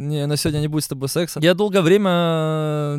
не, 0.00 0.26
на 0.26 0.36
сегодня 0.36 0.60
не 0.60 0.68
будет 0.68 0.84
с 0.84 0.88
тобой 0.88 1.08
секса. 1.08 1.40
Я 1.42 1.54
долгое 1.54 1.82
время 1.82 2.98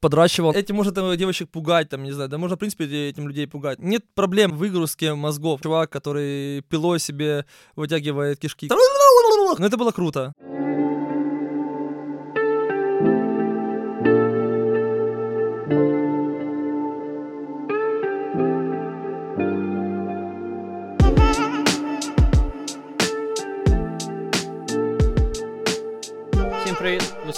подращивал. 0.00 0.52
Этим 0.52 0.76
может 0.76 0.96
э, 0.98 1.16
девочек 1.16 1.48
пугать, 1.48 1.88
там, 1.88 2.02
не 2.02 2.12
знаю, 2.12 2.28
да 2.28 2.36
можно, 2.36 2.56
в 2.56 2.58
принципе, 2.58 2.84
этим 3.08 3.26
людей 3.26 3.46
пугать. 3.46 3.78
Нет 3.78 4.04
проблем 4.14 4.52
в 4.52 4.56
выгрузке 4.58 5.14
мозгов. 5.14 5.60
Чувак, 5.62 5.90
который 5.90 6.62
пилой 6.68 6.98
себе 6.98 7.46
вытягивает 7.74 8.38
кишки. 8.38 8.68
Но 9.58 9.66
это 9.66 9.76
было 9.76 9.92
круто. 9.92 10.34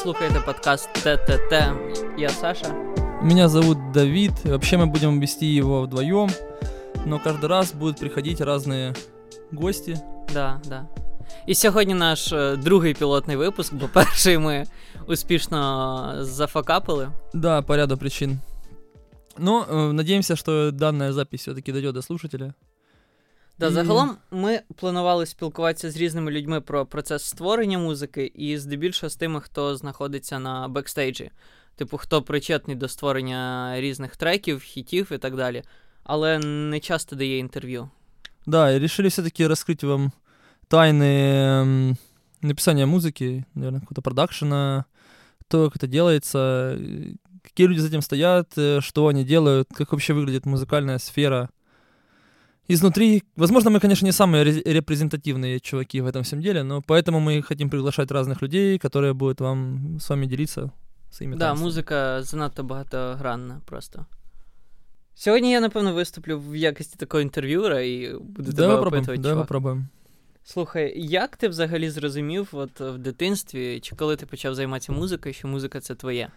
слухаєте 0.06 0.42
подкаст 0.46 0.94
ТТТ. 0.94 1.54
Я 2.18 2.30
Саша. 2.30 2.76
Меня 3.22 3.50
зовут 3.50 3.92
Давид. 3.92 4.32
Вообще 4.44 4.78
мы 4.78 4.86
будем 4.86 5.20
вести 5.20 5.46
его 5.46 5.82
вдвоем, 5.82 6.30
но 7.06 7.20
каждый 7.20 7.48
раз 7.48 7.74
будут 7.74 8.00
приходить 8.00 8.42
разные 8.42 8.96
гости. 9.52 10.00
Да, 10.34 10.62
да. 10.70 10.86
І 11.48 11.56
сьогодні 11.56 11.94
наш 11.94 12.34
е, 12.34 12.56
другий 12.56 12.94
пілотний 12.94 13.38
випуск, 13.38 13.74
бо 13.74 13.88
перший 13.94 14.38
ми 14.38 14.64
успішно 15.08 16.14
зафакапили. 16.20 17.10
Да, 17.34 17.62
по 17.62 17.78
ряду 17.78 17.98
причин. 17.98 18.40
Но 19.38 19.66
э, 19.70 19.92
надеемся, 19.92 20.36
что 20.36 20.72
данная 20.72 21.14
запись 21.14 21.42
все-таки 21.42 21.72
дойдет 21.72 21.94
до 21.94 22.02
слушателя. 22.02 22.54
Да, 23.60 23.68
І- 23.68 23.72
загалом 23.72 24.18
ми 24.32 24.62
планували 24.76 25.26
спілкуватися 25.26 25.92
з 25.92 25.98
різними 25.98 26.32
людьми 26.32 26.62
про 26.62 26.86
процес 26.86 27.24
створення 27.24 27.78
музики, 27.80 28.32
і 28.36 28.58
здебільшого 28.58 29.10
з 29.10 29.16
тими, 29.16 29.42
хто 29.42 29.76
знаходиться 29.76 30.40
на 30.40 30.68
бекстейджі. 30.68 31.32
Типу, 31.76 31.98
хто 31.98 32.22
причетний 32.22 32.76
до 32.76 32.88
створення 32.88 33.74
різних 33.78 34.16
треків, 34.16 34.60
хітів 34.62 35.12
і 35.12 35.18
так 35.18 35.36
далі. 35.36 35.64
Але 36.04 36.40
не 36.40 36.80
часто 36.80 37.16
дає 37.16 37.38
інтерв'ю. 37.38 37.90
Да, 38.46 38.72
и 38.72 38.80
решили 38.80 39.10
все-таки 39.10 39.48
раскрыть 39.48 39.84
вам 39.84 40.12
тайны 40.70 41.04
м, 41.62 41.98
написания 42.42 42.86
музыки, 42.86 43.46
наверное, 43.54 43.82
какого-то 43.82 44.02
продакшена, 44.02 44.86
то, 45.48 45.70
как 45.70 45.84
это 45.84 45.88
делается, 45.88 46.40
э, 46.40 47.14
какие 47.44 47.68
люди 47.68 47.80
за 47.80 47.88
этим 47.88 48.02
стоят, 48.02 48.58
э, 48.58 48.82
что 48.82 49.08
они 49.08 49.24
делают, 49.24 49.68
как 49.74 49.92
вообще 49.92 50.14
выглядит 50.14 50.46
музыкальная 50.46 50.98
сфера. 50.98 51.50
Изнутри, 52.68 53.24
возможно, 53.36 53.70
мы, 53.72 53.80
конечно, 53.80 54.06
не 54.06 54.12
самые 54.14 54.44
ре- 54.44 54.62
репрезентативные 54.74 55.60
чуваки 55.60 56.02
в 56.02 56.06
этом 56.08 56.22
всем 56.24 56.42
деле, 56.42 56.64
но 56.64 56.82
поэтому 56.82 57.20
мы 57.20 57.42
хотим 57.42 57.70
приглашать 57.70 58.12
разных 58.12 58.42
людей, 58.42 58.78
которые 58.78 59.14
будут 59.14 59.42
вам 59.42 59.80
с 60.00 60.10
вами 60.10 60.26
делиться 60.26 60.72
своими 61.12 61.36
Да, 61.36 61.48
танцами. 61.48 61.66
музика 61.66 62.24
занадто 62.24 62.64
багатогранна 62.64 63.62
просто. 63.66 64.06
Сьогодні 65.16 65.52
я, 65.52 65.60
напевно, 65.62 65.94
виступлю 65.94 66.40
в 66.40 66.56
якості 66.56 66.96
такого 66.98 67.22
інтерв'юера 67.22 67.82
і 67.82 68.14
буду 68.14 68.52
Давай 68.52 68.54
тебе 68.54 68.68
попробуем, 68.76 69.02
опитувати. 69.04 69.22
давай 69.22 69.34
чувак. 69.36 69.48
попробуем. 69.48 69.88
Слухай, 70.44 70.94
як 71.06 71.38
ти 71.38 71.48
взагалі 71.48 71.90
зрозумів 71.90 72.48
от 72.52 72.80
в 72.80 72.98
дитинстві, 72.98 73.80
чи 73.80 73.96
коли 73.96 74.16
ти 74.16 74.26
почав 74.26 74.56
займатися 74.56 74.92
музикою, 74.92 75.34
що 75.34 75.48
музика 75.48 75.80
це 75.80 75.96
твоє? 75.96 76.30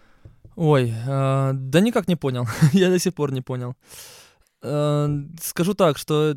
Ой, 0.56 0.94
а, 1.08 1.52
да 1.54 1.80
никак 1.80 2.08
не 2.08 2.16
понял. 2.16 2.46
Я 2.72 2.90
до 2.90 2.98
сих 2.98 3.12
пор 3.14 3.32
не 3.32 3.40
понял. 3.42 3.74
А, 4.61 5.09
Скажу 5.41 5.73
так, 5.73 5.97
что 5.97 6.35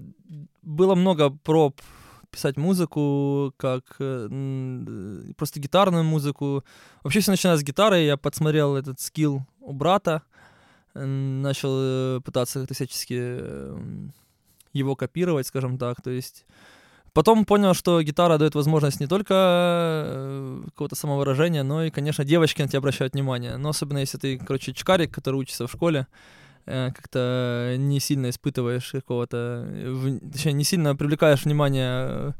было 0.62 0.94
много 0.94 1.30
проб 1.30 1.80
писать 2.30 2.56
музыку, 2.56 3.52
как 3.58 3.96
э, 3.98 4.28
м, 4.30 5.34
просто 5.36 5.60
гитарную 5.60 6.02
музыку. 6.02 6.64
Вообще 7.04 7.20
все 7.20 7.30
начиналось 7.30 7.60
с 7.60 7.64
гитары. 7.64 8.00
Я 8.00 8.16
подсмотрел 8.16 8.74
этот 8.74 9.00
скилл 9.00 9.46
у 9.60 9.72
брата, 9.74 10.22
э, 10.94 11.04
начал 11.04 11.70
э, 11.74 12.20
пытаться 12.24 12.60
как-то 12.60 12.74
всячески 12.74 13.14
э, 13.18 13.78
его 14.72 14.96
копировать, 14.96 15.46
скажем 15.46 15.76
так. 15.78 16.00
То 16.02 16.10
есть 16.10 16.46
Потом 17.12 17.44
понял, 17.44 17.74
что 17.74 18.00
гитара 18.00 18.38
дает 18.38 18.54
возможность 18.54 18.98
не 18.98 19.06
только 19.06 19.34
э, 19.34 20.62
какого-то 20.64 20.96
самовыражения, 20.96 21.62
но 21.62 21.84
и, 21.84 21.90
конечно, 21.90 22.24
девочки 22.24 22.62
на 22.62 22.68
тебя 22.68 22.78
обращают 22.78 23.12
внимание. 23.12 23.58
Но 23.58 23.68
особенно 23.68 23.98
если 23.98 24.16
ты, 24.16 24.38
короче, 24.38 24.72
чкарик, 24.72 25.12
который 25.12 25.36
учится 25.36 25.66
в 25.66 25.70
школе, 25.70 26.06
э, 26.10 26.41
как-то 26.65 27.75
не 27.77 27.99
сильно 27.99 28.27
испытываешь 28.29 28.91
какого-то... 28.91 29.37
э, 29.37 29.89
в- 29.91 30.31
Точнее, 30.31 30.53
не 30.53 30.63
сильно 30.63 30.95
привлекаешь 30.95 31.45
внимание 31.45 32.07
э, 32.09 32.31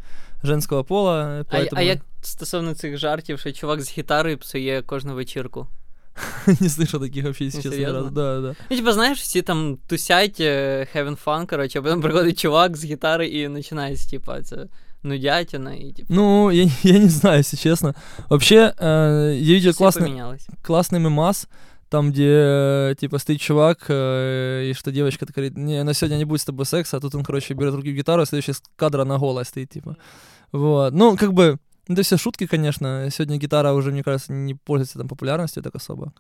женского 0.44 0.84
пола. 0.84 1.46
А, 1.50 1.56
Поэтому... 1.56 1.78
а 1.80 1.82
як 1.82 2.00
стосовно 2.22 2.74
цих 2.76 2.98
жартів, 2.98 3.40
що 3.40 3.52
чувак 3.52 3.82
з 3.82 3.98
гітарою 3.98 4.38
псує 4.38 4.82
кожну 4.82 5.16
вечірку? 5.16 5.68
не 6.48 6.68
слышал 6.68 7.00
таких 7.00 7.24
вообще, 7.24 7.46
если 7.46 7.58
Ну, 7.60 7.64
честно, 7.64 7.70
ни 7.72 7.76
серьезно? 7.86 8.00
разу. 8.00 8.10
Да, 8.10 8.42
да. 8.42 8.56
Ну, 8.72 8.78
типа, 8.78 8.94
знаєш, 8.94 9.20
всі 9.22 9.42
там 9.42 9.78
тусять, 9.88 10.40
е, 10.40 10.88
having 10.96 11.24
fun, 11.26 11.46
коротше, 11.50 11.80
а 11.80 11.82
потім 11.82 12.02
приходить 12.02 12.40
чувак 12.40 12.78
з 12.78 12.86
гітари 12.86 13.28
і 13.28 13.50
починається, 13.50 14.10
типа, 14.10 14.42
це 14.42 14.66
нудятина, 15.04 15.74
і 15.74 15.92
типу, 15.92 16.14
Ну, 16.14 16.52
я, 16.52 16.70
я 16.84 17.00
не 17.00 17.10
знаю, 17.10 17.40
если 17.40 17.60
честно. 17.60 17.94
Вообще, 18.30 18.74
э, 18.80 19.32
я 19.34 19.54
видел 19.56 19.72
всі 19.72 19.84
классный, 19.84 20.00
помінялись. 20.04 20.48
классный 20.64 21.00
мемас, 21.00 21.48
там, 21.92 22.12
где, 22.12 22.32
э, 22.92 22.96
типа, 23.00 23.18
стоит 23.18 23.42
чувак, 23.42 23.86
э, 23.90 24.70
и 24.70 24.74
что 24.74 24.92
девочка 24.92 25.26
такая 25.26 25.50
говорит, 25.50 25.58
не, 25.58 25.84
на 25.84 25.94
сегодня 25.94 26.18
не 26.18 26.26
будет 26.26 26.42
с 26.42 26.46
тобой 26.46 26.66
секса, 26.66 26.98
а 26.98 27.00
тут 27.00 27.16
он, 27.16 27.24
короче, 27.24 27.54
берет 27.54 27.74
в 27.74 27.78
руки 27.78 27.94
гитару, 27.94 28.22
а 28.22 28.26
следующий 28.26 28.54
с 28.54 28.62
кадра 28.76 29.06
на 29.06 29.18
голой 29.18 29.46
стоит, 29.46 29.70
типа. 29.70 29.96
Вот. 30.52 30.94
Ну, 30.94 31.16
как 31.18 31.34
бы, 31.34 31.58
это 31.88 32.02
все 32.02 32.18
шутки, 32.18 32.46
конечно. 32.46 33.10
Сегодня 33.10 33.38
гитара 33.38 33.74
уже, 33.74 33.92
мне 33.92 34.04
кажется, 34.04 34.34
не 34.34 34.54
пользуется 34.56 35.00
там 35.00 35.08
популярностью 35.08 35.64
так 35.64 35.76
особо. 35.76 36.14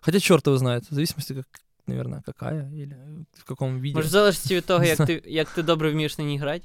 Хотя 0.00 0.18
черт 0.18 0.46
его 0.46 0.56
знает, 0.56 0.84
в 0.90 0.94
зависимости, 0.94 1.34
как, 1.34 1.46
наверное, 1.86 2.22
какая 2.26 2.68
или 2.72 2.96
в 3.38 3.44
каком 3.44 3.80
виде. 3.80 3.94
Може, 3.94 4.08
в 4.08 4.10
залежності 4.10 4.56
від 4.56 4.64
того, 4.64 4.84
як 4.84 5.06
ти, 5.06 5.22
як 5.26 5.48
ти 5.50 5.62
добре 5.62 5.90
вмієш 5.90 6.18
на 6.18 6.24
ній 6.24 6.38
грати? 6.38 6.64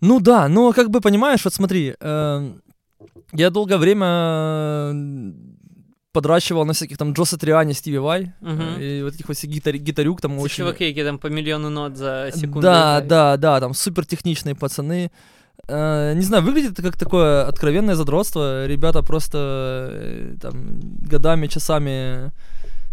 Ну 0.00 0.20
да, 0.20 0.48
но 0.48 0.72
как 0.72 0.88
бы 0.88 1.00
понимаешь, 1.00 1.44
вот 1.44 1.52
смотри, 1.52 1.94
э, 2.00 2.52
я 3.34 3.50
долгое 3.50 3.76
время 3.76 4.06
э, 4.06 5.32
подращивал 6.14 6.64
на 6.66 6.72
всяких 6.72 6.96
там 6.98 7.12
Джо 7.14 7.24
Сатриани, 7.24 7.72
Стиви 7.74 7.98
Вай, 7.98 8.32
Мгм. 8.40 8.60
э, 8.78 8.98
и 8.98 9.02
вот 9.02 9.12
таких 9.12 9.28
вот 9.28 9.36
всех 9.36 9.50
гитари- 9.50 9.78
гитарюк 9.86 10.20
там 10.20 10.36
Це 10.38 10.42
очень... 10.44 10.56
чуваки, 10.56 10.84
які 10.86 11.04
там 11.04 11.18
по 11.18 11.28
мільйону 11.28 11.70
нот 11.70 11.96
за 11.96 12.30
секунду. 12.32 12.60
Да, 12.60 12.84
грають. 12.84 13.06
да, 13.06 13.36
да, 13.36 13.60
там 13.60 13.74
супер 13.74 14.04
техничные 14.04 14.54
пацаны. 14.54 15.10
Э, 15.68 16.14
не 16.14 16.22
знаю, 16.22 16.42
выглядит 16.44 16.72
это 16.72 16.82
как 16.82 16.96
такое 16.96 17.44
откровенное 17.48 17.94
задротство. 17.94 18.66
Ребята 18.66 19.02
просто 19.02 19.38
э, 19.92 20.38
там 20.40 20.54
годами, 21.10 21.46
часами 21.48 22.30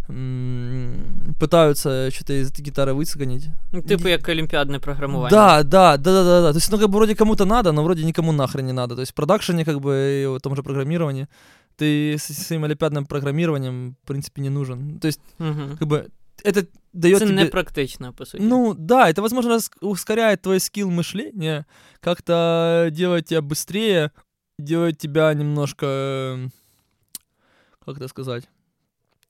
м, 0.09 1.35
пытаются 1.39 2.11
что-то 2.11 2.33
из 2.33 2.51
этой 2.51 2.61
гитары 2.61 2.93
выцегонить. 2.93 3.47
Ну, 3.71 3.81
типу, 3.81 4.07
як 4.09 4.29
олімпіадне 4.29 4.79
програмування. 4.79 5.29
Да, 5.29 5.63
да, 5.63 5.97
да, 5.97 6.11
да, 6.11 6.23
да, 6.23 6.41
да. 6.41 6.51
То 6.51 6.57
есть, 6.57 6.71
ну, 6.71 6.77
как 6.79 6.87
бы 6.89 6.93
вроде 6.97 7.15
кому-то 7.15 7.45
надо, 7.45 7.71
но 7.73 7.83
вроде 7.83 8.03
никому 8.05 8.31
нахрен 8.31 8.65
не 8.65 8.73
надо. 8.73 8.95
То 8.95 9.01
есть 9.01 9.11
в 9.11 9.15
продакшене, 9.15 9.65
как 9.65 9.77
бы, 9.77 10.21
и 10.23 10.27
в 10.37 10.39
том 10.41 10.55
же 10.55 10.63
программировании, 10.63 11.27
ты 11.76 12.14
с 12.18 12.24
своим 12.46 12.64
олимпиадным 12.64 13.06
программированием, 13.06 13.96
в 14.02 14.06
принципе, 14.06 14.42
не 14.42 14.50
нужен. 14.50 14.98
То 14.98 15.06
есть, 15.06 15.20
Угу. 15.38 15.76
как 15.78 15.88
бы, 15.88 16.10
это 16.44 16.66
дает 16.92 17.18
Це 17.18 17.26
тебе... 17.26 17.44
непрактично, 17.44 18.12
по 18.12 18.26
суті. 18.26 18.44
Ну, 18.44 18.74
да, 18.74 19.08
это, 19.10 19.20
возможно, 19.20 19.58
ускоряет 19.80 20.42
твой 20.42 20.60
скилл 20.60 20.90
мышления, 20.90 21.64
как-то 22.00 22.88
делает 22.92 23.26
тебя 23.26 23.40
быстрее, 23.40 24.10
делает 24.58 24.98
тебя 24.98 25.34
немножко, 25.34 26.50
как 27.84 27.96
это 27.96 28.08
сказать, 28.08 28.48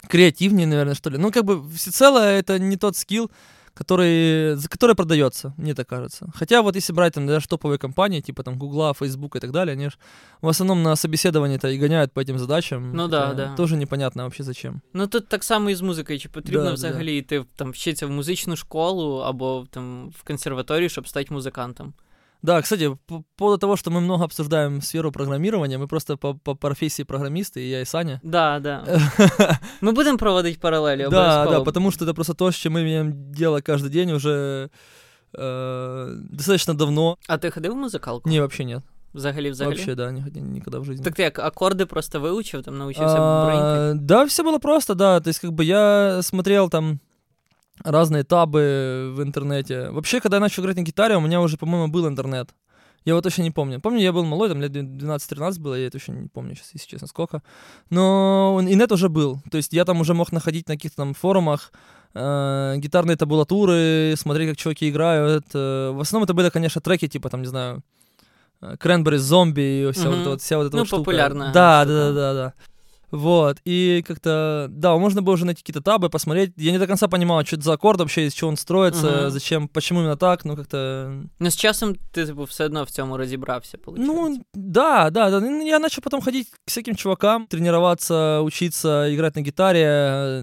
креативнее, 0.09 0.67
наверное, 0.67 0.95
что 0.95 1.11
ли. 1.11 1.19
Ну, 1.19 1.31
как 1.31 1.45
бы, 1.45 1.69
всецело 1.71 2.19
это 2.19 2.59
не 2.59 2.77
тот 2.77 2.97
скилл, 2.97 3.31
который, 3.74 4.56
за 4.56 4.68
который 4.70 4.96
продается, 4.96 5.54
мне 5.58 5.74
так 5.74 5.88
кажется. 5.88 6.28
Хотя 6.36 6.62
вот 6.62 6.76
если 6.76 6.94
брать 6.94 7.14
там 7.14 7.28
даже 7.28 7.48
топовые 7.48 7.78
компании, 7.78 8.22
типа 8.22 8.44
там 8.44 8.58
Гугла, 8.58 8.94
Фейсбука 8.94 9.38
и 9.38 9.42
так 9.42 9.52
далее, 9.52 9.74
они 9.74 9.90
ж 9.90 9.98
в 10.42 10.48
основном 10.48 10.84
на 10.84 10.96
собеседовании-то 10.96 11.68
и 11.68 11.78
гоняют 11.80 12.12
по 12.12 12.20
этим 12.22 12.40
задачам. 12.40 12.92
Ну 12.94 13.08
да, 13.08 13.28
хотя 13.30 13.36
да. 13.36 13.56
Тоже 13.56 13.76
непонятно 13.78 14.24
вообще 14.24 14.44
зачем. 14.44 14.82
Ну 14.94 15.08
тут 15.08 15.28
так 15.28 15.44
само 15.44 15.70
і 15.70 15.76
з 15.76 15.82
музикою. 15.82 16.20
Чи 16.20 16.30
потрібно 16.30 16.64
Да, 16.64 16.68
да. 16.70 16.74
взагалі 16.74 17.18
йти 17.18 17.40
в- 17.40 17.46
там 17.56 17.72
вчитися 17.72 18.08
в 18.08 18.10
музичну 18.12 18.56
школу 18.56 19.18
або 19.20 19.68
там 19.72 20.10
в 20.10 20.24
консерваторію, 20.24 20.90
щоб 20.90 21.08
стати 21.08 21.34
музикантом? 21.34 21.94
Да, 22.44 22.62
кстати, 22.62 22.90
по 22.90 22.98
по 23.18 23.24
поводу 23.36 23.58
того, 23.58 23.76
что 23.78 23.92
мы 23.92 24.00
много 24.00 24.24
обсуждаем 24.24 24.82
сферу 24.82 25.12
программирования, 25.12 25.78
мы 25.78 25.88
просто 25.88 26.18
по, 26.18 26.34
по 26.36 26.56
профессии 26.56 27.04
программисты, 27.04 27.60
и 27.62 27.70
я, 27.70 27.82
и 27.82 27.86
Саня. 27.86 28.20
Да, 28.24 28.60
да. 28.60 28.84
Ми 29.82 29.92
будемо 29.92 30.18
проводити 30.18 30.60
паралелі 30.62 31.02
Да, 31.02 31.08
обов'язково. 31.08 31.58
да, 31.58 31.64
потому 31.64 31.92
что 31.92 32.06
это 32.06 32.14
просто 32.14 32.34
то, 32.34 32.52
с 32.52 32.56
чем 32.56 32.74
мы 32.78 32.82
имеем 32.82 33.32
дело 33.32 33.62
каждый 33.62 33.90
день 33.90 34.12
уже 34.12 34.70
э, 35.34 36.16
достаточно 36.32 36.74
давно. 36.74 37.18
А 37.28 37.38
ти 37.38 37.50
ходив 37.50 37.72
в 37.74 37.76
музикалку? 37.76 38.30
Не, 38.30 38.40
вообще 38.42 38.66
нет. 38.66 38.84
Взагалі, 39.14 39.50
взагалі. 39.52 39.76
Вообще, 39.76 39.96
да, 39.96 40.12
ни- 40.12 40.42
никогда 40.42 40.80
в 40.80 40.86
жизни. 40.86 41.04
Так 41.04 41.14
ти 41.14 41.24
як 41.24 41.40
акорди 41.40 41.86
просто 41.86 42.20
вивчив, 42.20 42.64
там 42.64 42.78
навчився 42.78 43.16
А, 43.20 43.46
бренькати? 43.46 44.00
да, 44.06 44.24
все 44.26 44.44
было 44.44 44.60
просто, 44.60 44.96
да. 44.96 45.20
То 45.20 45.30
есть, 45.30 45.40
как 45.42 45.52
бы 45.52 45.64
я 45.64 46.22
смотрел 46.22 46.70
там 46.70 47.00
разные 47.85 48.25
табы 48.25 49.13
в 49.15 49.23
интернете. 49.23 49.91
Вообще, 49.91 50.21
когда 50.21 50.37
я 50.37 50.41
начал 50.41 50.63
играть 50.63 50.77
на 50.77 50.83
гитаре, 50.83 51.17
у 51.17 51.21
меня 51.21 51.41
уже, 51.41 51.57
по-моему, 51.57 51.89
был 51.89 52.07
интернет. 52.09 52.51
Я 53.05 53.15
вот 53.17 53.25
точно 53.25 53.43
не 53.43 53.51
помню. 53.51 53.81
Помню, 53.81 54.01
я 54.01 54.13
был 54.13 54.25
малой, 54.25 54.49
там 54.49 54.61
лет 54.61 54.71
12-13 54.71 55.59
было, 55.59 55.75
я 55.75 55.87
это 55.89 55.99
точно 55.99 56.13
не 56.13 56.29
помню 56.29 56.55
сейчас, 56.55 56.71
если 56.73 56.89
честно, 56.89 57.09
сколько. 57.09 57.43
Но 57.91 58.61
инет 58.63 58.93
уже 58.93 59.09
был. 59.09 59.41
То 59.51 59.57
есть 59.57 59.73
я 59.73 59.85
там 59.85 60.01
уже 60.01 60.15
мог 60.15 60.31
находить 60.31 60.69
на 60.69 60.75
каких-то 60.77 60.99
там 60.99 61.15
форумах 61.15 61.73
э, 62.15 62.75
гитарные 62.77 63.17
табулатуры, 63.17 64.15
смотреть, 64.17 64.51
как 64.51 64.57
чуваки 64.59 64.89
играют. 64.89 65.47
Э, 65.53 65.91
в 65.91 66.01
основном 66.01 66.25
это 66.25 66.35
были, 66.35 66.49
конечно, 66.51 66.81
треки, 66.81 67.09
типа, 67.09 67.29
там, 67.29 67.43
не 67.43 67.49
знаю, 67.49 67.83
Кренбери, 68.79 69.17
зомби 69.17 69.89
и 69.89 69.93
вся, 69.93 70.09
Мгм. 70.09 70.19
вот, 70.19 70.27
вот, 70.29 70.41
вся 70.43 70.57
вот 70.59 70.67
эта 70.69 70.77
Ну, 70.77 70.83
вот 70.83 70.87
штука. 70.87 71.01
популярная 71.01 71.53
Да, 71.53 71.83
штука. 71.83 71.93
да, 71.95 72.13
да, 72.13 72.13
да, 72.13 72.35
да. 72.35 72.53
Вот, 73.13 73.59
и 73.67 74.03
как-то, 74.07 74.67
да, 74.71 74.97
можно 74.97 75.21
было 75.23 75.35
уже 75.35 75.45
найти 75.45 75.61
какие-то 75.63 75.83
табы, 75.83 76.09
посмотреть. 76.09 76.53
Я 76.57 76.73
не 76.73 76.79
до 76.79 76.87
конца 76.87 77.09
понимал, 77.09 77.45
что 77.45 77.57
это 77.57 77.65
за 77.65 77.75
аккорд 77.75 78.01
вообще, 78.01 78.27
из 78.27 78.33
чего 78.33 78.49
он 78.51 78.57
строится, 78.57 79.07
Мгм. 79.11 79.31
зачем, 79.31 79.69
почему 79.69 80.01
именно 80.01 80.17
так, 80.17 80.45
ну 80.45 80.57
как-то... 80.57 81.23
Ну, 81.39 81.51
з 81.51 81.57
часом 81.57 81.95
ти, 82.13 82.27
типу, 82.27 82.45
все 82.45 82.65
одно 82.65 82.85
в 82.85 82.91
цьому 82.91 83.17
розібрався, 83.17 83.79
виходить. 83.79 84.07
Ну, 84.07 84.41
да, 84.55 85.11
да, 85.11 85.31
да. 85.31 85.41
Ну, 85.41 85.67
Я 85.67 85.79
начал 85.79 86.03
потом 86.03 86.21
ходить 86.23 86.49
к 86.49 86.59
всяким 86.67 86.97
чувакам, 86.97 87.47
тренироваться, 87.47 88.41
учиться 88.41 89.15
играть 89.15 89.37
на 89.37 89.43
гитаре, 89.43 90.41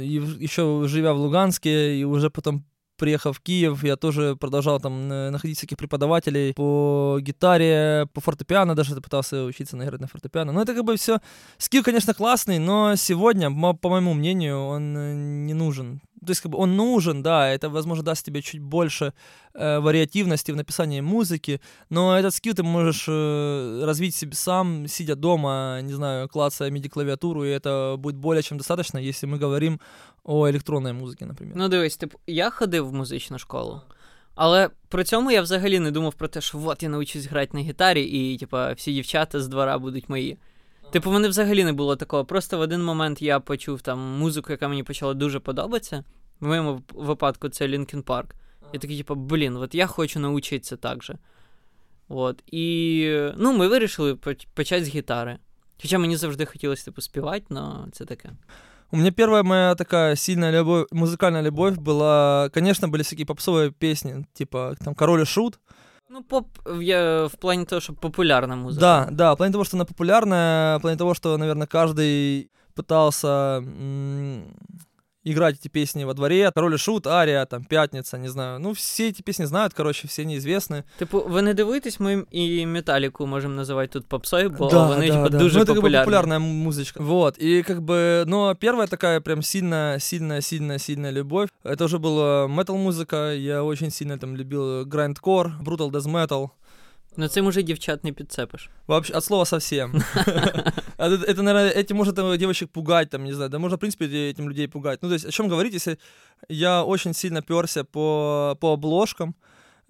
и 0.00 0.20
еще 0.44 0.82
живя 0.86 1.12
в 1.12 1.18
Луганске, 1.18 1.98
и 1.98 2.04
уже 2.04 2.28
потом 2.30 2.64
приехав 3.00 3.36
в 3.36 3.40
Киев, 3.40 3.82
я 3.84 3.96
тоже 3.96 4.36
продолжал 4.36 4.80
там 4.80 5.10
э, 5.12 5.30
находить 5.30 5.56
всяких 5.56 5.76
преподавателей 5.76 6.52
по 6.54 7.18
гитаре, 7.20 8.06
по 8.12 8.20
фортепиано 8.20 8.74
даже 8.74 8.94
пытался 9.00 9.44
учиться 9.44 9.76
на 9.76 9.84
играть 9.84 10.00
на 10.00 10.06
фортепиано. 10.06 10.52
Но 10.52 10.62
это 10.62 10.74
как 10.74 10.84
бы 10.84 10.96
все... 10.96 11.18
Скилл, 11.58 11.82
конечно, 11.82 12.14
классный, 12.14 12.58
но 12.58 12.96
сегодня, 12.96 13.50
по 13.74 13.88
моему 13.88 14.14
мнению, 14.14 14.58
он 14.66 14.96
э, 14.96 15.14
не 15.46 15.54
нужен 15.54 16.00
То 16.25 16.31
есть, 16.31 16.41
как 16.41 16.51
бы 16.51 16.57
он 16.57 16.75
нужен, 16.75 17.21
да, 17.23 17.47
это, 17.49 17.69
возможно, 17.69 18.03
даст 18.03 18.25
тебе 18.25 18.41
чуть 18.41 18.61
больше 18.61 19.13
э, 19.53 19.79
вариативности 19.79 20.51
в 20.51 20.55
написании 20.55 21.01
музыки, 21.01 21.61
но 21.89 22.17
этот 22.17 22.33
скилл 22.33 22.53
ты 22.53 22.63
можешь 22.63 23.05
э, 23.07 23.83
развить 23.85 24.15
себе 24.15 24.33
сам, 24.33 24.87
сидя 24.87 25.15
дома, 25.15 25.79
не 25.83 25.93
знаю, 25.93 26.27
клацая 26.27 26.71
MIDI-клавиатуру, 26.71 27.43
и 27.43 27.49
это 27.49 27.95
будет 27.97 28.15
более 28.15 28.43
чем 28.43 28.57
достаточно, 28.57 28.97
если 28.97 29.27
мы 29.27 29.37
говорим 29.37 29.79
о 30.23 30.49
электронной 30.49 30.93
музыке, 30.93 31.25
например. 31.25 31.55
Ну, 31.55 31.69
дивись, 31.69 31.97
типу, 31.97 32.19
я 32.27 32.49
ходив 32.49 32.87
в 32.87 32.93
музичну 32.93 33.37
школу, 33.37 33.81
але 34.35 34.69
при 34.89 35.03
цьому 35.03 35.31
я 35.31 35.41
взагалі 35.41 35.79
не 35.79 35.91
думав 35.91 36.13
про 36.13 36.27
те, 36.27 36.41
що 36.41 36.59
от 36.65 36.83
я 36.83 36.89
навчусь 36.89 37.25
грати 37.25 37.51
на 37.53 37.59
гітарі, 37.59 38.03
і, 38.03 38.37
типа, 38.37 38.73
всі 38.73 38.93
дівчата 38.93 39.39
з 39.39 39.47
двора 39.47 39.77
будуть 39.77 40.09
мої. 40.09 40.37
Типу, 40.91 41.09
в 41.09 41.13
мене 41.13 41.27
взагалі 41.27 41.63
не 41.63 41.73
було 41.73 41.95
такого. 41.95 42.25
Просто 42.25 42.57
в 42.57 42.61
один 42.61 42.83
момент 42.83 43.21
я 43.21 43.39
почув 43.39 43.81
там 43.81 43.99
музику, 43.99 44.51
яка 44.51 44.67
мені 44.67 44.83
почала 44.83 45.13
дуже 45.13 45.39
подобатися. 45.39 46.03
В 46.39 46.47
моєму 46.47 46.73
вип- 46.73 47.05
випадку 47.05 47.49
це 47.49 47.67
Linkin 47.67 48.03
Park. 48.03 48.25
Я 48.73 48.79
такий, 48.79 48.97
типу, 48.97 49.15
блін, 49.15 49.55
от 49.57 49.75
я 49.75 49.87
хочу 49.87 50.19
навчитися 50.19 50.77
так 50.77 51.03
же. 51.03 51.17
От. 52.07 52.43
І 52.51 53.19
ну, 53.37 53.57
ми 53.57 53.67
вирішили 53.67 54.15
поч- 54.15 54.47
почати 54.53 54.85
з 54.85 54.87
гітари. 54.87 55.37
Хоча 55.81 55.97
мені 55.97 56.17
завжди 56.17 56.45
хотілося, 56.45 56.85
типу, 56.85 57.01
співати, 57.01 57.45
але 57.49 57.91
це 57.91 58.05
таке. 58.05 58.31
У 58.91 58.97
меня 58.97 59.11
первая 59.11 59.43
моя 59.43 59.75
такая 59.75 60.15
сильная 60.15 60.51
любовь, 60.51 60.85
музыкальная 60.91 61.41
любовь 61.41 61.77
была, 61.77 62.49
конечно, 62.53 62.87
были 62.87 63.01
всякие 63.01 63.25
попсовые 63.25 63.71
песни, 63.71 64.25
типа 64.33 64.75
там 64.75 64.95
«Король 64.95 65.21
и 65.21 65.25
Шут». 65.25 65.59
Ну, 66.12 66.22
поп 66.22 66.46
я 66.80 67.26
в 67.26 67.34
плані 67.34 67.64
того, 67.64 67.80
що 67.80 67.92
популярна 67.92 68.56
музика. 68.56 68.80
Да, 68.80 69.08
да, 69.12 69.32
в 69.32 69.36
плане 69.36 69.52
того, 69.52 69.64
что 69.64 69.76
она 69.76 69.84
популярная, 69.84 70.78
в 70.78 70.80
плане 70.80 70.96
того, 70.96 71.14
что, 71.14 71.38
наверное, 71.38 71.66
каждый 71.66 72.48
пытался 72.74 73.62
играть 75.27 75.55
эти 75.55 75.67
песни 75.69 76.03
во 76.03 76.13
дворе. 76.13 76.51
«Король 76.55 76.75
и 76.75 76.77
Шут», 76.77 77.07
«Ария», 77.07 77.45
там, 77.45 77.63
«Пятница», 77.63 78.17
не 78.17 78.27
знаю. 78.27 78.59
Ну, 78.59 78.71
все 78.73 79.09
эти 79.09 79.23
песни 79.23 79.45
знают, 79.45 79.73
короче, 79.73 80.07
все 80.07 80.23
неизвестны. 80.23 80.83
Типу, 80.99 81.23
ви 81.27 81.41
не 81.41 81.53
дивитесь, 81.53 81.99
ми 81.99 82.25
і 82.31 82.65
металіку 82.65 83.27
можемо 83.27 83.53
називати 83.55 83.87
тут 83.87 84.07
попсою, 84.07 84.49
бо 84.49 84.67
вони 84.67 85.07
типу, 85.11 85.29
дуже 85.29 85.57
ну, 85.59 85.63
это 85.63 85.67
как 85.67 85.75
бы 85.75 85.81
популярні. 85.81 86.05
популярная 86.05 86.37
м- 86.37 86.67
музычка. 86.69 87.03
Вот, 87.03 87.41
и 87.41 87.63
как 87.63 87.79
бы, 87.81 88.23
но 88.27 88.55
первая 88.55 88.87
такая 88.87 89.19
прям 89.19 89.41
сильная, 89.41 89.99
сильная, 89.99 90.41
сильная, 90.41 90.79
сильная 90.79 91.11
любовь, 91.11 91.49
это 91.63 91.85
уже 91.85 91.97
была 91.97 92.47
метал-музыка, 92.47 93.33
я 93.33 93.63
очень 93.63 93.89
сильно 93.91 94.17
там 94.17 94.35
любил 94.37 94.85
грайндкор, 94.85 95.51
brutal 95.63 95.89
death 95.91 96.07
metal, 96.11 96.49
Ну 97.17 97.27
цим 97.27 97.45
уже 97.45 97.63
дівчат 97.63 98.03
не 98.03 98.11
підцепиш. 98.11 98.69
Вообще, 98.87 99.13
от 99.13 99.23
слова 99.23 99.45
совсем. 99.45 100.03
А 101.00 101.08
Это, 101.08 101.42
наверное, 101.42 101.70
этим 101.70 101.96
может 101.96 102.18
э, 102.18 102.36
девочек 102.36 102.70
пугать, 102.70 103.08
там, 103.08 103.24
не 103.24 103.32
знаю, 103.32 103.48
да 103.48 103.58
можно, 103.58 103.78
в 103.78 103.80
принципе, 103.80 104.04
этим 104.28 104.50
людей 104.50 104.68
пугать. 104.68 105.00
Ну, 105.00 105.08
то 105.08 105.14
есть, 105.14 105.24
о 105.24 105.30
чем 105.30 105.48
говорить, 105.48 105.72
если 105.72 105.98
я 106.50 106.84
очень 106.84 107.14
сильно 107.14 107.40
перся 107.40 107.84
по, 107.84 108.54
по 108.60 108.74
обложкам 108.74 109.34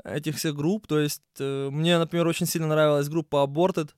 этих 0.05 0.37
всех 0.37 0.55
групп, 0.55 0.87
то 0.87 1.01
есть, 1.01 1.23
э, 1.41 1.69
мне, 1.73 1.99
например, 1.99 2.29
очень 2.29 2.47
сильно 2.47 2.69
нравилась 2.69 3.09
группа 3.09 3.45
Aborted, 3.45 3.91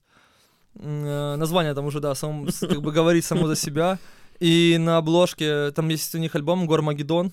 э, 0.73 1.35
название 1.35 1.75
там 1.75 1.85
уже, 1.85 1.99
да, 1.99 2.15
сам, 2.15 2.47
как 2.59 2.81
бы 2.81 2.91
говорит 2.91 3.23
само 3.23 3.45
за 3.45 3.55
себя, 3.55 3.99
и 4.39 4.77
на 4.79 4.97
обложке, 4.97 5.69
там 5.69 5.89
есть 5.89 6.15
у 6.15 6.17
них 6.17 6.33
альбом 6.33 6.65
«Гормагеддон», 6.65 7.31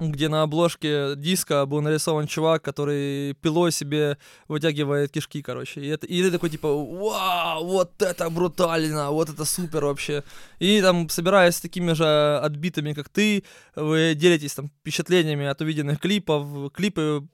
где 0.00 0.28
на 0.28 0.42
обложке 0.42 1.14
диска 1.16 1.66
был 1.66 1.82
нарисован 1.82 2.26
чувак, 2.26 2.62
который 2.62 3.34
пилой 3.34 3.72
себе 3.72 4.16
вытягивает 4.48 5.12
кишки, 5.12 5.42
короче. 5.42 5.80
И, 5.80 5.88
это, 5.88 6.06
и 6.06 6.22
ты 6.22 6.30
такой, 6.30 6.50
типа, 6.50 6.68
вау, 6.68 7.64
вот 7.66 8.02
это 8.02 8.30
брутально, 8.30 9.10
вот 9.10 9.28
это 9.28 9.44
супер 9.44 9.84
вообще. 9.84 10.22
И 10.58 10.80
там, 10.80 11.08
собираясь 11.08 11.56
с 11.56 11.60
такими 11.60 11.92
же 11.92 12.38
отбитыми, 12.38 12.94
как 12.94 13.08
ты, 13.08 13.44
вы 13.76 14.14
делитесь 14.14 14.54
там 14.54 14.70
впечатлениями 14.80 15.46
от 15.46 15.60
увиденных 15.60 16.00
клипов. 16.00 16.72
Клипы, 16.72 17.28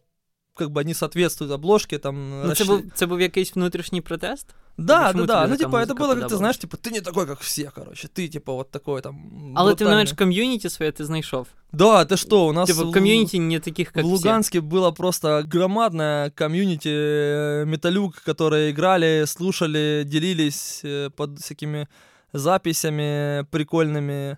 как 0.55 0.71
бы, 0.71 0.81
они 0.81 0.95
соответствуют 0.95 1.53
обложке, 1.53 1.99
там... 1.99 2.43
Ну, 2.47 2.55
це, 2.55 2.65
був, 2.65 2.83
це 2.95 3.07
був 3.07 3.21
якийсь 3.21 3.55
внутрішній 3.55 4.01
протест? 4.01 4.55
Да, 4.78 5.08
почему 5.08 5.26
да, 5.26 5.34
да. 5.34 5.42
тебе 5.46 5.52
Ну, 5.52 5.58
такая 5.58 5.58
типа, 5.58 5.78
это 5.78 5.94
музыка 5.94 6.00
было, 6.00 6.08
как 6.08 6.16
ты 6.16 6.22
подобалась? 6.22 6.38
знаешь, 6.40 6.58
типа, 6.58 6.78
ты 6.78 6.92
не 6.92 7.02
такой, 7.02 7.28
как 7.28 7.40
все, 7.40 7.72
короче. 7.76 8.08
Ты, 8.08 8.28
типа, 8.28 8.54
вот 8.54 8.72
такой 8.72 9.02
там... 9.02 9.54
Але 9.56 9.76
ти 9.76 9.84
брутальный. 9.84 9.88
знаєш, 9.92 10.14
ком'юніті 10.14 10.70
своє 10.70 10.92
ти 10.92 11.06
знайшов. 11.06 11.48
Да, 11.72 12.06
ты 12.06 12.18
что, 12.18 12.48
у 12.48 12.54
нас... 12.54 12.70
Типу, 12.70 12.90
в- 12.90 12.94
ком'юніті 12.94 13.40
не 13.40 13.60
таких, 13.60 13.96
В 13.96 13.98
як 13.98 14.06
всі. 14.06 14.14
Луганске 14.14 14.60
было 14.60 14.92
просто 14.92 15.44
громадное 15.54 16.30
комьюнити 16.30 16.90
э, 16.90 17.66
металюк, 17.66 18.24
которые 18.28 18.70
играли, 18.72 19.26
слушали, 19.28 20.04
делились 20.06 20.82
э, 20.86 21.10
под 21.10 21.40
всякими 21.40 21.88
записями 22.34 23.46
прикольными. 23.52 24.38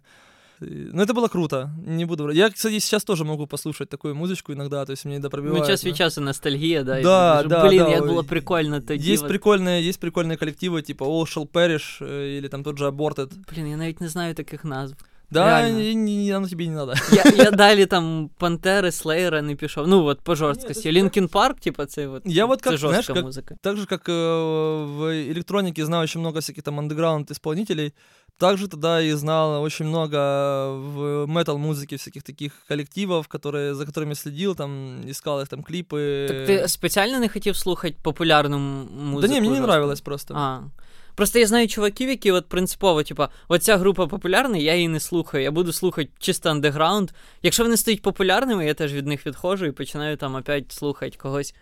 И- 0.62 0.90
Ну, 0.94 1.02
это 1.04 1.14
было 1.14 1.28
круто, 1.28 1.70
не 1.86 2.06
буду 2.06 2.24
врать. 2.24 2.38
Я, 2.38 2.50
кстати, 2.50 2.80
сейчас 2.80 3.04
тоже 3.04 3.26
могу 3.26 3.48
послушать 3.48 3.90
такую 3.90 4.16
музычку 4.16 4.54
иногда, 4.54 4.86
то 4.86 4.92
есть 4.92 5.06
мне 5.06 5.20
это 5.20 5.30
пробивает. 5.30 5.62
Ну, 5.64 5.68
час 5.68 5.84
да. 5.84 5.90
від 5.90 5.98
часу 5.98 6.22
ностальгія, 6.22 6.84
да. 6.84 7.00
і 7.00 7.04
Да, 7.04 7.44
ти 7.44 7.50
кажеш, 7.50 7.50
да, 7.50 7.70
Блін, 7.70 7.84
да, 7.84 7.90
як 7.90 8.02
ой, 8.04 8.08
було 8.10 8.24
прикольно 8.24 8.82
тоді. 8.82 9.14
Есть 9.14 9.24
от». 9.24 9.32
прикольные, 9.32 9.90
есть 9.90 10.00
прикольные 10.04 10.38
коллективы, 10.38 10.82
типа 10.82 11.06
All 11.06 11.36
Shall 11.36 11.48
Perish 11.48 12.02
э, 12.02 12.38
или 12.38 12.48
там 12.48 12.64
тот 12.64 12.78
же 12.78 12.88
Aborted. 12.88 13.32
Блін, 13.54 13.68
я 13.68 13.78
навіть 13.78 14.02
не 14.02 14.08
знаю 14.08 14.34
таких 14.34 14.66
назв. 14.66 14.96
Да, 15.32 15.46
Реально. 15.46 15.80
и 15.80 15.96
не- 15.96 16.16
не- 16.26 16.38
оно 16.38 16.48
тебе 16.48 16.68
не 16.68 16.76
надо. 16.76 16.94
Я, 17.12 17.44
я 17.44 17.52
далі 17.52 17.86
там 17.86 18.30
Пантери, 18.38 18.92
Слеєра 18.92 19.42
не 19.42 19.56
пішов. 19.56 19.88
Ну, 19.88 20.04
от 20.06 20.22
по 20.22 20.36
жорсткості. 20.36 20.92
Лінкін 20.92 21.28
Парк, 21.28 21.60
типа, 21.60 21.86
це 21.86 22.08
от. 22.08 22.22
Я 22.26 22.46
вот 22.46 22.62
це 22.62 22.70
как, 22.70 22.80
знаешь, 22.80 22.96
жорстка 22.96 23.14
как, 23.14 23.24
музика. 23.24 23.56
Так 23.62 23.78
же, 23.78 23.86
как 23.86 24.10
э, 24.10 24.14
в 24.98 25.32
электронике 25.34 25.86
знаю 25.86 26.04
очень 26.04 26.22
много 26.22 26.36
всяких 26.40 26.64
там 26.64 26.80
андеграунд 26.80 27.32
исполнителей, 27.32 27.94
также 28.38 28.68
тогда 28.68 29.02
и 29.02 29.12
знал 29.14 29.64
очень 29.64 29.88
много 29.88 30.18
в 30.78 31.26
метал-музыке 31.28 31.96
всяких 31.96 32.24
таких 32.24 32.52
коллективов, 32.68 33.28
которые, 33.28 33.74
за 33.74 33.86
которыми 33.86 34.16
следил, 34.16 34.56
там, 34.56 35.02
искал 35.10 35.42
их 35.42 35.48
там 35.48 35.64
клипы. 35.64 36.28
Так 36.28 36.46
ти 36.48 36.68
спеціально 36.68 37.20
не 37.20 37.30
хотів 37.30 37.56
слухати 37.56 37.96
популярну 38.02 38.56
м- 38.56 38.88
музику? 39.04 39.22
Да 39.22 39.28
не, 39.34 39.40
мне 39.40 39.50
не 39.50 39.56
жорстку? 39.56 39.68
нравилось 39.68 40.02
просто. 40.02 40.34
А. 40.34 40.60
Просто 41.18 41.40
я 41.40 41.48
знаю 41.48 41.68
чуваків, 41.68 42.10
які 42.10 42.32
от 42.32 42.50
принципово, 42.50 43.04
типа, 43.04 43.30
оця 43.48 43.78
група 43.78 44.08
популярна, 44.08 44.58
я 44.58 44.76
її 44.76 44.88
не 44.88 45.00
слухаю. 45.00 45.44
Я 45.44 45.52
буду 45.52 45.74
слухати 45.74 46.10
чисто 46.20 46.50
андеграунд. 46.50 47.12
Якщо 47.42 47.64
вони 47.64 47.78
стають 47.78 48.02
популярними, 48.02 48.66
я 48.66 48.74
теж 48.74 48.94
від 48.94 49.08
них 49.08 49.26
відходжу 49.26 49.66
і 49.66 49.72
починаю 49.72 50.18
там 50.18 50.36
опять 50.36 50.72
слухати 50.72 51.18
когось 51.18 51.56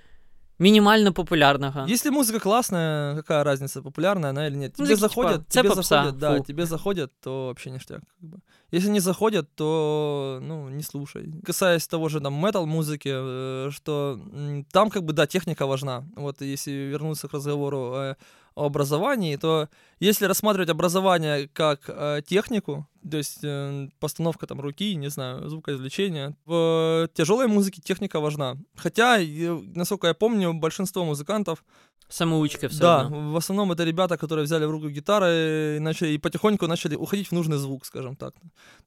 мінімально 0.59 1.13
популярного. 1.13 1.85
Если 1.89 2.11
музыка 2.11 2.39
классная, 2.39 3.15
какая 3.15 3.43
разница, 3.43 3.81
популярная 3.81 4.29
она 4.29 4.47
или 4.47 4.55
нет? 4.55 4.75
Ну, 4.77 4.85
Тебе 4.85 4.95
такие, 4.95 5.09
типа, 5.09 5.21
заходят, 5.23 5.41
це 5.47 5.59
тебе 5.61 5.69
попса, 5.69 5.95
заходят, 5.95 6.17
да, 6.17 6.37
фу. 6.37 6.43
тебе 6.43 6.65
заходят, 6.65 7.11
то 7.19 7.45
вообще 7.45 7.71
ништяк. 7.71 8.01
Как 8.21 8.29
бы. 8.29 8.37
Если 8.73 8.89
не 8.91 8.99
заходят, 8.99 9.45
то, 9.55 10.39
ну, 10.41 10.69
не 10.69 10.83
слушай. 10.83 11.25
Касаясь 11.45 11.87
того 11.87 12.09
же, 12.09 12.21
там, 12.21 12.33
метал-музыки, 12.33 13.09
э, 13.11 13.71
что 13.71 14.19
м, 14.33 14.63
там, 14.71 14.89
как 14.89 15.03
бы, 15.03 15.13
да, 15.13 15.25
техника 15.25 15.65
важна. 15.65 16.03
Вот 16.15 16.41
если 16.41 16.71
вернуться 16.71 17.27
к 17.27 17.33
разговору 17.33 17.77
о, 17.77 18.15
о 18.44 18.44
образовании, 18.64 19.36
то 19.36 19.68
если 20.00 20.24
рассматривать 20.24 20.70
образование 20.70 21.48
как 21.48 21.80
э, 21.88 22.22
технику, 22.26 22.86
то 23.08 23.18
есть 23.18 23.38
э, 23.42 23.88
постановка 24.00 24.46
там 24.46 24.60
руки, 24.60 24.94
не 24.94 25.08
знаю, 25.10 25.48
звукоизвлечения, 25.48 26.34
в 26.46 27.08
тяжелой 27.14 27.46
музыке 27.46 27.80
техника 27.80 28.20
важна. 28.20 28.56
Хотя, 28.74 29.18
э, 29.20 29.60
насколько 29.74 30.06
я 30.08 30.14
помню, 30.14 30.54
большинство 30.54 31.04
музыкантов 31.04 31.64
Самоучки 32.09 32.67
все 32.67 32.79
Да, 32.81 33.01
одно. 33.01 33.31
в 33.31 33.37
основном 33.37 33.71
это 33.71 33.85
ребята, 33.85 34.17
которые 34.17 34.43
взяли 34.43 34.65
в 34.65 34.71
руку 34.71 34.89
гитары 34.89 35.75
и, 35.77 35.79
начали, 35.79 36.09
и 36.09 36.17
потихоньку 36.17 36.67
начали 36.67 36.95
уходить 36.95 37.27
в 37.27 37.31
нужный 37.31 37.57
звук, 37.57 37.85
скажем 37.85 38.15
так. 38.17 38.33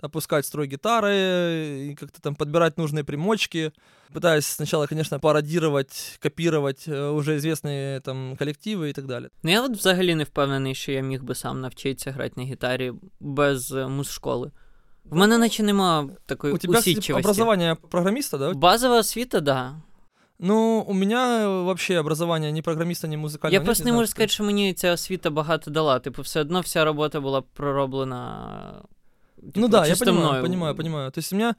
Опускать 0.02 0.44
строй 0.44 0.66
гитары, 0.66 1.14
и 1.90 1.94
как-то 1.94 2.20
там 2.20 2.34
подбирать 2.34 2.76
нужные 2.78 3.02
примочки. 3.02 3.72
Пытаясь 4.12 4.46
сначала, 4.46 4.86
конечно, 4.86 5.18
пародировать, 5.20 6.18
копировать 6.20 6.84
э, 6.86 7.08
уже 7.10 7.36
известные 7.36 8.00
там 8.00 8.36
коллективы 8.36 8.90
и 8.90 8.92
так 8.92 9.06
далее. 9.06 9.30
Ну 9.42 9.50
я 9.50 9.62
от 9.64 9.72
взагалі 9.72 10.14
не 10.14 10.24
впевнений, 10.24 10.74
що 10.74 10.92
я 10.92 11.00
міг 11.00 11.22
би 11.22 11.34
сам 11.34 11.60
навчитися 11.60 12.12
грати 12.12 12.32
на 12.36 12.42
гітарі 12.42 12.92
без 13.20 13.72
е, 13.72 13.88
музшколи. 13.88 14.50
В 15.04 15.16
мене 15.16 15.38
наче 15.38 15.62
нема 15.62 16.08
такої 16.26 16.54
У 16.54 16.58
тебя, 16.58 16.72
кстати, 16.74 16.90
усидчивості. 16.90 17.26
образование 17.28 17.74
программиста, 17.90 18.38
да? 18.38 18.52
Базова 18.52 18.98
освіта, 18.98 19.40
да. 19.40 19.76
Ну, 20.39 20.85
у 20.87 20.93
меня 20.93 21.49
вообще 21.49 21.97
образование 21.97 22.51
ни 22.51 22.61
программиста, 22.61 23.07
ни 23.07 23.17
музыкального 23.17 23.53
Я 23.53 23.59
нет, 23.59 23.65
просто 23.65 23.83
не 23.83 23.91
можу 23.91 24.07
сказати, 24.07 24.33
що 24.33 24.43
мені 24.43 24.73
ця 24.73 24.93
освіта 24.93 25.29
багато 25.29 25.71
дала. 25.71 25.99
Типу, 25.99 26.21
все 26.21 26.41
одно 26.41 26.61
вся 26.61 26.85
робота 26.85 27.19
була 27.19 27.41
пророблена. 27.41 28.83
Типу, 29.35 29.59
Ну 29.59 29.67
да, 29.67 29.87
я 29.87 29.95
понимаю, 29.95 30.25
мною. 30.25 30.43
понимаю, 30.43 30.75
понимаю. 30.75 31.11
То 31.11 31.19
есть 31.19 31.33
у 31.33 31.35
меня 31.35 31.55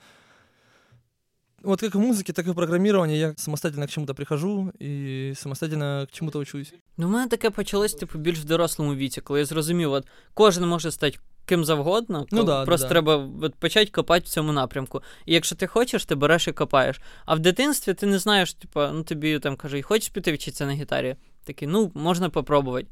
вот 1.62 1.80
как 1.80 1.94
в 1.94 1.98
музыке, 1.98 2.32
так 2.32 2.46
и 2.46 2.50
в 2.50 2.54
программировании 2.54 3.18
я 3.18 3.34
самостоятельно 3.36 3.86
к 3.86 3.90
чему-то 3.90 4.14
прихожу 4.14 4.72
и 4.78 5.34
самостоятельно 5.36 6.06
к 6.08 6.12
чему-то 6.12 6.38
учусь. 6.38 6.72
Ну, 6.96 7.06
в 7.06 7.10
мене 7.10 7.28
таке 7.28 7.50
почалось, 7.50 7.94
типу, 7.94 8.18
більш 8.18 8.38
в 8.38 8.44
дорослому 8.44 8.94
віці, 8.94 9.20
коли 9.20 9.38
я 9.38 9.44
зрозумів, 9.44 9.92
от 9.92 10.06
кожен 10.34 10.68
може 10.68 10.90
стати 10.90 11.18
ким 11.50 11.64
завгодно, 11.64 12.26
Ну 12.30 12.44
да, 12.44 12.64
просто 12.64 12.86
да. 12.86 12.90
треба 12.90 13.30
почати 13.58 13.90
копати 13.90 14.24
в 14.24 14.28
цьому 14.28 14.52
напрямку. 14.52 15.02
І 15.26 15.34
якщо 15.34 15.56
ти 15.56 15.66
хочеш, 15.66 16.04
ти 16.04 16.14
береш 16.14 16.48
і 16.48 16.52
копаєш. 16.52 17.00
А 17.26 17.34
в 17.34 17.38
дитинстві 17.38 17.94
ти 17.94 18.06
не 18.06 18.18
знаєш, 18.18 18.54
типу, 18.54 18.80
ну 18.80 19.02
тобі 19.02 19.38
там 19.38 19.56
кажуть, 19.56 19.84
хочеш 19.84 20.08
піти 20.08 20.32
вчитися 20.32 20.66
на 20.66 20.72
гітарі? 20.72 21.16
Такий, 21.44 21.68
ну, 21.68 21.90
можна 21.94 22.30
попробувати. 22.30 22.86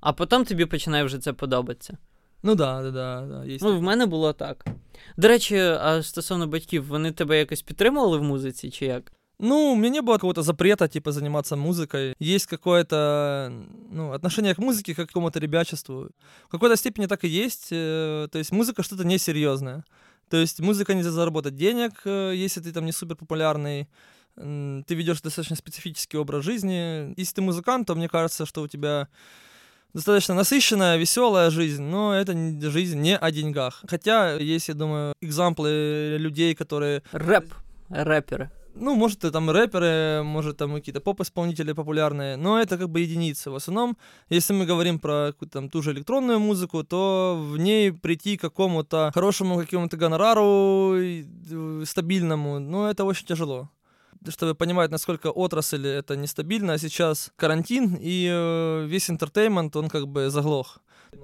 А 0.00 0.12
потім 0.12 0.44
тобі 0.44 0.66
починає 0.66 1.04
вже 1.04 1.18
це 1.18 1.32
подобатися. 1.32 1.98
Ну 2.42 2.54
да, 2.54 2.82
да, 2.82 2.90
да, 2.90 3.26
да, 3.26 3.46
есть. 3.46 3.64
Ну, 3.64 3.78
в 3.78 3.82
мене 3.82 4.06
було 4.06 4.32
так. 4.32 4.64
До 5.16 5.28
речі, 5.28 5.56
а 5.58 6.02
стосовно 6.02 6.46
батьків, 6.46 6.86
вони 6.86 7.12
тебе 7.12 7.38
якось 7.38 7.62
підтримували 7.62 8.18
в 8.18 8.22
музиці, 8.22 8.70
чи 8.70 8.86
як? 8.86 9.12
Ну, 9.38 9.72
у 9.72 9.76
меня 9.76 9.88
не 9.88 10.02
было 10.02 10.14
какого-то 10.14 10.42
запрета, 10.42 10.88
типа, 10.88 11.12
заниматься 11.12 11.56
музыкой. 11.56 12.14
Есть 12.20 12.46
какое-то, 12.46 13.52
ну, 13.90 14.12
отношение 14.12 14.54
к 14.54 14.58
музыке 14.58 14.94
как 14.94 15.06
к 15.06 15.08
какому-то 15.08 15.40
ребячеству. 15.40 16.10
В 16.46 16.50
какой-то 16.50 16.76
степени 16.76 17.06
так 17.06 17.24
и 17.24 17.28
есть. 17.28 17.68
э, 17.70 18.28
То 18.30 18.38
есть 18.38 18.52
музыка 18.52 18.82
что-то 18.82 19.04
несерьезное. 19.04 19.84
То 20.30 20.36
есть 20.36 20.60
музыка 20.60 20.94
нельзя 20.94 21.10
заработать 21.10 21.56
денег, 21.56 21.92
э, 22.04 22.32
если 22.36 22.60
ты 22.60 22.72
там 22.72 22.86
не 22.86 22.92
супер 22.92 23.16
популярный. 23.16 23.88
Ты 24.36 24.94
ведешь 24.94 25.20
достаточно 25.20 25.54
специфический 25.56 26.16
образ 26.16 26.44
жизни. 26.44 27.14
Если 27.16 27.34
ты 27.34 27.42
музыкант, 27.42 27.86
то 27.86 27.94
мне 27.94 28.08
кажется, 28.08 28.46
что 28.46 28.62
у 28.62 28.68
тебя 28.68 29.06
достаточно 29.92 30.34
насыщенная, 30.34 30.96
веселая 30.96 31.50
жизнь, 31.50 31.82
но 31.82 32.12
это 32.14 32.32
жизнь 32.70 32.98
не 33.00 33.16
о 33.16 33.30
деньгах. 33.30 33.84
Хотя 33.86 34.34
есть, 34.34 34.68
я 34.68 34.74
думаю, 34.74 35.14
экзамплы 35.20 36.16
людей, 36.18 36.54
которые 36.56 37.02
Реп, 37.12 37.54
репери 37.90 38.50
ну, 38.75 38.95
может, 38.95 39.25
и 39.25 39.31
там 39.31 39.49
рэперы, 39.49 40.23
может, 40.23 40.57
там 40.57 40.73
какие-то 40.73 41.01
поп-исполнители 41.01 41.73
популярные, 41.73 42.37
но 42.37 42.59
это 42.59 42.77
как 42.77 42.89
бы 42.89 43.01
единицы. 43.01 43.49
В 43.49 43.55
основном, 43.55 43.97
если 44.29 44.53
мы 44.53 44.65
говорим 44.65 44.99
про 44.99 45.31
какую-то 45.31 45.53
там 45.53 45.69
ту 45.69 45.81
же 45.81 45.91
электронную 45.91 46.39
музыку, 46.39 46.83
то 46.83 47.37
в 47.51 47.57
ней 47.57 47.91
прийти 47.91 48.37
к 48.37 48.41
какому-то 48.41 49.11
хорошему 49.13 49.59
какому-то 49.59 49.97
гонорару 49.97 50.95
и, 50.97 51.25
э, 51.51 51.83
стабильному, 51.85 52.59
ну, 52.59 52.85
это 52.85 53.03
очень 53.05 53.25
тяжело. 53.25 53.69
Чтобы 54.27 54.53
понимать, 54.53 54.91
насколько 54.91 55.31
отрасль 55.31 55.87
это 55.87 56.17
нестабильно, 56.17 56.73
а 56.73 56.77
сейчас 56.77 57.31
карантин, 57.37 57.97
и 58.01 58.27
э, 58.29 58.85
весь 58.87 59.09
интертеймент, 59.09 59.75
он 59.75 59.89
как 59.89 60.03
бы 60.03 60.29
заглох. 60.29 60.79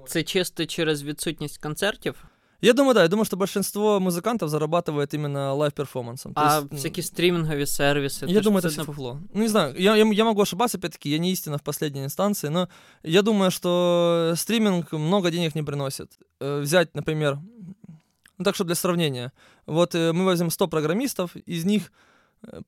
Це 0.06 0.22
чисто 0.22 0.66
через 0.66 1.02
відсутність 1.02 1.58
концертів, 1.58 2.24
Я 2.62 2.72
думаю, 2.72 2.94
да, 2.94 3.02
я 3.02 3.08
думаю, 3.08 3.24
что 3.24 3.36
большинство 3.36 4.00
музыкантов 4.00 4.48
зарабатывает 4.48 5.14
именно 5.14 5.54
лайв-перформансом. 5.54 6.32
То 6.34 6.40
а 6.40 6.46
есть, 6.46 6.72
м, 6.72 6.78
всякі 6.78 7.02
стрімінгові 7.02 7.66
сервіси. 7.66 8.26
Я 8.26 8.34
то 8.34 8.40
ж 8.40 8.44
думаю, 8.44 8.62
це 8.62 8.68
это 8.68 8.70
все 8.70 8.80
на- 8.80 8.84
фуфло. 8.84 9.20
Ну, 9.34 9.40
не 9.40 9.48
знаю, 9.48 9.74
я, 9.78 9.96
я, 9.96 10.04
я 10.12 10.24
могу 10.24 10.40
ошибаться, 10.42 10.78
опять-таки, 10.78 11.10
я 11.10 11.18
не 11.18 11.30
истина 11.30 11.56
в 11.56 11.60
последней 11.62 12.04
инстанции, 12.04 12.50
но 12.50 12.68
я 13.02 13.22
думаю, 13.22 13.50
что 13.50 14.32
стриминг 14.36 14.92
много 14.92 15.30
денег 15.30 15.54
не 15.54 15.62
приносит. 15.62 16.18
Э, 16.40 16.60
Взять, 16.60 16.94
например, 16.94 17.38
ну 18.38 18.44
так, 18.44 18.54
чтобы 18.54 18.68
для 18.68 18.74
сравнения. 18.74 19.30
Вот 19.66 19.94
э, 19.94 20.12
мы 20.12 20.24
возьмем 20.24 20.50
100 20.50 20.68
программистов, 20.68 21.36
из 21.48 21.64
них 21.64 21.82
э, 21.82 21.92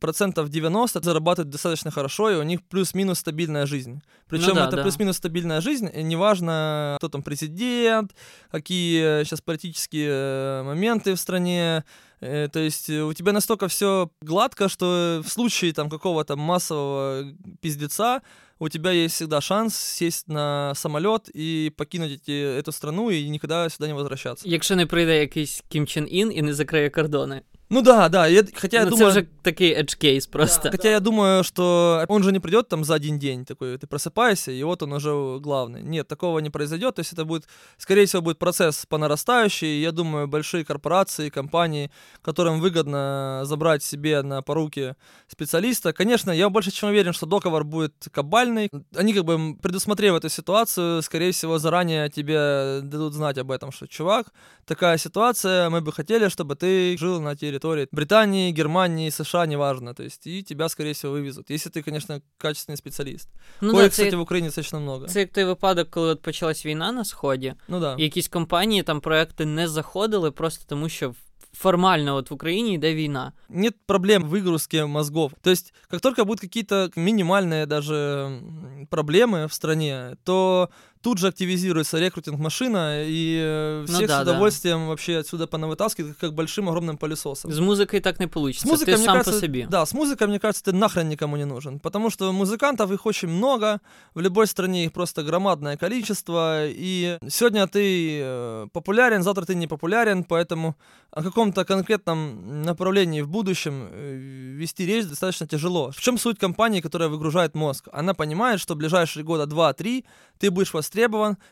процентов 0.00 0.48
90 0.48 1.00
зарабатывают 1.02 1.50
достаточно 1.50 1.90
хорошо, 1.90 2.30
и 2.30 2.36
у 2.36 2.42
них 2.42 2.62
плюс-минус 2.62 3.18
стабильная 3.18 3.66
жизнь. 3.66 4.02
Причем 4.28 4.48
Ну 4.48 4.54
да, 4.54 4.66
это 4.66 4.76
да. 4.76 4.82
плюс-минус 4.82 5.16
стабильная 5.16 5.60
жизнь, 5.60 5.88
и 5.94 6.02
неважно, 6.02 6.96
кто 6.98 7.08
там 7.08 7.22
президент, 7.22 8.14
какие 8.50 9.24
сейчас 9.24 9.40
политические 9.40 10.10
э, 10.10 10.62
моменты 10.64 11.14
в 11.14 11.20
стране, 11.20 11.84
Э, 12.20 12.48
То 12.48 12.60
есть 12.60 12.90
э, 12.90 13.02
у 13.02 13.12
тебя 13.12 13.32
настолько 13.32 13.68
все 13.68 14.10
гладко, 14.20 14.68
что 14.68 15.22
в 15.24 15.28
случае 15.28 15.72
там 15.72 15.88
какого-то 15.88 16.36
массового 16.36 17.24
пиздеца 17.60 18.22
у 18.58 18.68
тебя 18.68 18.90
есть 18.90 19.14
всегда 19.14 19.40
шанс 19.40 19.76
сесть 19.76 20.28
на 20.28 20.72
самолет 20.74 21.28
и 21.32 21.72
покинуть 21.76 22.12
эти, 22.12 22.58
эту 22.58 22.72
страну 22.72 23.10
и 23.10 23.28
никогда 23.28 23.68
сюда 23.68 23.86
не 23.86 23.94
возвращаться. 23.94 24.48
Якщо 24.48 24.76
не 24.76 24.86
прийде 24.86 25.20
якийсь 25.20 25.64
Кім 25.68 25.86
Чен 25.86 26.08
Ін 26.10 26.32
і 26.34 26.42
не 26.42 26.54
закриє 26.54 26.90
кордони. 26.90 27.42
ну 27.69 27.81
да, 27.81 28.09
да, 28.09 28.27
я- 28.27 28.43
хотя 28.55 28.77
я 28.77 28.83
ну, 28.83 28.89
думаю... 28.89 29.13
Це 29.13 29.19
вже 29.19 29.27
такий 29.41 29.75
edge 29.75 29.97
кейс 29.97 30.27
просто. 30.27 30.71
Хотя 30.71 30.89
я 30.89 30.99
думаю, 30.99 31.43
что 31.43 32.05
он 32.07 32.23
же 32.23 32.31
не 32.31 32.39
придет 32.39 32.69
там 32.69 32.83
за 32.83 32.93
один 32.93 33.19
день 33.19 33.45
такой, 33.45 33.77
ты 33.77 33.87
просыпаешься, 33.87 34.51
и 34.51 34.63
вот 34.63 34.83
он 34.83 34.93
уже 34.93 35.39
главный. 35.39 35.81
Нет, 35.81 36.07
такого 36.07 36.39
не 36.39 36.49
произойдет. 36.49 36.95
То 36.95 37.01
есть 37.01 37.13
это 37.13 37.25
будет, 37.25 37.47
скорее 37.77 38.05
всего, 38.05 38.21
будет 38.21 38.37
процесс 38.37 38.85
по 38.85 38.97
нарастающей. 38.97 39.81
Я 39.81 39.91
думаю, 39.91 40.27
большие 40.27 40.63
корпорации, 40.63 41.29
компании, 41.29 41.89
которым 42.21 42.61
выгодно 42.61 43.41
забрать 43.43 43.83
себе 43.83 44.21
на 44.21 44.41
поруки 44.41 44.95
специалиста. 45.27 45.93
Конечно, 45.93 46.31
я 46.31 46.49
больше 46.49 46.71
чем 46.71 46.89
уверен, 46.89 47.13
что 47.13 47.25
договор 47.25 47.63
будет 47.63 47.93
кабальный. 48.11 48.69
Они 48.95 49.13
как 49.13 49.25
бы 49.25 49.57
предусмотрев 49.61 50.15
эту 50.15 50.29
ситуацию, 50.29 51.01
скорее 51.01 51.31
всего, 51.31 51.57
заранее 51.57 52.09
тебе 52.09 52.79
дадут 52.81 53.13
знать 53.13 53.37
об 53.37 53.51
этом, 53.51 53.71
что, 53.71 53.87
чувак, 53.87 54.27
такая 54.65 54.97
ситуация, 54.97 55.69
мы 55.69 55.81
бы 55.81 55.91
хотели, 55.91 56.29
чтобы 56.29 56.55
ты 56.55 56.97
жил 56.97 57.21
на 57.21 57.35
территории 57.35 57.52
Британии, 57.92 58.52
Германии, 58.52 59.10
США, 59.10 59.46
неважно. 59.46 59.94
То 59.94 60.02
есть, 60.02 60.26
и 60.26 60.42
тебя, 60.42 60.68
скорее 60.68 60.92
всего, 60.92 61.12
вывезут. 61.12 61.50
Если 61.50 61.70
ты, 61.70 61.82
конечно, 61.82 62.20
качественный 62.38 62.76
специалист. 62.76 63.28
Ну, 63.60 63.74
Ой, 63.76 63.82
да, 63.82 63.88
кстати, 63.88 64.10
це, 64.10 64.16
в 64.16 64.20
Украине 64.20 64.46
достаточно 64.48 64.80
много. 64.80 65.06
це 65.06 65.20
як 65.20 65.32
той 65.32 65.44
випадок, 65.44 65.90
коли 65.90 66.08
от 66.08 66.22
почалась 66.22 66.66
війна 66.66 66.92
на 66.92 67.04
сході, 67.04 67.54
Ну 67.68 67.80
да. 67.80 67.94
і 67.98 68.02
якісь 68.02 68.28
компанії 68.28 68.82
там 68.82 69.00
проекти 69.00 69.46
не 69.46 69.68
заходили 69.68 70.30
просто 70.30 70.64
тому, 70.68 70.88
що 70.88 71.14
формально 71.52 72.14
от 72.16 72.30
в 72.30 72.34
Україні 72.34 72.74
йде 72.74 72.94
війна. 72.94 73.32
Нет 73.48 73.74
проблем 73.86 74.24
в 74.24 74.34
выгрузке 74.34 74.86
мозгов. 74.86 75.32
То 75.42 75.50
есть, 75.50 75.74
как 75.90 76.00
только 76.00 76.24
будут 76.24 76.40
какие-то 76.40 76.90
минимальные 76.96 77.66
даже 77.66 77.94
м, 77.94 78.86
проблемы 78.90 79.46
в 79.46 79.52
стране, 79.52 80.16
то 80.24 80.68
тут 81.03 81.17
же 81.17 81.27
активизируется 81.27 81.99
рекрутинг-машина, 81.99 83.03
и 83.05 83.37
э, 83.39 83.85
Ну 83.87 83.93
всех 83.93 84.07
да, 84.07 84.21
с 84.21 84.25
да. 84.25 84.31
удовольствием 84.31 84.87
вообще 84.87 85.17
отсюда 85.17 85.47
понавытаскивают, 85.47 86.17
как 86.17 86.33
большим 86.33 86.69
огромным 86.69 86.97
пылесосом. 86.97 87.51
З 87.51 87.59
музикою 87.59 88.01
так 88.01 88.19
не 88.19 88.25
вийде. 88.25 88.59
С 88.59 88.65
музыкой, 88.65 88.95
мне 88.95 89.05
сам 89.05 89.17
кажется, 89.17 89.33
по 89.33 89.39
собі. 89.39 89.67
Да, 89.69 89.85
с 89.85 89.93
музыкой, 89.93 90.27
мне 90.27 90.39
кажется, 90.39 90.63
ты 90.63 90.71
нахрен 90.71 91.09
никому 91.09 91.37
не 91.37 91.45
нужен. 91.45 91.79
Потому 91.79 92.09
что 92.09 92.31
музыкантов 92.31 92.91
их 92.91 93.05
очень 93.05 93.29
много, 93.29 93.79
в 94.15 94.21
любой 94.21 94.47
стране 94.47 94.85
их 94.85 94.91
просто 94.91 95.23
громадное 95.23 95.77
количество. 95.77 96.65
И 96.67 97.17
сегодня 97.29 97.67
ты 97.67 98.19
э, 98.23 98.67
популярен, 98.71 99.23
завтра 99.23 99.45
ты 99.45 99.55
не 99.55 99.67
популярен, 99.67 100.23
поэтому 100.23 100.75
о 101.11 101.21
каком-то 101.21 101.65
конкретном 101.65 102.63
направлении 102.63 103.21
в 103.21 103.27
будущем 103.27 103.89
э, 103.91 104.15
вести 104.59 104.85
речь 104.85 105.05
достаточно 105.05 105.47
тяжело. 105.47 105.91
В 105.91 105.99
чем 106.01 106.17
суть 106.17 106.39
компании, 106.39 106.81
которая 106.81 107.09
выгружает 107.09 107.55
мозг? 107.55 107.89
Она 107.93 108.13
понимает, 108.13 108.59
что 108.59 108.73
в 108.73 108.77
ближайшие 108.77 109.23
года 109.23 109.43
2-3 109.43 110.03
ты 110.39 110.49
будешь 110.49 110.73
востребован, 110.73 110.92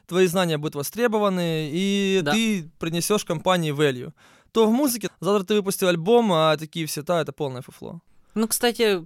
твои 0.07 0.27
знания 0.27 0.59
будут 0.59 0.75
востребованы, 0.75 1.71
и 1.73 2.21
Да. 2.23 2.33
ты 2.33 2.71
принесешь 2.79 3.25
компании 3.25 3.73
value 3.73 4.13
то 4.57 4.67
в 4.67 4.73
музыке 4.73 5.11
завтра 5.21 5.45
ты 5.45 5.55
выпустил 5.61 5.89
альбом, 5.89 6.33
а 6.33 6.57
такие 6.57 6.87
все, 6.87 7.03
да, 7.03 7.21
это 7.21 7.33
полное 7.33 7.61
фуфло. 7.61 8.01
Ну, 8.35 8.49
кстати, 8.49 9.03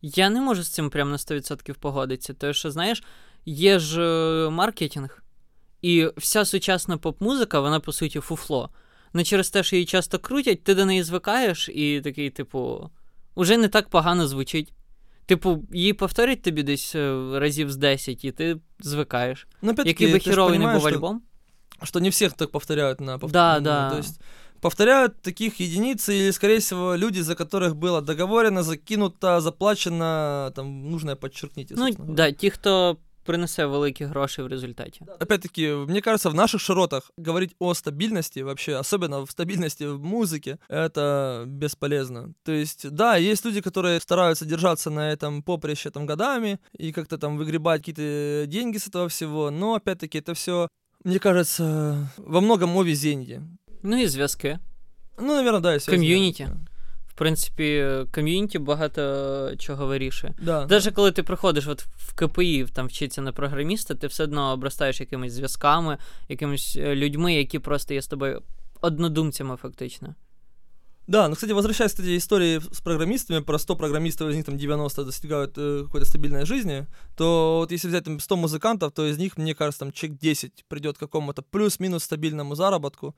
я 0.00 0.30
не 0.30 0.40
можу 0.40 0.62
з 0.62 0.68
цим 0.68 0.90
прямо 0.90 1.10
на 1.10 1.16
100% 1.16 1.74
погодитися. 1.74 2.34
Тому 2.34 2.52
що, 2.52 2.70
знаєш, 2.70 3.02
є 3.44 3.78
ж 3.78 4.02
е, 4.02 4.50
маркетинг, 4.50 5.22
і 5.82 6.08
вся 6.16 6.44
сучасна 6.44 6.98
поп-музика, 6.98 7.60
вона 7.60 7.80
по 7.80 7.92
суті 7.92 8.20
фуфло. 8.20 8.70
Не 9.12 9.24
через 9.24 9.50
те, 9.50 9.62
що 9.62 9.76
її 9.76 9.86
часто 9.86 10.18
крутять, 10.18 10.64
ти 10.64 10.74
до 10.74 10.86
неї 10.86 11.02
звикаєш 11.02 11.68
і 11.68 12.00
такий, 12.04 12.30
типу, 12.30 12.90
уже 13.34 13.56
не 13.56 13.68
так 13.68 13.88
погано 13.88 14.28
звучить. 14.28 14.72
Типу, 15.28 15.64
її 15.72 15.92
повторять 15.92 16.42
тобі 16.42 16.62
десь 16.62 16.94
е, 16.94 17.30
разів 17.34 17.72
з 17.72 17.76
10, 17.76 18.24
і 18.24 18.32
ти 18.32 18.56
звикаєш. 18.80 19.46
Но 19.62 19.70
опять-таки, 19.72 19.88
Який 20.04 20.12
би 20.12 20.18
ты 20.18 20.24
ж 20.24 20.30
херовий 20.30 20.58
не 20.58 20.64
понимаешь, 20.64 20.82
був 20.82 20.90
что, 20.90 20.96
альбом. 20.98 21.22
что 21.82 22.00
не 22.00 22.08
всех 22.08 22.32
так 22.32 22.50
повторяют 22.50 23.00
на 23.00 23.18
повтор- 23.18 23.30
Да, 23.32 23.54
ну, 23.58 23.64
да. 23.64 23.90
То 23.90 23.96
есть 23.98 24.20
повторяют 24.60 25.22
таких 25.22 25.60
единиц 25.60 26.08
или, 26.08 26.32
скорее 26.32 26.58
всего, 26.58 26.96
люди, 26.96 27.22
за 27.22 27.34
которых 27.34 27.74
было 27.74 28.00
договорено, 28.02 28.62
закинуто, 28.62 29.40
заплачено, 29.40 30.52
там, 30.54 30.90
нужно 30.90 31.16
подчеркните. 31.16 31.74
Ну, 31.78 31.90
да, 31.98 32.32
ті, 32.32 32.50
хто 32.50 32.96
принесе 33.24 33.66
великі 33.66 34.04
гроші 34.04 34.42
в 34.42 34.46
результаті. 34.46 35.00
Опять-таки, 35.20 35.74
мне 35.74 36.00
кажется, 36.00 36.28
в 36.30 36.34
наших 36.34 36.60
широтах 36.60 37.10
говорить 37.18 37.56
о 37.58 37.74
стабильности 37.74 38.42
вообще, 38.42 38.76
особенно 38.76 39.22
в 39.22 39.30
стабильности 39.30 39.84
в 39.84 40.04
музыке, 40.04 40.58
это 40.68 41.44
бесполезно. 41.46 42.34
То 42.42 42.52
есть, 42.52 42.90
да, 42.90 43.16
есть 43.16 43.46
люди, 43.46 43.60
которые 43.60 44.00
стараются 44.00 44.44
держаться 44.44 44.90
на 44.90 45.12
этом 45.12 45.42
поприще 45.42 45.90
там 45.90 46.06
годами 46.06 46.58
и 46.80 46.92
как-то 46.92 47.18
там 47.18 47.38
выгребать 47.38 47.80
какие-то 47.80 48.46
деньги 48.46 48.78
с 48.78 48.88
этого 48.88 49.08
всего, 49.08 49.50
но 49.50 49.74
опять-таки 49.74 50.18
это 50.18 50.34
все, 50.34 50.68
мне 51.04 51.18
кажется, 51.18 52.10
во 52.16 52.40
многом 52.40 52.76
о 52.76 52.84
везении. 52.84 53.40
Ну 53.82 54.02
і 54.02 54.08
зв'язки. 54.08 54.58
Ну, 55.18 55.34
наверное, 55.34 55.60
да, 55.60 55.74
і 55.74 55.78
Ком'юніті. 55.80 56.44
В 56.44 56.48
принципі, 57.18 57.86
ком'юніті 58.12 58.58
багато 58.58 59.50
чого 59.58 59.86
вирішує. 59.86 60.34
Да. 60.42 60.66
Навіть 60.66 60.94
коли 60.94 61.12
ти 61.12 61.22
приходиш 61.22 61.66
от 61.66 61.82
в 61.82 62.14
КПІ, 62.14 62.66
там 62.72 62.86
вчиться 62.86 63.22
на 63.22 63.32
програміста, 63.32 63.94
ти 63.94 64.06
все 64.06 64.24
одно 64.24 64.52
обростаєш 64.52 65.00
якимись 65.00 65.32
зв'язками, 65.32 65.98
якимись 66.28 66.76
е, 66.76 66.94
людьми, 66.94 67.34
які 67.34 67.58
просто 67.58 67.94
є 67.94 68.02
з 68.02 68.06
тобою 68.06 68.42
однодумцями, 68.80 69.56
фактично. 69.56 70.14
Да, 71.06 71.28
ну, 71.28 71.34
кстати, 71.34 71.52
возвращаясь 71.52 71.92
к 71.92 72.00
этой 72.00 72.16
истории 72.16 72.60
с 72.72 72.80
программистами, 72.80 73.40
про 73.40 73.58
100 73.58 73.76
программистов, 73.76 74.30
из 74.30 74.36
них 74.36 74.46
там 74.46 74.56
90 74.56 75.04
достигают 75.04 75.58
э, 75.58 75.82
какой-то 75.84 76.06
стабильной 76.06 76.46
жизни, 76.46 76.86
то 77.16 77.58
вот 77.58 77.72
если 77.72 77.88
взять 77.88 78.04
там 78.04 78.18
100 78.18 78.36
музыкантов, 78.36 78.90
то 78.92 79.06
из 79.06 79.18
них, 79.18 79.36
мне 79.36 79.54
кажется, 79.54 79.80
там 79.80 79.92
человек 79.92 80.18
10 80.18 80.64
придет 80.68 80.96
к 80.96 81.00
какому-то 81.00 81.42
плюс-минус 81.42 82.04
стабильному 82.04 82.54
заработку, 82.54 83.14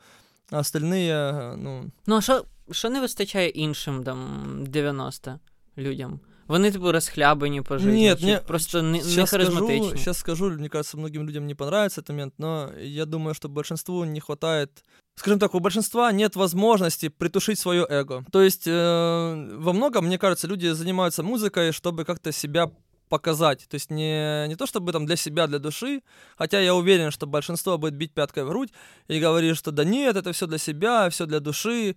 а 0.50 0.58
остальные, 0.58 1.56
ну... 1.56 1.90
Ну, 2.06 2.16
а 2.16 2.20
що, 2.20 2.44
що 2.70 2.90
не 2.90 3.00
вистачає 3.00 3.48
іншим 3.48 4.04
там 4.04 4.64
90 4.66 5.38
людям? 5.78 6.20
Вони 6.48 6.70
типу 6.72 6.92
розхлябані 6.92 7.62
по 7.62 7.78
житті, 7.78 8.02
Нет, 8.02 8.22
не, 8.22 8.36
просто 8.36 8.82
не, 8.82 9.02
не 9.16 9.26
харизматичні. 9.26 9.88
Скажу, 9.88 9.98
сейчас 9.98 10.18
скажу, 10.18 10.50
мне 10.50 10.68
кажется, 10.68 10.96
многим 10.96 11.26
людям 11.26 11.46
не 11.46 11.54
понравится 11.54 12.00
этот 12.00 12.10
момент, 12.10 12.34
но 12.38 12.70
я 12.80 13.04
думаю, 13.04 13.34
что 13.34 13.48
большинству 13.48 14.04
не 14.04 14.20
хватает 14.20 14.70
скажем 15.16 15.38
так, 15.38 15.54
у 15.54 15.60
большинства 15.60 16.12
нет 16.12 16.36
возможности 16.36 17.08
притушить 17.08 17.58
свое 17.58 17.86
эго. 17.88 18.24
То 18.30 18.42
есть 18.42 18.66
э, 18.66 19.56
во 19.58 19.72
многом, 19.72 20.06
мне 20.06 20.18
кажется, 20.18 20.46
люди 20.46 20.72
занимаются 20.72 21.22
музыкой, 21.22 21.72
чтобы 21.72 22.04
как-то 22.04 22.32
себя 22.32 22.70
показать. 23.11 23.67
То 23.69 23.75
есть 23.75 23.91
не, 23.91 24.47
не 24.47 24.55
то 24.55 24.65
чтобы 24.65 24.93
там 24.93 25.05
для 25.05 25.17
себя, 25.17 25.47
для 25.47 25.59
души, 25.59 26.01
хотя 26.37 26.61
я 26.61 26.73
уверен, 26.73 27.11
что 27.11 27.27
большинство 27.27 27.77
будет 27.77 27.95
бить 27.95 28.13
пяткой 28.13 28.45
в 28.45 28.47
грудь 28.47 28.71
и 29.09 29.19
говорит, 29.19 29.57
что 29.57 29.71
да 29.71 29.83
нет, 29.83 30.15
это 30.15 30.31
все 30.31 30.47
для 30.47 30.57
себя, 30.57 31.09
все 31.09 31.25
для 31.25 31.39
души. 31.39 31.95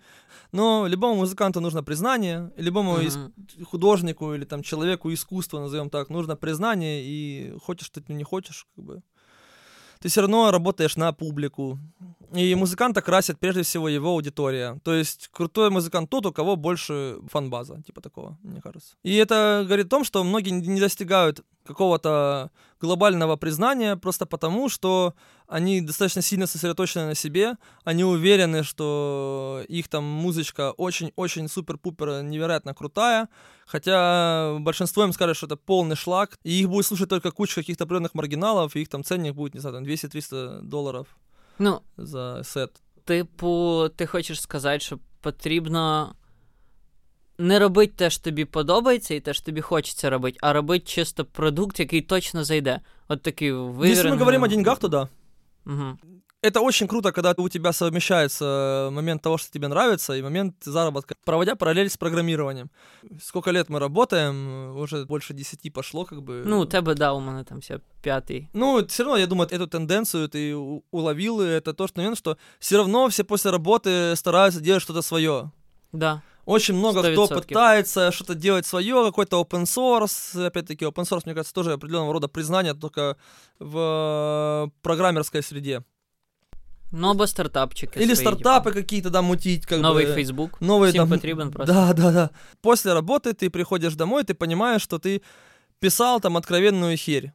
Но 0.53 0.89
любому 0.89 1.15
музыканту 1.15 1.61
нужно 1.61 1.85
признание, 1.85 2.51
любому 2.57 2.99
mm-hmm. 2.99 3.65
художнику 3.65 4.35
или 4.35 4.45
там 4.45 4.63
человеку 4.63 5.13
искусства, 5.13 5.61
назовем 5.61 5.89
так, 5.89 6.11
нужно 6.11 6.37
признание, 6.37 7.05
и 7.05 7.55
хочешь 7.63 7.91
ты 7.91 8.03
не 8.09 8.25
хочешь, 8.25 8.67
как 8.75 8.85
бы 8.85 9.03
ты 10.01 10.09
все 10.09 10.21
равно 10.21 10.51
работаешь 10.51 10.97
на 10.97 11.13
публику. 11.13 11.79
И 12.33 12.55
музыканта 12.55 13.03
красит 13.03 13.39
прежде 13.39 13.63
всего 13.63 13.89
его 13.89 14.11
аудитория. 14.11 14.81
То 14.85 14.95
есть 14.95 15.29
крутой 15.33 15.71
музыкант 15.71 16.11
тот, 16.11 16.27
у 16.27 16.33
кого 16.33 16.57
больше 16.57 17.19
фан-база, 17.31 17.83
типа 17.83 18.01
такого, 18.01 18.39
мне 18.43 18.61
кажется. 18.61 18.95
И 19.03 19.15
это 19.15 19.63
говорит 19.65 19.87
о 19.87 19.91
том, 19.91 20.05
что 20.05 20.25
многие 20.25 20.51
не 20.51 20.81
достигают 20.81 21.45
какого-то 21.65 22.51
глобального 22.81 23.37
признания 23.37 23.97
просто 23.97 24.27
потому, 24.27 24.69
что 24.69 25.15
они 25.47 25.81
достаточно 25.81 26.23
сильно 26.23 26.47
сосредоточены 26.47 27.07
на 27.07 27.15
себе, 27.15 27.57
они 27.85 28.05
уверены, 28.05 28.63
что 28.63 29.63
их 29.69 29.89
там 29.89 30.05
музычка 30.05 30.73
очень-очень 30.73 31.49
супер-пупер 31.49 32.23
невероятно 32.23 32.75
крутая, 32.75 33.29
хотя 33.67 34.57
большинство 34.61 35.05
им 35.05 35.13
скажет, 35.13 35.37
что 35.37 35.47
это 35.47 35.57
полный 35.57 35.97
шлак, 35.97 36.39
и 36.45 36.53
их 36.53 36.69
будет 36.69 36.87
слушать 36.87 37.09
только 37.09 37.31
куча 37.31 37.57
каких-то 37.57 37.85
определенных 37.85 38.15
маргиналов, 38.15 38.77
и 38.77 38.83
их 38.83 38.89
там 38.89 39.05
ценник 39.05 39.35
будет, 39.35 39.55
не 39.55 39.61
знаю, 39.61 39.77
там 39.77 39.85
200-300 39.85 40.63
долларов 40.63 41.07
ну, 41.59 41.81
за 41.97 42.45
сет. 42.45 42.83
Типу, 43.05 43.89
ти 43.97 44.07
хочеш 44.07 44.41
сказати, 44.41 44.81
що 44.81 44.99
потрібно 45.21 46.15
не 47.39 47.59
робити 47.59 47.93
те, 47.97 48.11
що 48.11 48.23
тобі 48.23 48.45
подобається, 48.45 49.15
і 49.15 49.21
те, 49.21 49.35
що 49.35 49.45
тобі 49.45 49.61
хочеться 49.61 50.11
робити, 50.11 50.39
а 50.43 50.53
робити 50.53 50.85
чисто 50.87 51.25
продукт, 51.25 51.81
який 51.81 52.03
точно 52.03 52.45
зайде. 52.45 52.81
От 53.09 53.23
такий 53.23 53.53
вивірений... 53.53 53.89
Якщо 53.89 54.09
ми 54.09 54.17
говоримо 54.17 54.45
о 54.45 54.49
деньгах, 54.49 54.79
то 54.79 54.89
да. 54.89 55.09
Угу. 55.67 55.99
Это 56.45 56.61
очень 56.61 56.87
круто, 56.87 57.11
когда 57.11 57.33
у 57.39 57.49
тебя 57.49 57.73
совмещается 57.73 58.91
момент 58.93 59.23
того, 59.23 59.39
что 59.39 59.51
тебе 59.51 59.67
нравится, 59.67 60.13
и 60.13 60.21
момент 60.21 60.57
заработка, 60.63 61.15
проводя 61.25 61.55
параллель 61.57 61.89
с 61.89 61.97
программированием. 61.97 62.71
Сколько 63.19 63.51
лет 63.51 63.71
мы 63.71 63.79
работаем, 63.79 64.77
уже 64.77 65.07
больше 65.07 65.33
десяти 65.33 65.71
пошло, 65.71 66.05
как 66.05 66.23
бы. 66.23 66.43
Ну, 66.45 66.67
тебе, 66.67 66.93
да, 66.93 67.15
у 67.15 67.21
меня 67.21 67.45
там 67.45 67.63
все 67.63 67.81
пятый. 68.03 68.51
Ну, 68.53 68.87
все 68.87 69.05
равно, 69.05 69.17
я 69.17 69.27
думаю, 69.27 69.49
эту 69.51 69.67
тенденцию 69.67 70.29
ты 70.29 70.55
уловил, 70.91 71.41
и 71.41 71.47
это 71.47 71.73
то, 71.73 71.87
что, 71.87 71.97
наверное, 71.97 72.19
что 72.19 72.37
все 72.59 72.77
равно 72.77 73.09
все 73.09 73.25
после 73.25 73.51
работы 73.51 74.15
стараются 74.15 74.61
делать 74.61 74.83
что-то 74.83 75.01
свое. 75.01 75.51
Да. 75.93 76.23
Очень 76.45 76.75
много 76.75 77.01
100%. 77.01 77.13
кто 77.13 77.41
пытается 77.41 78.13
что-то 78.13 78.35
делать 78.35 78.67
свое, 78.67 79.03
какой-то 79.07 79.41
open 79.41 79.63
source. 79.63 80.45
Опять-таки, 80.45 80.85
open 80.85 81.05
source, 81.05 81.23
мне 81.25 81.33
кажется, 81.33 81.55
тоже 81.55 81.73
определенного 81.73 82.13
рода 82.13 82.29
признание 82.29 82.75
только 82.75 83.17
в 83.59 84.71
программерской 84.83 85.43
среде. 85.43 85.83
Ну, 86.97 87.11
або 87.11 87.27
стартапчики. 87.27 87.99
Или 87.99 88.15
свои, 88.15 88.27
стартапы 88.27 88.71
типа. 88.71 88.83
какие-то, 88.83 89.11
да, 89.11 89.21
мутить. 89.23 89.67
Как 89.67 89.81
Новый 89.81 90.07
бы. 90.07 90.15
Facebook. 90.15 90.61
Новый, 90.61 90.91
Всем 90.91 91.09
там, 91.09 91.19
потребен 91.19 91.51
просто. 91.51 91.75
Да, 91.75 91.93
да, 91.93 92.13
да. 92.13 92.31
После 92.61 92.93
работы 92.93 93.33
ты 93.33 93.51
приходишь 93.51 93.95
домой, 93.95 94.23
ты 94.23 94.35
понимаешь, 94.35 94.83
что 94.83 94.99
ты 94.99 95.21
писал 95.81 96.21
там 96.21 96.37
откровенную 96.37 96.97
херь. 96.97 97.33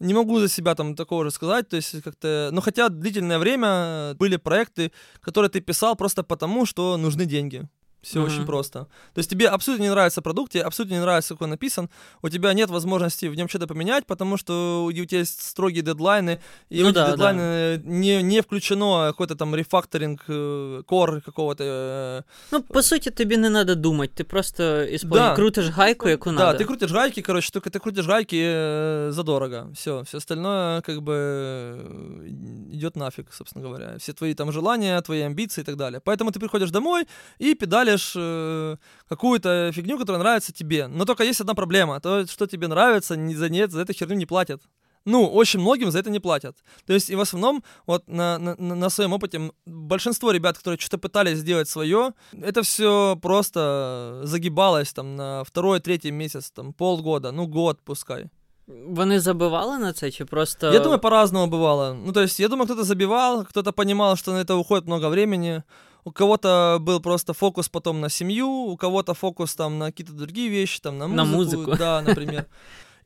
Не 0.00 0.12
могу 0.14 0.40
за 0.40 0.48
себя 0.48 0.74
там 0.74 0.96
такого 0.96 1.24
же 1.24 1.30
сказать, 1.30 1.68
то 1.68 1.76
есть 1.76 2.02
как-то... 2.02 2.50
Ну, 2.52 2.60
хотя 2.60 2.88
длительное 2.88 3.38
время 3.38 4.14
были 4.18 4.36
проекты, 4.38 4.90
которые 5.20 5.48
ты 5.50 5.60
писал 5.60 5.94
просто 5.96 6.24
потому, 6.24 6.66
что 6.66 6.96
нужны 6.96 7.26
деньги. 7.26 7.68
Все 8.04 8.20
mm-hmm. 8.20 8.26
очень 8.26 8.46
просто. 8.46 8.80
То 9.14 9.18
есть 9.18 9.30
тебе 9.30 9.48
абсолютно 9.48 9.84
не 9.84 9.90
нравится 9.90 10.22
продукт, 10.22 10.52
тебе 10.52 10.62
абсолютно 10.62 10.94
не 10.94 11.00
нравится, 11.00 11.34
как 11.34 11.42
он 11.42 11.50
написан, 11.50 11.90
у 12.22 12.28
тебя 12.28 12.52
нет 12.52 12.70
возможности 12.70 13.26
в 13.26 13.34
нем 13.34 13.48
что-то 13.48 13.66
поменять, 13.66 14.06
потому 14.06 14.36
что 14.36 14.84
у 14.84 14.92
тебя 14.92 15.20
есть 15.20 15.42
строгие 15.42 15.82
дедлайны, 15.82 16.40
и 16.68 16.82
ну, 16.82 16.88
эти 16.88 16.94
да, 16.94 17.10
дедлайны 17.10 17.78
да. 17.78 17.90
Не, 17.90 18.22
не 18.22 18.42
включено 18.42 19.06
какой-то 19.08 19.36
там 19.36 19.54
рефакторинг 19.54 20.22
э, 20.28 20.82
кор 20.86 21.20
какого-то. 21.20 21.64
Э, 21.64 22.22
ну, 22.50 22.62
по 22.62 22.82
сути, 22.82 23.10
тебе 23.10 23.36
не 23.36 23.48
надо 23.48 23.74
думать, 23.74 24.12
ты 24.14 24.24
просто 24.24 24.86
используешь, 24.90 25.30
да. 25.30 25.34
крутишь 25.34 25.70
гайку, 25.70 26.08
яку 26.08 26.30
да, 26.30 26.32
надо. 26.32 26.52
Да, 26.52 26.58
ты 26.58 26.64
крутишь 26.64 26.92
гайки, 26.92 27.22
короче, 27.22 27.50
только 27.52 27.70
ты 27.70 27.80
крутишь 27.80 28.06
гайки 28.06 28.36
э, 28.38 29.10
задорого. 29.10 29.72
Все, 29.74 30.04
все 30.04 30.18
остальное 30.18 30.82
как 30.82 31.02
бы 31.02 31.14
э, 31.14 32.28
идет 32.72 32.96
нафиг, 32.96 33.32
собственно 33.32 33.64
говоря. 33.64 33.98
Все 33.98 34.12
твои 34.12 34.34
там 34.34 34.52
желания, 34.52 35.00
твои 35.00 35.20
амбиции 35.22 35.62
и 35.62 35.64
так 35.64 35.76
далее. 35.76 36.00
Поэтому 36.04 36.30
ты 36.32 36.40
приходишь 36.40 36.70
домой 36.70 37.06
и 37.38 37.54
педали 37.54 37.93
делаешь 37.94 38.12
э, 38.16 38.76
какую-то 39.08 39.70
фигню, 39.72 39.98
которая 39.98 40.22
нравится 40.22 40.52
тебе. 40.52 40.88
Но 40.88 41.04
только 41.04 41.24
есть 41.24 41.40
одна 41.40 41.54
проблема. 41.54 42.00
То, 42.00 42.26
что 42.26 42.46
тебе 42.46 42.68
нравится, 42.68 43.16
не, 43.16 43.34
за, 43.34 43.48
нет, 43.48 43.70
за 43.70 43.80
эту 43.80 43.92
херню 43.92 44.16
не 44.16 44.26
платят. 44.26 44.62
Ну, 45.06 45.26
очень 45.26 45.60
многим 45.60 45.90
за 45.90 45.98
это 45.98 46.10
не 46.10 46.20
платят. 46.20 46.56
То 46.86 46.94
есть, 46.94 47.10
и 47.10 47.16
в 47.16 47.20
основном, 47.20 47.62
вот 47.86 48.08
на, 48.08 48.38
на, 48.38 48.56
на 48.56 48.90
своем 48.90 49.12
опыте, 49.12 49.50
большинство 49.66 50.32
ребят, 50.32 50.56
которые 50.56 50.78
что-то 50.78 50.98
пытались 50.98 51.38
сделать 51.38 51.68
свое, 51.68 52.12
это 52.42 52.62
все 52.62 53.18
просто 53.22 54.20
загибалось 54.24 54.92
там 54.92 55.16
на 55.16 55.44
второй, 55.44 55.80
третий 55.80 56.10
месяц, 56.10 56.50
там 56.50 56.72
полгода, 56.72 57.32
ну 57.32 57.46
год 57.46 57.80
пускай. 57.84 58.30
Вони 58.66 59.20
забивали 59.20 59.78
на 59.78 59.92
це 59.92 60.10
чи 60.10 60.24
просто. 60.24 60.72
Я 60.72 60.80
думаю, 60.80 60.98
по-разному 60.98 61.52
бывало. 61.52 61.94
Ну, 62.06 62.12
то 62.12 62.20
есть, 62.20 62.40
я 62.40 62.48
думаю, 62.48 62.64
кто-то 62.64 62.84
забивал, 62.84 63.44
кто-то 63.44 63.72
понимал, 63.72 64.16
что 64.16 64.32
на 64.32 64.40
это 64.40 64.54
уходит 64.54 64.86
много 64.86 65.08
времени 65.10 65.62
У 66.03 66.11
кого-то 66.11 66.77
был 66.81 67.01
просто 67.01 67.33
фокус 67.33 67.69
потом 67.69 67.99
на 68.01 68.09
семью, 68.09 68.47
у 68.47 68.77
кого-то 68.77 69.13
фокус 69.13 69.55
там 69.55 69.77
на 69.77 69.85
какие-то 69.87 70.13
другие 70.13 70.49
вещи, 70.49 70.79
там 70.81 70.97
на 70.97 71.07
музыку. 71.07 71.17
На 71.17 71.25
музыку. 71.25 71.77
Да, 71.77 72.01
например. 72.01 72.45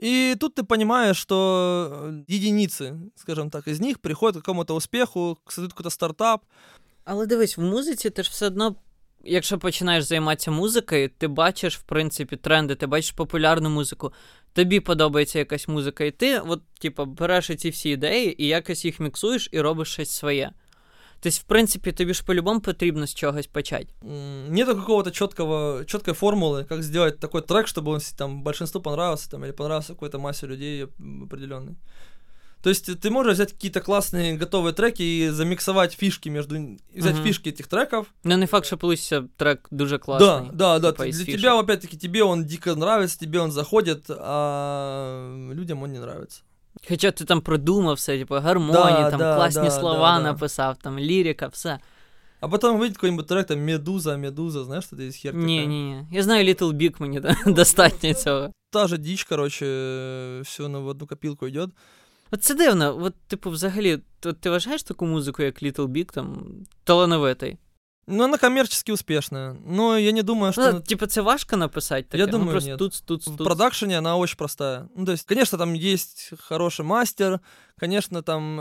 И 0.04 0.36
тут 0.40 0.56
ты 0.56 0.64
понимаешь, 0.64 1.18
что 1.18 1.90
э, 1.92 2.24
единицы, 2.28 3.00
скажем 3.16 3.50
так, 3.50 3.68
из 3.68 3.80
них 3.80 4.00
приходят 4.00 4.36
к 4.36 4.40
какому-то 4.40 4.76
успеху, 4.76 5.40
создают 5.48 5.74
какой-то 5.74 5.90
стартап. 5.90 6.44
Але 7.06 7.26
дивись, 7.26 7.58
в 7.58 7.62
музиці 7.62 8.10
ти 8.10 8.24
ж 8.24 8.30
все 8.30 8.48
одно, 8.48 8.76
якщо 9.24 9.60
починаєш 9.60 10.04
займатися 10.04 10.52
музикою, 10.52 11.10
ти 11.18 11.28
бачиш, 11.28 11.78
в 11.78 11.82
принципі, 11.82 12.36
тренди, 12.36 12.76
ти 12.76 12.88
бачиш 12.88 13.12
популярну 13.12 13.70
музику, 13.70 14.14
тобі 14.54 14.80
подобається 14.80 15.40
якась 15.40 15.68
музика, 15.68 16.04
і 16.04 16.12
ти, 16.12 16.40
от, 16.40 16.62
типу, 16.80 17.06
береш 17.06 17.52
ці 17.58 17.70
всі 17.70 17.90
ідеї 17.90 18.44
і 18.44 18.48
якось 18.48 18.86
їх 18.86 19.00
міксуєш 19.00 19.50
і 19.52 19.62
робиш 19.62 19.94
щось 19.94 20.12
своє. 20.12 20.52
То 21.21 21.27
есть, 21.29 21.41
в 21.41 21.45
принципе, 21.45 21.93
тобі 21.93 22.15
ж 22.15 22.25
по-любому 22.25 22.61
потрібно 22.61 23.07
з 23.07 23.15
чогось 23.15 23.47
почать. 23.47 23.89
Нету 24.49 24.77
какого-то 24.77 25.11
четкого, 25.11 25.85
четкой 25.85 26.15
формулы, 26.15 26.65
как 26.65 26.83
сделать 26.83 27.19
такой 27.19 27.43
трек, 27.43 27.67
чтобы 27.67 27.91
он 27.93 28.01
там 28.17 28.43
большинству 28.43 28.81
понравился, 28.81 29.31
там, 29.31 29.45
или 29.45 29.53
понравился 29.53 29.93
какой-то 29.95 30.19
массе 30.19 30.47
людей 30.47 30.87
определенной. 31.25 31.75
То 32.63 32.71
есть 32.71 33.01
ты 33.01 33.11
можешь 33.11 33.35
взять 33.35 33.53
какие-то 33.53 33.81
классные 33.81 34.37
готовые 34.37 34.73
треки 34.73 35.03
и 35.03 35.29
замиксовать 35.31 35.93
фишки 35.93 36.29
между... 36.29 36.55
Взять 36.95 37.15
Мгм. 37.15 37.25
фишки 37.25 37.51
этих 37.51 37.67
треков. 37.69 38.07
Ну, 38.25 38.37
не 38.37 38.47
факт, 38.47 38.67
що 38.67 38.77
получиться 38.77 39.25
трек 39.37 39.69
дуже 39.71 39.99
класний. 39.99 40.51
Да, 40.53 40.53
да, 40.53 40.79
да. 40.79 40.93
типа, 40.93 41.07
из 41.07 41.17
Для 41.17 41.25
фишек. 41.25 41.41
тебя, 41.41 41.59
опять-таки, 41.59 41.97
тебе 41.97 42.23
он 42.25 42.45
дико 42.45 42.75
нравится, 42.75 43.19
тебе 43.19 43.41
он 43.41 43.53
заходит, 43.53 44.05
а 44.11 45.53
людям 45.55 45.83
он 45.83 45.93
не 45.93 45.99
нравится. 46.01 46.43
Хоча 46.89 47.11
ти 47.11 47.25
там 47.25 47.41
продумав 47.41 47.95
все, 47.95 48.19
типу, 48.19 48.35
гармонії, 48.35 49.03
Да, 49.03 49.11
там 49.11 49.19
да, 49.19 49.37
класні 49.37 49.63
да, 49.63 49.71
слова 49.71 50.13
да, 50.13 50.23
да. 50.23 50.33
написав, 50.33 50.77
там 50.77 50.99
лірика, 50.99 51.47
все. 51.47 51.79
А 52.41 52.49
потом 52.49 52.79
выйдет 52.79 52.95
какой-нибудь 52.95 53.27
трек, 53.27 53.47
там, 53.47 53.59
Медуза, 53.61 54.17
Медуза, 54.17 54.65
знаешь, 54.65 54.85
что 54.85 54.97
это 54.97 55.03
из 55.03 55.17
хер 55.17 55.35
Ні, 55.35 55.67
ні, 55.67 55.83
ні. 55.85 56.07
Я 56.13 56.23
знаю 56.23 56.45
Little 56.45 56.73
Big, 56.73 56.95
мені 57.03 57.21
да- 57.21 57.37
достатньо 57.47 58.15
цього. 58.15 58.53
Та 58.71 58.87
же 58.87 58.99
дичь, 58.99 59.25
короче, 59.25 59.65
все 60.45 60.69
на 60.69 60.79
в 60.79 60.87
одну 60.87 61.07
копилку 61.07 61.47
идет. 61.47 61.71
От 62.31 62.43
це 62.45 62.55
дивно, 62.55 62.99
от, 63.03 63.15
типу, 63.27 63.51
взагалі, 63.51 63.99
то 64.21 64.33
ти 64.33 64.51
вважаєш 64.51 64.83
таку 64.83 65.07
музику, 65.07 65.43
як 65.43 65.63
Little 65.63 65.87
Big, 65.87 66.13
там, 66.13 66.47
талановитий? 66.85 67.57
Но 68.08 68.26
она 68.26 68.38
коммерчески 68.38 68.92
успешная. 68.92 69.54
Но 69.66 69.98
я 69.98 70.12
не 70.12 70.24
думаю, 70.24 70.52
что... 70.52 70.74
Ну, 70.74 70.82
типу, 70.82 71.06
це 71.06 71.22
важко 71.22 71.58
написати 71.58 72.04
таке? 72.04 72.18
Я 72.18 72.26
ну, 72.26 72.32
думаю, 72.32 72.52
просто 72.52 72.70
нет. 72.70 72.80
тут, 72.80 73.04
тут, 73.06 73.22
В 73.28 73.38
тут. 73.38 73.48
продакшене 73.48 73.98
она 73.98 74.18
очень 74.18 74.38
простая. 74.38 74.90
Ну, 74.96 75.06
то 75.06 75.12
есть, 75.12 75.28
конечно, 75.28 75.58
там 75.58 75.74
есть 75.74 76.34
хороший 76.40 76.86
мастер, 76.86 77.40
конечно, 77.80 78.22
там 78.22 78.58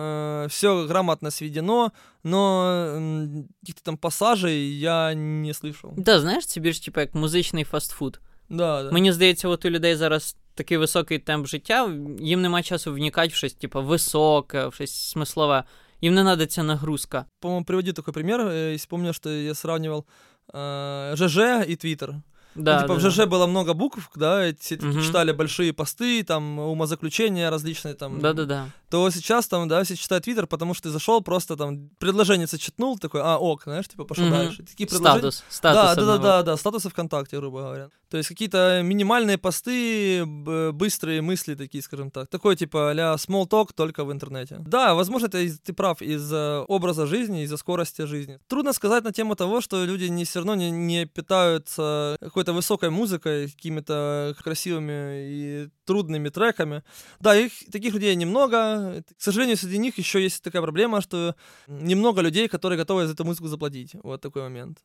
все 0.49 0.87
грамотно 0.87 1.31
сведено, 1.31 1.93
но 2.23 2.65
м, 2.97 3.49
каких-то 3.61 3.83
там 3.83 3.97
пассажей 3.97 4.79
я 4.79 5.15
не 5.15 5.53
слышал. 5.53 5.93
Да, 5.97 6.21
знаєш, 6.21 6.47
це 6.47 6.61
більш 6.61 6.81
типу 6.81 7.01
як 7.01 7.15
музичний 7.15 7.65
фастфуд. 7.65 8.21
Да, 8.49 8.83
да. 8.83 8.91
Мені 8.91 9.13
здається, 9.13 9.49
от 9.49 9.65
у 9.65 9.71
людей 9.71 9.97
зараз 9.97 10.37
такий 10.55 10.77
високий 10.77 11.19
темп 11.19 11.47
життя, 11.47 11.91
їм 12.21 12.43
нема 12.43 12.63
часу 12.63 12.93
вникати 12.93 13.29
в 13.29 13.35
щось, 13.35 13.55
типу, 13.55 13.83
високе, 13.83 14.67
в 14.67 14.75
щось 14.75 15.11
смислове. 15.11 15.65
Їм 16.02 16.14
не 16.14 16.24
треба 16.24 16.46
ця 16.46 16.64
нагрузка. 16.64 17.26
По-моему, 17.40 17.66
приводи 17.66 17.94
такой 17.94 18.14
пример, 18.14 18.42
э, 18.42 18.74
если 18.74 18.88
помню, 18.90 19.14
что 19.14 19.30
я 19.30 19.54
сравнивал 19.56 20.06
э, 20.54 21.16
ЖЖ 21.16 21.38
и 21.68 21.76
Твиттер. 21.76 22.16
Да, 22.56 22.76
ну, 22.76 22.82
типа 22.82 22.94
да, 22.94 23.00
в 23.00 23.04
да. 23.04 23.10
ЖЖ 23.10 23.26
было 23.28 23.46
много 23.48 23.74
букв, 23.74 24.10
да, 24.16 24.52
все 24.60 24.78
Мгм. 24.82 25.02
читали 25.04 25.32
большие 25.32 25.74
посты, 25.74 26.24
там, 26.24 26.60
умозаключения 26.60 27.52
различные, 27.52 27.94
там, 27.94 28.20
Да-да-да. 28.20 28.66
то 28.90 29.12
сейчас 29.12 29.48
там, 29.48 29.68
да, 29.68 29.84
все 29.84 29.96
читают 29.96 30.24
Твиттер, 30.24 30.48
потому 30.48 30.74
что 30.74 30.90
ты 30.90 30.94
зашел, 30.94 31.22
просто 31.22 31.56
там 31.56 31.90
предложение 32.00 32.48
читнул, 32.48 32.98
такой, 32.98 33.22
а, 33.22 33.38
ок, 33.38 33.64
знаешь, 33.64 33.88
типа 33.88 34.06
пошел 34.06 34.26
Мгм. 34.26 34.34
дальше. 34.34 34.64
Такие 34.64 34.88
предложения... 34.88 35.20
Статус. 35.32 35.44
Статус 35.50 35.82
Да, 35.82 35.96
да, 35.96 35.96
да, 35.96 36.02
одного. 36.14 36.24
да, 36.24 36.44
да, 36.44 36.58
статусы 36.58 36.90
ВКонтакте, 36.90 37.38
грубо 37.38 37.60
говоря. 37.60 37.90
То 38.10 38.18
есть 38.18 38.30
какие-то 38.30 38.82
минимальные 38.84 39.38
посты, 39.38 40.26
быстрые 40.26 41.22
мысли 41.22 41.56
такие, 41.56 41.82
скажем 41.82 42.10
так. 42.12 42.30
Такой 42.30 42.56
типа 42.56 42.92
а-ля 42.92 43.16
small 43.16 43.48
talk 43.48 43.70
только 43.76 44.06
в 44.06 44.12
интернете. 44.12 44.58
Да, 44.60 44.94
возможно, 44.96 45.28
из- 45.38 45.60
ты 45.60 45.74
прав 45.74 46.02
из-за 46.02 46.64
образа 46.68 47.06
жизни, 47.06 47.44
из-за 47.44 47.58
скорости 47.58 48.06
жизни. 48.06 48.40
Трудно 48.48 48.74
сказать 48.74 49.04
на 49.04 49.12
тему 49.12 49.36
того, 49.36 49.62
что 49.62 49.84
люди 49.86 50.06
не 50.06 50.24
все 50.24 50.40
равно 50.40 50.56
не, 50.56 50.72
не 50.72 51.06
питаются 51.06 52.16
какой-то 52.22 52.54
высокой 52.54 52.90
музыкой, 52.90 53.48
какими-то 53.50 54.36
красивыми 54.44 55.28
и 55.30 55.70
трудными 55.86 56.30
треками. 56.30 56.84
Да, 57.20 57.36
их 57.36 57.52
таких 57.72 57.94
людей 57.94 58.16
немного. 58.16 59.04
К 59.18 59.22
сожалению, 59.22 59.58
среди 59.58 59.78
них 59.78 59.98
еще 59.98 60.22
есть 60.22 60.44
такая 60.44 60.62
проблема, 60.62 61.02
что 61.02 61.36
немного 61.68 62.22
людей, 62.22 62.48
которые 62.48 62.78
готовы 62.78 63.06
за 63.08 63.14
эту 63.14 63.26
музыку 63.26 63.48
заплатить. 63.48 63.96
Вот 64.04 64.22
такой 64.22 64.44
момент. 64.44 64.80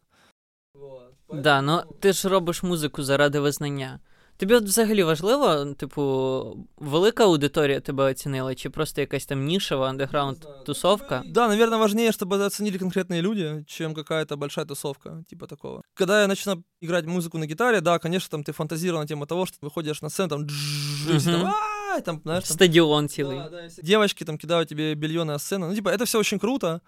Вот. 0.74 1.11
Да, 1.33 1.61
ну 1.61 1.81
ти 1.99 2.13
ж 2.13 2.29
робиш 2.29 2.63
музику 2.63 3.03
заради 3.03 3.39
визнання. 3.39 3.99
Тобі 4.39 4.53
от 4.55 4.63
взагалі 4.63 5.03
важливо, 5.03 5.65
типу, 5.65 6.67
велика 6.77 7.23
аудиторія 7.23 7.79
тебе 7.79 8.03
оцінила, 8.11 8.55
чи 8.55 8.69
просто 8.69 9.01
якась 9.01 9.25
там 9.25 9.45
нішева 9.45 9.89
андеграунд 9.89 10.37
тусовка? 10.65 11.23
Да, 11.25 11.47
наверное, 11.47 11.79
важнее, 11.79 12.11
чтобы 12.11 12.45
оценили 12.45 12.77
конкретные 12.77 13.21
люди, 13.21 13.63
чем 13.67 13.93
какая-то 13.93 14.37
большая 14.37 14.65
тусовка, 14.65 15.23
типа 15.29 15.47
такого. 15.47 15.81
Когда 15.95 16.21
я 16.21 16.27
начинаю 16.27 16.63
играть 16.81 17.05
музыку 17.05 17.37
на 17.39 17.45
гитаре, 17.47 17.81
да, 17.81 17.99
конечно, 17.99 18.29
там 18.29 18.43
ты 18.43 18.51
фантазировал 18.53 19.01
на 19.01 19.07
тему 19.07 19.25
того, 19.25 19.45
что 19.47 19.57
выходишь 19.61 20.01
на 20.03 20.09
сцену, 20.09 20.29
там, 20.29 20.45
джжж, 20.45 21.09
и 21.15 21.17
все 21.17 21.31
там, 21.31 21.39
Мгм. 21.41 21.47
«А-а-а», 21.49 21.97
и 21.97 22.01
там, 22.01 22.21
знаешь, 22.23 22.43
там, 22.43 22.53
Стадіон 22.55 23.07
цілий. 23.09 23.37
да, 23.37 23.49
да, 23.49 23.65
и 23.65 23.67
все 23.69 23.81
девочки 23.81 24.23
там 24.25 24.37
кидают 24.37 24.69
тебе 24.69 24.93
белье 24.95 25.23
на 25.23 25.39
сцену. 25.39 25.67
Ну, 25.67 25.75
типа, 25.75 25.89
это 25.89 26.05
все 26.05 26.19
очень 26.19 26.39
круто. 26.39 26.81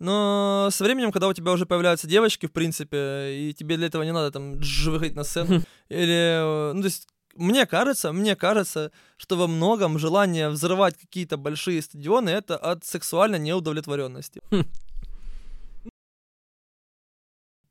но 0.00 0.68
со 0.70 0.82
временем, 0.82 1.12
когда 1.12 1.28
у 1.28 1.34
тебя 1.34 1.52
уже 1.52 1.66
появляются 1.66 2.08
девочки, 2.08 2.46
в 2.46 2.52
принципе, 2.52 3.34
и 3.34 3.52
тебе 3.52 3.76
для 3.76 3.86
этого 3.86 4.02
не 4.02 4.12
надо 4.12 4.30
там 4.32 4.58
выходить 4.86 5.14
на 5.14 5.24
сцену, 5.24 5.60
или, 5.90 6.70
э, 6.70 6.72
ну, 6.72 6.80
то 6.80 6.86
есть, 6.86 7.06
мне 7.34 7.66
кажется, 7.66 8.10
мне 8.12 8.34
кажется, 8.34 8.92
что 9.18 9.36
во 9.36 9.46
многом 9.46 9.98
желание 9.98 10.48
взрывать 10.48 10.96
какие-то 10.98 11.36
большие 11.36 11.82
стадионы 11.82 12.30
это 12.30 12.56
от 12.56 12.84
сексуальной 12.84 13.38
неудовлетворенности. 13.38 14.40
Хм. 14.50 14.64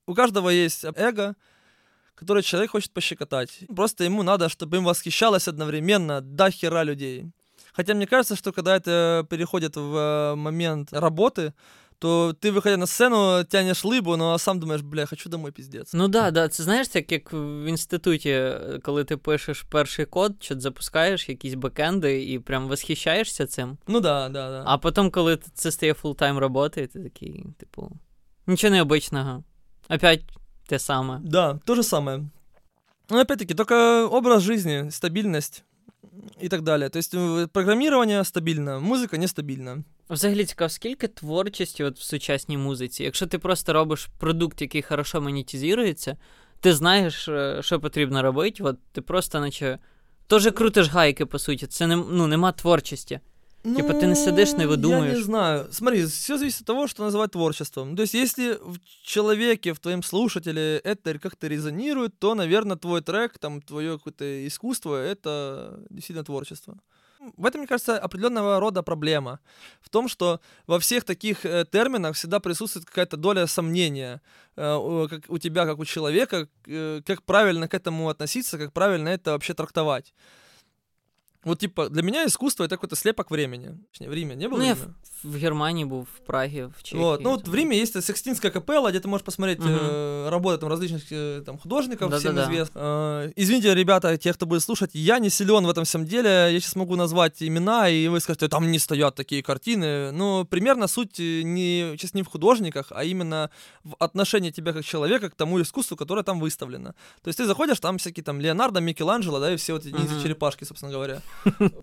У 0.06 0.14
каждого 0.14 0.50
есть 0.50 0.86
эго, 0.96 1.36
которое 2.14 2.44
человек 2.44 2.72
хочет 2.72 2.92
пощекотать. 2.92 3.64
Просто 3.76 4.04
ему 4.04 4.22
надо, 4.22 4.50
чтобы 4.50 4.78
им 4.78 4.84
восхищалось 4.84 5.48
одновременно 5.48 6.22
до 6.22 6.52
хера 6.52 6.84
людей. 6.84 7.32
Хотя 7.74 7.94
мне 7.94 8.08
кажется, 8.08 8.36
что 8.36 8.52
когда 8.52 8.76
это 8.76 9.26
переходит 9.30 9.76
в 9.76 9.96
э, 9.96 10.36
момент 10.36 10.94
работы, 10.94 11.54
то 11.99 12.35
ты, 12.41 12.53
выходя 12.53 12.77
на 12.77 12.87
сцену, 12.87 13.45
тянешь 13.45 13.85
лыбу, 13.85 14.17
но 14.17 14.37
сам 14.39 14.61
думаешь, 14.61 14.83
бля, 14.83 15.07
хочу 15.07 15.29
домой, 15.31 15.53
пиздец. 15.53 15.95
Ну 15.95 16.09
да, 16.09 16.31
да, 16.31 16.49
це 16.49 16.63
знаєш, 16.63 16.89
так 16.89 17.13
як 17.13 17.33
в 17.33 17.69
інституті, 17.69 18.31
е, 18.31 18.81
коли 18.83 19.05
ти 19.05 19.17
пишеш 19.17 19.63
перший 19.63 20.07
код, 20.07 20.35
чи 20.41 20.61
запускаєш 20.61 21.29
якісь 21.29 21.55
бекенди 21.55 22.25
і 22.25 22.39
прям 22.39 22.69
восхищаєшся 22.69 23.47
цим. 23.47 23.79
Ну 23.87 24.01
да, 24.01 24.29
да, 24.29 24.51
да. 24.51 24.63
А 24.67 24.79
потім, 24.79 25.11
коли 25.11 25.37
т- 25.37 25.47
це 25.55 25.71
стає 25.73 25.95
фултайм 25.95 26.39
роботи, 26.39 26.87
ти 26.87 27.03
такий, 27.03 27.45
типу, 27.59 27.93
нічого 28.47 28.71
необичного. 28.71 29.45
Опять 29.89 30.23
те 30.69 30.79
саме. 30.79 31.21
Да, 31.25 31.61
то 31.65 31.75
же 31.75 31.83
самое. 31.83 32.21
Но 33.11 33.21
опять-таки, 33.21 33.55
только 33.55 34.09
образ 34.09 34.43
жизни, 34.43 34.91
стабильность 34.91 35.65
и 36.43 36.49
так 36.49 36.63
далее. 36.63 36.89
То 36.89 36.99
есть 36.99 37.15
э, 37.15 37.47
программирование 37.47 38.25
стабильно, 38.25 38.81
музыка 38.81 39.19
нестабильна. 39.19 39.85
Взагалі 40.11 40.45
цікаво, 40.45 40.69
скільки 40.69 41.09
творчості 41.09 41.85
от 41.85 41.99
в 41.99 42.03
сучасній 42.03 42.57
музиці? 42.59 43.03
Якщо 43.05 43.27
ти 43.27 43.39
просто 43.39 43.73
робиш 43.73 44.09
продукт, 44.19 44.63
який 44.63 44.83
хорошо 44.83 45.21
монетизується, 45.21 46.17
ти 46.61 46.73
знаєш, 46.75 47.29
е, 47.29 47.59
що 47.63 47.81
потрібно 47.81 48.23
робити, 48.23 48.63
от 48.63 48.77
ти 48.93 49.01
просто 49.01 49.41
наче. 49.41 49.79
Теж 50.27 50.53
крутиш 50.53 50.89
гайки, 50.89 51.27
по 51.27 51.39
суті, 51.39 51.67
це 51.67 51.87
не, 51.87 51.97
ну, 51.97 52.27
нема 52.27 52.53
творчості. 52.53 53.21
Типа 53.77 53.95
ты 53.95 54.07
не 54.07 54.15
сидишь, 54.15 54.53
не 54.53 54.65
Ну, 54.67 54.71
Я 54.71 54.77
выдумаешь. 54.77 55.17
не 55.17 55.23
знаю. 55.23 55.67
Смотри, 55.71 56.05
все 56.05 56.37
зависит 56.39 56.61
от 56.61 56.67
того, 56.67 56.87
что 56.87 57.03
называть 57.03 57.31
творчеством. 57.31 57.97
То 57.97 58.03
есть, 58.03 58.15
если 58.15 58.59
в 58.61 58.79
человеке, 59.03 59.73
в 59.73 59.79
твоем 59.79 60.03
слушателе 60.03 60.83
это 60.85 61.19
как-то 61.19 61.49
резонирует, 61.49 62.19
то, 62.19 62.35
наверное, 62.35 62.77
твой 62.77 63.01
трек, 63.01 63.39
там, 63.39 63.63
твое 63.63 63.97
какое-то 63.97 64.25
искусство, 64.47 64.97
это 64.97 65.79
действительно 65.91 66.25
творчество. 66.25 66.75
В 67.20 67.46
этом, 67.46 67.60
мне 67.62 67.68
кажется, 67.68 68.00
определенного 68.00 68.60
рода 68.60 68.82
проблема. 68.82 69.40
В 69.82 69.90
том, 69.90 70.08
что 70.08 70.40
во 70.68 70.80
всех 70.80 71.04
таких 71.04 71.46
э, 71.46 71.66
терминах 71.70 72.16
всегда 72.16 72.40
присутствует 72.40 72.86
какая-то 72.86 73.18
доля 73.18 73.46
сомнения 73.46 74.22
э, 74.56 74.76
у, 74.76 75.38
тебя, 75.38 75.66
как 75.66 75.80
у 75.80 75.86
человека, 75.86 76.48
э, 76.66 77.02
как 77.06 77.24
правильно 77.24 77.68
к 77.68 77.74
этому 77.74 78.08
относиться, 78.08 78.58
как 78.58 78.72
правильно 78.72 79.10
это 79.10 79.32
вообще 79.32 79.54
трактовать. 79.54 80.14
Вот, 81.45 81.59
типа, 81.59 81.89
для 81.91 82.03
меня 82.03 82.25
искусство 82.27 82.65
это 82.65 82.77
какой-то 82.77 82.97
слепок 82.97 83.31
времени. 83.31 83.77
Точнее, 83.93 84.09
в 84.09 84.15
Риме 84.15 84.35
не 84.35 84.49
было 84.49 84.59
Ну, 84.59 84.65
я 84.65 84.75
Рима? 84.75 84.95
В 85.25 85.37
Германії 85.37 85.85
був, 85.85 86.09
в 86.17 86.19
Прагі, 86.27 86.63
в 86.79 86.83
Чехії. 86.83 87.03
Вот. 87.03 87.21
Ну, 87.21 87.31
вот 87.31 87.45
там. 87.45 87.53
в 87.53 87.55
Риме 87.57 87.77
есть 87.77 88.03
Секстинская 88.05 88.51
капелла, 88.51 88.91
где 88.91 88.99
ты 89.01 89.09
можешь 89.09 89.25
посмотреть 89.25 89.59
Мгм. 89.59 89.69
э, 89.69 90.29
работы 90.31 90.59
там, 90.59 90.69
различных 90.71 91.03
э, 91.13 91.43
там, 91.47 91.59
художников, 91.59 92.13
всем 92.15 92.35
Да-да-да. 92.35 92.53
известных. 92.53 92.83
Э, 92.85 93.33
извините, 93.37 93.75
ребята, 93.75 94.17
те, 94.17 94.33
кто 94.33 94.47
будет 94.47 94.63
слушать, 94.63 94.91
я 94.95 95.19
не 95.19 95.31
силен 95.31 95.67
в 95.67 95.71
этом 95.71 95.85
всем 95.85 96.05
деле. 96.07 96.29
Я 96.31 96.61
сейчас 96.61 96.77
могу 96.77 96.97
назвать 96.97 97.43
имена, 97.43 97.89
и 97.91 98.09
вы 98.09 98.21
скажете, 98.21 98.49
там 98.49 98.71
не 98.71 98.79
стоят 98.79 99.15
такие 99.15 99.43
картины. 99.43 100.13
Ну, 100.13 100.45
примерно 100.45 100.89
суть 100.89 101.21
э, 101.21 101.43
не, 101.43 101.95
сейчас 101.99 102.15
не 102.15 102.23
в 102.23 102.27
художниках, 102.29 102.87
а 102.91 103.05
именно 103.05 103.49
в 103.85 103.95
отношении 103.99 104.51
тебя 104.51 104.73
как 104.73 104.85
человека 104.85 105.29
к 105.29 105.35
тому 105.35 105.61
искусству, 105.61 105.97
которое 105.97 106.23
там 106.23 106.41
выставлено. 106.41 106.95
То 107.23 107.29
есть 107.29 107.39
ты 107.39 107.47
заходишь, 107.47 107.81
там 107.81 107.97
всякие 107.99 108.25
там 108.25 108.41
Леонардо, 108.41 108.81
Микеланджело, 108.81 109.41
да, 109.41 109.53
и 109.53 109.57
все 109.57 109.73
вот 109.73 109.87
эти 109.87 109.95
Мгм. 109.95 110.23
черепашки, 110.23 110.65
собственно 110.65 110.93
говоря. 110.93 111.21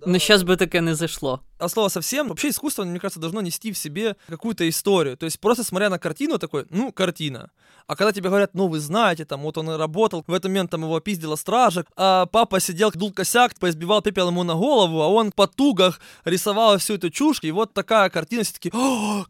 Ну, 0.07 0.19
зараз 0.19 0.43
би 0.43 0.57
таке 0.57 0.81
не 0.81 0.95
зайшло. 0.95 1.41
А 1.59 1.69
слово 1.69 1.89
совсем, 1.89 2.29
вообще 2.29 2.49
искусство, 2.49 2.85
мне 2.85 3.01
кажется, 3.01 3.21
должно 3.21 3.41
нести 3.41 3.73
в 3.73 3.79
себе 3.79 4.17
какую-то 4.29 4.69
историю. 4.69 5.17
То 5.17 5.27
есть 5.27 5.41
просто 5.41 5.65
смотря 5.65 5.91
на 5.91 5.99
картину 5.99 6.39
такой, 6.39 6.67
ну, 6.71 6.93
картина. 6.93 7.51
А 7.87 7.95
когда 7.95 8.13
тебе 8.13 8.29
говорят, 8.29 8.51
ну, 8.55 8.67
вы 8.67 8.81
знаете, 8.81 9.25
там, 9.25 9.43
вот 9.43 9.59
он 9.59 9.71
и 9.71 9.77
работал, 9.77 10.25
в 10.27 10.33
этот 10.33 10.47
момент 10.47 10.71
там 10.71 10.83
его 10.83 10.99
пиздила 10.99 11.37
стражек, 11.37 11.87
а 11.97 12.27
папа 12.27 12.59
сидел, 12.59 12.91
дул 12.91 13.13
косяк, 13.13 13.55
поизбивал 13.61 14.03
пепел 14.03 14.29
ему 14.29 14.43
на 14.43 14.55
голову, 14.55 15.03
а 15.03 15.09
он 15.09 15.31
по 15.31 15.47
тугах 15.47 16.01
рисовал 16.25 16.79
всю 16.79 16.95
эту 16.95 17.11
чушь, 17.11 17.39
и 17.43 17.53
вот 17.53 17.75
такая 17.75 18.11
картина, 18.11 18.43
все 18.43 18.55
таки 18.55 18.73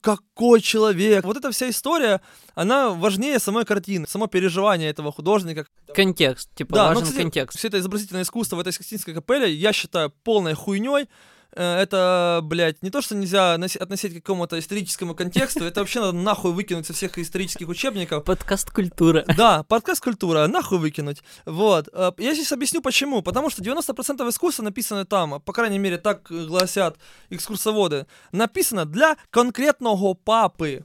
какой 0.00 0.62
человек! 0.62 1.24
Вот 1.24 1.36
эта 1.36 1.50
вся 1.50 1.68
история, 1.68 2.22
она 2.54 2.90
важнее 2.90 3.38
самой 3.38 3.66
картины, 3.66 4.06
само 4.08 4.26
переживание 4.26 4.88
этого 4.88 5.12
художника. 5.12 5.66
Контекст, 5.94 6.54
типу, 6.54 6.74
Да, 6.74 6.88
важен 6.88 7.02
кстати, 7.02 7.20
контекст. 7.20 7.58
Все 7.58 7.68
это 7.68 7.78
изобразительное 7.78 8.22
искусство 8.22 8.56
в 8.56 8.60
этой 8.60 8.72
Сикстинской 8.72 9.12
капелле 9.12 9.52
я 9.52 9.72
считаю 9.74 10.10
полной 10.24 10.54
хуйней. 10.54 11.08
Э, 11.56 11.78
это, 11.82 12.40
блядь, 12.42 12.82
не 12.82 12.90
то, 12.90 13.00
что 13.02 13.14
нельзя 13.14 13.54
относить 13.54 14.12
к 14.12 14.16
какому-то 14.16 14.58
историческому 14.58 15.14
контексту, 15.14 15.64
это 15.64 15.80
вообще 15.80 16.00
надо 16.00 16.18
нахуй 16.18 16.52
выкинуть 16.52 16.86
со 16.86 16.92
всех 16.92 17.18
исторических 17.18 17.68
учебников. 17.68 18.24
Подкаст 18.24 18.70
культура. 18.70 19.24
Да, 19.36 19.62
подкаст 19.62 20.02
культура, 20.02 20.46
нахуй 20.46 20.78
выкинуть. 20.78 21.22
Вот. 21.44 21.88
Э, 21.92 22.12
я 22.18 22.34
здесь 22.34 22.52
объясню 22.52 22.82
почему. 22.82 23.22
Потому 23.22 23.50
что 23.50 23.62
90% 23.62 24.28
искусства 24.28 24.62
написано 24.62 25.04
там, 25.04 25.40
по 25.40 25.52
крайней 25.52 25.78
мере, 25.78 25.98
так 25.98 26.22
гласят 26.28 26.98
экскурсоводы, 27.30 28.06
написано 28.32 28.84
для 28.84 29.16
конкретного 29.30 30.14
папы. 30.14 30.84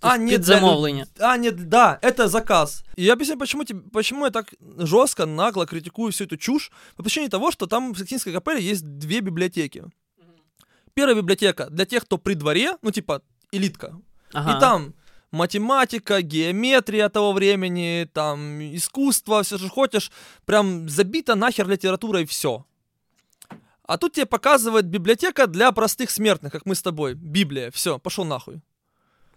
А 0.00 0.16
не 0.16 0.38
замовлення. 0.38 1.06
А 1.18 1.36
не, 1.36 1.50
да, 1.50 1.98
это 2.02 2.28
заказ. 2.28 2.84
И 2.96 3.04
я 3.04 3.12
объясню, 3.12 3.36
почему, 3.36 3.64
почему 3.92 4.24
я 4.24 4.30
так 4.30 4.54
жестко, 4.78 5.26
нагло 5.26 5.66
критикую 5.66 6.10
всю 6.12 6.24
эту 6.24 6.36
чушь. 6.36 6.70
По 6.96 7.02
причине 7.02 7.28
того, 7.28 7.50
что 7.50 7.66
там 7.66 7.92
в 7.92 7.98
Сексинской 7.98 8.32
капелле 8.32 8.62
есть 8.62 8.82
две 8.98 9.20
библиотеки. 9.20 9.84
Первая 10.94 11.16
библиотека 11.16 11.68
для 11.70 11.86
тех, 11.86 12.04
кто 12.04 12.18
при 12.18 12.34
дворе, 12.34 12.76
ну 12.82 12.90
типа 12.90 13.22
элитка. 13.52 14.00
Ага. 14.32 14.56
И 14.56 14.60
там 14.60 14.94
математика, 15.30 16.22
геометрия 16.22 17.08
того 17.08 17.32
времени, 17.32 18.08
там 18.12 18.60
искусство, 18.74 19.42
все 19.42 19.58
же 19.58 19.68
хочешь, 19.68 20.10
прям 20.44 20.88
забито 20.88 21.34
нахер 21.34 21.68
литературой 21.68 22.24
все. 22.26 22.66
А 23.84 23.98
тут 23.98 24.12
тебе 24.12 24.26
показывает 24.26 24.86
библиотека 24.86 25.46
для 25.46 25.72
простых 25.72 26.10
смертных, 26.10 26.52
как 26.52 26.64
мы 26.64 26.76
с 26.76 26.82
тобой. 26.82 27.14
Библия, 27.14 27.70
все, 27.72 27.98
пошел 27.98 28.24
нахуй. 28.24 28.62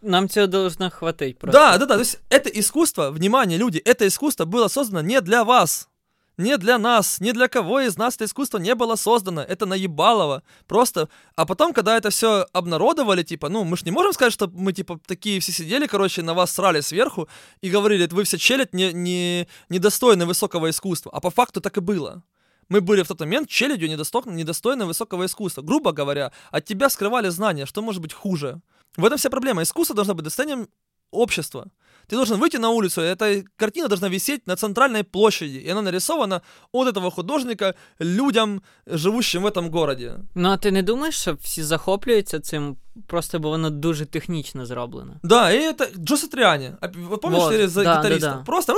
Нам 0.01 0.27
тебя 0.27 0.47
должно 0.47 0.91
хватать 0.91 1.39
просто. 1.39 1.59
Да, 1.59 1.77
да, 1.77 1.85
да. 1.85 1.93
То 1.95 2.01
есть 2.01 2.19
это 2.29 2.49
искусство, 2.49 3.09
внимание, 3.09 3.57
люди, 3.57 3.79
это 3.79 4.05
искусство 4.05 4.45
было 4.45 4.67
создано 4.67 5.01
не 5.01 5.21
для 5.21 5.43
вас. 5.43 5.89
Не 6.37 6.57
для 6.57 6.79
нас, 6.79 7.19
не 7.21 7.31
для 7.31 7.47
кого 7.47 7.81
из 7.81 7.95
нас 7.95 8.15
это 8.15 8.25
искусство 8.25 8.57
не 8.57 8.73
было 8.73 8.95
создано. 8.95 9.41
Это 9.41 9.65
наебалово. 9.67 10.41
Просто. 10.67 11.07
А 11.35 11.45
потом, 11.45 11.73
когда 11.73 11.95
это 11.95 12.09
все 12.09 12.47
обнародовали, 12.53 13.21
типа, 13.21 13.49
ну, 13.49 13.63
мы 13.63 13.77
ж 13.77 13.83
не 13.83 13.91
можем 13.91 14.13
сказать, 14.13 14.33
что 14.33 14.47
мы, 14.47 14.73
типа, 14.73 14.99
такие 15.05 15.39
все 15.39 15.51
сидели, 15.51 15.85
короче, 15.85 16.23
на 16.23 16.33
вас 16.33 16.51
срали 16.51 16.81
сверху 16.81 17.27
и 17.61 17.69
говорили, 17.69 18.07
вы 18.07 18.23
все 18.23 18.37
челядь 18.37 18.73
не, 18.73 18.93
не, 18.93 19.47
недостойны 19.69 20.25
высокого 20.25 20.69
искусства. 20.71 21.11
А 21.13 21.21
по 21.21 21.29
факту 21.29 21.61
так 21.61 21.77
и 21.77 21.81
было. 21.81 22.23
Мы 22.67 22.81
были 22.81 23.03
в 23.03 23.07
тот 23.07 23.19
момент 23.19 23.47
челядью 23.49 23.87
недостойно, 23.87 24.31
недостойно 24.31 24.87
высокого 24.87 25.25
искусства. 25.25 25.61
Грубо 25.61 25.91
говоря, 25.91 26.31
от 26.49 26.65
тебя 26.65 26.89
скрывали 26.89 27.29
знания, 27.29 27.67
что 27.67 27.83
может 27.83 28.01
быть 28.01 28.13
хуже. 28.13 28.59
В 28.97 29.05
этом 29.05 29.19
вся 29.19 29.29
проблема. 29.29 29.61
Искусство 29.61 29.95
должно 29.95 30.15
быть 30.15 30.23
достоянием 30.23 30.67
общества. 31.11 31.67
Ты 32.08 32.16
должен 32.16 32.38
выйти 32.38 32.56
на 32.56 32.70
улицу, 32.70 33.02
и 33.02 33.04
эта 33.04 33.44
картина 33.56 33.88
должна 33.88 34.08
висеть 34.08 34.46
на 34.46 34.56
центральной 34.56 35.04
площади, 35.04 35.58
и 35.58 35.68
она 35.68 35.82
нарисована 35.82 36.40
от 36.72 36.88
этого 36.88 37.10
художника 37.10 37.74
людям, 38.00 38.62
живущим 38.86 39.42
в 39.42 39.46
этом 39.46 39.70
городе. 39.70 40.14
Ну 40.34 40.48
а 40.48 40.56
ти 40.56 40.70
не 40.70 40.82
думаєш, 40.82 41.14
що 41.14 41.34
всі 41.34 41.62
захоплюються 41.62 42.40
цим, 42.40 42.76
просто 43.06 43.38
бо 43.38 43.48
воно 43.48 43.70
дуже 43.70 44.06
технічно 44.06 44.66
зроблено? 44.66 45.20
Да, 45.22 45.52
и 45.52 45.72
это 45.72 45.88
Джо 45.98 46.16
Сатриани. 46.16 46.76
Вот 47.08 47.20
помнишь 47.20 47.42
вот, 47.42 47.52
серию 47.52 47.68
за 47.68 47.84
да, 47.84 47.96
гитариста? 47.96 48.30
Да, 48.30 48.36
да. 48.36 48.42
Просто 48.44 48.74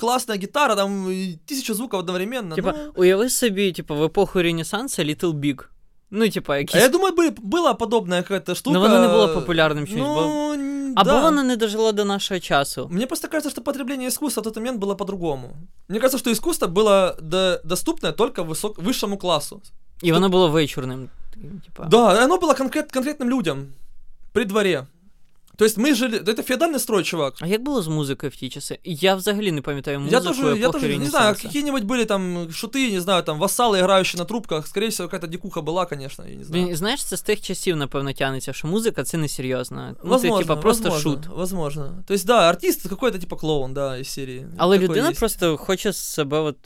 классная 0.00 0.38
гитара, 0.38 0.76
там 0.76 1.06
тысяча 1.46 1.74
звуков 1.74 2.00
одновременно. 2.00 2.54
Типа, 2.54 2.72
ну... 2.72 2.92
уяви 2.96 3.30
собі, 3.30 3.72
типа, 3.72 3.94
в 3.94 4.02
епоху 4.02 4.42
Ренессанса 4.42 5.02
Little 5.02 5.32
Big. 5.32 5.64
Ну, 6.10 6.28
типа, 6.28 6.58
якісь... 6.58 6.76
А 6.76 6.78
я 6.78 6.88
думаю, 6.88 7.14
были, 7.14 7.30
була 7.42 7.74
подобна 7.74 8.16
якась 8.16 8.58
штука. 8.58 8.74
Ну, 8.74 8.80
воно 8.80 9.00
не 9.00 9.08
було 9.08 9.28
популярним 9.28 9.86
чимось, 9.86 10.02
ну, 10.02 10.14
бо... 10.14 10.63
Або 10.95 11.09
да. 11.09 11.21
воно 11.21 11.43
не 11.43 11.55
дожило 11.55 11.91
до 11.91 12.03
нашего 12.03 12.39
часу. 12.39 12.87
Мне 12.89 13.07
просто 13.07 13.27
кажется, 13.27 13.49
что 13.49 13.61
потребление 13.61 14.07
искусства 14.07 14.41
в 14.41 14.43
тот 14.43 14.55
момент 14.55 14.79
было 14.79 14.95
по-другому. 14.95 15.55
Мне 15.87 15.99
кажется, 15.99 16.17
что 16.17 16.31
искусство 16.31 16.67
было 16.67 17.15
до... 17.21 17.59
доступное 17.63 18.11
только 18.11 18.43
высок... 18.43 18.77
высшему 18.77 19.17
классу. 19.17 19.61
И 20.01 20.07
что... 20.07 20.17
оно 20.17 20.29
было 20.29 20.47
вычурным. 20.47 21.09
Типа... 21.65 21.85
Да, 21.89 22.23
оно 22.23 22.37
было 22.37 22.53
конкрет... 22.53 22.91
конкретным 22.91 23.29
людям 23.29 23.73
при 24.33 24.45
дворе. 24.45 24.87
То 25.60 25.64
есть 25.64 25.76
мы 25.76 25.94
жили. 25.94 26.18
Это 26.18 26.42
феодальный 26.42 26.78
строй, 26.78 27.04
чувак. 27.04 27.34
А 27.40 27.46
як 27.46 27.62
було 27.62 27.82
з 27.82 27.88
музикою 27.88 28.32
в 28.32 28.36
ті 28.36 28.48
часи? 28.48 28.78
Я 28.84 29.14
взагалі 29.14 29.52
не 29.52 29.60
пам'ятаю 29.60 30.00
музику. 30.00 30.24
Я 30.24 30.32
тоже, 30.32 30.58
я 30.58 30.70
тоже 30.70 30.96
не 30.98 31.06
знаю, 31.06 31.34
какие-нибудь 31.42 31.84
были 31.84 32.06
там 32.06 32.48
шуты, 32.48 32.90
не 32.90 33.00
знаю, 33.00 33.22
там 33.22 33.38
вассалы, 33.38 33.78
играющие 33.78 34.18
на 34.18 34.24
трубках. 34.24 34.66
Скорее 34.66 34.88
всего, 34.88 35.08
какая-то 35.08 35.26
дикуха 35.26 35.60
была, 35.60 35.86
конечно, 35.88 36.24
я 36.28 36.34
не 36.34 36.44
знаю. 36.44 36.76
Знаєш, 36.76 37.04
це 37.04 37.16
з 37.16 37.22
тих 37.22 37.40
часів, 37.40 37.76
напевно, 37.76 38.12
тянеться, 38.12 38.52
що 38.52 38.68
музика 38.68 39.04
це 39.04 39.18
не 39.18 39.28
серйозно. 39.28 39.96
Ну, 40.04 40.10
возможно, 40.10 40.38
це, 40.38 40.42
типа, 40.42 40.56
просто 40.56 40.90
возможно, 40.90 41.10
шут. 41.12 41.26
Возможно. 41.26 42.04
То 42.06 42.14
есть, 42.14 42.26
да, 42.26 42.48
артист 42.48 42.88
какой-то 42.88 43.18
типа 43.18 43.36
клоун, 43.36 43.74
да, 43.74 43.98
из 43.98 44.08
серии. 44.08 44.46
Але 44.58 44.78
Такой 44.78 44.88
людина 44.88 45.08
есть. 45.08 45.18
просто 45.18 45.56
хоче 45.56 45.92
себе 45.92 46.38
от 46.38 46.56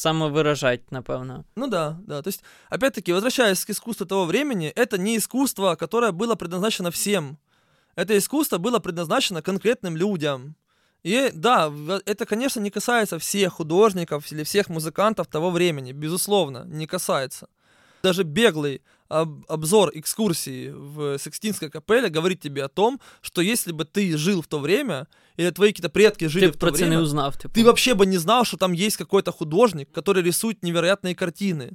самовыражать, 0.00 0.80
напевно. 0.90 1.44
Ну 1.56 1.66
да, 1.66 1.98
да. 2.06 2.22
То 2.22 2.28
есть, 2.28 2.42
опять-таки, 2.70 3.12
возвращаясь 3.12 3.64
к 3.64 3.70
искусству 3.70 4.06
того 4.06 4.24
времени, 4.24 4.72
это 4.76 4.98
не 4.98 5.16
искусство, 5.16 5.76
которое 5.76 6.12
было 6.12 6.36
предназначено 6.36 6.88
всем. 6.90 7.36
Это 7.95 8.17
искусство 8.17 8.57
было 8.57 8.79
предназначено 8.79 9.41
конкретным 9.41 9.95
людям. 9.95 10.55
И 11.03 11.31
да, 11.33 11.71
это, 12.05 12.25
конечно, 12.25 12.59
не 12.59 12.71
касается 12.71 13.19
всех 13.19 13.53
художников 13.53 14.31
или 14.31 14.43
всех 14.43 14.69
музыкантов 14.69 15.27
того 15.27 15.51
времени, 15.51 15.91
безусловно, 15.91 16.63
не 16.65 16.87
касается. 16.87 17.47
Даже 18.01 18.23
беглый 18.23 18.81
об, 19.07 19.45
обзор 19.47 19.91
экскурсии 19.93 20.71
в 20.71 21.19
Секстинской 21.19 21.69
капелле 21.69 22.09
говорит 22.09 22.41
тебе 22.41 22.63
о 22.63 22.69
том, 22.69 22.99
что 23.21 23.41
если 23.41 23.71
бы 23.71 23.85
ты 23.85 24.17
жил 24.17 24.41
в 24.41 24.47
то 24.47 24.59
время, 24.59 25.07
или 25.37 25.51
твои 25.51 25.69
какие-то 25.69 25.89
предки 25.89 26.25
жили 26.25 26.47
ты 26.47 26.53
в 26.53 26.57
то 26.57 26.71
время, 26.71 26.99
узнав, 26.99 27.37
типа. 27.39 27.53
ты 27.53 27.63
вообще 27.63 27.93
бы 27.93 28.05
не 28.05 28.17
знал, 28.17 28.43
что 28.43 28.57
там 28.57 28.73
есть 28.73 28.97
какой-то 28.97 29.31
художник, 29.31 29.91
который 29.91 30.23
рисует 30.23 30.63
невероятные 30.63 31.15
картины. 31.15 31.73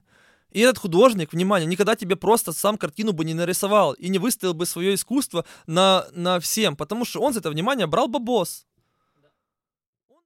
И 0.50 0.60
этот 0.60 0.78
художник, 0.78 1.32
внимание, 1.32 1.66
никогда 1.66 1.96
тебе 1.96 2.16
просто 2.16 2.52
сам 2.52 2.76
картину 2.76 3.12
бы 3.12 3.24
не 3.24 3.34
нарисовал 3.34 3.92
и 3.92 4.08
не 4.08 4.18
выставил 4.18 4.54
бы 4.54 4.66
свое 4.66 4.94
искусство 4.94 5.44
на, 5.66 6.06
на 6.12 6.40
всем, 6.40 6.76
потому 6.76 7.04
что 7.04 7.20
он 7.20 7.32
за 7.32 7.40
это 7.40 7.50
внимание 7.50 7.86
брал 7.86 8.08
бабос. 8.08 8.66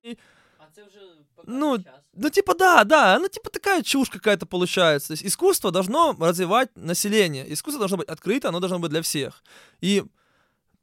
И... 0.02 0.18
А 0.58 0.68
ну, 1.46 1.78
ну, 2.12 2.30
типа, 2.30 2.54
да, 2.54 2.84
да, 2.84 3.18
ну, 3.18 3.28
типа, 3.28 3.50
такая 3.50 3.82
чушь 3.82 4.08
какая-то 4.08 4.46
получается. 4.46 5.08
То 5.08 5.12
есть 5.12 5.24
искусство 5.24 5.70
должно 5.70 6.16
развивать 6.18 6.70
население. 6.74 7.52
Искусство 7.52 7.80
должно 7.80 7.98
быть 7.98 8.08
открыто, 8.08 8.48
оно 8.48 8.60
должно 8.60 8.78
быть 8.78 8.90
для 8.90 9.02
всех. 9.02 9.42
И 9.80 10.04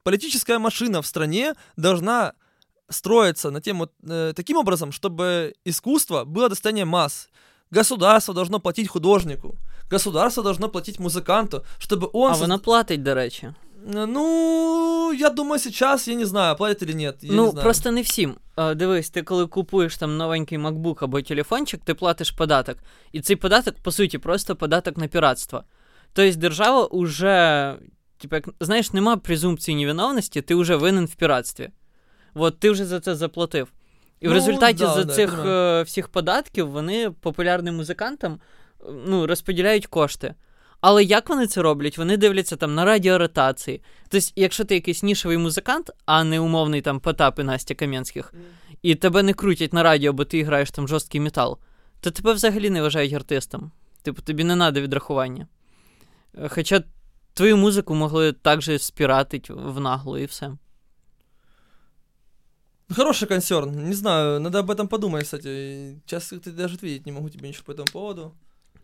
политическая 0.03 0.59
машина 0.59 1.01
в 1.01 1.07
стране 1.07 1.55
должна 1.77 2.33
строиться 2.89 3.51
на 3.51 3.61
тему 3.61 3.89
э, 4.03 4.33
таким 4.35 4.57
образом, 4.57 4.91
чтобы 4.91 5.55
искусство 5.63 6.25
было 6.25 6.49
достоянием 6.49 6.87
масс. 6.89 7.29
Государство 7.70 8.34
должно 8.34 8.60
платить 8.60 8.88
художнику, 8.88 9.56
государство 9.90 10.42
должно 10.42 10.68
платить 10.68 11.00
музиканту, 11.00 11.64
щоб 11.78 12.10
он... 12.12 12.32
А 12.32 12.36
воно 12.36 12.58
платить, 12.58 13.02
до 13.02 13.14
речі. 13.14 13.52
Ну, 13.88 15.12
я 15.12 15.30
думаю, 15.30 15.58
сейчас, 15.60 16.08
я 16.08 16.14
не 16.14 16.24
знаю, 16.24 16.56
платять 16.56 16.82
или 16.82 16.92
нет. 16.92 17.16
Я 17.22 17.32
ну, 17.32 17.44
не 17.44 17.50
знаю. 17.50 17.64
просто 17.64 17.90
не 17.90 18.02
всім. 18.02 18.34
А, 18.56 18.74
Дивись, 18.74 19.10
ти 19.10 19.22
коли 19.22 19.46
купуєш 19.46 19.96
там 19.96 20.16
новенький 20.16 20.58
MacBook 20.58 21.04
або 21.04 21.22
телефончик, 21.22 21.80
ти 21.84 21.94
платиш 21.94 22.30
податок. 22.30 22.78
І 23.12 23.20
цей 23.20 23.36
податок, 23.36 23.74
по 23.82 23.92
суті, 23.92 24.18
просто 24.18 24.56
податок 24.56 24.96
на 24.96 25.06
піратство. 25.06 25.64
Тобто 26.12 26.40
держава 26.40 26.84
уже, 26.84 27.74
типу, 28.18 28.36
як, 28.36 28.48
знаєш, 28.60 28.92
нема 28.92 29.16
презумпції 29.16 29.76
невиновності, 29.76 30.42
ти 30.42 30.54
вже 30.54 30.76
винен 30.76 31.06
в 31.06 31.14
піратстві. 31.14 31.70
От 32.34 32.58
ти 32.58 32.70
вже 32.70 32.84
за 32.84 33.00
це 33.00 33.14
заплатив. 33.16 33.68
І 34.21 34.25
ну, 34.25 34.31
в 34.31 34.33
результаті 34.33 34.79
да, 34.79 34.93
за 34.93 35.03
да, 35.03 35.13
цих 35.13 35.45
е, 35.45 35.81
всіх 35.81 36.07
податків 36.07 36.69
вони 36.69 37.11
популярним 37.11 37.75
музикантам 37.75 38.39
ну, 39.05 39.27
розподіляють 39.27 39.87
кошти. 39.87 40.35
Але 40.81 41.03
як 41.03 41.29
вони 41.29 41.47
це 41.47 41.61
роблять? 41.61 41.97
Вони 41.97 42.17
дивляться 42.17 42.55
там 42.55 42.75
на 42.75 42.85
радіоротації. 42.85 43.81
Тобто, 44.09 44.27
якщо 44.35 44.63
ти 44.63 44.75
якийсь 44.75 45.03
нішевий 45.03 45.37
музикант, 45.37 45.91
а 46.05 46.23
не 46.23 46.39
умовний 46.39 46.81
там 46.81 46.99
Потап 46.99 47.39
і 47.39 47.43
Настя 47.43 47.75
Кам'янських, 47.75 48.33
mm. 48.33 48.75
і 48.81 48.95
тебе 48.95 49.23
не 49.23 49.33
крутять 49.33 49.73
на 49.73 49.83
радіо, 49.83 50.13
бо 50.13 50.25
ти 50.25 50.43
граєш 50.43 50.71
там 50.71 50.87
жорсткий 50.87 51.21
метал, 51.21 51.57
то 51.99 52.11
тебе 52.11 52.33
взагалі 52.33 52.69
не 52.69 52.81
вважають 52.81 53.13
артистом. 53.13 53.71
Типу, 54.01 54.21
тобі 54.21 54.43
не 54.43 54.55
треба 54.55 54.81
відрахування. 54.81 55.47
Е, 56.37 56.49
хоча 56.49 56.83
твою 57.33 57.57
музику 57.57 57.95
могли 57.95 58.33
також 58.33 58.81
спіратити 58.81 59.53
в 59.53 59.79
наглу 59.79 60.17
і 60.17 60.25
все. 60.25 60.51
Хороший 62.96 63.28
консерн. 63.28 63.88
Не 63.88 63.94
знаю, 63.94 64.40
надо 64.40 64.58
об 64.60 64.70
этом 64.70 64.88
подумать, 64.88 65.24
кстати. 65.24 66.00
Сейчас 66.06 66.32
ты 66.32 66.50
даже 66.52 66.74
ответить 66.76 67.06
не 67.06 67.12
могу 67.12 67.28
тебе 67.28 67.48
ничего 67.48 67.64
по 67.64 67.72
этому 67.72 67.92
поводу. 67.92 68.32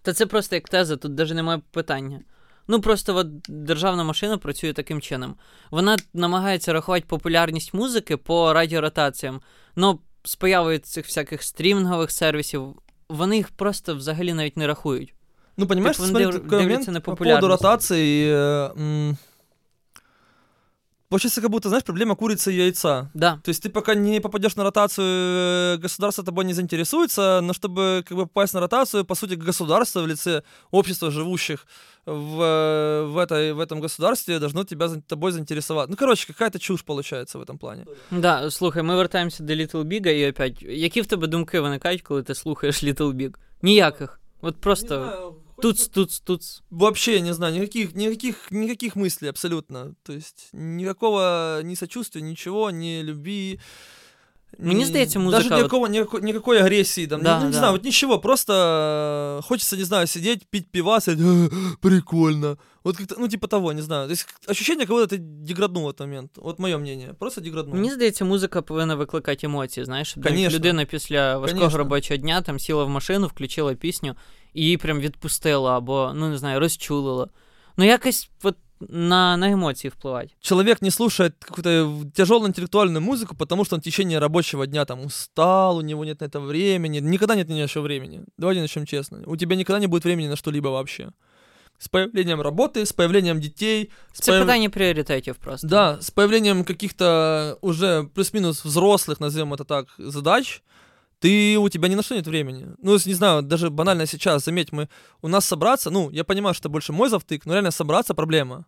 Та 0.02 0.12
це 0.12 0.26
просто 0.26 0.56
як 0.56 0.68
теза, 0.68 0.96
тут 0.96 1.18
навіть 1.18 1.34
немає 1.34 1.60
питання. 1.70 2.20
Ну 2.68 2.80
просто 2.80 3.16
от 3.16 3.26
державна 3.48 4.04
машина 4.04 4.38
працює 4.38 4.72
таким 4.72 5.00
чином. 5.00 5.36
Вона 5.70 5.96
намагається 6.14 6.72
рахувати 6.72 7.04
популярність 7.08 7.74
музики 7.74 8.16
по 8.16 8.52
радіоротаціям. 8.52 9.40
Ну, 9.76 10.00
з 10.24 10.36
появою 10.36 10.78
цих 10.78 11.06
всяких 11.06 11.42
стрімінгових 11.42 12.10
сервісів, 12.10 12.74
вони 13.08 13.36
їх 13.36 13.48
просто 13.48 13.94
взагалі 13.94 14.32
навіть 14.32 14.56
не 14.56 14.66
рахують. 14.66 15.14
Ну, 15.56 15.66
понимаешь, 15.66 15.96
типу, 15.96 16.08
смотри, 16.08 16.26
див, 16.26 16.52
момент 16.52 16.88
на 16.88 17.00
по 17.00 17.16
поводу 17.16 17.48
ротации. 17.48 18.32
Э, 18.32 19.16
получается, 21.08 21.40
как 21.42 21.50
будто, 21.50 21.68
знаешь, 21.68 21.84
проблема 21.84 22.14
курицы 22.14 22.52
и 22.52 22.56
яйца. 22.56 23.10
Да. 23.14 23.38
То 23.44 23.50
есть 23.50 23.62
ты 23.62 23.68
пока 23.68 23.94
не 23.94 24.20
попадешь 24.20 24.56
на 24.56 24.62
ротацию, 24.62 25.06
э, 25.06 25.76
государство 25.76 26.24
тобой 26.24 26.44
не 26.44 26.54
заинтересуется, 26.54 27.40
но 27.42 27.52
чтобы 27.52 28.02
как 28.08 28.16
бы 28.16 28.26
попасть 28.26 28.54
на 28.54 28.60
ротацию, 28.60 29.04
по 29.04 29.14
сути, 29.14 29.34
государство 29.34 30.02
в 30.02 30.06
лице 30.06 30.42
общества 30.70 31.10
живущих 31.10 31.66
в, 32.06 32.40
э, 32.42 33.04
в, 33.04 33.18
этой, 33.18 33.52
в 33.52 33.60
этом 33.60 33.80
государстве 33.80 34.38
должно 34.38 34.64
тебя 34.64 34.88
за- 34.88 35.02
тобой 35.02 35.32
заинтересовать. 35.32 35.90
Ну, 35.90 35.96
короче, 35.96 36.26
какая-то 36.26 36.58
чушь 36.58 36.82
получается 36.82 37.38
в 37.38 37.42
этом 37.42 37.58
плане. 37.58 37.84
Да, 38.10 38.50
слухай, 38.50 38.82
ми 38.82 38.96
вертаємося 38.96 39.42
до 39.42 39.52
Little 39.52 39.84
Big, 39.84 40.08
і 40.08 40.30
опять, 40.30 40.62
які 40.62 41.00
в 41.00 41.06
тебе 41.06 41.26
думки 41.26 41.60
виникають, 41.60 42.02
коли 42.02 42.22
ти 42.22 42.34
слухаєш 42.34 42.84
Little 42.84 43.12
Big? 43.12 43.34
Ніяких. 43.62 44.20
От 44.40 44.56
просто 44.56 45.34
туц, 45.61 45.87
туц, 45.87 46.19
туц. 46.19 46.59
Вообще, 46.69 47.19
не 47.21 47.33
знаю, 47.33 47.53
никаких, 47.53 47.93
никаких, 47.93 48.51
никаких 48.51 48.95
мыслей 48.95 49.29
абсолютно. 49.29 49.95
То 50.03 50.13
есть 50.13 50.49
никакого 50.53 51.61
ни 51.63 51.75
сочувствия, 51.75 52.21
ничего, 52.21 52.69
ни 52.71 53.01
любви. 53.01 53.59
Мені 54.58 54.80
ни- 54.80 54.86
здається, 54.86 55.18
Даже 55.18 55.24
музика 55.36 55.54
от- 55.54 55.62
никакого, 55.62 55.88
никакой, 55.88 56.22
никакой 56.22 56.58
агрессии 56.58 57.06
там. 57.06 57.22
Да, 57.22 57.38
ну, 57.38 57.44
не 57.46 57.50
да. 57.52 57.58
знаю, 57.58 57.72
вот 57.72 57.84
ничего, 57.84 58.18
просто 58.18 58.52
э, 59.42 59.42
хочется, 59.48 59.76
не 59.76 59.84
знаю, 59.84 60.06
сидеть, 60.06 60.46
пить 60.50 60.66
пивас, 60.70 61.08
и 61.08 61.12
«А, 61.12 61.48
прикольно. 61.80 62.56
Вот 62.84 62.96
как-то, 62.96 63.16
ну, 63.18 63.28
типа 63.28 63.46
того, 63.46 63.72
не 63.72 63.82
знаю. 63.82 64.06
То 64.06 64.12
есть 64.12 64.26
ощущение, 64.48 64.86
как 64.86 64.96
будто 64.96 65.16
ты 65.16 65.18
деграднул 65.18 65.84
в 65.84 65.88
этот 65.88 66.00
момент. 66.06 66.30
Вот 66.36 66.58
мое 66.58 66.78
мнение. 66.78 67.14
Просто 67.18 67.40
деграднул. 67.40 67.76
Мені 67.76 67.90
здається, 67.90 68.24
музика 68.24 68.62
повинна 68.62 68.94
викликати 68.94 69.46
емоції, 69.46 69.84
знаєш, 69.84 70.08
щоб 70.08 70.24
навіть 70.24 70.36
Конечно. 70.36 70.58
людина 70.58 70.84
після 70.84 71.38
важкого 71.38 71.58
Конечно. 71.60 71.78
робочого 71.78 72.18
дня 72.18 72.40
там 72.42 72.58
сіла 72.58 72.84
в 72.84 72.88
машину, 72.88 73.26
включила 73.26 73.74
пісню 73.74 74.14
і 74.54 74.62
її 74.62 74.76
прям 74.76 75.00
відпустила 75.00 75.76
або, 75.76 76.12
ну 76.14 76.28
не 76.28 76.38
знаю, 76.38 76.60
розчулила. 76.60 77.28
Ну, 77.76 77.84
якось 77.84 78.30
от 78.42 78.56
на, 78.88 79.36
на 79.36 79.50
емоції 79.50 79.90
впливати. 79.90 80.28
человек 80.40 80.82
не 80.82 80.90
слушает 80.90 81.32
какую-то 81.38 82.04
тяжелую 82.14 82.48
интеллектуальную 82.48 83.00
музыку, 83.00 83.36
потому 83.36 83.64
что 83.64 83.76
он 83.76 83.80
в 83.80 83.84
течение 83.84 84.18
рабочего 84.18 84.66
дня 84.66 84.84
там 84.84 85.04
устал, 85.04 85.76
у 85.76 85.82
него 85.82 86.04
нет 86.04 86.20
на 86.20 86.26
это 86.26 86.40
времени. 86.40 87.00
Никогда 87.00 87.34
нет 87.36 87.48
ни 87.48 87.60
на 87.60 87.68
что 87.68 87.82
времени. 87.82 88.20
Давайте 88.38 88.60
начнем 88.60 88.86
честно. 88.86 89.22
У 89.26 89.36
тебя 89.36 89.56
никогда 89.56 89.80
не 89.80 89.86
будет 89.86 90.04
времени 90.04 90.28
на 90.28 90.36
что-либо 90.36 90.68
вообще. 90.70 91.10
С 91.78 91.88
появлением 91.88 92.40
работы, 92.40 92.80
с 92.80 92.92
появлением 92.92 93.40
детей, 93.40 93.90
с 94.12 94.20
Це 94.20 94.32
появ- 94.32 94.40
питання 94.42 94.70
пріоритетів 94.70 95.36
просто. 95.36 95.68
Да, 95.68 95.98
с 96.00 96.10
появлением 96.10 96.64
каких-то 96.64 97.58
уже 97.60 98.04
плюс-минус 98.14 98.64
взрослых, 98.64 99.20
назовем 99.20 99.54
это 99.54 99.64
так, 99.64 99.86
задач, 99.98 100.62
ты, 101.19 101.57
у 101.57 101.69
тебя 101.69 101.87
ни 101.87 101.95
на 101.95 102.03
что 102.03 102.15
нет 102.15 102.27
времени. 102.27 102.67
Ну, 102.81 102.97
не 103.05 103.13
знаю, 103.13 103.41
даже 103.41 103.69
банально 103.69 104.05
сейчас, 104.05 104.45
заметь, 104.45 104.71
мы, 104.71 104.87
у 105.21 105.27
нас 105.27 105.45
собраться, 105.45 105.89
ну, 105.89 106.11
я 106.11 106.23
понимаю, 106.23 106.53
что 106.53 106.67
это 106.67 106.69
больше 106.69 106.93
мой 106.93 107.09
завтык, 107.09 107.45
но 107.45 107.53
реально 107.53 107.71
собраться 107.71 108.13
проблема. 108.13 108.65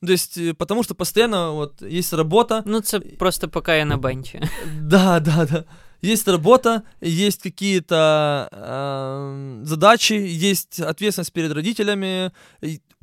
То 0.00 0.12
есть, 0.12 0.38
э, 0.38 0.54
потому 0.54 0.84
что 0.84 0.94
постоянно 0.94 1.52
вот 1.52 1.82
есть 1.82 2.12
работа, 2.12 2.62
Ну, 2.66 2.80
це 2.80 3.00
просто 3.00 3.48
поки 3.48 3.70
я 3.70 3.84
на 3.84 3.96
бенчі. 3.96 4.40
да, 4.80 5.20
да, 5.20 5.46
да. 5.46 5.64
Есть 6.04 6.28
работа, 6.28 6.82
есть 7.02 7.42
какие-то 7.42 8.48
эм, 8.52 9.64
задачи, 9.64 10.12
есть 10.12 10.80
ответственность 10.80 11.32
перед 11.32 11.52
родителями, 11.52 12.30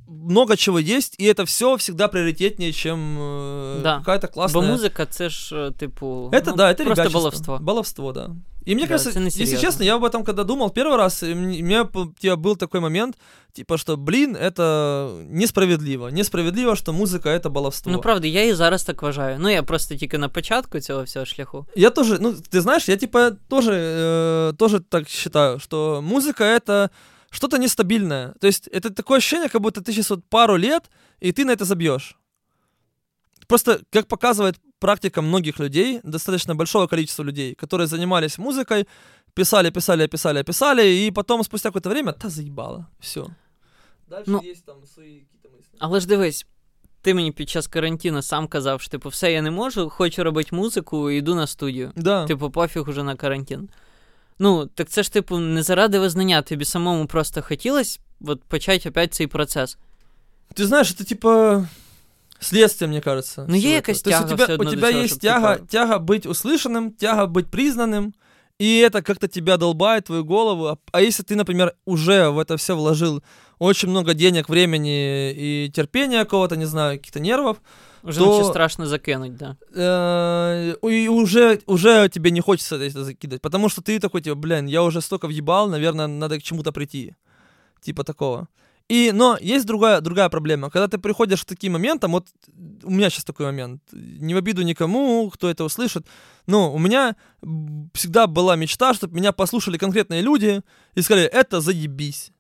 много 0.08 0.58
чего 0.58 0.80
есть, 0.80 1.16
и 1.18 1.26
это 1.26 1.46
все 1.46 1.76
всегда 1.78 2.08
приоритетнее, 2.08 2.72
чем 2.72 3.18
э, 3.20 3.82
Да. 3.84 4.00
какая-то 4.00 4.28
Бо 4.28 4.34
классная... 4.34 4.72
музика 4.72 5.06
це 5.06 5.30
ж, 5.30 5.56
е, 5.56 5.72
типу, 5.72 6.30
Это 6.34 6.50
ну, 6.52 6.56
да, 6.56 6.74
это 6.74 6.84
просто 6.86 7.10
баловство. 7.10 7.58
Баловство, 7.62 8.12
да. 8.12 8.30
И 8.68 8.74
мне 8.74 8.86
Да, 8.86 8.90
кажется, 8.98 9.20
если 9.20 9.58
честно, 9.58 9.84
я 9.84 9.96
об 9.96 10.04
этом 10.04 10.24
когда 10.24 10.44
думал 10.44 10.72
первый 10.72 10.98
раз, 10.98 11.24
и 11.24 11.34
у 11.34 11.36
меня 11.36 11.88
типа, 12.20 12.36
был 12.36 12.56
такой 12.58 12.80
момент, 12.80 13.16
типа, 13.54 13.78
что, 13.78 13.96
блин, 13.96 14.36
это 14.36 15.24
несправедливо. 15.30 16.08
Несправедливо, 16.08 16.76
что 16.76 16.92
музыка— 16.94 17.30
это 17.30 17.50
баловство. 17.50 17.92
Ну, 17.92 18.02
правда, 18.02 18.28
я 18.28 18.44
і 18.44 18.54
зараз 18.54 18.84
так 18.84 19.02
вважаю. 19.02 19.38
Ну, 19.40 19.50
я 19.50 19.64
просто 19.64 19.96
тільки 19.96 20.18
на 20.18 20.30
початку 20.30 20.80
цього 20.80 21.04
всього 21.04 21.26
шляху. 21.26 21.66
Я 21.76 21.90
тоже, 21.90 22.18
ну, 22.22 22.34
ты 22.52 22.62
знаешь, 22.62 22.90
я 22.90 22.98
типа 22.98 23.32
тоже, 23.48 23.72
э, 23.72 24.54
тоже 24.56 24.80
так 24.80 25.10
считаю, 25.10 25.60
что 25.60 26.02
музыка 26.02 26.44
это 26.44 26.90
что-то 27.35 27.59
нестабильное. 27.59 28.35
То 28.41 28.47
есть 28.47 28.69
это 28.69 28.91
такое 28.91 29.19
ощущение, 29.19 29.49
как 29.49 29.61
будто 29.61 29.81
ты 29.81 29.93
сейчас 29.93 30.11
вот 30.11 30.25
пару 30.29 30.57
лет, 30.57 30.91
и 31.21 31.33
ты 31.33 31.45
на 31.45 31.53
это 31.53 31.65
забьешь. 31.65 32.17
Просто, 33.47 33.81
как 33.91 34.07
показывает 34.07 34.57
практика 34.79 35.23
многих 35.23 35.61
людей, 35.61 36.01
достаточно 36.03 36.55
большого 36.55 36.87
количества 36.87 37.25
людей, 37.25 37.55
которые 37.55 37.87
занимались 37.87 38.39
музыкой, 38.39 38.87
писали, 39.35 39.71
писали, 39.71 40.07
писали, 40.07 40.43
писали, 40.43 40.83
и 40.83 41.11
потом 41.11 41.45
спустя 41.45 41.69
какое-то 41.69 41.91
время, 41.91 42.13
та 42.13 42.29
заебало, 42.29 42.87
все. 43.01 43.27
Дальше 44.09 44.31
Ну, 44.31 44.43
есть 44.43 44.65
там 44.65 44.87
свои 44.87 45.21
какие-то 45.21 45.49
мысли. 45.49 45.77
Але 45.79 46.01
ж 46.01 46.07
дивись, 46.07 46.47
ти 47.03 47.15
мені 47.15 47.33
під 47.33 47.49
час 47.51 47.67
карантину 47.67 48.23
сам 48.23 48.49
казав, 48.49 48.81
що 48.81 48.91
типу, 48.91 49.09
все 49.09 49.33
я 49.33 49.43
не 49.43 49.51
можу, 49.51 49.91
хочу 49.91 50.25
робити 50.25 50.57
музику, 50.57 51.11
йду 51.11 51.35
на 51.35 51.47
студію. 51.47 51.93
Да. 51.97 52.27
Типу, 52.27 52.51
пофіг 52.51 52.89
уже 52.89 53.03
на 53.03 53.17
карантин. 53.17 53.69
Ну, 54.39 54.67
так 54.67 54.89
це 54.89 55.03
ж, 55.03 55.13
типу, 55.13 55.39
не 55.39 55.63
заради 55.63 55.99
визнання, 55.99 56.43
тобі 56.43 56.65
самому 56.65 57.07
просто 57.07 57.43
хотілося 57.43 58.01
от 58.21 58.43
почати 58.45 58.89
опять 58.89 59.15
цей 59.15 59.27
процес. 59.27 59.79
Ты 60.55 60.65
знаешь, 60.65 60.91
это 60.91 61.05
типа 61.05 61.65
следствие, 62.41 62.89
мне 62.89 63.01
кажется. 63.01 63.47
Ну, 63.49 63.57
є 63.57 63.61
всего 63.61 63.73
этого. 63.73 63.75
якась 63.75 64.03
То 64.03 64.11
есть 64.11 64.21
тяга 64.21 64.35
у 64.35 64.37
тебя, 64.37 64.45
все 64.45 64.53
у 64.53 64.55
одно 64.55 64.65
до 64.65 64.77
тебя 64.77 64.91
цього, 64.91 65.03
есть 65.03 65.13
щоб, 65.13 65.21
тяга, 65.21 65.55
типа- 65.55 65.67
тяга 65.67 65.99
быть 65.99 66.27
услышанным, 66.27 66.91
тяга 66.91 67.25
быть 67.27 67.47
признанным, 67.47 68.13
и 68.61 68.89
это 68.89 69.03
как-то 69.03 69.29
тебя 69.29 69.57
долбает, 69.57 70.05
твою 70.05 70.25
голову. 70.25 70.67
А, 70.67 70.77
а 70.93 71.01
если 71.01 71.25
ты, 71.25 71.35
например, 71.37 71.75
уже 71.87 72.29
в 72.29 72.39
это 72.39 72.57
все 72.57 72.75
вложил 72.77 73.23
очень 73.59 73.91
много 73.91 74.15
денег, 74.15 74.49
времени 74.49 75.33
и 75.33 75.71
терпения 75.71 76.25
какого-то, 76.25 76.57
не 76.57 76.67
знаю, 76.67 76.99
каких-то 76.99 77.21
нервов, 77.21 77.57
уже 78.06 78.20
То- 78.20 78.38
наче 78.38 78.50
страшно 78.50 78.86
закинуть, 78.86 79.36
да. 79.36 79.58
э, 79.74 80.76
и 80.90 81.08
уже, 81.08 81.60
уже 81.66 82.08
тебе 82.10 82.30
не 82.32 82.42
хочется 82.42 82.76
это 82.76 83.04
закидывать, 83.04 83.42
потому 83.42 83.70
что 83.70 83.82
ты 83.82 84.00
такой, 84.00 84.22
типа, 84.22 84.36
блин, 84.36 84.68
я 84.68 84.84
уже 84.84 85.02
столько 85.02 85.28
въебал, 85.28 85.70
наверное, 85.70 86.08
надо 86.08 86.38
к 86.38 86.44
чему-то 86.44 86.72
прийти. 86.72 87.16
Типа 87.82 88.04
такого. 88.04 88.48
И, 88.88 89.12
но 89.12 89.38
есть 89.42 89.66
другая, 89.66 90.02
другая 90.02 90.30
проблема. 90.30 90.70
Когда 90.70 90.88
ты 90.88 91.00
приходишь 91.00 91.42
к 91.42 91.46
таким 91.46 91.74
моментам, 91.74 92.12
вот 92.12 92.28
у 92.84 92.92
меня 92.92 93.10
сейчас 93.10 93.24
такой 93.24 93.48
момент, 93.48 93.82
не 93.92 94.36
в 94.36 94.38
обиду 94.38 94.62
никому, 94.62 95.32
кто 95.34 95.50
это 95.50 95.64
услышит, 95.64 96.06
но 96.46 96.72
у 96.72 96.78
меня 96.78 97.16
всегда 97.94 98.28
была 98.28 98.56
мечта, 98.56 98.94
чтобы 98.94 99.16
меня 99.16 99.32
послушали 99.32 99.78
конкретные 99.80 100.22
люди 100.22 100.62
и 100.94 101.02
сказали, 101.02 101.26
это 101.26 101.62
заебись. 101.62 102.32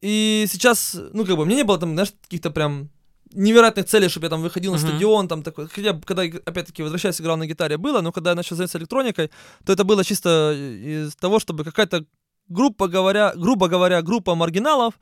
И 0.00 0.46
сейчас, 0.48 0.96
ну, 1.12 1.26
как 1.26 1.36
бы, 1.36 1.44
мне 1.44 1.56
не 1.56 1.64
было 1.64 1.78
там, 1.78 1.92
знаешь, 1.92 2.12
каких-то 2.22 2.50
прям 2.50 2.88
невероятных 3.33 3.85
целей, 3.85 4.07
чтобы 4.07 4.25
я 4.25 4.29
там 4.29 4.41
выходил 4.41 4.71
на 4.71 4.77
Мгм. 4.77 4.87
стадион, 4.87 5.27
там 5.27 5.43
такой. 5.43 5.67
Хотя, 5.67 5.93
бы, 5.93 6.01
когда, 6.05 6.21
опять-таки, 6.23 6.83
возвращаясь, 6.83 7.21
играл 7.21 7.37
на 7.37 7.45
гитаре, 7.47 7.77
было, 7.77 8.01
но 8.01 8.11
когда 8.11 8.29
я 8.29 8.35
начал 8.35 8.55
заниматься 8.55 8.77
электроникой, 8.77 9.29
то 9.65 9.73
это 9.73 9.83
было 9.83 10.03
чисто 10.03 10.53
из 10.85 11.15
того, 11.15 11.39
чтобы 11.39 11.63
какая-то, 11.63 12.05
грубо 12.49 12.87
говоря, 12.87 13.33
грубо 13.35 13.67
говоря, 13.67 14.01
группа 14.01 14.35
маргиналов, 14.35 14.93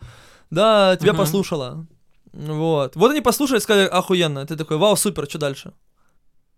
да, 0.52 0.96
тебя 0.96 1.12
Мгм. 1.14 1.20
послушала. 1.22 1.86
Вот. 2.34 2.96
Вот 2.96 3.12
они 3.12 3.22
послушали 3.22 3.58
и 3.58 3.62
сказали, 3.62 3.88
охуенно. 3.88 4.40
Ты 4.46 4.56
такой, 4.56 4.78
вау, 4.78 4.96
супер, 4.96 5.26
что 5.30 5.40
дальше? 5.40 5.72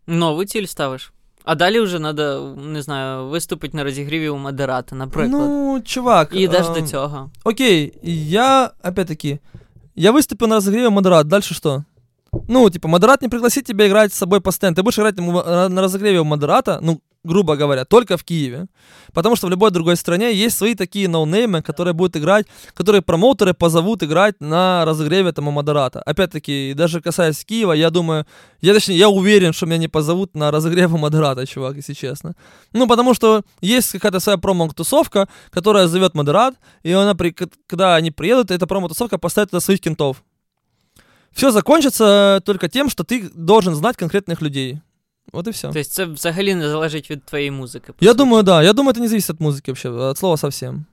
Нову 0.08 0.46
ціль 0.46 0.66
ставиш. 0.66 1.12
А 1.44 1.56
далі 1.56 1.80
вже 1.80 2.00
треба, 2.00 2.56
не 2.66 2.82
знаю, 2.82 3.28
виступити 3.30 3.78
на 3.78 3.84
розігріві 3.84 4.30
у 4.30 4.38
модерата, 4.38 4.96
наприклад. 4.96 5.32
Ну, 5.32 5.82
чувак. 5.86 6.30
І 6.34 6.40
йдеш 6.42 6.66
ам, 6.68 6.74
до 6.74 6.82
цього. 6.82 7.30
Окей, 7.44 7.94
я, 8.30 8.72
опять-таки, 8.84 9.40
я 9.95 10.13
выступил 10.13 10.47
на 10.47 10.57
разогреве 10.57 10.91
модерат, 10.91 11.29
дальше 11.29 11.55
что? 11.55 11.85
Ну, 12.49 12.69
типа, 12.71 12.89
модерат 12.89 13.23
не 13.23 13.29
пригласит 13.29 13.67
тебя 13.67 13.89
играть 13.89 14.13
с 14.13 14.19
собой 14.19 14.41
постоянно. 14.41 14.77
Ты 14.77 14.83
будешь 14.83 14.99
играть 14.99 15.19
э, 15.19 15.69
на 15.69 15.83
разогреве 15.83 16.21
у 16.21 16.25
модерата, 16.25 16.79
ну, 16.81 17.01
грубо 17.25 17.57
говоря, 17.57 17.85
только 17.85 18.17
в 18.17 18.25
Киеве. 18.25 18.67
Потому 19.13 19.37
что 19.37 19.47
в 19.47 19.51
любой 19.51 19.71
другой 19.71 19.97
стране 19.97 20.33
есть 20.33 20.57
свои 20.57 20.75
такие 20.75 21.09
ноунеймы, 21.09 21.63
которые 21.63 21.93
будут 21.93 22.17
играть, 22.17 22.47
которые 22.75 23.03
промоутеры 23.03 23.53
позовут 23.55 24.03
играть 24.03 24.41
на 24.41 24.85
разогреве 24.85 25.33
у 25.37 25.43
модерата. 25.43 26.01
Опять-таки, 26.03 26.75
даже 26.75 27.01
касаясь 27.01 27.45
Киева, 27.45 27.73
я 27.73 27.91
думаю, 27.91 28.27
я 28.61 28.75
точнее, 28.75 28.97
я 28.99 29.09
уверен, 29.09 29.53
что 29.53 29.67
меня 29.67 29.79
не 29.79 29.89
позовут 29.89 30.35
на 30.35 30.51
разогрев 30.51 30.91
модерата, 30.99 31.47
чувак, 31.47 31.77
если 31.77 31.93
честно. 31.93 32.35
Ну, 32.73 32.87
потому 32.87 33.15
что 33.15 33.43
есть 33.61 33.93
какая-то 33.93 34.21
своя 34.21 34.39
промо-тусовка, 34.39 35.29
которая 35.51 35.89
зовет 35.89 36.15
модерат, 36.15 36.55
и 36.83 36.93
она, 36.93 37.15
при, 37.15 37.35
когда 37.67 37.97
они 37.97 38.11
приедут, 38.11 38.51
эта 38.51 38.67
промо-тусовка 38.67 39.19
поставит 39.19 39.51
туда 39.51 39.61
своих 39.61 39.81
кентов. 39.81 40.23
Все 41.33 41.51
закончится 41.51 42.41
только 42.45 42.69
тем, 42.69 42.89
что 42.89 43.05
ты 43.05 43.31
должен 43.35 43.75
знать 43.75 43.97
конкретных 43.97 44.43
людей. 44.43 44.81
Вот 45.33 45.47
и 45.49 45.51
все. 45.51 45.69
Тобто 45.69 45.85
це 45.85 46.05
взагалі 46.05 46.55
не 46.55 46.69
залежить 46.69 47.11
від 47.11 47.25
твоєї 47.25 47.51
музики. 47.51 47.93
Я 48.01 48.15
думаю, 48.15 48.43
да. 48.43 48.63
Я 48.63 48.73
думаю, 48.73 48.93
это 48.95 49.01
не 49.01 49.09
зависит 49.09 49.31
от 49.31 49.41
музыки 49.41 49.67
вообще, 49.71 49.89
от 49.91 50.19
слова 50.19 50.37
совсем. 50.37 50.85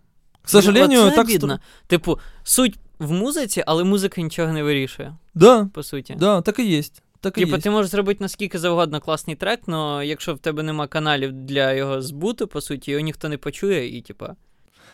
К 0.41 0.49
сожалению, 0.49 1.01
Ну, 1.05 1.11
так... 1.11 1.19
обідно. 1.25 1.53
стро- 1.53 1.59
Типу, 1.87 2.19
суть 2.43 2.79
в 2.99 3.11
музиці, 3.11 3.63
але 3.67 3.83
музика 3.83 4.21
нічого 4.21 4.53
не 4.53 4.63
вирішує, 4.63 5.13
Да, 5.35 5.69
по 5.73 5.83
суті. 5.83 6.15
да, 6.19 6.41
так 6.41 6.59
и 6.59 6.63
есть. 6.77 7.01
Так 7.19 7.33
Типу, 7.33 7.57
ти 7.57 7.69
можеш 7.69 7.91
зробити 7.91 8.17
наскільки 8.21 8.59
завгодно 8.59 8.99
класний 9.01 9.35
трек, 9.35 9.59
але 9.67 10.07
якщо 10.07 10.33
в 10.33 10.39
тебе 10.39 10.63
нема 10.63 10.87
каналів 10.87 11.31
для 11.31 11.73
його 11.73 12.01
збуту, 12.01 12.47
по 12.47 12.61
суті, 12.61 12.91
його 12.91 13.01
ніхто 13.03 13.29
не 13.29 13.37
почує, 13.37 13.97
і 13.97 14.01
типа. 14.01 14.35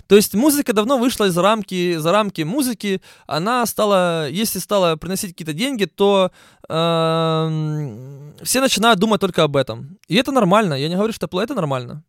То 0.06 0.16
есть 0.16 0.34
музыка 0.34 0.72
давно 0.72 0.99
вышла 0.99 1.26
из 1.26 1.36
рамки, 1.36 1.96
за 1.96 2.12
рамки 2.12 2.42
музыки, 2.42 3.01
она 3.26 3.66
стала, 3.66 4.28
если 4.30 4.59
стала 4.59 4.96
приносить 4.96 5.30
какие-то 5.30 5.53
деньги, 5.53 5.84
то 5.84 6.30
э, 6.68 8.32
все 8.42 8.61
начинают 8.61 8.99
думать 8.99 9.20
только 9.20 9.42
об 9.42 9.57
этом. 9.57 9.99
И 10.09 10.16
это 10.16 10.32
нормально, 10.32 10.74
я 10.74 10.88
не 10.88 10.94
говорю, 10.94 11.12
что 11.12 11.26
это 11.26 11.55
нормально. 11.55 12.03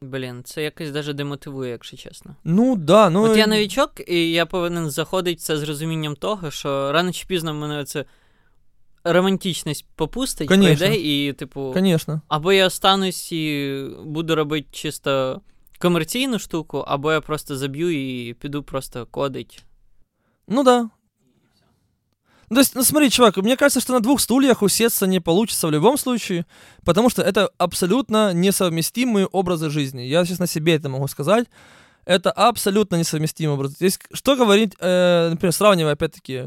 Блін, 0.00 0.42
це 0.44 0.62
якось 0.62 0.90
даже 0.90 1.12
демотивує, 1.12 1.70
якщо 1.70 1.96
чесно. 1.96 2.36
Ну 2.44 2.76
да, 2.76 3.10
ну. 3.10 3.22
От 3.22 3.36
я 3.36 3.46
новічок, 3.46 3.90
і 4.08 4.30
я 4.30 4.46
повинен 4.46 4.90
заходити 4.90 5.36
це 5.36 5.56
з 5.56 5.62
розумінням 5.62 6.16
того, 6.16 6.50
що 6.50 6.92
рано 6.92 7.12
чи 7.12 7.26
пізно 7.26 7.54
мене 7.54 7.84
це 7.84 8.04
романтичність 9.04 9.86
попустить, 9.96 10.48
Конечно. 10.48 10.86
прийде, 10.86 10.96
і, 10.96 11.32
типу, 11.32 11.70
Конечно. 11.74 12.20
або 12.28 12.52
я 12.52 12.66
останусь 12.66 13.32
і 13.32 13.84
буду 14.04 14.34
робити 14.34 14.68
чисто 14.72 15.40
комерційну 15.82 16.38
штуку, 16.38 16.78
або 16.78 17.12
я 17.12 17.20
просто 17.20 17.56
заб'ю 17.56 17.90
і 17.90 18.34
піду 18.34 18.62
просто 18.62 19.06
кодить. 19.06 19.64
Ну 20.48 20.64
да. 20.64 20.90
Ну, 22.50 22.54
то 22.54 22.60
есть, 22.60 22.74
ну 22.74 22.82
смотри, 22.82 23.10
чувак, 23.10 23.36
мне 23.36 23.56
кажется, 23.56 23.80
что 23.80 23.92
на 23.92 24.00
двух 24.00 24.20
стульях 24.20 24.62
усесться 24.62 25.06
не 25.06 25.20
получится 25.20 25.66
в 25.66 25.70
любом 25.70 25.98
случае, 25.98 26.46
потому 26.82 27.10
что 27.10 27.22
это 27.22 27.50
абсолютно 27.58 28.32
несовместимые 28.32 29.26
образы 29.26 29.68
жизни. 29.68 30.02
Я 30.02 30.24
сейчас 30.24 30.38
на 30.38 30.46
себе 30.46 30.74
это 30.74 30.88
могу 30.88 31.08
сказать. 31.08 31.46
Это 32.06 32.30
абсолютно 32.30 32.96
несовместимый 32.96 33.54
образ. 33.54 33.72
Здесь 33.72 33.98
что 34.14 34.34
говорить, 34.34 34.72
э, 34.80 35.28
например, 35.30 35.52
сравнивая, 35.52 35.92
опять-таки, 35.92 36.44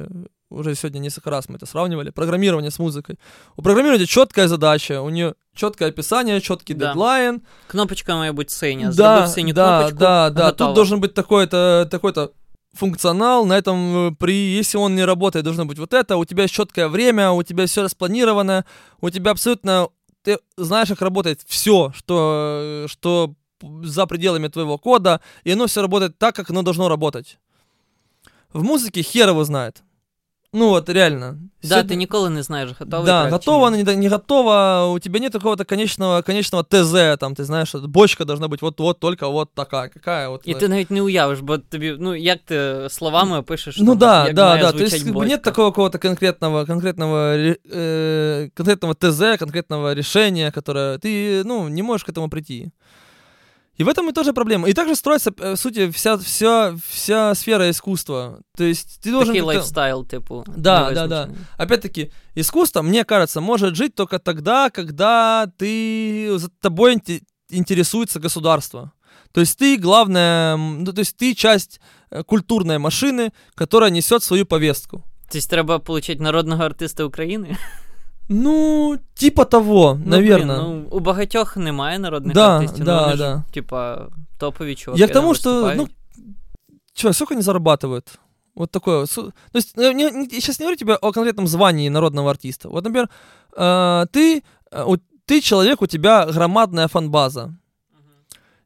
уже 0.49 0.73
сегодня 0.73 0.99
несколько 0.99 1.29
раз 1.29 1.49
мы 1.49 1.57
это 1.57 1.67
сравнивали, 1.67 2.09
программирование 2.09 2.71
с 2.71 2.79
музыкой. 2.79 3.19
У 3.55 3.61
программирования 3.61 4.07
четкая 4.07 4.47
задача, 4.47 5.01
у 5.01 5.09
нее 5.09 5.36
четкое 5.57 5.88
описание, 5.88 6.40
четкий 6.40 6.74
Да. 6.74 6.86
дедлайн, 6.86 7.40
Кнопочка 7.66 8.16
має 8.16 8.32
бути 8.32 8.50
синя. 8.54 8.90
да, 8.96 9.26
да, 9.52 9.76
кнопочку. 9.76 9.98
да, 9.98 10.30
да. 10.30 10.44
готово. 10.44 10.68
Тут 10.68 10.74
должен 10.74 11.00
быть 11.00 11.14
такой-то, 11.14 11.86
такой-то 11.90 12.30
функционал. 12.74 13.46
На 13.46 13.59
этом, 13.59 13.96
э, 14.09 14.14
при, 14.18 14.32
если 14.59 14.78
он 14.78 14.94
не 14.94 15.04
работает, 15.07 15.44
должно 15.44 15.64
быть 15.64 15.78
вот 15.78 15.94
это. 15.94 16.16
У 16.16 16.24
тебя 16.24 16.42
есть 16.42 16.54
четкое 16.54 16.88
время, 16.88 17.30
у 17.30 17.42
тебя 17.42 17.64
все 17.66 17.82
распланировано, 17.82 18.64
у 19.00 19.11
тебя 19.11 19.30
абсолютно 19.30 19.88
ты 20.22 20.38
знаешь, 20.57 20.88
как 20.88 21.02
работает 21.02 21.40
все, 21.46 21.92
что, 21.96 22.84
э, 22.84 22.88
что 22.88 23.34
за 23.84 24.07
пределами 24.07 24.48
твоего 24.48 24.76
кода, 24.78 25.20
и 25.44 25.52
оно 25.52 25.66
все 25.66 25.80
работает 25.82 26.18
так, 26.18 26.34
как 26.34 26.50
оно 26.50 26.62
должно 26.62 26.88
работать. 26.88 27.38
В 28.52 28.62
музыке 28.62 29.02
хер 29.02 29.28
его 29.28 29.44
знает. 29.44 29.82
Ну 30.55 30.69
вот, 30.69 30.89
реально. 30.89 31.38
Да, 31.63 31.67
Сегодня- 31.67 31.89
ти 31.89 31.95
ніколи 31.95 32.29
не 32.29 32.43
знаєш, 32.43 32.69
готовий 32.79 33.05
да, 33.05 33.21
трек 33.21 33.29
чи 33.29 33.34
готово, 33.36 33.71
ні. 33.71 33.84
не, 33.84 33.95
не 33.95 34.09
готово, 34.09 34.91
у 34.93 34.99
тебя 34.99 35.19
нет 35.19 35.34
какого-то 35.34 35.65
конечного, 35.65 36.21
конечного 36.21 36.63
ТЗ, 36.63 37.17
там, 37.19 37.34
ты 37.34 37.43
знаешь, 37.43 37.69
что 37.69 37.79
бочка 37.79 38.25
должна 38.25 38.47
быть 38.47 38.61
вот, 38.61 38.79
вот, 38.79 38.99
только 38.99 39.29
вот 39.29 39.53
такая, 39.53 39.89
какая 39.89 40.29
вот. 40.29 40.41
І 40.45 40.53
э, 40.53 40.59
ти 40.59 40.67
навіть 40.67 40.91
не 40.91 41.01
уявиш, 41.01 41.39
бо 41.39 41.57
тобі, 41.57 41.95
ну 41.99 42.15
як 42.15 42.39
ти 42.45 42.88
словами 42.89 43.38
опишеш, 43.38 43.77
ну 43.77 43.86
там, 43.86 43.97
да, 43.97 44.25
як 44.25 44.36
да, 44.36 44.49
має 44.49 44.61
да, 44.61 44.71
то 44.71 44.77
звучать 44.77 44.93
есть 44.93 45.03
как 45.05 45.13
бы 45.13 45.13
бочка. 45.13 45.29
нет 45.29 45.41
такого 45.41 45.71
какого-то 45.71 45.99
конкретного, 45.99 46.65
конкретного, 46.65 47.38
ре- 47.38 47.57
э, 47.75 48.49
конкретного 48.53 48.93
ТЗ, 48.93 49.38
конкретного 49.39 49.93
решения, 49.93 50.51
которое 50.51 50.97
ты, 50.97 51.43
ну, 51.45 51.69
не 51.69 51.84
можешь 51.84 52.03
к 52.03 52.11
этому 52.11 52.29
прийти. 52.29 52.71
И 53.80 53.84
в 53.84 53.88
этом 53.88 54.08
и 54.08 54.12
тоже 54.12 54.32
проблема. 54.32 54.68
И 54.68 54.72
также 54.72 54.94
строится, 54.96 55.32
э, 55.38 55.52
в 55.52 55.56
сути, 55.56 55.90
вся, 55.90 56.16
вся, 56.16 56.74
вся 56.88 57.34
сфера 57.34 57.68
искусства. 57.70 58.40
То 58.56 58.64
есть 58.64 59.00
ты 59.02 59.10
должен 59.10 59.34
Такий 59.34 59.40
как-то- 59.40 59.58
лайфстайл, 59.58 60.04
типу. 60.04 60.44
Да, 60.46 60.90
да, 60.92 61.06
да. 61.06 61.28
опять-таки, 61.58 62.10
искусство, 62.36 62.82
мне 62.82 63.04
кажется, 63.04 63.40
может 63.40 63.76
жить 63.76 63.94
только 63.94 64.18
тогда, 64.18 64.70
когда 64.70 65.46
ты 65.58 66.38
за 66.38 66.48
тобой 66.60 66.94
инте- 66.96 67.22
интересуется 67.50 68.18
государство. 68.20 68.92
То 69.32 69.40
есть 69.40 69.58
ты 69.58 69.76
главная, 69.76 70.56
ну, 70.56 70.92
то 70.92 71.00
есть 71.00 71.16
ты 71.16 71.34
часть 71.34 71.80
э, 72.10 72.22
культурной 72.22 72.78
машины, 72.78 73.30
которая 73.54 73.90
несет 73.90 74.22
свою 74.22 74.46
повестку. 74.46 75.02
Тобто 75.32 75.48
треба 75.48 75.76
отримати 75.76 76.22
народного 76.22 76.64
артиста 76.64 77.04
України? 77.04 77.56
Ну, 78.29 78.97
типа 79.13 79.45
того, 79.45 79.99
Ну, 80.05 80.11
наверное. 80.11 80.59
блін, 80.59 80.67
ну, 80.91 80.97
у 80.97 80.99
багатьох 80.99 81.57
немає 81.57 81.99
народних 81.99 82.34
Да, 82.34 82.57
артистів. 82.57 82.86
да, 82.86 82.95
ну, 82.95 83.03
вони 83.03 83.15
да. 83.17 83.36
ж, 83.47 83.53
типа, 83.53 84.07
топові 84.38 84.75
чуваки. 84.75 85.01
Я 85.01 85.07
к 85.07 85.13
тому, 85.13 85.27
там 85.27 85.36
что, 85.36 85.49
ну, 85.53 85.55
виступають. 85.57 85.91
Чего, 86.93 87.13
сколько 87.13 87.34
они 87.34 87.43
зарабатывают? 87.43 88.03
Вот 88.55 88.71
такое. 88.71 88.99
вот. 88.99 89.09
Су- 89.09 89.32
То 89.51 89.57
есть, 89.57 89.73
я, 89.77 89.93
не- 89.93 90.11
не- 90.11 90.27
я 90.32 90.41
сейчас 90.41 90.59
не 90.59 90.65
говорю 90.65 90.77
тебе 90.77 90.95
о 91.01 91.11
конкретном 91.11 91.47
звании 91.47 91.89
народного 91.89 92.29
артиста. 92.29 92.69
Вот, 92.69 92.84
например, 92.84 93.09
э, 93.57 94.05
ты, 94.13 94.43
э, 94.71 94.84
у- 94.88 94.97
ты 95.25 95.41
человек, 95.41 95.82
у 95.82 95.88
тебя 95.88 96.25
громадная 96.25 96.88
фанбаза. 96.88 97.53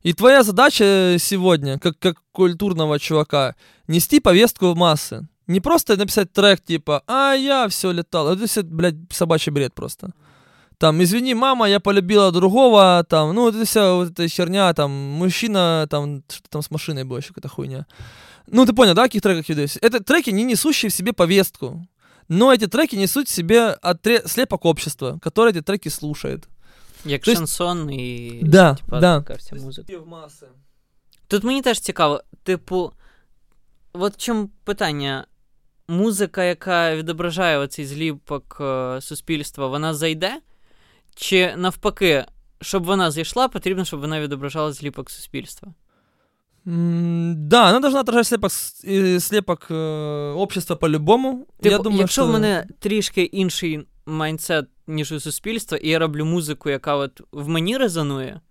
И 0.06 0.14
твоя 0.14 0.44
задача 0.44 1.16
сегодня, 1.20 1.80
как, 1.80 2.00
как 2.00 2.16
культурного 2.32 3.00
чувака, 3.00 3.54
нести 3.88 4.20
повестку 4.20 4.72
в 4.74 4.78
массы. 4.78 5.28
Не 5.50 5.60
просто 5.60 5.96
написать 5.98 6.32
трек 6.34 6.60
типа 6.62 7.02
«А, 7.08 7.34
я 7.36 7.68
все 7.68 7.92
летал». 7.94 8.28
Это 8.34 8.46
все, 8.48 8.64
блядь, 8.64 8.96
собачий 9.12 9.52
бред 9.54 9.74
просто. 9.74 10.10
Там, 10.78 11.02
извини, 11.02 11.36
мама, 11.36 11.70
я 11.70 11.80
полюбила 11.80 12.32
другого, 12.32 13.04
там, 13.10 13.34
ну, 13.34 13.42
вот 13.44 13.56
это 13.56 13.64
вся 13.66 13.94
вот 13.94 14.10
эта 14.10 14.28
херня, 14.28 14.74
там, 14.74 14.92
мужчина, 14.92 15.88
там, 15.90 16.24
что 16.30 16.50
там 16.50 16.62
с 16.62 16.72
машиной 16.72 17.04
было 17.04 17.18
еще 17.20 17.28
какая-то 17.30 17.48
хуйня. 17.48 17.86
Ну, 18.48 18.66
ты 18.66 18.74
понял, 18.74 18.94
да, 18.94 19.02
о 19.04 19.06
каких 19.06 19.22
треках 19.22 19.50
я 19.50 19.56
говорю? 19.56 19.72
Это 19.82 20.04
треки, 20.04 20.32
не 20.32 20.44
несущие 20.44 20.90
в 20.90 20.94
себе 20.94 21.14
повестку. 21.14 21.88
Но 22.28 22.52
эти 22.52 22.68
треки 22.68 22.96
несут 22.98 23.28
в 23.28 23.32
себе 23.32 23.78
отре- 23.84 24.28
слепок 24.28 24.66
общества, 24.66 25.20
который 25.22 25.52
эти 25.52 25.62
треки 25.62 25.90
слушает. 25.90 26.48
Як 27.06 27.22
то 27.22 27.32
есть- 27.32 27.38
шансон 27.38 27.90
і 27.90 28.40
Да, 28.44 28.76
типа, 28.76 29.00
да. 29.00 29.22
така 29.22 29.34
вся 29.34 29.56
музика. 29.56 29.98
в 29.98 30.08
массы. 30.08 30.48
Тут 31.28 31.44
мені 31.44 31.62
теж 31.62 31.80
цікаво, 31.80 32.22
типу, 32.44 32.92
от 33.94 34.14
в 34.14 34.18
чому 34.18 34.50
питання. 34.64 35.26
Музика, 35.90 36.44
яка 36.44 36.96
відображає 36.96 37.58
оцей 37.58 37.86
зліпок 37.86 38.58
е, 38.62 39.02
суспільства, 39.02 39.68
вона 39.68 39.94
зайде? 39.94 40.34
Чи 41.16 41.56
навпаки, 41.58 42.26
щоб 42.62 42.84
вона 42.86 43.12
зайшла, 43.12 43.48
потрібно, 43.48 43.86
щоб 43.86 44.00
вона 44.00 44.22
відображала 44.22 44.72
зліпок 44.72 45.10
суспільства? 45.12 45.74
М, 46.68 47.36
Да, 47.48 47.70
она 47.70 47.80
должна 47.80 48.00
отражать 48.02 48.28
слепок, 48.28 48.52
с- 48.52 48.84
э, 48.88 49.20
слепок 49.20 49.68
э, 49.70 50.34
общества 50.36 50.76
по-любому. 50.76 51.48
Типу, 51.62 51.70
я 51.74 51.78
думаю, 51.78 52.02
якщо 52.02 52.22
що... 52.22 52.30
в 52.30 52.34
мене 52.34 52.68
трішки 52.80 53.22
інший 53.24 53.88
майндсет, 54.06 54.66
ніж 54.88 55.12
у 55.12 55.20
суспільства, 55.20 55.78
і 55.78 55.90
я 55.90 56.00
роблю 56.00 56.26
музику, 56.26 56.70
яка 56.70 56.96
от 56.96 57.22
в 57.32 57.48
мені 57.48 57.78
резонує, 57.78 58.42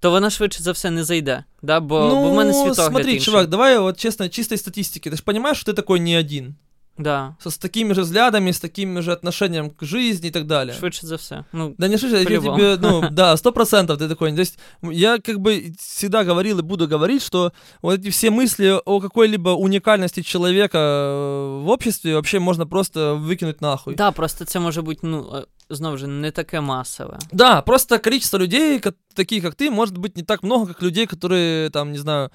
то 0.00 0.10
вона 0.10 0.30
швидше 0.30 0.62
за 0.62 0.72
все 0.72 0.90
не 0.90 1.04
зайде. 1.04 1.44
Да? 1.62 1.80
Бо, 1.80 2.08
бо 2.08 2.30
в 2.30 2.34
мене 2.34 2.52
світогляд 2.52 2.76
Ну, 2.78 2.84
смотри, 2.84 3.12
інший. 3.12 3.24
чувак, 3.26 3.48
давай 3.48 3.78
вот 3.78 3.96
честно, 3.98 4.28
чистой 4.28 4.58
статистики. 4.58 5.10
Ты 5.10 5.16
же 5.16 5.22
понимаешь, 5.22 5.58
что 5.60 5.72
ты 5.72 5.74
такой 5.76 6.00
не 6.00 6.16
один. 6.20 6.54
Да. 6.97 7.35
Со, 7.39 7.49
с 7.49 7.57
такими 7.57 7.93
же 7.93 8.01
взглядами, 8.01 8.51
с 8.51 8.59
таким 8.59 9.01
же 9.01 9.11
отношением 9.11 9.69
к 9.69 9.83
жизни 9.83 10.27
и 10.27 10.31
так 10.31 10.45
далее. 10.47 10.75
Швидше 10.79 11.07
за 11.07 11.17
все. 11.17 11.45
Ну, 11.51 11.75
Да 11.77 11.87
не 11.87 11.97
шишь, 11.97 12.11
я 12.11 12.25
тебе, 12.25 12.77
ну, 12.77 13.09
да, 13.11 13.37
сто 13.37 13.51
процентов 13.51 13.97
ты 13.97 14.07
такой. 14.09 14.31
То 14.33 14.39
есть 14.41 14.59
я 14.81 15.17
как 15.19 15.39
бы 15.39 15.73
всегда 15.79 16.23
говорил 16.23 16.59
и 16.59 16.61
буду 16.61 16.87
говорить, 16.87 17.23
что 17.23 17.51
вот 17.81 17.99
эти 17.99 18.09
все 18.09 18.29
мысли 18.29 18.79
о 18.85 18.99
какой-либо 18.99 19.49
уникальности 19.49 20.21
человека 20.21 20.77
э, 20.77 21.63
в 21.63 21.69
обществе 21.69 22.15
вообще 22.15 22.39
можно 22.39 22.67
просто 22.67 23.15
выкинуть 23.15 23.61
нахуй. 23.61 23.95
да, 23.95 24.11
просто 24.11 24.45
це 24.45 24.59
може 24.59 24.81
бути, 24.81 24.99
ну, 25.07 25.35
е, 25.35 25.45
знову 25.70 25.96
ж 25.96 26.06
не 26.06 26.30
таке 26.30 26.60
масове. 26.60 27.18
Да, 27.32 27.60
просто 27.62 27.98
количество 27.98 28.38
людей, 28.38 28.78
ко- 28.78 28.92
таких 29.14 29.42
как 29.42 29.54
ты, 29.54 29.70
может 29.70 29.98
быть 29.98 30.16
не 30.16 30.22
так 30.22 30.42
много, 30.42 30.66
как 30.66 30.82
людей, 30.82 31.06
которые 31.06 31.70
там, 31.70 31.92
не 31.92 31.98
знаю, 31.98 32.30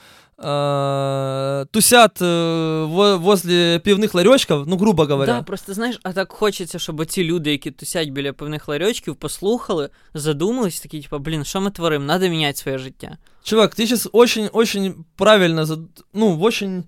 э, 0.65 1.65
тусят 1.71 2.21
э, 2.21 2.85
во- 2.85 3.17
возле 3.17 3.79
пивных 3.79 4.13
ларечков, 4.15 4.67
ну, 4.67 4.77
грубо 4.77 5.05
говоря. 5.05 5.33
Да, 5.33 5.41
просто 5.43 5.73
знаєш, 5.73 5.99
а 6.03 6.13
так 6.13 6.31
хочеться, 6.31 6.79
щоб 6.79 6.99
оці 6.99 7.23
люди, 7.23 7.51
які 7.51 7.71
тусять 7.71 8.09
біля 8.09 8.33
певних 8.33 8.67
ларьочків, 8.67 9.15
послухали, 9.15 9.89
задумались, 10.13 10.81
такі, 10.81 11.01
типу, 11.01 11.19
блін, 11.19 11.43
що 11.45 11.61
ми 11.61 11.71
творимо? 11.71 12.05
Надо 12.05 12.27
міняти 12.29 12.57
своє 12.57 12.77
життя. 12.77 13.17
Чувак, 13.43 13.71
ты 13.75 13.87
сейчас 13.87 14.07
очень-очень 14.13 14.93
правильно, 15.15 15.65
зад- 15.65 16.03
ну, 16.13 16.35
в 16.35 16.43
очень 16.43 16.83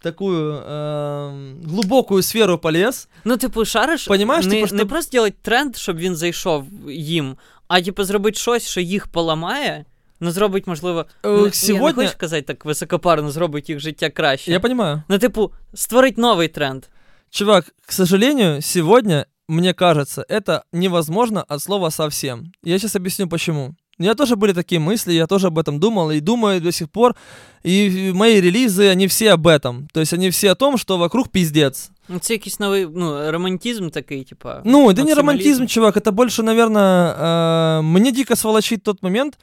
такую 0.00 0.52
эм, 0.60 1.60
глубокую 1.64 2.22
сферу 2.22 2.58
полез. 2.58 3.08
Ну, 3.24 3.36
типу, 3.36 3.64
шариш, 3.64 4.04
Понімаєш, 4.06 4.44
не, 4.46 4.50
типу, 4.54 4.66
що- 4.66 4.76
не 4.76 4.84
просто 4.84 5.10
зробити 5.12 5.36
тренд, 5.42 5.76
щоб 5.76 5.96
він 5.96 6.16
зайшов 6.16 6.66
їм, 6.90 7.36
а 7.68 7.80
типу 7.82 8.04
зробити 8.04 8.38
щось, 8.38 8.68
що 8.68 8.80
їх 8.80 9.06
поламає, 9.06 9.84
ну 10.20 10.30
зробить, 10.30 10.66
можливо, 10.66 11.06
Э, 11.22 11.32
не, 11.32 11.38
ні, 11.38 11.44
не 11.44 11.52
сегодня... 11.52 12.06
хочу 12.06 12.18
казати 12.18 12.42
так 12.42 12.64
високопарно, 12.64 13.30
зробить 13.30 13.68
їх 13.68 13.80
життя 13.80 14.10
краще. 14.10 14.50
Я 14.52 14.60
понимаю. 14.60 15.02
Ну, 15.08 15.18
типу, 15.18 15.52
створить 15.74 16.18
новий 16.18 16.48
тренд. 16.48 16.84
Чувак, 17.30 17.64
к 17.86 17.92
сожалению, 17.92 18.62
сегодня, 18.62 19.26
мне 19.48 19.72
кажется, 19.74 20.24
это 20.30 20.62
невозможно 20.72 21.44
от 21.48 21.62
слова 21.62 21.90
совсем. 21.90 22.52
Я 22.64 22.78
сейчас 22.78 22.96
объясню 22.96 23.28
почему. 23.28 23.74
У 24.01 24.03
меня 24.03 24.15
тоже 24.15 24.35
были 24.35 24.51
такие 24.51 24.79
мысли, 24.79 25.13
я 25.13 25.27
тоже 25.27 25.47
об 25.47 25.59
этом 25.59 25.79
думал 25.79 26.09
и 26.09 26.19
думаю 26.21 26.59
до 26.59 26.71
сих 26.71 26.89
пор. 26.89 27.15
И 27.61 28.11
мои 28.15 28.41
релизы, 28.41 28.87
они 28.87 29.05
все 29.05 29.33
об 29.33 29.45
этом. 29.45 29.87
То 29.93 29.99
есть 29.99 30.11
они 30.13 30.31
все 30.31 30.49
о 30.51 30.55
том, 30.55 30.77
что 30.77 30.97
вокруг 30.97 31.29
пиздец. 31.29 31.91
Ну, 32.07 32.19
це 32.19 32.33
якийсь 32.33 32.59
новий 32.59 32.87
ну, 32.95 33.31
романтизм 33.31 33.89
такий, 33.89 34.23
типа. 34.23 34.61
Ну, 34.65 34.89
это 34.89 35.03
не 35.03 35.13
романтизм, 35.13 35.67
чувак, 35.67 35.97
это 35.97 36.11
больше, 36.11 36.41
наверное, 36.41 37.13
э, 37.13 37.81
мне 37.83 38.11
дико 38.11 38.35
сволочить 38.35 38.83
тот 38.83 39.03
момент, 39.03 39.37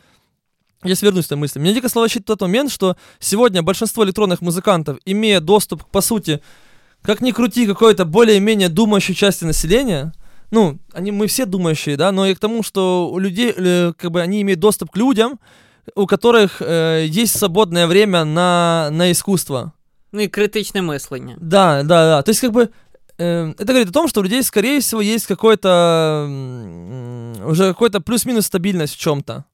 я 0.84 0.96
свернусь 0.96 1.24
с 1.24 1.28
этой 1.28 1.38
мысли. 1.38 1.60
Меня 1.60 1.74
дико 1.74 1.88
словощит 1.88 2.24
тот 2.24 2.40
момент, 2.40 2.72
что 2.72 2.96
сегодня 3.20 3.62
большинство 3.62 4.02
электронных 4.02 4.42
музыкантов, 4.42 4.98
имея 5.06 5.40
доступ, 5.40 5.84
по 5.92 6.00
сути, 6.00 6.40
как 7.02 7.20
ни 7.20 7.30
крути, 7.30 7.66
какой-то 7.66 8.04
более-менее 8.04 8.68
думающей 8.68 9.14
части 9.14 9.44
населения, 9.44 10.12
ну, 10.50 10.78
они, 10.92 11.12
мы 11.12 11.26
все 11.26 11.44
думающие, 11.44 11.96
да, 11.96 12.12
но 12.12 12.26
и 12.26 12.34
к 12.34 12.38
тому, 12.38 12.62
что 12.62 13.10
у 13.10 13.18
людей, 13.18 13.52
э, 13.56 13.92
как 13.96 14.10
бы, 14.10 14.20
они 14.20 14.42
имеют 14.42 14.60
доступ 14.60 14.90
к 14.90 14.96
людям, 14.96 15.38
у 15.94 16.06
которых 16.06 16.60
э, 16.60 17.06
есть 17.06 17.38
свободное 17.38 17.86
время 17.86 18.24
на, 18.24 18.88
на 18.90 19.12
искусство. 19.12 19.72
Ну 20.12 20.20
и 20.20 20.28
критичное 20.28 20.82
мышление. 20.82 21.36
Да, 21.40 21.82
да, 21.82 22.16
да. 22.16 22.22
То 22.22 22.30
есть, 22.30 22.40
как 22.40 22.52
бы, 22.52 22.70
э, 23.18 23.52
это 23.58 23.66
говорит 23.66 23.90
о 23.90 23.92
том, 23.92 24.08
что 24.08 24.20
у 24.20 24.22
людей, 24.22 24.42
скорее 24.42 24.80
всего, 24.80 25.00
есть 25.00 25.26
какой-то, 25.26 26.26
уже 27.44 27.68
какой-то 27.68 28.00
плюс-минус 28.00 28.46
стабильность 28.46 28.94
в 28.94 28.98
чем-то. 28.98 29.44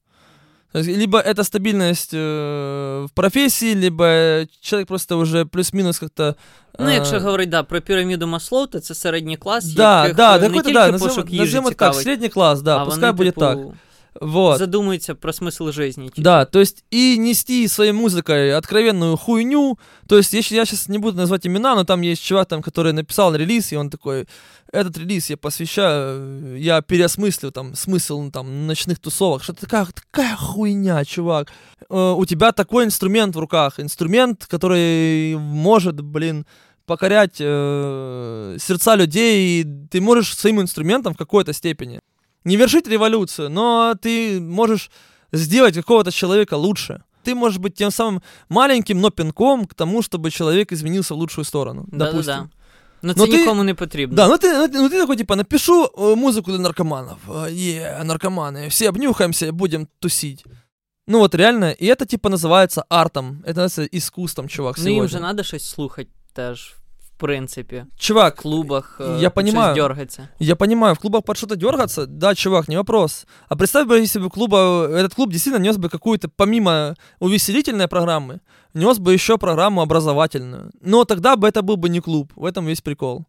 Либо 0.74 1.18
это 1.18 1.42
стабильность 1.44 2.14
э, 2.14 3.06
в 3.08 3.10
профессии, 3.14 3.74
либо 3.74 4.46
человек 4.60 4.88
просто 4.88 5.16
уже 5.16 5.44
плюс-мінус 5.44 5.98
как-то. 5.98 6.36
Ну, 6.78 6.90
якщо 6.90 7.20
говорити 7.20 7.50
да, 7.50 7.62
про 7.62 7.80
піраміду 7.80 8.26
Маслоу, 8.26 8.66
то 8.66 8.80
це 8.80 8.94
середній 8.94 9.36
клас, 9.36 9.64
да, 9.64 10.02
яких 10.02 10.16
да, 10.16 10.38
не 10.38 10.48
тільки 10.50 10.72
да, 10.72 10.92
пошук 10.92 11.30
їжі 11.30 11.40
назовем 11.40 11.64
цікавить, 11.64 11.94
так, 11.94 12.02
средний 12.02 12.28
класс, 12.28 12.62
да, 12.62 12.76
а 12.76 12.84
пускай 12.84 13.00
вони, 13.00 13.12
будет 13.12 13.34
типу, 13.34 13.46
так. 13.46 13.58
Вот. 14.21 14.59
задумуються 14.59 15.13
про 15.13 15.33
смысл 15.33 15.71
жизни. 15.71 16.07
Типа. 16.07 16.21
Да, 16.21 16.45
то 16.45 16.59
есть 16.59 16.85
и 16.89 17.17
нести 17.17 17.67
своей 17.67 17.91
музыкой 17.91 18.55
откровенную 18.55 19.17
хуйню. 19.17 19.77
То 20.07 20.17
есть 20.17 20.33
я, 20.33 20.39
я 20.39 20.65
сейчас 20.65 20.87
не 20.87 20.99
буду 20.99 21.17
назвать 21.17 21.45
имена, 21.45 21.75
но 21.75 21.83
там 21.83 22.01
есть 22.01 22.23
чувак, 22.23 22.47
там, 22.47 22.61
который 22.61 22.93
написал 22.93 23.35
релиз, 23.35 23.73
и 23.73 23.75
он 23.75 23.89
такой, 23.89 24.27
этот 24.71 24.97
релиз 24.97 25.29
я 25.29 25.37
посвящаю, 25.37 26.57
я 26.57 26.81
переосмыслю 26.81 27.51
там 27.51 27.75
смысл 27.75 28.21
ну, 28.21 28.31
там 28.31 28.67
ночных 28.67 28.99
тусовок. 28.99 29.43
Что 29.43 29.53
такая, 29.53 29.85
такая 29.87 30.35
хуйня, 30.35 31.03
чувак. 31.03 31.51
Э, 31.89 32.13
у 32.15 32.25
тебя 32.25 32.53
такой 32.53 32.85
инструмент 32.85 33.35
в 33.35 33.39
руках, 33.39 33.79
инструмент, 33.79 34.45
который 34.45 35.35
может, 35.37 35.99
блин, 35.99 36.45
покорять 36.85 37.37
э, 37.39 38.57
сердца 38.59 38.95
людей, 38.95 39.61
и 39.61 39.67
ты 39.91 39.99
можешь 39.99 40.37
своим 40.37 40.61
инструментом 40.61 41.13
в 41.13 41.17
какой-то 41.17 41.51
степени 41.51 41.99
не 42.44 42.56
вершить 42.56 42.88
революцию, 42.88 43.50
но 43.50 43.94
ты 44.02 44.40
можешь 44.40 44.90
сделать 45.32 45.74
какого-то 45.74 46.10
человека 46.10 46.56
лучше. 46.56 47.02
Ты 47.22 47.34
можешь 47.34 47.58
быть 47.58 47.74
тем 47.74 47.90
самым 47.90 48.22
маленьким, 48.48 49.00
но 49.00 49.10
пинком 49.10 49.66
к 49.66 49.74
тому, 49.74 50.02
чтобы 50.02 50.30
человек 50.30 50.72
изменился 50.72 51.14
в 51.14 51.18
лучшую 51.18 51.44
сторону. 51.44 51.84
Да, 51.92 52.06
допустим. 52.06 52.34
да, 52.34 52.40
да. 52.42 52.48
Ну, 53.02 53.14
Но 53.16 53.26
це 53.26 53.32
ти- 53.32 53.38
нікому 53.38 53.64
не 53.64 53.74
потрібно. 53.74 54.16
Да, 54.16 54.28
ну 54.28 54.34
ты, 54.34 54.52
ну, 54.58 54.64
ты, 54.66 54.74
ну 54.80 54.88
ты 54.88 55.00
такой, 55.00 55.16
типа, 55.16 55.36
напишу 55.36 55.84
э, 55.86 56.16
музыку 56.16 56.50
для 56.50 56.58
наркоманов. 56.58 57.18
Э, 57.28 57.48
Е, 57.50 58.04
наркоманы, 58.04 58.68
все 58.68 58.88
обнюхаемся 58.88 59.46
и 59.46 59.50
будем 59.50 59.86
тусить. 59.98 60.44
Ну 61.06 61.18
вот 61.18 61.34
реально, 61.34 61.70
и 61.82 61.86
это 61.86 62.06
типа 62.06 62.28
называется 62.28 62.82
артом, 62.90 63.42
это 63.46 63.54
называется 63.64 63.88
искусством, 63.98 64.48
чувак, 64.48 64.76
ну, 64.78 64.84
сегодня. 64.84 65.00
їм 65.02 65.08
же 65.08 65.18
треба 65.18 65.42
щось 65.42 65.64
слухати 65.68 66.10
теж, 66.32 66.74
в 67.15 67.19
принципі. 67.19 67.85
Чувак, 67.97 68.35
В 68.39 68.41
клубах 68.41 69.01
Я 69.19 69.29
понимаю. 69.29 69.75
щось 69.75 69.83
дергаться. 69.83 70.27
Я 70.39 70.55
понимаю, 70.55 70.93
в 70.95 70.99
клубах 70.99 71.23
под 71.23 71.37
что-то 71.37 71.55
дергаться, 71.55 72.05
да, 72.05 72.35
чувак, 72.35 72.67
не 72.67 72.77
вопрос. 72.77 73.25
А 73.49 73.55
представь 73.55 73.87
бы, 73.87 73.99
если 73.99 74.19
бы 74.19 74.29
клуба, 74.29 74.87
этот 74.91 75.13
клуб 75.15 75.31
действительно 75.31 75.63
нес 75.63 75.77
бы 75.77 75.89
какую-то, 75.89 76.27
помимо 76.35 76.93
увеселительной 77.19 77.87
программы, 77.87 78.39
нес 78.73 78.97
бы 78.99 79.13
еще 79.13 79.37
программу 79.37 79.81
образовательную. 79.81 80.71
Но 80.81 81.05
тогда 81.05 81.35
бы 81.35 81.47
это 81.47 81.61
был 81.61 81.77
бы 81.77 81.89
не 81.89 82.01
клуб, 82.01 82.31
в 82.35 82.45
этом 82.45 82.65
весь 82.67 82.81
прикол. 82.81 83.25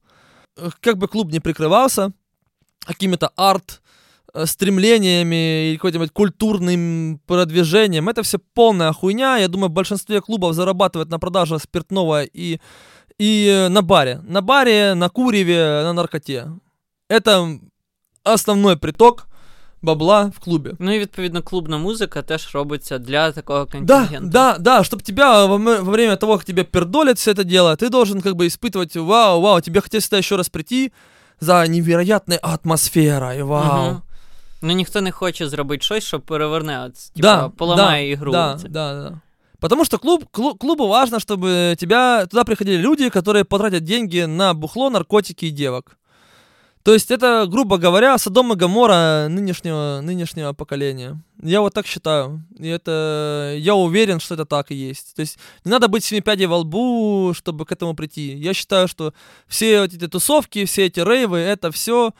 Э, 0.58 0.70
Как 0.80 0.96
бы 0.96 1.06
клуб 1.08 1.32
не 1.32 1.40
прикрывался 1.40 2.12
какими-то 2.86 3.30
арт 3.36 3.80
э, 4.34 4.46
стремлениями 4.46 5.72
и 5.72 5.76
каким-то 5.76 6.08
культурным 6.12 7.18
продвижением, 7.26 8.08
это 8.08 8.22
все 8.22 8.38
полная 8.54 8.92
хуйня. 8.92 9.38
Я 9.38 9.48
думаю, 9.48 9.68
в 9.68 9.72
большинстве 9.72 10.20
клубов 10.20 10.54
зарабатывают 10.54 11.10
на 11.10 11.18
продаже 11.18 11.58
спиртного 11.58 12.24
и, 12.24 12.58
и 13.21 13.47
э, 13.47 13.69
на 13.69 13.81
баре. 13.81 14.19
На 14.27 14.41
баре, 14.41 14.95
на 14.95 15.09
куреве, 15.09 15.83
на 15.83 15.93
наркоте. 15.93 16.47
Это 17.09 17.59
основной 18.23 18.75
приток 18.77 19.27
бабла 19.81 20.31
в 20.35 20.39
клубе. 20.39 20.71
Ну 20.79 20.95
і 20.95 20.99
відповідно 20.99 21.41
клубна 21.41 21.77
музика 21.77 22.21
теж 22.21 22.49
робиться 22.55 22.97
для 22.99 23.31
такого 23.31 23.65
Да, 23.65 23.71
контингенту. 23.71 24.29
да, 24.29 24.57
да, 24.59 24.79
чтобы 24.83 25.01
тебя 25.01 25.45
во, 25.45 25.55
м- 25.55 25.83
во 25.85 25.91
время 25.91 26.15
того, 26.15 26.37
как 26.37 26.45
тебе 26.45 26.63
пердолят 26.63 27.17
все 27.17 27.31
это 27.31 27.43
дело, 27.43 27.75
ты 27.75 27.89
должен 27.89 28.21
как 28.21 28.33
бы 28.35 28.45
испытывать, 28.45 28.99
вау, 28.99 29.41
вау, 29.41 29.61
тебе 29.61 29.81
хотелось 29.81 30.11
еще 30.11 30.35
раз 30.35 30.49
прийти 30.49 30.91
за 31.39 31.67
невероятной 31.67 32.37
атмосферой, 32.37 33.41
вау. 33.43 33.89
Мгм. 33.91 34.01
Ну 34.61 34.71
ніхто 34.73 35.01
не 35.01 35.11
хоче 35.11 35.49
зробити 35.49 35.83
щось, 35.83 36.03
що 36.03 36.19
переверне, 36.19 36.85
от, 36.85 36.93
типа, 37.15 37.27
Да, 37.35 37.49
поламає 37.49 38.07
да, 38.07 38.13
ігру. 38.13 38.31
Да, 38.31 38.57
Це- 38.61 38.67
да, 38.69 38.93
да. 38.93 39.19
Потому 39.60 39.84
что 39.84 39.98
клуб, 39.98 40.24
клу- 40.32 40.56
клубу 40.56 40.86
важно, 40.86 41.20
чтобы 41.20 41.76
тебя 41.78 42.26
туда 42.26 42.44
приходили 42.44 42.76
люди, 42.76 43.08
которые 43.08 43.44
потратят 43.44 43.84
деньги 43.84 44.20
на 44.20 44.54
бухло, 44.54 44.90
наркотики 44.90 45.46
и 45.46 45.50
девок. 45.50 45.96
То 46.86 46.94
есть 46.94 47.10
это, 47.10 47.46
грубо 47.48 47.78
говоря, 47.78 48.16
Содом 48.16 48.52
и 48.52 48.54
Гамора 48.54 49.26
нынешнего, 49.28 49.98
нынешнего 50.04 50.52
поколения. 50.52 51.20
Я 51.42 51.60
вот 51.60 51.74
так 51.74 51.84
считаю. 51.84 52.44
И 52.56 52.68
это... 52.68 53.56
Я 53.58 53.74
уверен, 53.74 54.20
что 54.20 54.34
это 54.34 54.44
так 54.44 54.70
и 54.70 54.76
есть. 54.76 55.16
То 55.16 55.20
есть 55.20 55.36
не 55.64 55.72
надо 55.72 55.88
быть 55.88 56.04
семи 56.04 56.20
пядей 56.20 56.46
во 56.46 56.58
лбу, 56.58 57.32
чтобы 57.34 57.66
к 57.66 57.72
этому 57.72 57.96
прийти. 57.96 58.36
Я 58.36 58.54
считаю, 58.54 58.86
что 58.86 59.14
все 59.48 59.80
вот 59.80 59.94
эти 59.94 60.06
тусовки, 60.06 60.64
все 60.64 60.86
эти 60.86 61.00
рейвы, 61.00 61.38
это 61.38 61.72
все 61.72 62.12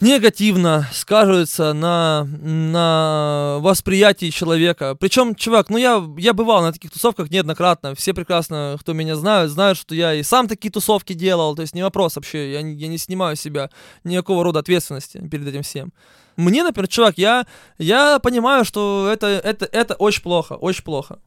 негативно 0.00 0.86
скажутся 0.92 1.72
на, 1.72 2.24
на 2.24 3.58
восприятии 3.60 4.30
человека. 4.30 4.94
Причем, 4.94 5.34
чувак, 5.34 5.70
ну 5.70 5.76
я, 5.76 6.02
я 6.16 6.32
бывал 6.32 6.62
на 6.62 6.72
таких 6.72 6.90
тусовках 6.90 7.30
неоднократно. 7.30 7.94
Все 7.94 8.14
прекрасно, 8.14 8.76
кто 8.80 8.92
меня 8.92 9.16
знают, 9.16 9.50
знают, 9.50 9.78
что 9.78 9.94
я 9.94 10.14
и 10.14 10.22
сам 10.22 10.48
такие 10.48 10.70
тусовки 10.70 11.12
делал. 11.12 11.56
То 11.56 11.62
есть 11.62 11.74
не 11.74 11.82
вопрос 11.82 12.16
вообще, 12.16 12.52
я, 12.52 12.60
я 12.60 12.88
не 12.88 12.98
снимаю 12.98 13.36
себя 13.36 13.70
никакого 14.04 14.44
рода 14.44 14.60
ответственности 14.60 15.18
перед 15.28 15.46
этим 15.46 15.62
всем. 15.62 15.92
Мне, 16.36 16.62
например, 16.62 16.86
чувак, 16.88 17.18
я, 17.18 17.46
я 17.78 18.20
понимаю, 18.20 18.64
что 18.64 19.10
это, 19.12 19.26
это, 19.26 19.68
это 19.72 19.94
очень 19.94 20.22
плохо, 20.22 20.52
очень 20.52 20.84
плохо. 20.84 21.18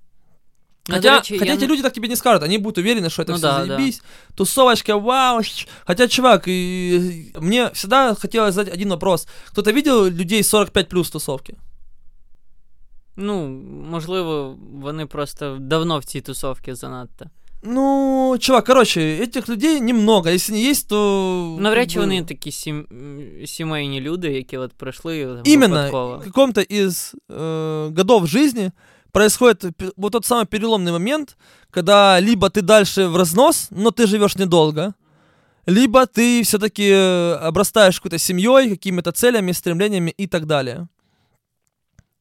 Ну, 0.89 0.95
Хотя, 0.95 1.11
до 1.11 1.17
речі, 1.17 1.39
хотя 1.39 1.51
я 1.53 1.57
эти 1.59 1.61
не- 1.61 1.67
люди 1.67 1.83
так 1.83 1.93
тебе 1.93 2.09
не 2.09 2.17
скажут, 2.17 2.43
они 2.43 2.59
будут 2.59 2.79
уверены, 2.87 3.11
что 3.11 3.23
это 3.23 3.29
Ну 3.31 3.35
все 3.37 3.43
да, 3.47 3.59
да. 3.59 3.67
заебись, 3.77 4.03
тусовочка, 4.35 4.97
вау. 4.97 5.39
щ- 5.43 5.69
Хотя, 5.87 6.09
чувак, 6.09 6.49
и, 6.49 7.33
мне 7.41 7.71
всегда 7.75 8.15
хотелось 8.15 8.55
задать 8.55 8.75
один 8.75 8.89
вопрос. 8.91 9.27
Кто-то 9.53 9.73
видел 9.73 10.05
людей 10.07 10.43
45 10.43 10.89
плюс 10.89 11.11
тусовки? 11.11 11.55
Ну, 13.17 13.49
можливо, 13.91 14.57
вони 14.73 15.07
просто 15.07 15.57
давно 15.61 15.99
в 15.99 16.05
цій 16.05 16.21
тусовці 16.21 16.75
занадто. 16.75 17.25
Ну, 17.63 18.37
чувак, 18.41 18.65
короче, 18.67 19.01
этих 19.01 19.49
людей 19.49 19.81
немного. 19.81 20.29
Если 20.31 20.55
не 20.55 20.71
есть, 20.71 20.89
то... 20.89 21.57
Навряд 21.61 21.85
как 21.85 21.91
чи 21.93 21.99
бы, 21.99 22.03
вони 22.03 22.23
такі 22.23 22.51
сім... 22.53 22.87
м, 22.93 23.47
сімейні 23.47 24.01
люди, 24.01 24.33
які 24.33 24.57
от 24.57 24.73
прийшли 24.73 25.25
там, 25.25 25.43
Именно 25.47 25.77
випадково. 25.77 26.19
в 26.19 26.25
каком-то 26.25 26.61
из 26.61 27.15
э, 27.31 27.95
годов 27.97 28.27
жизни 28.27 28.73
происходит 29.12 29.64
вот 29.96 30.12
тот 30.12 30.26
самый 30.26 30.46
переломный 30.46 30.92
момент, 30.92 31.38
когда 31.70 32.20
либо 32.20 32.50
ты 32.50 32.62
дальше 32.62 33.08
в 33.08 33.16
разнос, 33.16 33.68
но 33.72 33.92
ты 33.92 34.08
живешь 34.08 34.36
недолго, 34.36 34.94
либо 35.66 36.06
ты 36.08 36.44
все-таки 36.44 36.92
обрастаешь 36.92 38.00
какой-то 38.00 38.18
семьей, 38.18 38.70
какими-то 38.70 39.12
целями, 39.12 39.52
стремлениями 39.52 40.12
и 40.12 40.28
так 40.28 40.46
далее. 40.46 40.88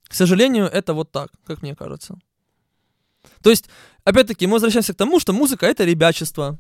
К 0.09 0.15
сожалению, 0.15 0.67
это 0.67 0.93
вот 0.93 1.13
так, 1.13 1.31
как 1.47 1.63
мне 1.63 1.75
кажется. 1.75 2.19
То 3.43 3.51
есть, 3.51 3.67
опять-таки, 4.05 4.47
мы 4.47 4.55
возвращаемся 4.55 4.93
к 4.93 4.97
тому, 4.97 5.21
что 5.21 5.33
музыка 5.33 5.67
это 5.67 5.85
ребячество. 5.85 6.59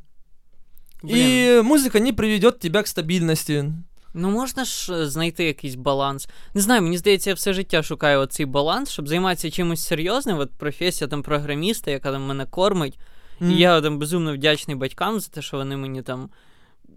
Блін, 1.03 1.16
И 1.16 1.61
музыка 1.62 1.99
не 1.99 2.12
приведет 2.12 2.61
тебя 2.61 2.83
к 2.83 2.87
стабильности. 2.87 3.72
Ну 4.15 4.31
можна 4.31 4.65
ж 4.65 4.95
е, 4.95 5.07
знайти 5.07 5.45
якийсь 5.45 5.75
баланс. 5.75 6.29
Не 6.55 6.61
знаю, 6.61 6.83
мені 6.83 6.99
здається, 6.99 7.31
я 7.31 7.35
все 7.35 7.53
життя 7.53 7.83
шукаю 7.83 8.21
оцей 8.21 8.47
баланс, 8.47 8.91
щоб 8.91 9.09
займатися 9.09 9.51
чимось 9.51 9.87
серйозним. 9.87 10.39
От 10.39 10.51
професія 10.51 11.09
там 11.09 11.23
програміста, 11.23 11.91
яка 11.91 12.13
там 12.13 12.23
мене 12.23 12.47
кормить. 12.47 12.99
М. 13.43 13.51
І 13.51 13.57
я 13.57 13.81
там 13.81 13.99
безумно 13.99 14.35
вдячний 14.35 14.77
батькам 14.77 15.21
за 15.21 15.29
те, 15.29 15.43
що 15.43 15.57
вони 15.57 15.77
мені 15.77 16.03
там, 16.03 16.31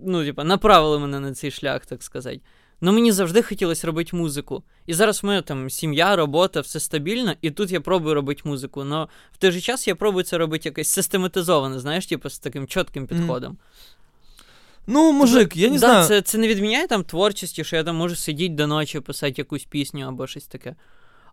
ну, 0.01 0.25
типа, 0.25 0.43
направили 0.43 0.99
мене 0.99 1.19
на 1.19 1.33
цей 1.33 1.51
шлях, 1.51 1.85
так 1.85 2.03
сказати. 2.03 2.41
Ну 2.81 2.91
мені 2.91 3.11
завжди 3.11 3.41
хотілося 3.41 3.87
робити 3.87 4.15
музику. 4.15 4.63
І 4.85 4.93
зараз 4.93 5.23
мене 5.23 5.41
там 5.41 5.69
сім'я, 5.69 6.15
робота, 6.15 6.61
все 6.61 6.79
стабільно, 6.79 7.33
і 7.41 7.51
тут 7.51 7.71
я 7.71 7.81
пробую 7.81 8.15
робити 8.15 8.41
музику. 8.45 8.83
Но 8.83 9.09
в 9.31 9.37
той 9.37 9.51
же 9.51 9.61
час 9.61 9.87
я 9.87 9.95
пробую 9.95 10.23
це 10.23 10.37
робити 10.37 10.69
якось 10.69 10.87
систематизовано, 10.87 11.79
знаєш, 11.79 12.05
типу, 12.05 12.29
з 12.29 12.39
таким 12.39 12.67
чітким 12.67 13.07
підходом. 13.07 13.57
Ну, 14.87 15.11
мужик, 15.11 15.55
я 15.55 15.67
не 15.69 15.73
да, 15.73 15.79
знаю. 15.79 16.07
Це, 16.07 16.21
це 16.21 16.37
не 16.37 16.47
відміняє 16.47 16.87
там 16.87 17.03
творчості, 17.03 17.63
що 17.63 17.75
я 17.75 17.83
там 17.83 17.95
можу 17.95 18.15
сидіти 18.15 18.53
до 18.53 18.67
ночі, 18.67 18.99
писати 18.99 19.33
якусь 19.37 19.65
пісню 19.65 20.07
або 20.07 20.27
щось 20.27 20.47
таке. 20.47 20.75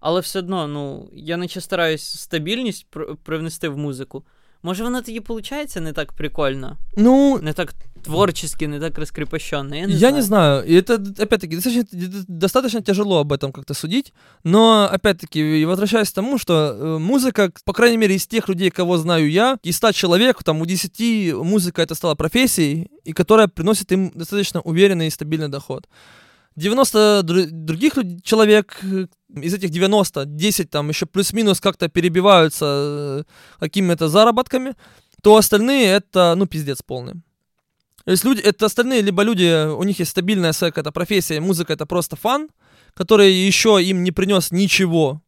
Але 0.01 0.21
все 0.21 0.39
одно, 0.39 0.67
ну, 0.67 1.11
я 1.13 1.37
наче 1.37 1.61
стараюсь 1.61 2.03
стабільність 2.03 2.87
пр- 2.93 3.17
привнести 3.25 3.69
в 3.69 3.79
музику. 3.79 4.25
Може, 4.63 4.85
воно 4.85 5.03
тоді 5.03 5.21
виходить 5.21 5.77
не 5.77 5.93
так 5.93 6.13
прикольно, 6.13 6.77
Ну, 6.97 7.39
не 7.43 7.53
так 7.53 7.75
творчески, 8.03 8.69
не 8.69 8.81
так 8.81 8.99
раскрепощенно. 8.99 9.75
Я 9.77 9.87
не 9.87 9.93
я 9.93 9.99
знаю. 9.99 10.15
не 10.15 10.23
знаю. 10.23 10.65
И 10.67 10.75
это, 10.75 10.95
опять-таки, 10.95 11.57
достаточно, 11.57 11.85
достаточно 12.29 12.81
тяжело 12.83 13.19
об 13.19 13.33
этом 13.33 13.53
как-то 13.53 13.75
судить. 13.75 14.13
Но, 14.45 14.89
опять-таки, 14.93 15.65
возвращаясь 15.67 16.11
к 16.11 16.15
тому, 16.15 16.39
что 16.39 16.53
э, 16.55 16.99
музыка, 16.99 17.51
по 17.65 17.73
крайней 17.73 17.99
мере, 17.99 18.15
из 18.15 18.27
тех 18.27 18.49
людей, 18.49 18.71
кого 18.71 18.99
знаю 18.99 19.31
я, 19.31 19.57
из 19.63 19.77
100 19.77 19.93
человек, 19.93 20.43
там, 20.43 20.61
у 20.61 20.67
10 20.67 21.35
музыка 21.45 21.83
это 21.83 21.95
стала 21.95 22.15
профессией, 22.15 22.91
и 23.05 23.13
которая 23.13 23.49
приносит 23.49 23.93
им 23.93 24.11
достаточно 24.15 24.61
уверенный 24.61 25.07
и 25.07 25.11
стабильный 25.11 25.49
доход. 25.49 25.87
90 26.57 27.23
дру- 27.25 27.47
других 27.51 27.95
человек, 28.23 28.79
э, 28.83 29.07
из 29.43 29.55
этих 29.55 29.71
90, 29.71 30.25
10 30.25 30.71
там 30.71 30.89
еще 30.89 31.07
плюс-минус 31.07 31.61
как-то 31.61 31.89
перебиваются 31.89 32.67
э, 32.67 33.23
какими-то 33.59 34.09
заработками, 34.09 34.75
то 35.23 35.37
остальные 35.37 35.87
это, 35.87 36.35
ну, 36.37 36.47
пиздец 36.47 36.83
полный. 36.83 37.15
То 38.05 38.13
есть 38.13 38.25
люди, 38.25 38.41
это 38.41 38.67
остальные 38.67 39.03
либо 39.03 39.23
люди, 39.23 39.69
у 39.69 39.83
них 39.85 39.99
есть 39.99 40.11
стабильная 40.11 40.53
своя 40.53 40.71
какая-то 40.73 40.93
профессия, 40.93 41.41
музыка 41.41 41.73
это 41.73 41.87
просто 41.87 42.17
фан, 42.17 42.49
который 42.95 43.33
еще 43.33 43.79
им 43.83 44.03
не 44.03 44.11
принес 44.11 44.51
ничего 44.51 45.23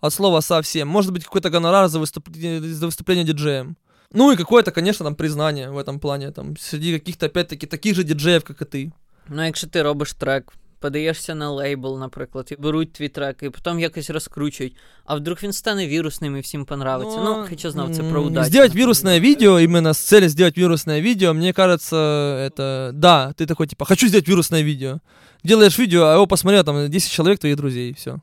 от 0.00 0.12
слова 0.12 0.40
совсем. 0.40 0.88
Может 0.88 1.12
быть 1.12 1.24
какой-то 1.24 1.50
гонорар 1.50 1.88
за 1.88 1.98
выступление, 1.98 2.60
за 2.60 2.86
выступление 2.86 3.24
диджеем. 3.24 3.76
Ну 4.12 4.32
и 4.32 4.36
какое-то, 4.36 4.72
конечно, 4.72 5.04
там 5.04 5.14
признание 5.14 5.70
в 5.70 5.78
этом 5.78 6.00
плане, 6.00 6.30
там, 6.30 6.56
среди 6.56 6.98
каких-то, 6.98 7.26
опять-таки, 7.26 7.66
таких 7.66 7.94
же 7.94 8.02
диджеев, 8.02 8.44
как 8.44 8.60
и 8.62 8.64
ты. 8.64 8.92
Ну, 9.29 9.45
якщо 9.45 9.67
ти 9.67 9.81
робиш 9.81 10.13
трек, 10.13 10.53
подаєшся 10.79 11.35
на 11.35 11.51
лейбл, 11.51 11.99
наприклад, 11.99 12.47
і 12.51 12.55
беруть 12.61 12.93
твій 12.93 13.09
трек, 13.09 13.43
і 13.43 13.49
потім 13.49 13.79
якось 13.79 14.09
розкручують, 14.09 14.75
а 15.05 15.15
вдруг 15.15 15.37
він 15.43 15.53
стане 15.53 15.87
вірусним 15.87 16.37
і 16.37 16.39
всім 16.39 16.65
понравиться. 16.65 17.17
Ну, 17.23 17.45
хоча 17.49 17.71
знов 17.71 17.95
це 17.95 18.03
про 18.03 18.21
м, 18.21 18.27
удачу. 18.27 18.45
Сделать 18.49 18.69
напевно. 18.69 18.79
вирусное 18.85 19.19
видео, 19.19 19.59
именно 19.59 19.89
с 19.89 19.99
целью 19.99 20.29
сделать 20.29 20.57
вирусное 20.57 21.01
видео, 21.01 21.33
мне 21.33 21.53
кажется, 21.53 21.95
это... 21.95 22.91
Да, 22.93 23.33
ты 23.37 23.45
такой, 23.45 23.67
типа, 23.67 23.85
хочу 23.85 24.07
сделать 24.07 24.27
вирусное 24.27 24.63
видео. 24.63 24.99
Делаешь 25.43 25.79
видео, 25.79 26.03
а 26.03 26.13
его 26.13 26.27
посмотрел 26.27 26.63
там 26.63 26.89
10 26.89 27.11
человек, 27.11 27.39
твоих 27.39 27.57
друзей, 27.57 27.93
все. 27.93 28.19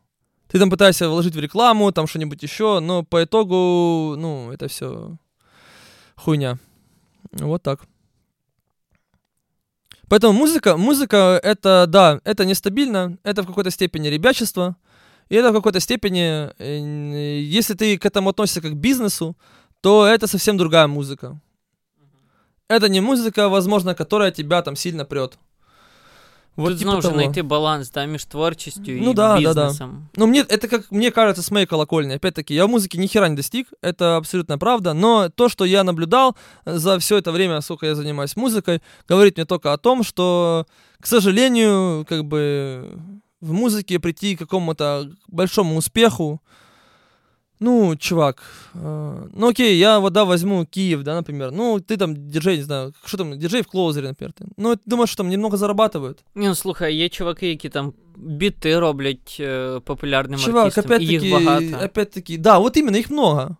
Ты 0.52 0.58
там 0.58 0.70
пытаешься 0.70 1.08
вложить 1.08 1.34
в 1.34 1.40
рекламу, 1.40 1.92
там 1.92 2.06
что-нибудь 2.06 2.42
еще, 2.42 2.80
но 2.80 3.02
по 3.02 3.24
итогу, 3.24 4.14
ну, 4.18 4.52
это 4.52 4.68
все 4.68 5.16
хуйня. 6.14 6.58
Вот 7.32 7.62
так. 7.62 7.80
Поэтому 10.09 10.33
музыка, 10.33 10.77
музыка 10.77 11.39
это, 11.43 11.85
да, 11.87 12.19
это 12.23 12.45
нестабильно, 12.45 13.17
это 13.23 13.43
в 13.43 13.47
какой-то 13.47 13.71
степени 13.71 14.07
ребячество, 14.07 14.77
и 15.29 15.35
это 15.35 15.51
в 15.51 15.55
какой-то 15.55 15.81
степени, 15.81 16.49
э, 16.57 17.41
если 17.41 17.73
ты 17.73 17.97
к 17.97 18.05
этому 18.05 18.29
относишься 18.29 18.61
как 18.61 18.71
к 18.71 18.75
бизнесу, 18.75 19.35
то 19.81 20.05
это 20.05 20.27
совсем 20.27 20.57
другая 20.57 20.87
музыка. 20.87 21.39
Это 22.69 22.89
не 22.89 23.01
музыка, 23.01 23.49
возможно, 23.49 23.95
которая 23.95 24.31
тебя 24.31 24.61
там 24.61 24.75
сильно 24.75 25.05
прет. 25.05 25.37
Вот 26.56 26.68
Тут 26.68 26.78
типа 26.78 26.90
знову 26.90 27.02
ж 27.02 27.08
того. 27.08 27.20
знайти 27.20 27.42
баланс 27.42 27.90
да, 27.90 28.04
між 28.04 28.24
творчістю 28.24 28.82
Ну 28.86 29.10
і 29.10 29.14
да, 29.14 29.40
да, 29.40 29.54
да. 29.54 29.64
бізнесом. 29.64 30.08
Ну, 30.16 30.26
мне, 30.26 30.42
это 30.42 30.68
как 30.68 30.92
мне 30.92 31.10
кажется 31.10 31.42
с 31.42 31.50
моей 31.50 31.66
колокольни. 31.66 32.14
Опять-таки, 32.16 32.54
я 32.54 32.66
в 32.66 32.68
музыке 32.68 32.98
ни 32.98 33.06
хера 33.06 33.28
не 33.28 33.36
достиг, 33.36 33.66
это 33.82 34.16
абсолютно 34.16 34.58
правда, 34.58 34.92
но 34.94 35.28
то, 35.30 35.48
что 35.48 35.64
я 35.64 35.82
наблюдал 35.84 36.36
за 36.66 36.98
все 36.98 37.16
это 37.16 37.32
время, 37.32 37.60
сколько 37.62 37.86
я 37.86 37.94
занимаюсь 37.94 38.36
музыкой, 38.36 38.80
говорит 39.08 39.36
мне 39.36 39.46
только 39.46 39.72
о 39.72 39.78
том, 39.78 40.02
что, 40.04 40.66
к 41.00 41.06
сожалению, 41.06 42.04
как 42.08 42.24
бы 42.24 42.98
в 43.40 43.52
музыке 43.52 43.98
прийти 43.98 44.36
к 44.36 44.40
какому-то 44.40 45.08
большому 45.28 45.76
успеху, 45.76 46.40
ну, 47.60 47.96
чувак, 47.96 48.42
э, 48.74 49.28
ну 49.34 49.48
окей, 49.48 49.78
я 49.78 49.98
вот, 49.98 50.12
да, 50.12 50.24
возьму 50.24 50.66
Киев, 50.66 51.02
да, 51.02 51.14
например, 51.14 51.52
ну, 51.52 51.78
ты 51.78 51.96
там 51.96 52.16
диджей, 52.16 52.56
не 52.56 52.62
знаю, 52.62 52.92
что 53.04 53.18
там, 53.18 53.38
диджей 53.38 53.62
в 53.62 53.68
клоузере, 53.68 54.08
например, 54.08 54.32
ты. 54.32 54.46
ну, 54.56 54.72
ты 54.72 54.80
думаешь, 54.86 55.10
что 55.10 55.22
там 55.22 55.30
немного 55.30 55.56
зарабатывают? 55.56 56.18
Ні, 56.34 56.48
ну 56.48 56.54
слухай, 56.54 56.94
є 56.94 57.08
чуваки, 57.08 57.48
які 57.48 57.68
там 57.68 57.92
біти 58.16 58.78
роблять 58.78 59.36
е, 59.40 59.80
популярним 59.84 60.40
Чувак, 60.40 60.66
артистам, 60.66 61.02
і 61.02 61.04
їх 61.04 61.22
опять-таки, 61.22 61.44
багато. 61.44 61.84
опять-таки, 61.84 62.38
да, 62.38 62.58
вот 62.58 62.76
именно, 62.76 62.98
их 62.98 63.10
много. 63.10 63.56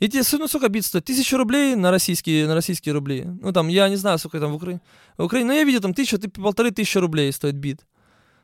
Эти, 0.00 0.22
ну, 0.38 0.48
сколько 0.48 0.68
бит 0.68 0.84
стоит? 0.84 1.04
Тысячу 1.04 1.38
рублей 1.38 1.76
на 1.76 1.90
российские, 1.90 2.46
на 2.46 2.54
российские 2.54 2.92
рубли. 2.92 3.26
Ну, 3.42 3.52
там, 3.52 3.68
я 3.68 3.88
не 3.88 3.96
знаю, 3.96 4.18
сколько 4.18 4.40
там 4.40 4.52
в 4.52 4.56
Украине. 4.56 4.80
В 5.16 5.24
Украине, 5.24 5.48
ну, 5.48 5.54
я 5.54 5.64
видел, 5.64 5.80
там, 5.80 5.94
тысячу, 5.94 6.18
ты, 6.18 6.28
полторы 6.28 6.72
тысячи 6.72 6.98
рублей 6.98 7.32
стоит 7.32 7.54
бит. 7.54 7.86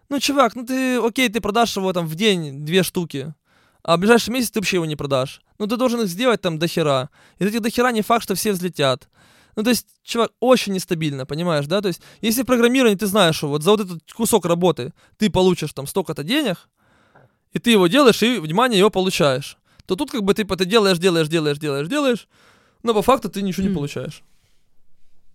Ну, 0.08 0.20
чувак, 0.20 0.56
ну, 0.56 0.64
ты, 0.64 0.96
окей, 0.98 1.28
ты 1.28 1.40
продашь 1.40 1.76
его 1.76 1.92
там 1.92 2.06
в 2.06 2.14
день 2.14 2.64
две 2.64 2.82
штуки, 2.82 3.34
а 3.85 3.97
в 3.97 3.99
ближайший 3.99 4.31
месяц 4.31 4.49
ты 4.49 4.59
вообще 4.59 4.77
его 4.77 4.85
не 4.85 4.95
продашь. 4.95 5.41
Ну, 5.59 5.67
ты 5.67 5.77
должен 5.77 6.01
их 6.01 6.07
сделать 6.07 6.41
там 6.41 6.57
до 6.57 6.67
хера. 6.67 7.09
Из 7.37 7.47
этих 7.47 7.61
до 7.61 7.69
хера 7.69 7.91
не 7.91 8.01
факт, 8.01 8.23
что 8.23 8.33
все 8.33 8.51
взлетят. 8.51 9.07
Ну, 9.55 9.63
то 9.63 9.69
есть, 9.69 9.85
чувак, 10.03 10.31
очень 10.39 10.73
нестабильно, 10.73 11.27
понимаешь, 11.27 11.67
да? 11.67 11.81
То 11.81 11.89
есть, 11.89 12.01
если 12.19 12.41
в 12.41 12.45
программировании 12.47 12.97
ты 12.97 13.05
знаешь, 13.05 13.35
что 13.35 13.47
вот 13.47 13.61
за 13.61 13.71
вот 13.71 13.81
этот 13.81 14.11
кусок 14.11 14.45
работы 14.45 14.91
ты 15.17 15.29
получишь 15.29 15.71
там 15.71 15.85
столько-то 15.85 16.23
денег, 16.23 16.67
и 17.53 17.59
ты 17.59 17.71
его 17.71 17.85
делаешь, 17.85 18.23
и, 18.23 18.39
внимание, 18.39 18.79
его 18.79 18.89
получаешь, 18.89 19.55
то 19.85 19.95
тут 19.95 20.09
как 20.09 20.23
бы 20.23 20.33
ты, 20.33 20.45
ты 20.45 20.65
делаешь, 20.65 20.97
делаешь, 20.97 21.27
делаешь, 21.27 21.59
делаешь, 21.59 21.87
делаешь, 21.87 22.27
но 22.81 22.95
по 22.95 23.03
факту 23.03 23.29
ты 23.29 23.43
ничего 23.43 23.67
не 23.67 23.73
получаешь. 23.73 24.23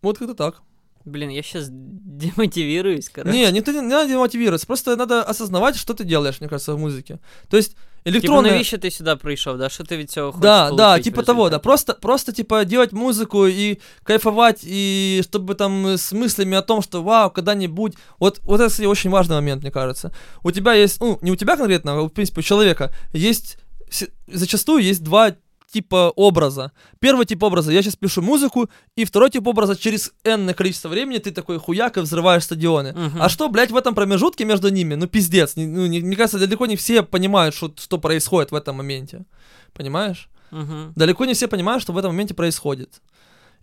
Вот 0.02 0.18
как-то 0.18 0.34
так. 0.34 0.62
Блін, 1.05 1.31
я 1.31 1.41
щас 1.41 1.69
демотивіруюсь, 1.71 3.09
коротше. 3.09 3.37
Не, 3.37 3.51
не, 3.51 3.73
не 3.73 3.81
надо 3.81 4.13
мотивироваться, 4.19 4.67
просто 4.67 4.95
надо 4.95 5.21
осознавать, 5.27 5.75
что 5.75 5.93
ты 5.93 6.03
делаешь, 6.03 6.41
мне 6.41 6.49
кажется, 6.49 6.73
в 6.73 6.79
музыке. 6.79 7.17
То 7.49 7.57
есть, 7.57 7.71
Типу, 8.03 8.17
электронная... 8.17 8.51
навіщо 8.51 8.77
ти 8.77 8.91
сюди 8.91 9.15
прийшов, 9.15 9.57
да? 9.57 9.69
Що 9.69 9.83
ти 9.83 9.97
від 9.97 10.11
цього 10.11 10.31
хочеш 10.31 10.41
Да, 10.41 10.71
да, 10.71 10.87
получить 10.87 11.01
в 11.07 11.15
типа 11.15 11.23
того, 11.23 11.37
да. 11.39 11.43
результаті? 11.43 11.63
Просто, 11.63 11.93
просто 12.01 12.31
типа 12.31 12.63
делать 12.63 12.93
музыку 12.93 13.47
и 13.47 13.77
кайфовать, 14.03 14.63
и 14.63 15.21
чтобы 15.23 15.55
там 15.55 15.87
э, 15.87 15.93
с 15.97 16.13
мыслями 16.13 16.55
о 16.57 16.61
том, 16.61 16.81
что 16.81 17.03
вау, 17.03 17.29
когда-нибудь. 17.31 17.93
Вот, 18.19 18.39
вот 18.43 18.59
это, 18.61 18.67
кстати, 18.69 18.87
очень 18.87 19.11
важный 19.11 19.35
момент, 19.35 19.61
мне 19.61 19.71
кажется. 19.71 20.11
У 20.43 20.51
тебя 20.51 20.73
есть, 20.73 21.01
ну, 21.01 21.19
не 21.21 21.31
у 21.31 21.35
тебя 21.35 21.55
конкретно, 21.57 21.91
а 21.91 22.01
в 22.01 22.09
принципе 22.09 22.39
у 22.39 22.43
человека 22.43 22.91
есть 23.13 23.57
с- 23.91 24.09
зачастую 24.27 24.83
есть 24.83 25.03
два 25.03 25.31
типа 25.71 26.11
образа. 26.15 26.71
Первый 26.99 27.25
тип 27.25 27.43
образа, 27.43 27.71
я 27.71 27.81
сейчас 27.81 27.95
пишу 27.95 28.21
музыку, 28.21 28.69
и 28.95 29.03
второй 29.05 29.29
тип 29.29 29.47
образа, 29.47 29.75
через 29.75 30.13
энное 30.23 30.53
количество 30.53 30.89
времени 30.89 31.17
ты 31.17 31.31
такой 31.31 31.57
хуяк 31.59 31.97
и 31.97 31.99
взрываешь 32.01 32.43
стадионы. 32.43 32.93
Мгм. 32.93 33.21
А 33.21 33.29
что, 33.29 33.49
блядь, 33.49 33.71
в 33.71 33.75
этом 33.75 33.93
промежутке 33.95 34.45
между 34.45 34.69
ними? 34.69 34.95
Ну, 34.95 35.07
пиздец. 35.07 35.55
Не- 35.57 35.65
ну, 35.67 35.85
не- 35.87 36.01
мне 36.01 36.15
кажется, 36.15 36.39
далеко 36.39 36.65
не 36.65 36.75
все 36.75 37.03
понимают, 37.03 37.55
что, 37.55 37.71
что 37.77 37.97
происходит 37.97 38.51
в 38.51 38.55
этом 38.55 38.75
моменте. 38.77 39.25
Понимаешь? 39.73 40.29
Мгм. 40.51 40.93
Далеко 40.95 41.25
не 41.25 41.33
все 41.33 41.47
понимают, 41.47 41.81
что 41.83 41.93
в 41.93 41.97
этом 41.97 42.11
моменте 42.11 42.33
происходит. 42.33 43.01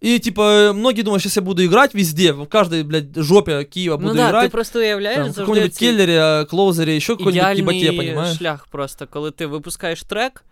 И, 0.02 0.18
типа, 0.18 0.72
многие 0.74 1.02
думают, 1.02 1.22
сейчас 1.22 1.36
я 1.36 1.42
буду 1.42 1.64
играть 1.64 1.94
везде, 1.94 2.32
в 2.32 2.46
каждой, 2.46 2.82
блядь, 2.82 3.16
жопе 3.16 3.64
Киева 3.64 3.96
буду 3.96 4.08
Ну 4.08 4.14
да, 4.14 4.26
ти 4.26 4.30
играть. 4.30 4.50
просто 4.52 4.78
уявляєш 4.80 5.16
Там, 5.16 5.24
в 5.24 5.26
завжди 5.26 5.40
каком-нибудь 5.42 5.74
ці 5.74 5.80
келлере, 5.86 6.18
а, 6.20 6.44
клоузере, 6.44 6.96
еще 6.96 7.16
какой-нибудь 7.16 7.58
ебате, 7.58 7.78
ідеальний 7.78 7.96
понимаешь? 7.96 8.36
шлях 8.38 8.66
просто, 8.66 9.06
коли 9.06 9.30
ти 9.30 9.46
випускаєш 9.46 10.02
трек, 10.02 10.44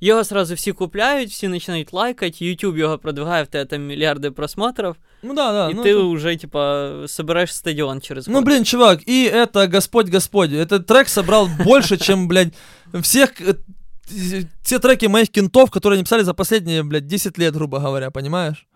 його 0.00 0.24
сразу 0.24 0.54
всі 0.54 0.72
купляють, 0.72 1.30
всі 1.30 1.48
починають 1.48 1.92
лайкати, 1.92 2.44
YouTube 2.44 2.76
його 2.76 2.98
продвигає, 2.98 3.42
в 3.42 3.46
тебе 3.46 3.64
там 3.64 3.86
мільярди 3.86 4.30
просмотрів, 4.30 4.96
Ну 5.22 5.34
да, 5.34 5.52
да. 5.52 5.70
і 5.70 5.74
ну, 5.74 5.82
ти 5.82 5.94
это- 5.96 6.12
вже, 6.14 6.36
типа, 6.36 6.90
собираєш 7.06 7.54
стадіон 7.54 8.00
через 8.00 8.28
Ну, 8.28 8.34
год. 8.34 8.44
блин, 8.44 8.64
чувак, 8.64 9.08
и 9.08 9.30
это 9.34 9.74
Господь 9.74 10.14
Господь. 10.14 10.52
Этот 10.52 10.82
трек 10.84 11.08
собрал 11.08 11.48
больше, 11.64 11.96
чем, 11.96 12.28
блядь, 12.28 12.52
всех... 12.94 13.40
э, 13.40 13.54
т- 13.54 14.46
Те 14.62 14.78
треки 14.78 15.08
моих 15.08 15.28
кентов, 15.28 15.70
которые 15.70 15.94
они 15.94 16.02
писали 16.02 16.22
за 16.22 16.34
последние, 16.34 16.82
блядь, 16.82 17.06
10 17.06 17.38
лет, 17.38 17.54
грубо 17.54 17.78
говоря, 17.78 18.10
понимаешь? 18.10 18.66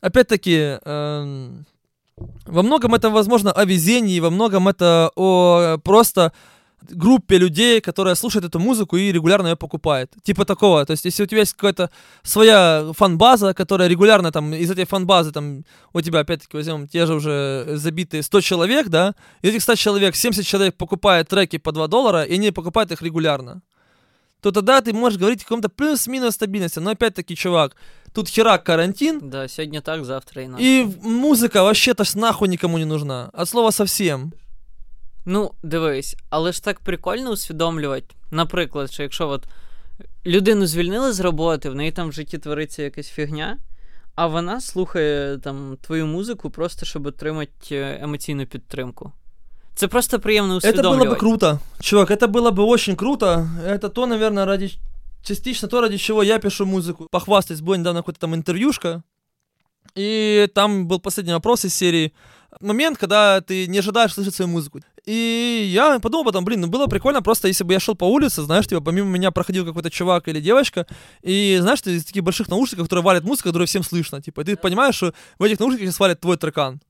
Опять-таки, 0.00 0.78
эм, 0.86 1.64
во 2.46 2.62
многом 2.62 2.94
это, 2.94 3.10
возможно, 3.10 3.52
о 3.52 3.64
везении, 3.64 4.20
во 4.20 4.30
многом 4.30 4.68
это 4.68 5.10
о 5.16 5.60
э, 5.60 5.78
просто 5.78 6.32
группе 6.89 7.37
людей, 7.37 7.81
которая 7.81 8.15
слушает 8.15 8.45
эту 8.45 8.59
музыку 8.59 8.97
и 8.97 9.11
регулярно 9.11 9.47
ее 9.47 9.55
покупает. 9.55 10.11
Типа 10.23 10.45
такого. 10.45 10.85
То 10.85 10.91
есть, 10.91 11.05
если 11.05 11.23
у 11.23 11.25
тебя 11.25 11.39
есть 11.39 11.53
какая-то 11.53 11.89
своя 12.23 12.91
фан-база, 12.93 13.53
которая 13.53 13.87
регулярно 13.87 14.31
там 14.31 14.53
из 14.53 14.71
этой 14.71 14.85
фан-базы 14.85 15.31
там 15.31 15.63
у 15.93 16.01
тебя, 16.01 16.19
опять-таки, 16.19 16.57
возьмем 16.57 16.87
те 16.87 17.05
же 17.05 17.15
уже 17.15 17.65
забитые 17.75 18.23
100 18.23 18.41
человек, 18.41 18.87
да, 18.87 19.15
из 19.41 19.49
этих 19.49 19.61
100 19.61 19.75
человек 19.75 20.15
70 20.15 20.45
человек 20.45 20.75
покупает 20.75 21.27
треки 21.27 21.57
по 21.57 21.71
2 21.71 21.87
доллара, 21.87 22.23
и 22.23 22.35
они 22.35 22.51
покупают 22.51 22.91
их 22.91 23.01
регулярно, 23.01 23.61
то 24.41 24.51
тогда 24.51 24.81
ты 24.81 24.93
можешь 24.93 25.19
говорить 25.19 25.41
о 25.41 25.43
каком-то 25.43 25.69
плюс-минус 25.69 26.35
стабильности. 26.35 26.79
Но 26.79 26.91
опять-таки, 26.91 27.35
чувак, 27.35 27.75
тут 28.13 28.29
херак 28.29 28.63
карантин, 28.63 29.19
Да, 29.23 29.47
сьогодні 29.47 29.81
так, 29.81 30.05
завтра 30.05 30.41
і 30.41 30.49
и 30.59 30.87
музыка 31.03 31.63
вообще-то 31.63 32.03
нахуй 32.15 32.49
никому 32.49 32.77
не 32.77 32.85
нужна. 32.85 33.29
От 33.33 33.49
слова 33.49 33.71
совсем. 33.71 34.33
Ну, 35.24 35.50
дивись, 35.62 36.16
але 36.30 36.52
ж 36.52 36.64
так 36.64 36.80
прикольно 36.80 37.30
усвідомлювати. 37.30 38.14
Наприклад, 38.30 38.92
що 38.92 39.02
якщо 39.02 39.28
от 39.28 39.44
людину 40.26 40.66
звільнили 40.66 41.12
з 41.12 41.20
роботи, 41.20 41.70
в 41.70 41.74
неї 41.74 41.92
там 41.92 42.08
в 42.08 42.12
житті 42.12 42.38
твориться 42.38 42.82
якась 42.82 43.08
фігня, 43.08 43.58
а 44.14 44.26
вона 44.26 44.60
слухає 44.60 45.38
там 45.38 45.76
твою 45.80 46.06
музику 46.06 46.50
просто 46.50 46.86
щоб 46.86 47.06
отримати 47.06 47.76
е, 47.76 47.98
емоційну 48.02 48.46
підтримку. 48.46 49.12
Це 49.74 49.88
просто 49.88 50.20
приємно 50.20 50.54
Это 50.54 50.60
было 50.60 50.70
усвідомлювати. 50.70 51.10
бы 51.10 51.16
круто. 51.16 51.58
Чувак, 51.80 52.10
это 52.10 52.26
было 52.26 52.50
бы 52.50 52.64
очень 52.64 52.96
круто. 52.96 53.48
Это 53.66 53.88
то, 53.88 54.06
наверное, 54.06 54.44
ради 54.44 54.70
частично 55.22 55.68
то, 55.68 55.80
ради 55.80 55.98
чего 55.98 56.22
я 56.22 56.38
пишу 56.38 56.66
музыку. 56.66 57.06
Похвастать, 57.10 57.60
было 57.60 57.76
недавно 57.76 58.00
какое-то 58.00 58.20
там 58.20 58.34
интервьюшка, 58.34 59.02
и 59.94 60.48
там 60.54 60.88
был 60.88 61.00
последний 61.00 61.32
вопрос 61.32 61.64
из 61.64 61.74
серии 61.74 62.12
Момент, 62.63 62.97
когда 62.97 63.41
ты 63.41 63.67
не 63.67 63.79
ожидаешь 63.79 64.13
слышать 64.13 64.35
свою 64.35 64.49
музыку. 64.49 64.79
И 65.05 65.69
я 65.73 65.99
подумал 65.99 66.23
потом, 66.23 66.45
блин, 66.45 66.61
ну 66.61 66.67
было 66.67 66.87
прикольно 66.87 67.21
просто, 67.21 67.49
если 67.49 67.63
бы 67.63 67.73
я 67.73 67.79
шел 67.79 67.93
по 67.93 68.05
улице, 68.05 68.41
знаешь, 68.41 68.67
типа, 68.67 68.81
помимо 68.81 69.09
меня 69.09 69.31
проходил 69.31 69.65
какой-то 69.65 69.89
чувак 69.89 70.27
или 70.29 70.39
девочка, 70.39 70.87
и, 71.21 71.57
знаешь, 71.59 71.81
ты 71.81 71.95
из 71.95 72.05
таких 72.05 72.23
больших 72.23 72.47
наушников, 72.47 72.85
которые 72.85 73.03
валят 73.03 73.23
музыку, 73.23 73.49
которую 73.49 73.67
всем 73.67 73.83
слышно, 73.83 74.21
типа, 74.21 74.41
и 74.41 74.43
ты 74.45 74.55
понимаешь, 74.55 74.95
что 74.95 75.13
в 75.39 75.43
этих 75.43 75.59
наушниках 75.59 75.87
сейчас 75.87 75.99
валит 75.99 76.21
твой 76.21 76.37
трекан. 76.37 76.81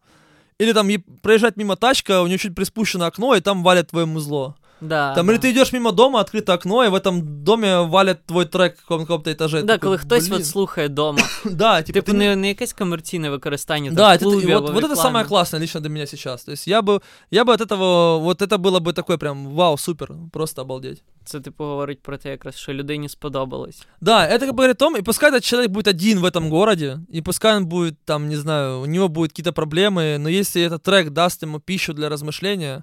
Или 0.60 0.74
там 0.74 0.88
проезжать 1.22 1.58
мимо 1.58 1.76
тачка, 1.76 2.22
у 2.22 2.28
нее 2.28 2.38
чуть 2.38 2.54
приспущено 2.54 3.06
окно, 3.06 3.34
и 3.34 3.42
там 3.42 3.64
валят 3.64 3.90
твое 3.90 4.06
музло. 4.06 4.56
Да, 4.83 5.15
Там 5.15 5.27
да. 5.27 5.33
или 5.33 5.41
ты 5.41 5.51
идешь 5.51 5.73
мимо 5.73 5.91
дома, 5.93 6.21
открыто 6.21 6.53
окно, 6.55 6.85
и 6.85 6.89
в 6.89 6.95
этом 6.95 7.45
доме 7.45 7.81
валять 7.81 8.25
твой 8.27 8.45
трек 8.45 8.79
в 8.79 8.87
каком-то 8.99 9.31
етаже. 9.31 9.63
Да, 9.63 9.73
Такой, 9.75 9.79
коли 9.89 9.99
хтось 9.99 10.29
блін. 10.29 10.41
от 10.41 10.47
слухає 10.47 10.89
дома. 10.89 11.19
Да, 11.45 11.83
типа, 11.83 12.01
Типу, 12.01 12.13
ты 12.13 12.15
не, 12.17 12.37
не 12.37 12.49
якесь 12.49 12.73
комерційне 12.73 13.31
використання. 13.31 13.89
там, 13.89 13.97
Да, 13.97 14.09
в 14.09 14.13
это, 14.13 14.23
клубі 14.23 14.47
и 14.49 14.51
або 14.53 14.61
вот, 14.61 14.71
в 14.71 14.75
вот 14.75 14.85
это 14.85 14.89
рекламі. 14.91 15.03
самое 15.03 15.25
классное 15.25 15.61
лично 15.63 15.81
для 15.81 15.91
меня 15.91 16.07
сейчас. 16.07 16.45
То 16.45 16.53
есть 16.53 16.69
я 16.69 16.81
бы, 16.81 17.01
я 17.31 17.45
бы 17.45 17.53
от 17.53 17.61
этого, 17.61 18.19
вот 18.19 18.43
это 18.43 18.57
было 18.59 18.79
бы 18.81 18.93
такое 18.93 19.17
прям, 19.17 19.47
вау, 19.47 19.77
супер, 19.79 20.09
просто 20.33 20.63
обалдеть. 20.63 21.03
Це 21.25 21.41
типу 21.41 21.65
говорить 21.65 22.03
про 22.03 22.17
те, 22.19 22.31
якраз, 22.31 22.55
що 22.57 22.73
людині 22.73 23.09
сподобалось. 23.09 23.87
Да, 24.01 24.29
это 24.29 24.39
как 24.41 24.51
бы 24.51 24.57
говорит 24.57 24.77
о 24.83 24.85
том, 24.85 24.97
и 24.97 25.03
пускай 25.03 25.31
этот 25.31 25.45
человек 25.45 25.71
будет 25.73 25.89
один 25.89 26.21
в 26.21 26.25
этом 26.25 26.51
городе, 26.51 26.99
и 27.15 27.21
пускай 27.23 27.57
он 27.57 27.67
будет 27.67 27.95
там, 28.05 28.29
не 28.29 28.37
знаю, 28.37 28.81
у 28.81 28.87
него 28.87 29.09
будут 29.09 29.33
какие-то 29.33 29.53
проблемы, 29.53 30.19
но 30.19 30.29
если 30.29 30.63
этот 30.63 30.83
трек 30.83 31.11
даст 31.11 31.43
ему 31.43 31.59
пищу 31.59 31.93
для 31.95 32.09
размышления, 32.09 32.83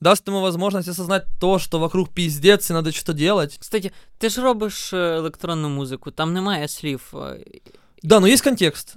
даст 0.00 0.28
ему 0.28 0.40
возможность 0.40 0.88
осознать 0.88 1.24
то, 1.40 1.58
что 1.58 1.78
вокруг 1.78 2.08
пиздец 2.14 2.70
и 2.70 2.72
надо 2.72 2.92
что-то 2.92 3.12
делать. 3.12 3.56
Кстати, 3.60 3.92
ти 4.18 4.28
ж 4.28 4.42
робиш 4.42 4.92
е, 4.92 4.96
електронну 4.96 5.68
музику, 5.68 6.10
там 6.10 6.32
немає 6.32 6.68
слів. 6.68 7.14
е, 7.14 7.44
Да, 8.02 8.20
но 8.20 8.26
есть 8.26 8.44
контекст. 8.44 8.94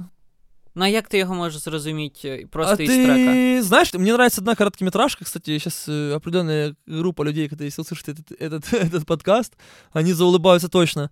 Ну 0.77 0.83
а 0.86 0.88
як 0.88 1.07
ти 1.07 1.17
його 1.17 1.36
можеш 1.36 1.61
зрозуміти 1.61 2.27
е, 2.29 2.47
просто 2.51 2.75
а 2.79 2.83
із 2.83 2.89
ты 2.89 3.05
трека? 3.05 3.63
знаешь, 3.63 3.93
мне 3.93 4.11
нравится 4.11 4.41
одна 4.41 4.55
короткометражка, 4.55 5.25
кстати, 5.25 5.59
сейчас 5.59 5.88
определенная 5.88 6.75
группа 6.88 7.23
людей, 7.23 7.47
которые 7.47 7.67
если 7.67 7.81
услышат 7.81 8.09
этот, 8.09 8.31
этот, 8.41 8.73
этот 8.73 9.05
подкаст, 9.05 9.53
они 9.93 10.13
заулыбаются 10.13 10.67
точно. 10.67 11.09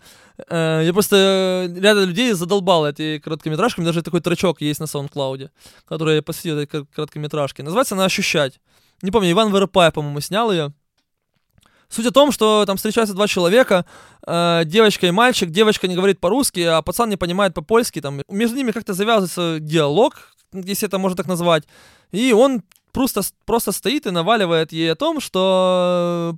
Э, 0.49 0.81
я 0.85 0.91
просто 0.93 1.15
э, 1.15 1.79
ряд 1.79 1.97
людей 2.07 2.33
задолбал 2.33 2.85
эти 2.85 3.19
короткометражки, 3.19 3.79
у 3.79 3.83
меня 3.83 3.91
даже 3.91 4.01
такой 4.01 4.19
тречок 4.21 4.61
есть 4.61 4.79
на 4.81 4.85
SoundCloud, 4.87 5.49
который 5.89 6.15
я 6.15 6.21
посвятил 6.21 6.57
этой 6.59 6.65
кор- 6.67 6.87
короткометражке. 6.95 7.63
Называется 7.63 7.95
она 7.95 8.05
«Ощущать». 8.05 8.59
Не 9.02 9.10
помню, 9.10 9.30
Иван 9.30 9.50
Воропаев, 9.50 9.94
по-моему, 9.94 10.20
снял 10.20 10.50
ее. 10.50 10.72
Суть 11.88 12.06
о 12.06 12.10
том, 12.10 12.32
что 12.32 12.64
там 12.66 12.76
встречаются 12.76 13.14
два 13.14 13.26
человека, 13.26 13.86
э, 14.26 14.62
девочка 14.66 15.06
и 15.06 15.10
мальчик. 15.10 15.50
Девочка 15.50 15.88
не 15.88 15.96
говорит 15.96 16.20
по-русски, 16.20 16.60
а 16.60 16.82
пацан 16.82 17.08
не 17.08 17.16
понимает 17.16 17.54
по-польски. 17.54 18.00
Там 18.00 18.20
между 18.28 18.56
ними 18.56 18.72
как-то 18.72 18.92
завязывается 18.92 19.58
диалог, 19.58 20.34
если 20.52 20.86
это 20.86 20.98
можно 20.98 21.16
так 21.16 21.26
назвать. 21.26 21.64
И 22.10 22.32
он 22.32 22.62
просто, 22.92 23.22
просто 23.46 23.72
стоит 23.72 24.06
и 24.06 24.10
наваливает 24.10 24.72
ей 24.72 24.92
о 24.92 24.96
том, 24.96 25.20
что 25.20 26.36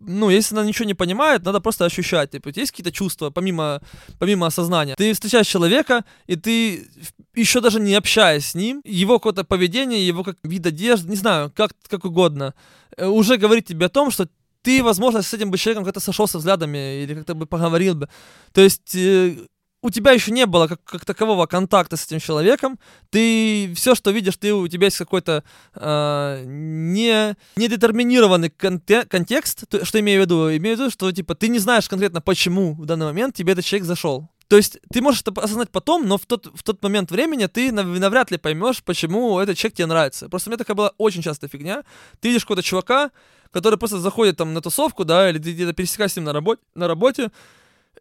ну, 0.00 0.30
если 0.30 0.54
она 0.54 0.64
ничего 0.64 0.86
не 0.86 0.94
понимает, 0.94 1.44
надо 1.44 1.60
просто 1.60 1.84
ощущать. 1.84 2.30
Типа, 2.30 2.50
есть 2.54 2.70
какие-то 2.70 2.92
чувства, 2.92 3.30
помимо, 3.30 3.80
помимо 4.18 4.46
осознания. 4.46 4.94
Ты 4.96 5.12
встречаешь 5.12 5.46
человека, 5.46 6.04
и 6.26 6.36
ты 6.36 6.88
еще 7.34 7.60
даже 7.60 7.80
не 7.80 7.94
общаясь 7.94 8.46
с 8.46 8.54
ним, 8.54 8.80
его 8.84 9.18
какое-то 9.18 9.44
поведение, 9.44 10.06
его 10.06 10.24
как 10.24 10.36
вид 10.42 10.66
одежды, 10.66 11.10
не 11.10 11.16
знаю, 11.16 11.52
как, 11.54 11.72
как 11.88 12.04
угодно, 12.04 12.54
э, 12.96 13.06
уже 13.06 13.36
говорит 13.36 13.66
тебе 13.66 13.86
о 13.86 13.88
том, 13.88 14.10
что 14.10 14.28
ты, 14.62 14.82
возможно, 14.82 15.22
с 15.22 15.34
этим 15.34 15.50
бы 15.50 15.58
человеком 15.58 15.84
как-то 15.84 16.00
сошелся 16.00 16.38
взглядами 16.38 17.02
или 17.02 17.14
как-то 17.14 17.34
бы 17.34 17.46
поговорил 17.46 17.94
бы. 17.94 18.08
То 18.52 18.60
есть 18.60 18.94
э, 18.94 19.36
у 19.80 19.90
тебя 19.90 20.12
еще 20.12 20.32
не 20.32 20.46
было 20.46 20.66
как, 20.66 20.82
как 20.84 21.04
такового 21.04 21.46
контакта 21.46 21.96
с 21.96 22.06
этим 22.06 22.18
человеком, 22.18 22.78
ты 23.10 23.72
все, 23.74 23.94
что 23.94 24.10
видишь, 24.10 24.36
ты 24.36 24.52
у 24.52 24.66
тебя 24.66 24.86
есть 24.86 24.98
какой-то 24.98 25.44
э, 25.74 26.42
не 26.44 27.36
недетерминированный 27.56 28.48
конте- 28.48 29.06
контекст, 29.06 29.68
то- 29.68 29.84
что 29.84 30.00
имею 30.00 30.20
в 30.22 30.24
виду, 30.24 30.56
имею 30.56 30.76
в 30.76 30.80
виду, 30.80 30.90
что 30.90 31.10
типа 31.12 31.34
ты 31.34 31.48
не 31.48 31.58
знаешь 31.58 31.88
конкретно 31.88 32.20
почему 32.20 32.74
в 32.74 32.86
данный 32.86 33.06
момент 33.06 33.36
тебе 33.36 33.52
этот 33.52 33.64
человек 33.64 33.86
зашел. 33.86 34.28
То 34.48 34.56
есть 34.56 34.78
ты 34.90 35.02
можешь 35.02 35.20
это 35.20 35.38
осознать 35.42 35.70
потом, 35.70 36.08
но 36.08 36.16
в 36.16 36.24
тот, 36.24 36.46
в 36.54 36.62
тот 36.62 36.82
момент 36.82 37.10
времени 37.10 37.46
ты 37.46 37.70
нав- 37.70 37.86
навряд 37.98 38.30
ли 38.30 38.38
поймешь, 38.38 38.82
почему 38.82 39.38
этот 39.38 39.58
человек 39.58 39.76
тебе 39.76 39.86
нравится. 39.86 40.28
Просто 40.28 40.48
у 40.48 40.50
меня 40.50 40.58
такая 40.58 40.74
была 40.74 40.92
очень 40.98 41.22
частая 41.22 41.50
фигня. 41.50 41.84
Ты 42.20 42.28
видишь 42.28 42.42
какого-то 42.42 42.62
чувака, 42.62 43.10
который 43.52 43.78
просто 43.78 43.98
заходит 43.98 44.38
там 44.38 44.54
на 44.54 44.60
тусовку, 44.60 45.04
да, 45.04 45.28
или 45.30 45.38
ты 45.38 45.52
где-то 45.52 45.74
пересекаешься 45.74 46.14
с 46.14 46.16
ним 46.16 46.24
на 46.24 46.32
работе, 46.32 46.62
на 46.74 46.88
работе, 46.88 47.30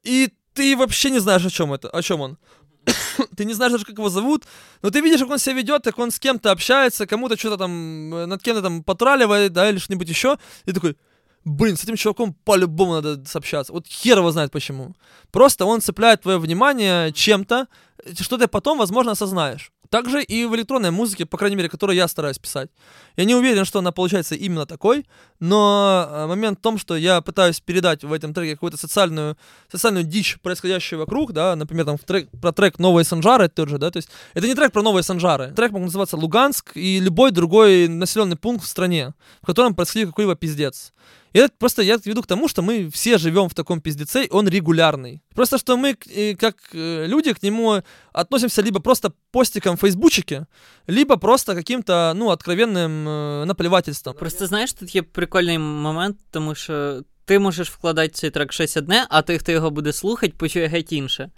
и 0.03 0.29
ты 0.57 0.75
вообще 0.75 1.11
не 1.11 1.19
знаешь, 1.19 1.45
о 1.45 1.49
чем 1.49 1.71
это, 1.71 1.89
о 1.89 2.01
чем 2.01 2.21
он. 2.21 2.37
ты 3.37 3.45
не 3.45 3.53
знаешь 3.53 3.73
даже, 3.73 3.85
как 3.85 3.97
его 3.97 4.09
зовут, 4.09 4.43
но 4.81 4.89
ты 4.89 5.01
видишь, 5.01 5.19
как 5.19 5.29
он 5.29 5.39
себя 5.39 5.55
ведет, 5.55 5.83
как 5.83 5.99
он 5.99 6.09
с 6.09 6.19
кем-то 6.19 6.51
общается, 6.51 7.05
кому-то 7.05 7.37
что-то 7.37 7.57
там, 7.57 8.13
э, 8.13 8.25
над 8.25 8.41
кем-то 8.41 8.61
там 8.61 8.83
потраливает, 8.83 9.53
да, 9.53 9.69
или 9.69 9.77
что-нибудь 9.77 10.09
еще, 10.09 10.37
и 10.65 10.71
такой, 10.71 10.97
блин, 11.45 11.77
с 11.77 11.83
этим 11.83 11.95
чуваком 11.95 12.33
по-любому 12.33 12.93
надо 12.93 13.23
сообщаться. 13.25 13.71
Вот 13.71 13.87
хер 13.87 14.17
его 14.17 14.31
знает 14.31 14.51
почему. 14.51 14.95
Просто 15.31 15.65
он 15.65 15.81
цепляет 15.81 16.21
твое 16.21 16.39
внимание 16.39 17.11
чем-то, 17.11 17.67
э, 18.03 18.13
что 18.19 18.37
ты 18.37 18.47
потом, 18.47 18.79
возможно, 18.79 19.11
осознаешь. 19.11 19.71
Также 19.89 20.23
и 20.23 20.45
в 20.45 20.55
электронной 20.55 20.91
музыке, 20.91 21.25
по 21.25 21.37
крайней 21.37 21.55
мере, 21.55 21.69
которую 21.69 21.95
я 21.95 22.07
стараюсь 22.07 22.39
писать. 22.39 22.69
Я 23.15 23.25
не 23.25 23.35
уверен, 23.35 23.65
что 23.65 23.79
она 23.79 23.91
получается 23.91 24.35
именно 24.35 24.65
такой, 24.65 25.05
но 25.39 26.07
э, 26.09 26.27
момент 26.27 26.59
в 26.59 26.61
том, 26.61 26.77
что 26.77 26.95
я 26.95 27.21
пытаюсь 27.21 27.59
передать 27.59 28.03
в 28.03 28.11
этом 28.11 28.33
треке 28.33 28.53
какую-то 28.53 28.77
социальную, 28.77 29.37
социальную 29.71 30.05
дичь, 30.05 30.39
происходящую 30.41 30.99
вокруг, 30.99 31.33
да, 31.33 31.55
например, 31.55 31.85
там 31.85 31.97
трек, 31.97 32.29
про 32.41 32.51
трек 32.51 32.79
«Новые 32.79 33.05
Санжары» 33.05 33.47
тот 33.49 33.69
же, 33.69 33.77
да, 33.77 33.91
то 33.91 33.97
есть 33.97 34.09
это 34.33 34.47
не 34.47 34.55
трек 34.55 34.71
про 34.71 34.81
Новые 34.81 35.03
Санжары. 35.03 35.53
Трек 35.55 35.71
мог 35.71 35.83
называться 35.83 36.17
«Луганск» 36.17 36.71
и 36.75 36.99
любой 36.99 37.31
другой 37.31 37.87
населенный 37.87 38.35
пункт 38.35 38.65
в 38.65 38.67
стране, 38.67 39.13
в 39.41 39.45
котором 39.45 39.75
происходил 39.75 40.09
какой-либо 40.09 40.35
пиздец. 40.35 40.93
И 41.34 41.38
это 41.38 41.50
просто 41.58 41.82
я 41.82 41.98
веду 42.04 42.22
к 42.22 42.26
тому, 42.26 42.48
что 42.48 42.62
мы 42.62 42.90
все 42.90 43.18
живем 43.18 43.48
в 43.48 43.54
таком 43.54 43.80
пиздеце, 43.80 44.24
и 44.24 44.28
он 44.30 44.48
регулярный. 44.48 45.20
Просто 45.34 45.58
что 45.58 45.76
мы, 45.76 45.94
к- 45.94 46.06
э, 46.16 46.34
как 46.36 46.56
э, 46.74 47.06
люди, 47.06 47.32
к 47.32 47.42
нему 47.42 47.82
относимся 48.12 48.62
либо 48.62 48.80
просто 48.80 49.12
постиком 49.30 49.76
в 49.76 49.80
фейсбучике, 49.80 50.46
либо 50.88 51.16
просто 51.16 51.54
каким-то, 51.54 52.12
ну, 52.16 52.30
откровенным 52.30 53.08
э, 53.08 53.44
наплевательством. 53.44 54.14
Просто 54.18 54.46
знаєш, 54.46 54.72
тут 54.72 54.94
є 54.94 55.02
прикольний 55.02 55.58
момент, 55.58 56.16
тому 56.30 56.54
що 56.54 57.02
ти 57.24 57.38
можеш 57.38 57.70
вкладати 57.70 58.08
в 58.08 58.12
цей 58.16 58.30
трек 58.30 58.52
щось 58.52 58.76
одне, 58.76 59.06
а 59.10 59.22
той, 59.22 59.38
хто 59.38 59.52
його 59.52 59.70
буде 59.70 59.92
слухати, 59.92 60.32
почує 60.36 60.66
геть 60.66 60.92
інше. 60.92 61.30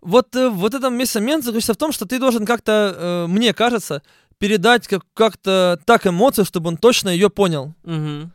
Вот, 0.00 0.36
э, 0.36 0.48
вот 0.54 0.74
этот 0.74 0.96
весь 0.98 1.14
момент 1.16 1.44
заключается 1.44 1.72
в 1.72 1.76
том, 1.76 1.92
что 1.92 2.04
ты 2.04 2.18
должен 2.18 2.46
как-то, 2.46 2.72
э, 2.72 3.26
мне 3.26 3.52
кажется, 3.52 4.00
передать 4.38 4.86
как- 4.86 5.06
как-то 5.14 5.78
так 5.86 6.06
эмоцию, 6.06 6.44
чтобы 6.44 6.68
он 6.68 6.76
точно 6.76 7.10
ее 7.10 7.28
понял. 7.28 7.74
Угу. 7.84 8.30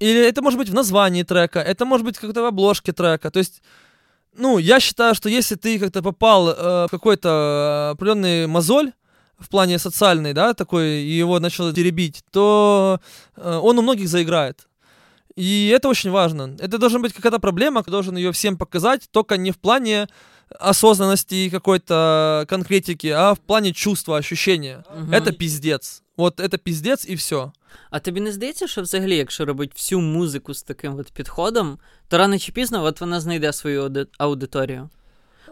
Или 0.00 0.26
это 0.26 0.42
может 0.42 0.58
быть 0.58 0.70
в 0.70 0.74
названии 0.74 1.22
трека, 1.22 1.60
это 1.60 1.84
может 1.84 2.06
быть 2.06 2.18
как-то 2.18 2.42
в 2.42 2.46
обложке 2.46 2.92
трека. 2.92 3.30
То 3.30 3.38
есть, 3.38 3.62
ну, 4.36 4.58
я 4.58 4.80
считаю, 4.80 5.14
что 5.14 5.28
если 5.28 5.56
ты 5.56 5.78
как-то 5.78 6.02
попал 6.02 6.48
э, 6.48 6.86
в 6.86 6.88
какой-то 6.90 7.28
э, 7.28 7.90
определенный 7.92 8.46
мозоль, 8.46 8.92
в 9.38 9.48
плане 9.48 9.78
социальный, 9.78 10.32
да, 10.32 10.54
такой, 10.54 11.02
и 11.02 11.18
его 11.18 11.40
начал 11.40 11.72
теребить, 11.72 12.22
то 12.30 13.00
э, 13.36 13.60
он 13.62 13.78
у 13.78 13.82
многих 13.82 14.08
заиграет. 14.08 14.68
И 15.36 15.72
это 15.74 15.88
очень 15.88 16.10
важно. 16.10 16.56
Это 16.58 16.78
должна 16.78 16.98
быть 16.98 17.12
какая-то 17.12 17.38
проблема, 17.38 17.82
ты 17.82 17.90
должен 17.90 18.16
ее 18.16 18.32
всем 18.32 18.56
показать, 18.56 19.08
только 19.10 19.36
не 19.36 19.50
в 19.50 19.58
плане 19.58 20.08
осознанности 20.59 21.35
и 21.35 21.49
какой-то 21.49 22.45
конкретики, 22.49 23.07
а 23.07 23.33
в 23.33 23.39
плане 23.39 23.71
чувства, 23.73 24.17
ощущения. 24.17 24.83
Мгм. 24.97 25.11
Это 25.13 25.31
пиздец. 25.31 26.03
Вот 26.17 26.39
это 26.39 26.57
пиздец 26.57 27.05
и 27.09 27.15
все. 27.15 27.51
А 27.89 27.99
тобі 27.99 28.21
не 28.21 28.31
здається, 28.31 28.67
що 28.67 28.81
взагалі, 28.81 29.17
якщо 29.17 29.45
робити 29.45 29.73
всю 29.75 30.01
музику 30.01 30.53
з 30.53 30.63
таким 30.63 30.99
от 30.99 31.11
підходом, 31.11 31.77
то 32.07 32.17
рано 32.17 32.39
чи 32.39 32.51
пізно 32.51 32.83
от 32.83 33.01
вона 33.01 33.21
знайде 33.21 33.53
свою 33.53 33.83
ауди- 33.83 34.07
аудиторію? 34.17 34.89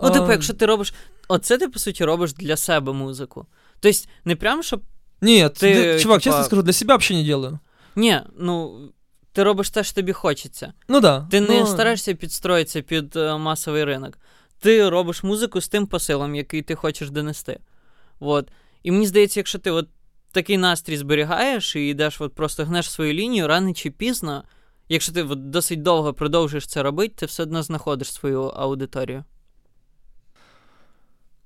Ну, 0.02 0.12
типу, 0.12 0.32
якщо 0.32 0.54
ти 0.54 0.66
робиш. 0.66 0.94
Оце 1.28 1.58
ти, 1.58 1.68
по 1.68 1.80
суті, 1.80 2.06
робиш 2.06 2.34
для 2.34 2.58
себе 2.58 2.94
музику. 2.94 3.46
Тобто, 3.80 4.00
не 4.26 4.36
прям, 4.36 4.64
щоб. 4.64 4.82
Нет, 5.22 5.64
Ты, 5.64 5.74
для- 5.76 6.00
чувак, 6.00 6.22
типа- 6.22 6.24
честно 6.24 6.44
скажу, 6.44 6.62
для 6.62 6.74
себя 6.74 6.94
вообще 6.94 7.14
не 7.14 7.24
делаю. 7.24 7.60
Ні, 7.96 8.20
ну. 8.40 8.80
Ти 9.32 9.44
робиш 9.44 9.70
те, 9.70 9.84
що 9.84 9.94
тобі 9.96 10.14
хочеться. 10.14 10.74
Ну 10.88 11.00
да. 11.00 11.28
Ти 11.32 11.42
не 11.42 11.60
но- 11.60 11.68
стараєшся 11.68 12.14
підстроїтися 12.14 12.82
під 12.82 13.16
е, 13.16 13.38
масовий 13.38 13.84
ринок. 13.84 14.18
Ти 14.60 14.90
робиш 14.90 15.24
музику 15.24 15.62
з 15.62 15.68
тим 15.68 15.88
посилом, 15.88 16.36
який 16.36 16.62
ти 16.62 16.76
хочеш 16.76 17.10
донести. 17.10 17.60
От. 18.20 18.52
І 18.84 18.92
мені 18.92 19.08
здається, 19.08 19.40
якщо 19.40 19.60
ти 19.60 19.72
от 19.72 19.88
такий 20.32 20.58
настрій 20.58 20.98
зберігаєш 20.98 21.76
і 21.76 21.88
йдеш, 21.88 22.22
от 22.22 22.36
просто 22.36 22.66
гнеш 22.66 22.90
свою 22.92 23.14
лінію, 23.14 23.48
рано 23.48 23.74
чи 23.74 23.92
пізно, 23.92 24.44
якщо 24.90 25.12
ти 25.14 25.24
от 25.24 25.50
досить 25.50 25.82
довго 25.82 26.14
продовжуєш 26.14 26.68
це 26.68 26.84
робити, 26.84 27.14
ти 27.18 27.26
все 27.26 27.44
одно 27.44 27.64
знаходиш 27.64 28.14
свою 28.14 28.44
аудиторію. 28.44 29.24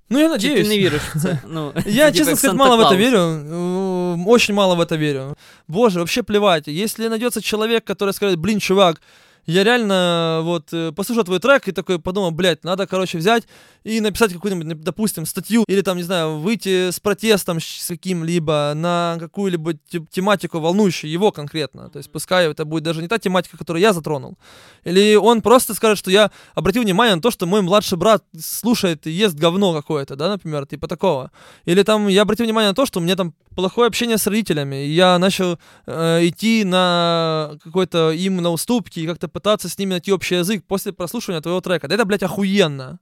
Ну, 0.10 0.20
я 0.20 0.26
Чи 0.26 0.32
надеюсь. 0.32 0.68
ти 0.68 0.76
не 0.76 0.80
віриш 0.80 1.02
в 1.02 1.22
це? 1.22 1.39
Ну, 1.48 1.74
Я, 1.76 1.84
типа, 1.84 2.12
честно 2.12 2.30
як 2.32 2.39
сказать, 2.39 2.58
мало 2.58 2.78
в 2.78 2.80
это 2.82 2.84
Санта-Клаус. 2.84 2.98
верю. 2.98 3.18
э, 3.18 4.24
Очень 4.28 4.56
мало 4.56 4.76
в 4.76 4.80
это 4.82 4.98
верю. 4.98 5.36
Боже, 5.68 6.00
вообще 6.00 6.24
плевать. 6.24 6.68
Если 6.68 7.10
найдется 7.10 7.41
человек, 7.41 7.84
который 7.89 8.14
скажет, 8.14 8.39
блин, 8.39 8.60
чувак, 8.60 9.02
я 9.47 9.64
реально 9.64 10.40
вот 10.43 10.72
э, 10.72 10.93
послушал 10.93 11.24
твой 11.24 11.40
трек 11.40 11.66
и 11.66 11.72
такой 11.72 11.99
подумал, 11.99 12.30
блядь, 12.30 12.62
надо, 12.62 12.86
короче, 12.86 13.18
взять 13.18 13.45
и 13.82 14.01
написать 14.01 14.32
какую-нибудь, 14.32 14.80
допустим, 14.80 15.26
статью 15.26 15.64
или 15.66 15.80
там, 15.80 15.97
не 15.97 16.05
знаю, 16.05 16.38
выйти 16.38 16.90
с 16.90 17.01
протестом 17.01 17.61
с 17.61 17.88
каким-либо 17.88 18.72
на 18.76 19.16
какую-либо 19.18 19.74
тематику 20.11 20.61
волнующую 20.61 21.11
его 21.11 21.32
конкретно. 21.32 21.90
То 21.90 21.99
есть 21.99 22.11
пускай 22.11 22.49
это 22.49 22.64
будет 22.64 22.84
даже 22.84 23.03
не 23.03 23.09
та 23.09 23.18
тематика, 23.18 23.59
которую 23.59 23.82
я 23.82 23.93
затронул. 23.93 24.38
Или 24.84 25.16
он 25.16 25.43
просто 25.43 25.74
скажет, 25.74 25.99
что 25.99 26.11
я 26.11 26.30
обратил 26.55 26.82
внимание 26.82 27.16
на 27.16 27.22
то, 27.22 27.30
что 27.30 27.47
мой 27.47 27.62
младший 27.62 27.99
брат 27.99 28.24
слушает 28.38 29.07
и 29.07 29.11
ест 29.11 29.34
говно 29.34 29.74
какое-то, 29.74 30.14
да, 30.14 30.28
например, 30.28 30.66
типа 30.66 30.86
такого. 30.86 31.32
Или 31.64 31.82
там 31.82 32.07
я 32.07 32.22
обратил 32.22 32.45
внимание 32.45 32.70
на 32.70 32.76
то, 32.76 32.86
что 32.86 33.01
меня 33.01 33.16
там 33.16 33.34
плохое 33.55 33.89
общение 33.89 34.19
с 34.19 34.27
родителями, 34.27 34.87
и 34.87 34.91
я 34.91 35.19
начал 35.19 35.59
э, 35.87 36.27
идти 36.27 36.65
на 36.65 37.53
какой-то 37.63 38.11
им 38.11 38.37
на 38.37 38.51
уступки 38.51 39.01
и 39.01 39.07
как-то 39.07 39.29
пытаться 39.29 39.69
с 39.69 39.79
ними 39.79 39.91
найти 39.91 40.13
общий 40.13 40.37
язык 40.37 40.65
после 40.67 40.93
прослушивания 40.93 41.41
твоего 41.41 41.61
трека. 41.61 41.89
Да 41.89 41.95
это, 41.95 42.05
блядь, 42.05 42.23
охуенно. 42.23 42.99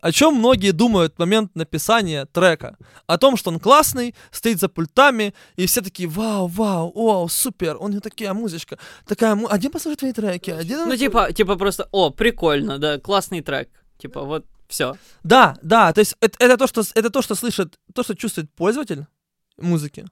О 0.00 0.12
чем 0.12 0.34
многие 0.34 0.72
думают 0.72 1.14
в 1.14 1.18
момент 1.18 1.54
написания 1.54 2.26
трека? 2.26 2.76
О 3.06 3.18
том, 3.18 3.36
что 3.36 3.50
он 3.50 3.60
классный, 3.60 4.14
стоит 4.30 4.60
за 4.60 4.68
пультами, 4.68 5.34
и 5.56 5.66
все 5.66 5.80
такие, 5.80 6.08
вау, 6.08 6.46
вау, 6.46 6.92
о, 6.94 7.28
супер, 7.28 7.76
него 7.76 8.00
такая 8.00 8.34
музычка, 8.34 8.78
такая, 9.06 9.34
му... 9.34 9.46
а 9.48 9.58
где 9.58 9.70
послушать 9.70 10.00
твои 10.00 10.12
треки? 10.12 10.50
А 10.50 10.62
где... 10.62 10.76
Ну, 10.84 10.96
типа, 10.96 11.32
типа 11.32 11.56
просто, 11.56 11.88
о, 11.92 12.10
прикольно, 12.10 12.78
да, 12.78 12.98
классный 12.98 13.40
трек. 13.40 13.68
Типа, 13.98 14.22
вот, 14.22 14.46
все. 14.68 14.96
Да, 15.22 15.56
да, 15.62 15.92
то 15.92 16.00
есть 16.00 16.16
это, 16.20 16.36
это, 16.44 16.56
то, 16.56 16.66
что, 16.66 16.82
это 16.94 17.10
то, 17.10 17.22
что 17.22 17.34
слышит, 17.34 17.78
то, 17.94 18.02
что 18.02 18.14
чувствует 18.14 18.50
пользователь 18.52 19.06
музыки, 19.57 20.05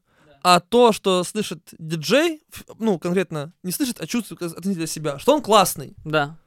а 0.44 0.60
то, 0.60 0.92
что 0.92 1.24
слышит 1.24 1.74
диджей, 1.78 2.44
ну, 2.80 3.00
конкретно, 3.00 3.52
не 3.64 3.72
слышит, 3.72 4.00
а 4.00 4.08
чувствует 4.08 4.42
относительно 4.42 4.88
себя, 4.88 5.20
что 5.20 5.34
он 5.34 5.42
классный. 5.42 5.96
Да. 6.06 6.38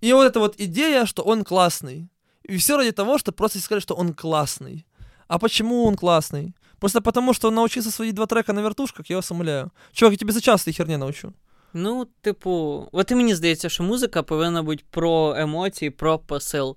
И 0.00 0.12
вот 0.12 0.24
эта 0.24 0.40
вот 0.40 0.54
идея, 0.58 1.06
что 1.06 1.22
он 1.22 1.44
классный. 1.44 2.08
И 2.42 2.56
все 2.56 2.76
ради 2.76 2.92
того, 2.92 3.18
что 3.18 3.32
просто 3.32 3.58
сказать, 3.58 3.82
что 3.82 3.94
он 3.94 4.12
классный. 4.12 4.86
А 5.28 5.38
почему 5.38 5.84
он 5.84 5.96
классный? 5.96 6.54
Просто 6.78 7.00
потому, 7.00 7.32
что 7.32 7.48
он 7.48 7.54
научился 7.54 7.90
сводить 7.90 8.14
два 8.14 8.26
трека 8.26 8.52
на 8.52 8.60
вертушках, 8.60 9.10
я 9.10 9.16
вас 9.16 9.30
умоляю. 9.30 9.72
Чувак, 9.92 10.12
я 10.12 10.18
тебе 10.18 10.32
за 10.32 10.40
час 10.40 10.66
этой 10.66 10.72
херні 10.72 10.96
научу. 10.96 11.32
Ну, 11.72 12.06
типу, 12.20 12.88
от 12.92 13.10
і 13.10 13.14
мені 13.14 13.34
здається, 13.34 13.68
що 13.68 13.82
музика 13.82 14.22
повинна 14.22 14.62
бути 14.62 14.84
про 14.90 15.34
емоції, 15.36 15.90
про 15.90 16.18
посил. 16.18 16.76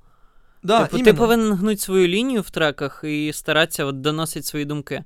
Да, 0.63 0.85
типу, 0.85 1.03
ти 1.03 1.13
повинен 1.13 1.53
гнути 1.53 1.77
свою 1.77 2.07
лінію 2.07 2.41
в 2.41 2.49
треках 2.49 3.01
і 3.03 3.33
старатися 3.33 3.85
от 3.85 4.01
доносити 4.01 4.43
свої 4.43 4.65
думки. 4.65 5.03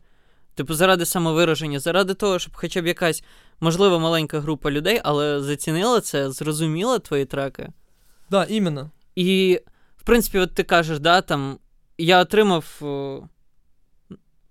Типу, 0.56 0.74
заради 0.74 1.06
самовираження, 1.06 1.78
заради 1.78 2.14
того, 2.14 2.38
щоб 2.38 2.56
хоча 2.56 2.82
б 2.82 2.86
якась, 2.86 3.24
можливо, 3.60 4.00
маленька 4.00 4.40
група 4.40 4.70
людей, 4.70 5.00
але 5.04 5.42
зацінила 5.42 6.00
це, 6.00 6.30
зрозуміла 6.30 6.98
твої 6.98 7.24
треки. 7.24 7.68
Да, 8.30 8.44
іменно. 8.44 8.90
І, 9.14 9.60
в 9.96 10.02
принципі, 10.04 10.38
от 10.38 10.54
ти 10.54 10.62
кажеш, 10.62 10.98
да, 10.98 11.20
там, 11.20 11.58
я 11.98 12.20
отримав 12.20 12.82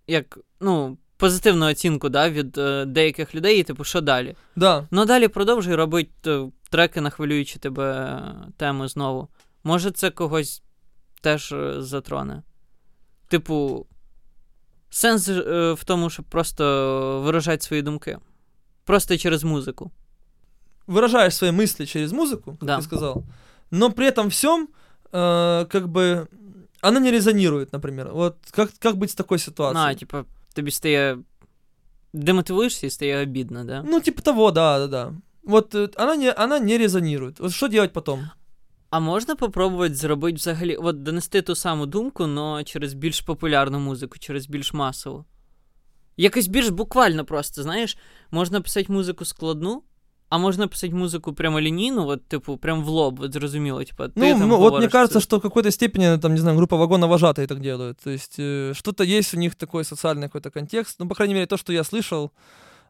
як, 0.08 0.40
ну, 0.60 0.98
позитивну 1.18 1.66
оцінку 1.70 2.10
да, 2.10 2.30
від 2.30 2.58
е, 2.58 2.86
деяких 2.86 3.36
людей, 3.36 3.60
і 3.60 3.64
типу, 3.64 3.84
що 3.84 4.02
далі? 4.02 4.36
Да. 4.56 4.88
Ну, 4.92 5.06
далі 5.06 5.28
продовжуй 5.28 5.76
робити 5.76 6.32
е, 6.32 6.52
треки, 6.70 7.02
нахвилюючи 7.02 7.60
тебе 7.60 8.22
теми 8.58 8.88
знову. 8.88 9.28
Може, 9.64 9.92
це 9.92 10.10
когось 10.10 10.64
теж 11.22 11.52
е, 11.52 11.82
затроне. 11.82 12.44
Типу, 13.28 13.88
Сенс 14.95 15.29
е, 15.29 15.73
в 15.73 15.85
тому, 15.85 16.11
щоб 16.11 16.25
просто 16.25 17.23
виражати 17.25 17.63
свої 17.63 17.83
думки. 17.83 18.19
Просто 18.85 19.19
через 19.19 19.45
музыку. 19.45 19.91
Выражаешь 20.87 21.35
свои 21.35 21.51
мысли 21.51 21.87
через 21.87 22.13
музыку, 22.13 22.57
как 22.59 22.67
да. 22.67 22.79
ты 22.79 22.83
сказал, 22.83 23.25
но 23.71 23.91
при 23.91 24.07
этом 24.07 24.29
всем, 24.29 24.69
э, 25.13 25.67
как 25.67 25.89
бы, 25.89 26.27
она 26.81 27.01
не 27.01 27.11
резонирует, 27.11 27.73
например. 27.73 28.09
Вот 28.13 28.37
как, 28.51 28.71
как 28.79 28.97
быть 28.97 29.11
с 29.11 29.15
такой 29.15 29.39
ситуацией? 29.39 29.93
А, 29.93 29.95
типа, 29.95 30.25
тобі 30.55 30.71
стає... 30.71 31.19
Демотивуешься 32.13 32.87
и 32.87 32.91
стає 32.91 33.23
обидно, 33.23 33.65
да? 33.65 33.85
Ну, 33.87 34.01
типа 34.01 34.23
того, 34.23 34.51
да, 34.51 34.79
да, 34.79 34.87
да. 34.87 35.13
Вот 35.45 35.75
э, 35.75 35.89
она 35.97 36.17
не, 36.17 36.33
она 36.33 36.59
не 36.59 36.79
резонирует. 36.79 37.39
Вот 37.39 37.53
что 37.53 37.69
делать 37.69 37.93
потом? 37.93 38.31
А 38.95 39.01
можна 39.01 39.37
попробувати 39.37 39.95
зробити 39.95 40.37
взагалі, 40.37 40.77
от 40.77 41.03
донести 41.03 41.43
ту 41.43 41.55
саму 41.55 41.87
думку, 41.87 42.25
але 42.25 42.65
через 42.65 42.95
більш 42.95 43.21
популярну 43.21 43.79
музику, 43.81 44.19
через 44.19 44.47
більш 44.47 44.73
масову. 44.75 45.25
Якось 46.17 46.49
більш 46.49 46.69
буквально 46.69 47.25
просто, 47.25 47.63
знаєш, 47.63 47.99
можна 48.31 48.61
писати 48.61 48.93
музику 48.93 49.25
складну, 49.25 49.83
а 50.31 50.39
можна 50.39 50.69
писать 50.69 50.93
музыку 50.93 51.33
прямо 51.33 51.61
линейно, 51.61 52.05
вот, 52.05 52.29
типа, 52.29 52.57
прям 52.57 52.85
в 52.85 52.89
лоб, 52.89 53.19
вот, 53.19 53.33
зрозумело, 53.33 53.85
типа, 53.85 54.05
ты 54.05 54.13
Ну, 54.15 54.39
там 54.39 54.49
ну 54.49 54.57
вот 54.59 54.79
мне 54.79 54.89
кажется, 54.89 55.21
что... 55.21 55.27
что 55.27 55.39
в 55.39 55.43
какой-то 55.43 55.71
степени, 55.71 56.19
там, 56.19 56.35
не 56.35 56.41
знаю, 56.41 56.57
группа 56.57 56.77
вагона 56.77 57.07
вожатые 57.07 57.47
так 57.47 57.61
делают. 57.61 57.99
То 58.05 58.11
есть 58.11 58.39
э, 58.39 58.73
что-то 58.75 59.05
есть 59.05 59.35
у 59.35 59.37
них 59.37 59.55
такой 59.55 59.85
социальный 59.85 60.29
какой-то 60.29 60.51
контекст. 60.51 61.01
Ну, 61.01 61.09
по 61.09 61.15
крайней 61.15 61.35
мере, 61.35 61.47
то, 61.47 61.57
что 61.57 61.73
я 61.73 61.83
слышал, 61.83 62.31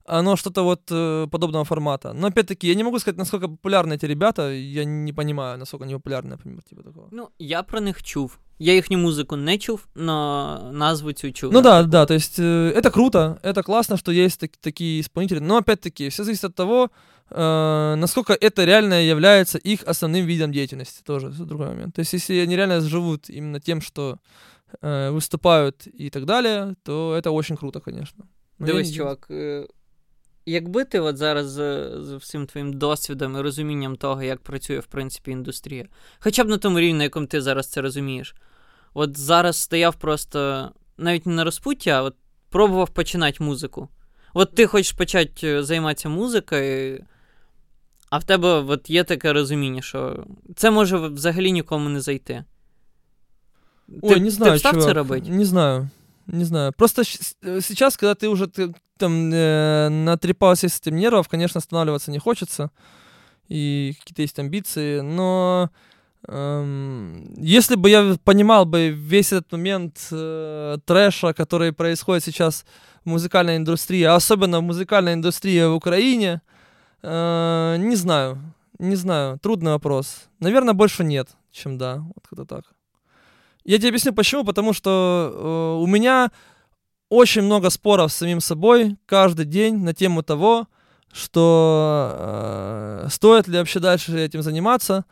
оно 0.08 0.36
что-то 0.36 0.64
вот 0.64 0.82
э, 0.92 1.28
подобного 1.32 1.66
формата. 1.66 2.14
Но 2.14 2.28
опять-таки, 2.28 2.68
я 2.68 2.76
не 2.76 2.84
могу 2.84 3.00
сказать, 3.00 3.18
насколько 3.18 3.48
популярны 3.48 3.94
эти 3.94 4.06
ребята, 4.06 4.52
я 4.52 4.86
не 4.86 5.14
понимаю, 5.14 5.58
насколько 5.58 5.86
они 5.86 5.96
популярны, 5.96 6.30
например, 6.30 6.62
типа 6.70 6.84
такого. 6.84 7.08
Ну, 7.12 7.30
я 7.40 7.64
про 7.64 7.80
них 7.80 8.04
чув. 8.04 8.40
Я 8.60 8.74
їхню 8.74 8.98
музику 8.98 9.36
не 9.36 9.58
чув, 9.58 9.88
но 9.96 10.70
назву 10.72 11.14
цю 11.14 11.32
чув. 11.32 11.54
Ну 11.54 11.62
да, 11.62 11.84
да, 11.84 12.06
то 12.06 12.14
есть 12.14 12.40
э, 12.40 12.72
это 12.76 12.92
круто, 12.92 13.38
это 13.44 13.64
классно, 13.64 13.98
что 13.98 14.12
есть 14.12 14.40
так, 14.40 14.52
такие 14.62 15.02
исполнители, 15.02 15.40
но 15.40 15.58
опять-таки, 15.58 16.10
все 16.10 16.24
зависит 16.24 16.46
от 16.46 16.56
того, 16.56 16.90
э, 17.32 17.96
насколько 17.98 18.34
это 18.34 18.66
реально 18.66 19.04
является 19.10 19.58
их 19.58 19.84
основным 19.84 20.26
видом 20.26 20.52
деятельности, 20.52 21.04
тоже 21.04 21.30
другой 21.30 21.68
момент. 21.68 21.96
То 21.96 22.02
есть 22.02 22.14
если 22.14 22.44
они 22.44 22.56
реально 22.56 22.82
живут 22.82 23.30
именно 23.30 23.60
тем, 23.60 23.82
что 23.82 24.18
э, 24.82 25.12
выступают 25.12 25.88
и 26.00 26.10
так 26.10 26.26
далее, 26.26 26.76
то 26.84 27.14
это 27.18 27.32
очень 27.32 27.58
круто, 27.58 27.82
конечно. 27.82 28.26
Но 28.60 28.68
Дивись, 28.68 28.94
чувак, 28.94 29.28
Якби 30.47 30.85
ти 30.85 31.01
от 31.01 31.17
зараз 31.17 31.47
з, 31.47 31.91
з 32.01 32.15
всім 32.15 32.47
твоїм 32.47 32.73
досвідом 32.73 33.37
і 33.37 33.41
розумінням 33.41 33.97
того, 33.97 34.23
як 34.23 34.41
працює, 34.41 34.79
в 34.79 34.87
принципі, 34.87 35.31
індустрія, 35.31 35.87
хоча 36.19 36.45
б 36.45 36.49
на 36.49 36.59
тому 36.59 36.81
рівні, 36.81 36.99
на 36.99 37.05
якому 37.05 37.27
ти 37.27 37.41
зараз 37.41 37.71
це 37.71 37.81
розумієш, 37.81 38.35
от 38.95 39.19
зараз 39.19 39.57
стояв 39.57 39.95
просто 39.95 40.71
навіть 40.99 41.27
не 41.27 41.35
на 41.35 41.45
розпуття, 41.45 41.91
а 41.91 42.03
от 42.03 42.15
пробував 42.49 42.91
починати 42.91 43.45
музику. 43.45 43.89
От 44.35 44.55
ти 44.55 44.67
хочеш 44.67 44.93
почати 44.93 45.47
е, 45.47 45.65
займатися 45.65 46.09
музикою, 46.09 47.05
а 48.11 48.19
в 48.19 48.25
тебе 48.25 48.49
от 48.49 48.91
є 48.91 49.05
таке 49.05 49.33
розуміння, 49.33 49.83
що 49.83 50.25
це 50.57 50.71
може 50.71 50.97
взагалі 50.97 51.53
нікому 51.53 51.89
не 51.89 52.01
зайти. 52.01 52.45
Ой, 54.03 54.15
ти, 54.15 54.21
не 54.21 54.31
знаю, 54.31 54.53
ти 54.53 54.57
встав 54.57 54.73
чувак, 54.73 54.89
це 54.89 54.93
робити? 54.93 55.31
Не 55.31 55.45
знаю. 55.45 55.89
Не 56.27 56.45
знаю. 56.45 56.73
Просто 56.77 57.03
э, 57.03 57.61
сейчас, 57.61 57.97
когда 57.97 58.15
ты 58.15 58.29
уже 58.29 58.47
ты, 58.47 58.75
там 58.98 59.32
э, 59.34 59.90
натрепался 59.90 60.70
с 60.70 60.80
этим 60.80 60.96
нервов, 60.96 61.28
конечно, 61.28 61.60
останавливаться 61.60 62.12
не 62.12 62.20
хочется. 62.20 62.72
И 63.48 63.94
какие-то 64.00 64.22
есть 64.22 64.40
амбиции. 64.40 65.02
Но 65.02 65.70
эм, 66.28 67.34
если 67.38 67.76
бы 67.76 67.90
я 67.90 68.16
понимал 68.24 68.66
бы 68.66 68.90
весь 68.90 69.32
этот 69.32 69.52
момент 69.52 70.08
э, 70.12 70.78
трэша, 70.86 71.34
который 71.34 71.74
происходит 71.74 72.24
сейчас 72.24 72.66
в 73.04 73.10
музыкальной 73.10 73.58
индустрии, 73.58 74.04
а 74.04 74.16
особенно 74.16 74.60
в 74.60 74.64
музыкальной 74.64 75.14
индустрии 75.14 75.64
в 75.66 75.76
Украине, 75.76 76.42
э, 77.04 77.76
не 77.80 77.96
знаю. 77.96 78.40
Не 78.80 78.96
знаю. 78.96 79.40
Трудный 79.40 79.72
вопрос. 79.72 80.26
Наверное, 80.40 80.74
больше 80.74 81.04
нет, 81.04 81.30
чем 81.52 81.78
да. 81.78 81.98
Вот 81.98 82.28
как-то 82.28 82.46
так. 82.46 82.66
Я 83.64 83.78
тебе 83.78 83.90
объясню 83.90 84.14
почему. 84.14 84.44
Потому 84.44 84.74
что 84.74 85.32
э, 85.80 85.84
у 85.84 85.88
меня 85.88 86.32
очень 87.10 87.44
много 87.44 87.70
споров 87.70 88.12
с 88.12 88.16
самим 88.16 88.40
собой 88.40 88.98
каждый 89.06 89.46
день 89.46 89.78
на 89.78 89.94
тему 89.94 90.24
того, 90.24 90.68
что 91.14 92.12
э, 93.06 93.08
стоит 93.10 93.48
ли 93.48 93.58
вообще 93.58 93.80
дальше 93.80 94.20
этим 94.20 94.42
заниматься, 94.42 95.06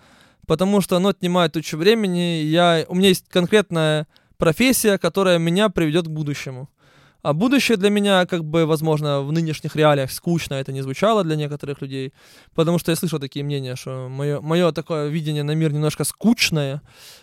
потому 0.47 0.81
что 0.81 0.97
оно 0.97 1.09
отнимает 1.09 1.53
кучу 1.53 1.77
времени. 1.77 2.43
Я, 2.43 2.85
у 2.89 2.95
меня 2.95 3.09
есть 3.09 3.29
конкретная 3.29 4.07
профессия, 4.37 4.97
которая 4.97 5.37
меня 5.37 5.69
приведет 5.69 6.07
к 6.07 6.11
будущему. 6.11 6.69
А 7.23 7.31
будущее 7.31 7.77
для 7.77 7.89
меня, 7.89 8.25
как 8.25 8.43
бы, 8.43 8.65
возможно, 8.65 9.21
в 9.21 9.31
нынешних 9.31 9.77
реалиях 9.77 10.11
скучно 10.11 10.55
это 10.55 10.73
не 10.73 10.81
звучало 10.81 11.23
для 11.23 11.37
некоторых 11.37 11.81
людей, 11.81 12.11
потому 12.53 12.79
что 12.79 12.91
я 12.91 12.97
слышал 12.97 13.17
такие 13.17 13.45
мнения, 13.45 13.77
что 13.77 14.09
мое, 14.09 14.71
такое 14.73 15.07
видение 15.07 15.43
на 15.43 15.55
мир 15.55 15.71
немножко 15.71 16.03
скучное. 16.03 16.81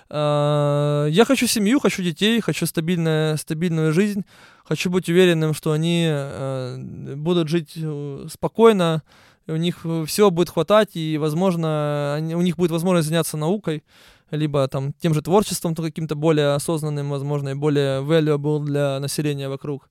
А, 0.08 1.06
я 1.06 1.26
хочу 1.26 1.46
семью, 1.46 1.80
хочу 1.80 2.02
детей, 2.02 2.40
хочу 2.40 2.64
стабильную, 2.64 3.36
стабильную 3.36 3.92
жизнь, 3.92 4.24
хочу 4.64 4.88
быть 4.88 5.10
уверенным, 5.10 5.52
что 5.52 5.72
они 5.72 6.06
э, 6.08 6.78
будут 7.16 7.48
жить 7.48 7.72
э, 7.76 8.26
спокойно, 8.32 9.02
у 9.46 9.56
них 9.56 9.84
все 10.06 10.30
будет 10.30 10.48
хватать, 10.48 10.96
и, 10.96 11.18
возможно, 11.18 12.14
они, 12.14 12.34
у 12.34 12.40
них 12.40 12.56
будет 12.56 12.70
возможность 12.70 13.08
заняться 13.08 13.36
наукой, 13.36 13.82
либо 14.31 14.67
там 14.67 14.93
тем 14.93 15.13
же 15.13 15.21
творчеством, 15.21 15.75
то 15.75 15.83
каким-то 15.83 16.15
более 16.15 16.55
осознанным, 16.55 17.09
возможно, 17.09 17.49
и 17.49 17.53
более 17.53 18.01
valuable 18.01 18.59
для 18.59 18.99
населения 18.99 19.49
вокруг. 19.49 19.89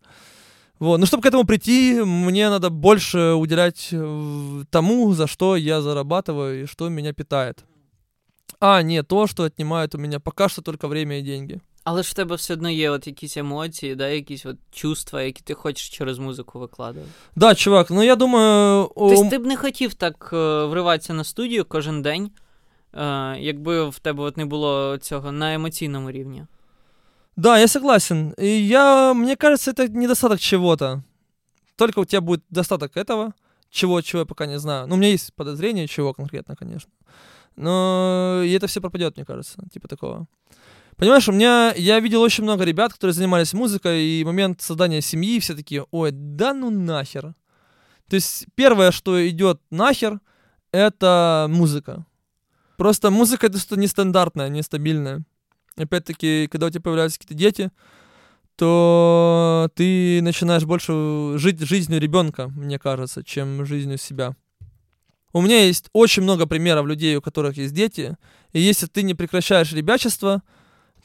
Вот. 0.78 0.98
Но 0.98 1.07
чтобы 1.07 1.22
к 1.22 1.26
этому 1.26 1.44
прийти, 1.44 2.00
мне 2.05 2.50
надо 2.50 2.70
больше 2.70 3.34
уделять 3.34 3.88
э, 3.92 4.64
тому, 4.70 5.14
за 5.14 5.26
что 5.26 5.57
я 5.57 5.80
зарабатываю 5.80 6.62
и 6.62 6.66
что 6.66 6.88
меня 6.88 7.12
питает. 7.12 7.64
А 8.61 8.82
не 8.82 9.02
то, 9.02 9.26
что 9.26 9.44
отнимает 9.44 9.94
у 9.94 9.98
меня 9.98 10.20
пока 10.20 10.48
что 10.48 10.62
только 10.62 10.88
время 10.88 11.18
и 11.18 11.22
деньги. 11.22 11.61
Але 11.84 12.02
ж 12.02 12.11
в 12.11 12.14
тебе 12.14 12.34
все 12.34 12.55
одно 12.55 12.70
є 12.70 12.90
от 12.90 13.07
якісь 13.07 13.36
емоції, 13.36 13.94
да, 13.94 14.09
якісь 14.09 14.46
от 14.46 14.57
чувства, 14.72 15.22
які 15.22 15.42
ти 15.42 15.55
хочеш 15.55 15.88
через 15.88 16.18
музику 16.18 16.59
викладати. 16.59 17.07
Да, 17.36 17.55
чувак, 17.55 17.90
ну 17.90 18.02
я 18.02 18.16
думаю. 18.16 18.90
Тобто 18.96 19.30
ти 19.30 19.38
б 19.38 19.46
не 19.46 19.57
хотів 19.57 19.94
так 19.94 20.30
е, 20.32 20.64
вриватися 20.64 21.14
на 21.14 21.24
студію 21.24 21.64
кожен 21.64 22.02
день, 22.02 22.24
е, 22.24 22.30
якби 23.38 23.88
в 23.88 23.98
тебе 23.98 24.22
от 24.22 24.36
не 24.36 24.44
було 24.44 24.98
цього 24.98 25.32
на 25.32 25.55
емоційному 25.55 26.11
рівні. 26.11 26.46
Да, 27.36 27.59
я 27.59 27.68
согласен. 27.68 28.34
И 28.38 28.46
я, 28.46 29.12
мне 29.14 29.36
кажется, 29.36 29.72
это 29.72 29.88
недостаток 29.88 30.40
чего-то. 30.40 31.02
Только 31.76 32.00
у 32.00 32.05
тебя 32.05 32.20
будет 32.20 32.44
достаток 32.50 32.96
этого, 32.96 33.32
чего, 33.70 34.02
чего 34.02 34.20
я 34.20 34.24
пока 34.24 34.46
не 34.46 34.59
знаю. 34.59 34.86
Ну, 34.86 34.94
у 34.94 34.98
меня 34.98 35.09
есть 35.09 35.34
подозрение, 35.34 35.88
чего 35.88 36.14
конкретно, 36.14 36.55
конечно. 36.55 36.92
Но 37.57 38.42
и 38.44 38.52
это 38.52 38.66
все 38.66 38.80
пропадет, 38.80 39.16
мне 39.16 39.26
кажется, 39.26 39.59
типа 39.72 39.88
такого. 39.88 40.26
Понимаешь, 40.96 41.28
у 41.28 41.32
меня, 41.32 41.72
я 41.76 41.98
видел 41.98 42.22
очень 42.22 42.44
много 42.44 42.64
ребят, 42.64 42.92
которые 42.92 43.14
занимались 43.14 43.52
музыкой, 43.52 44.05
и 44.05 44.24
момент 44.24 44.61
создания 44.61 45.00
семьи 45.00 45.40
все 45.40 45.55
такие, 45.55 45.84
ой, 45.90 46.12
да 46.12 46.55
ну 46.55 46.70
нахер. 46.70 47.34
То 48.09 48.14
есть 48.14 48.46
первое, 48.55 48.92
что 48.92 49.28
идет 49.28 49.61
нахер, 49.70 50.20
это 50.70 51.46
музыка. 51.50 52.07
Просто 52.80 53.11
музыка 53.11 53.47
это 53.47 53.57
что-то 53.57 53.77
нестандартное, 53.77 54.47
нестабильное. 54.47 55.23
Опять-таки, 55.75 56.47
когда 56.49 56.67
у 56.67 56.69
тебя 56.69 56.80
появляются 56.80 57.19
какие-то 57.19 57.38
дети, 57.38 57.71
то 58.55 59.69
ты 59.75 60.21
начинаешь 60.21 60.63
больше 60.63 61.34
жить 61.38 61.59
жизнью 61.59 61.99
ребенка, 61.99 62.47
мне 62.47 62.80
кажется, 62.80 63.21
чем 63.21 63.65
жизнью 63.65 63.97
себя. 63.97 64.34
У 65.34 65.41
меня 65.41 65.65
есть 65.65 65.89
очень 65.91 66.23
много 66.23 66.45
примеров 66.45 66.86
людей, 66.86 67.17
у 67.17 67.21
которых 67.21 67.57
есть 67.57 67.73
дети, 67.73 68.15
и 68.53 68.61
если 68.61 68.86
ты 68.86 69.03
не 69.03 69.13
прекращаешь 69.13 69.73
ребячество, 69.73 70.41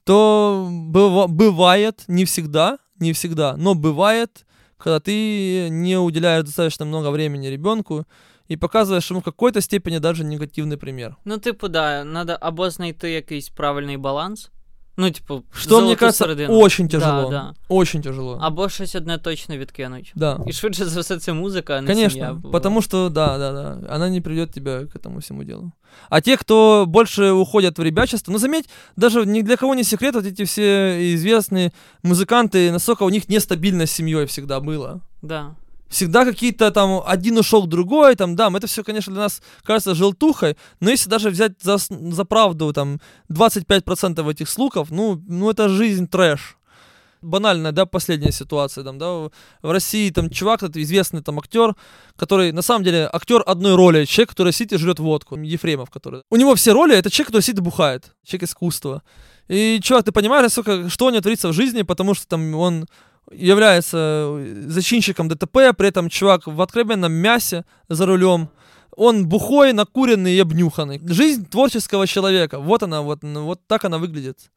то 0.04 0.68
бывает, 0.70 2.04
не 2.06 2.24
всегда, 2.24 2.78
не 3.00 3.12
всегда, 3.12 3.56
но 3.56 3.74
бывает, 3.74 4.46
когда 4.78 5.00
ты 5.00 5.70
не 5.70 5.98
уделяешь 5.98 6.44
достаточно 6.44 6.84
много 6.84 7.10
времени 7.10 7.48
ребенку 7.48 8.06
и 8.48 8.56
показываешь 8.56 9.10
ему 9.10 9.20
в 9.20 9.24
какой-то 9.24 9.60
степени 9.60 9.98
даже 9.98 10.24
негативный 10.24 10.76
пример. 10.76 11.16
Ну, 11.24 11.38
типу, 11.38 11.68
да, 11.68 12.04
надо 12.04 12.36
або 12.40 12.70
знайти 12.70 13.10
якийсь 13.10 13.48
правильний 13.48 13.96
баланс, 13.96 14.50
Ну, 14.96 15.10
типу, 15.10 15.42
Что, 15.52 15.80
мне 15.80 15.96
кажется, 15.96 16.24
середину. 16.24 16.54
очень 16.58 16.88
тяжело. 16.88 17.30
Да, 17.30 17.30
да. 17.30 17.54
Очень 17.68 18.02
тяжело. 18.02 18.38
Або 18.40 18.68
щось 18.68 18.94
одне 18.94 19.18
точно 19.18 19.56
відкинуть. 19.56 20.12
Да. 20.14 20.40
І 20.46 20.52
швидше 20.52 20.84
за 20.84 21.00
все 21.00 21.18
це 21.18 21.32
музика, 21.32 21.74
а 21.76 21.80
не 21.80 21.86
Конечно, 21.86 22.10
семья. 22.10 22.50
потому 22.52 22.82
что, 22.82 23.08
да, 23.08 23.38
да, 23.38 23.52
да, 23.52 23.94
она 23.94 24.08
не 24.10 24.20
приведет 24.20 24.52
тебя 24.52 24.86
к 24.86 24.96
этому 24.96 25.18
всему 25.18 25.44
делу. 25.44 25.72
А 26.10 26.20
те, 26.20 26.36
кто 26.36 26.84
больше 26.86 27.30
уходят 27.32 27.78
в 27.78 27.82
ребячество, 27.82 28.32
ну, 28.32 28.38
заметь, 28.38 28.68
даже 28.96 29.26
ни 29.26 29.42
для 29.42 29.56
кого 29.56 29.74
не 29.74 29.84
секрет, 29.84 30.14
вот 30.14 30.26
эти 30.26 30.44
все 30.44 31.14
известные 31.14 31.72
музыканты, 32.04 32.70
насколько 32.72 33.04
у 33.04 33.10
них 33.10 33.28
нестабильность 33.28 33.92
с 33.92 33.96
семьей 33.96 34.26
всегда 34.26 34.60
было. 34.60 35.00
Да 35.22 35.54
всегда 35.94 36.24
какие-то 36.24 36.70
там, 36.70 37.02
один 37.06 37.38
ушел 37.38 37.66
другой, 37.66 38.16
там, 38.16 38.34
да, 38.34 38.50
это 38.54 38.66
все, 38.66 38.82
конечно, 38.82 39.12
для 39.12 39.22
нас 39.22 39.40
кажется 39.62 39.94
желтухой, 39.94 40.56
но 40.80 40.90
если 40.90 41.08
даже 41.08 41.30
взять 41.30 41.52
за, 41.62 41.76
за 41.78 42.24
правду, 42.24 42.72
там, 42.72 43.00
25% 43.30 44.30
этих 44.30 44.48
слухов, 44.48 44.90
ну, 44.90 45.22
ну, 45.28 45.50
это 45.50 45.68
жизнь 45.68 46.08
трэш. 46.08 46.56
Банальная, 47.22 47.72
да, 47.72 47.86
последняя 47.86 48.32
ситуация, 48.32 48.84
там, 48.84 48.98
да, 48.98 49.06
в 49.12 49.30
России, 49.62 50.10
там, 50.10 50.30
чувак, 50.30 50.62
этот 50.62 50.76
известный, 50.76 51.22
там, 51.22 51.38
актер, 51.38 51.74
который, 52.16 52.52
на 52.52 52.62
самом 52.62 52.84
деле, 52.84 53.08
актер 53.10 53.42
одной 53.46 53.76
роли, 53.76 54.04
человек, 54.04 54.30
который 54.30 54.52
сидит 54.52 54.72
и 54.72 54.78
жрет 54.78 54.98
водку, 54.98 55.36
Ефремов, 55.36 55.90
который. 55.90 56.22
У 56.30 56.36
него 56.36 56.54
все 56.54 56.72
роли, 56.72 56.96
это 56.96 57.08
человек, 57.08 57.28
который 57.28 57.42
сидит 57.42 57.60
и 57.60 57.62
бухает, 57.62 58.12
человек 58.26 58.48
искусства. 58.48 59.02
И, 59.48 59.80
чувак, 59.82 60.04
ты 60.04 60.12
понимаешь, 60.12 60.42
насколько, 60.42 60.88
что 60.90 61.06
у 61.06 61.10
него 61.10 61.20
творится 61.20 61.48
в 61.48 61.52
жизни, 61.52 61.82
потому 61.82 62.14
что 62.14 62.26
там 62.26 62.54
он 62.54 62.86
является 63.36 64.38
зачинщиком 64.66 65.28
ДТП, 65.28 65.74
при 65.76 65.88
этом 65.88 66.08
чувак 66.08 66.46
в 66.46 66.60
откровенном 66.60 67.12
мясе 67.12 67.64
за 67.88 68.06
рулем. 68.06 68.48
Он 68.96 69.26
бухой, 69.26 69.72
накуренный 69.72 70.34
и 70.34 70.40
обнюханный. 70.40 71.00
Жизнь 71.04 71.46
творческого 71.46 72.06
человека. 72.06 72.60
Вот 72.60 72.82
она, 72.82 73.02
вот, 73.02 73.22
ну, 73.22 73.44
вот 73.44 73.60
так 73.66 73.84
она 73.84 73.98
выглядит. 73.98 74.50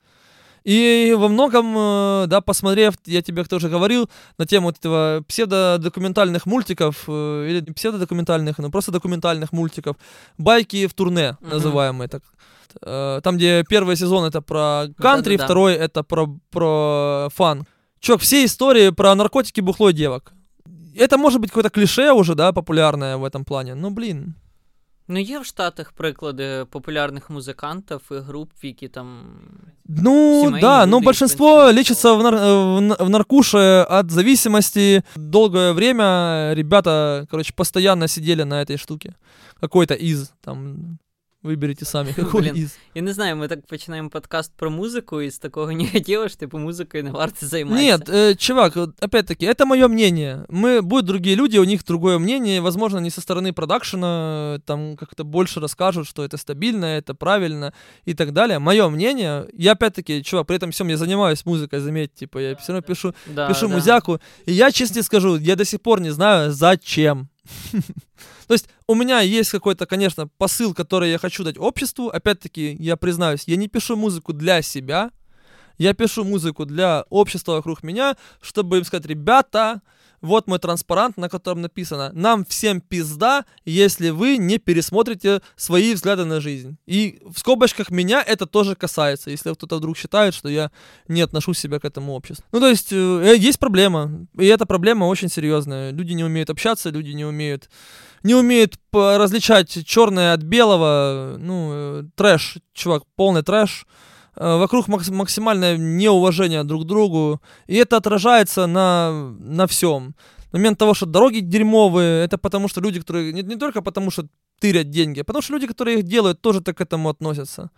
И 0.68 1.16
во 1.18 1.30
многом, 1.30 1.74
э, 1.78 2.26
да, 2.28 2.42
посмотрев, 2.42 2.96
я 3.06 3.22
тебе 3.22 3.46
тоже 3.46 3.70
говорил 3.70 4.10
на 4.38 4.46
тему 4.46 4.72
этого 4.72 5.24
псевдодокументальных 5.26 6.46
мультиков, 6.46 7.06
э, 7.08 7.48
или 7.50 7.62
не 7.62 7.72
псевдодокументальных, 7.72 8.58
но 8.58 8.70
просто 8.70 8.92
документальных 8.92 9.54
мультиков, 9.54 9.96
байки 10.38 10.88
в 10.88 10.94
турне, 10.94 11.38
mm-hmm. 11.40 11.50
называемые 11.50 12.10
так. 12.10 12.24
Э, 12.82 13.22
там, 13.24 13.38
где 13.38 13.64
первый 13.64 13.96
сезон 13.96 14.26
это 14.26 14.42
про 14.42 14.88
кантри, 14.98 15.38
да, 15.38 15.38
да, 15.38 15.44
да. 15.44 15.46
второй 15.46 15.74
это 15.74 16.04
про, 16.04 16.38
про 16.52 17.30
фан. 17.34 17.66
Чувак, 18.01 18.21
все 18.21 18.45
истории 18.45 18.91
про 18.91 19.15
наркотики, 19.15 19.61
бухло 19.61 19.93
девок. 19.93 20.33
Это 20.97 21.19
может 21.19 21.41
быть 21.41 21.51
какое-то 21.51 21.71
клише 21.71 22.13
уже, 22.13 22.35
да, 22.35 22.53
популярное 22.53 23.17
в 23.17 23.25
этом 23.25 23.45
плане. 23.45 23.75
Ну, 23.75 23.91
блин. 23.91 24.35
Ну, 25.09 25.19
є 25.19 25.39
в 25.39 25.45
Штатах 25.45 25.93
приклади 25.93 26.65
популярних 26.71 27.31
музикантів 27.31 28.01
і 28.11 28.15
груп, 28.15 28.51
які 28.63 28.89
там. 28.89 29.23
Ну, 29.89 30.51
да, 30.61 30.87
но 30.87 31.01
большинство 31.01 31.73
лечится 31.73 32.13
в, 32.13 32.23
нар- 32.23 32.37
в, 32.37 33.05
в 33.05 33.11
наркуше 33.11 33.87
от 33.91 34.11
зависимости. 34.11 35.03
Долгое 35.17 35.73
время 35.73 36.55
ребята, 36.55 37.27
короче, 37.31 37.53
постоянно 37.57 38.09
сидели 38.09 38.45
на 38.45 38.63
этой 38.63 38.77
штуке. 38.79 39.15
Какой-то 39.61 39.95
из, 39.95 40.33
там, 40.41 40.77
Виберіть 41.47 41.87
самі, 41.87 42.13
какой 42.13 42.43
Блін, 42.43 42.57
із. 42.57 42.79
Я 42.95 43.03
не 43.03 43.13
знаю, 43.13 43.37
ми 43.37 43.49
так 43.49 43.67
починаємо 43.67 44.09
подкаст 44.09 44.53
про 44.57 44.71
музику, 44.71 45.23
і 45.23 45.31
з 45.31 45.39
такого 45.39 45.73
негатива, 45.73 46.29
що 46.29 46.39
типу 46.39 46.59
музикою 46.59 47.05
не 47.05 47.11
варто 47.11 47.47
займатися. 47.47 47.85
Нет, 47.85 48.09
э, 48.09 48.37
чувак, 48.37 48.77
опять-таки, 48.77 49.47
это 49.47 49.67
мое 49.67 49.89
мнение. 49.89 50.45
Мы, 50.49 50.83
будут 50.83 51.07
другие 51.07 51.37
люди, 51.37 51.59
у 51.59 51.65
них 51.65 51.85
другое 51.85 52.19
мнение, 52.19 52.61
возможно, 52.61 53.01
не 53.01 53.11
со 53.11 53.21
стороны 53.21 53.53
продакшена, 53.53 54.61
там 54.65 54.97
как-то 54.97 55.25
больше 55.25 55.61
расскажут, 55.61 56.07
что 56.07 56.25
это 56.25 56.37
стабильно, 56.37 56.85
это 56.85 57.15
правильно 57.15 57.73
и 58.09 58.15
так 58.15 58.33
далее. 58.33 58.59
Мое 58.59 58.89
мнение, 58.89 59.47
я 59.59 59.73
опять-таки, 59.73 60.23
чувак, 60.23 60.47
при 60.47 60.57
этом 60.57 60.71
всем 60.71 60.89
я 60.89 60.97
занимаюсь 60.97 61.47
музыкой, 61.47 61.81
заметьте, 61.81 62.19
типа, 62.19 62.39
я 62.39 62.55
все 62.55 62.73
равно 62.73 62.83
пишу, 62.83 63.15
да, 63.35 63.49
пишу 63.49 63.69
да. 63.69 63.75
музяку, 63.75 64.21
и 64.47 64.53
я 64.53 64.71
честно 64.71 65.03
скажу, 65.03 65.37
я 65.39 65.57
до 65.57 65.65
сих 65.65 65.81
пор 65.81 66.01
не 66.01 66.13
знаю, 66.13 66.53
зачем. 66.53 67.29
То 68.48 68.54
есть 68.54 68.70
у 68.88 68.96
меня 68.96 69.20
есть 69.22 69.52
какой-то, 69.52 69.86
конечно, 69.86 70.28
посыл, 70.38 70.74
который 70.74 71.12
я 71.12 71.18
хочу 71.18 71.44
дать 71.44 71.58
обществу. 71.58 72.10
Опять-таки, 72.10 72.76
я 72.80 72.96
признаюсь, 72.96 73.44
я 73.48 73.56
не 73.56 73.68
пишу 73.68 73.96
музыку 73.96 74.34
для 74.34 74.62
себя. 74.62 75.12
Я 75.78 75.94
пишу 75.94 76.24
музыку 76.24 76.66
для 76.66 77.06
общества 77.10 77.54
вокруг 77.54 77.84
меня, 77.84 78.18
чтобы 78.42 78.78
им 78.80 78.84
сказать, 78.84 79.06
ребята, 79.06 79.82
вот 80.22 80.48
мой 80.48 80.60
транспарант, 80.60 81.18
на 81.18 81.30
котором 81.30 81.62
написано 81.62 82.12
«Нам 82.14 82.46
всем 82.46 82.82
пизда, 82.82 83.46
если 83.66 84.10
вы 84.10 84.38
не 84.38 84.58
пересмотрите 84.58 85.42
свои 85.56 85.94
взгляды 85.94 86.26
на 86.26 86.42
жизнь». 86.42 86.78
И 86.86 87.20
в 87.26 87.38
скобочках 87.40 87.90
меня 87.90 88.24
это 88.24 88.46
тоже 88.46 88.76
касается, 88.76 89.30
если 89.30 89.54
кто-то 89.54 89.78
вдруг 89.78 89.98
считает, 89.98 90.34
что 90.34 90.50
я 90.50 90.72
не 91.08 91.22
отношу 91.22 91.54
себя 91.54 91.80
к 91.80 91.86
этому 91.86 92.14
обществу. 92.14 92.46
Ну, 92.52 92.60
то 92.60 92.70
есть, 92.70 92.92
э, 92.92 93.36
есть 93.38 93.60
проблема, 93.60 94.28
и 94.38 94.46
эта 94.46 94.66
проблема 94.66 95.06
очень 95.06 95.30
серьезная. 95.30 95.92
Люди 95.92 96.14
не 96.14 96.24
умеют 96.24 96.50
общаться, 96.50 96.90
люди 96.90 97.12
не 97.12 97.26
умеют 97.26 97.70
не 98.24 98.36
умеют 98.36 98.80
различать 98.92 99.86
черное 99.86 100.34
от 100.34 100.42
белого, 100.42 101.38
ну, 101.40 101.70
э, 101.72 102.04
трэш, 102.16 102.58
чувак, 102.74 103.04
полный 103.16 103.44
трэш. 103.44 103.86
Э, 104.40 104.58
вокруг 104.58 104.88
максимальное 104.88 105.78
неуважение 105.78 106.64
друг 106.64 106.84
к 106.84 106.86
другу, 106.86 107.42
и 107.66 107.76
это 107.76 107.98
отражается 107.98 108.68
на, 108.68 109.34
на 109.40 109.66
всем. 109.66 110.16
Момент 110.52 110.78
того, 110.78 110.94
что 110.94 111.06
дороги 111.06 111.40
дерьмовые, 111.40 112.24
это 112.24 112.38
потому 112.38 112.68
что 112.68 112.82
люди, 112.82 113.00
которые... 113.00 113.34
Не, 113.34 113.42
не 113.42 113.56
только 113.56 113.82
потому, 113.82 114.12
что 114.12 114.28
тырят 114.60 114.90
деньги, 114.90 115.22
а 115.22 115.24
потому 115.24 115.42
что 115.42 115.54
люди, 115.54 115.66
которые 115.66 116.00
их 116.00 116.04
делают, 116.04 116.42
тоже 116.42 116.62
так 116.62 116.78
к 116.78 116.82
этому 116.82 117.10
относятся. 117.10 117.72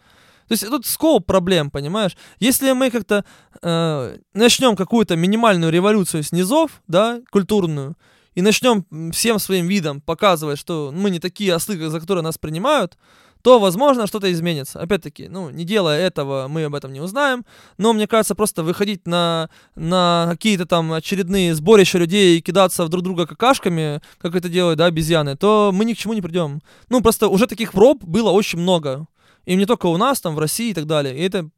То 0.48 0.54
есть 0.54 0.68
тут 0.68 0.86
скоп 0.86 1.26
проблем, 1.26 1.72
понимаешь? 1.72 2.18
Если 2.40 2.74
мы 2.74 2.92
как-то 2.92 3.24
э, 3.62 4.18
начнем 4.34 4.76
какую-то 4.76 5.16
минимальную 5.16 5.72
революцию 5.72 6.24
снизов, 6.24 6.82
да, 6.88 7.22
культурную, 7.32 7.96
и 8.36 8.42
начнем 8.42 8.86
всем 9.12 9.40
своим 9.40 9.68
видом 9.68 10.02
показывать, 10.02 10.60
что 10.60 10.92
мы 10.94 11.10
не 11.10 11.20
такие 11.20 11.54
ослы, 11.54 11.90
за 11.90 12.00
которые 12.00 12.24
нас 12.24 12.38
принимают, 12.38 12.98
то, 13.42 13.60
возможно, 13.60 14.08
что-то 14.08 14.32
изменится. 14.32 14.80
Опять-таки, 14.80 15.28
ну, 15.30 15.50
не 15.50 15.64
делая 15.64 16.00
этого, 16.00 16.48
мы 16.48 16.66
об 16.66 16.76
этом 16.76 16.92
не 16.92 17.00
узнаем. 17.00 17.46
Но, 17.78 17.94
мне 17.94 18.08
кажется, 18.08 18.36
просто 18.36 18.64
выходить 18.64 19.08
на, 19.08 19.50
на 19.76 20.28
какие-то 20.32 20.66
там 20.66 20.92
очередные 20.94 21.56
сборища 21.56 21.98
людей 21.98 22.38
и 22.38 22.42
кидаться 22.42 22.86
в 22.86 22.90
друг 22.90 23.04
друга 23.04 23.26
какашками, 23.26 24.02
как 24.18 24.36
это 24.36 24.50
делают, 24.50 24.78
да, 24.78 24.86
обезьяны, 24.86 25.36
то 25.36 25.72
мы 25.74 25.86
ни 25.86 25.94
к 25.94 25.98
чему 25.98 26.14
не 26.14 26.22
придем. 26.22 26.62
Ну, 26.90 27.02
просто 27.02 27.28
уже 27.28 27.48
таких 27.48 27.72
проб 27.72 28.04
было 28.04 28.32
очень 28.32 28.60
много. 28.60 29.08
И 29.46 29.56
не 29.56 29.66
только 29.66 29.88
у 29.88 29.98
нас, 29.98 30.22
там, 30.22 30.36
в 30.36 30.40
России 30.40 30.72
и 30.72 30.74
так 30.74 30.86
далее. 30.86 31.18
И 31.18 31.22
это 31.22 31.50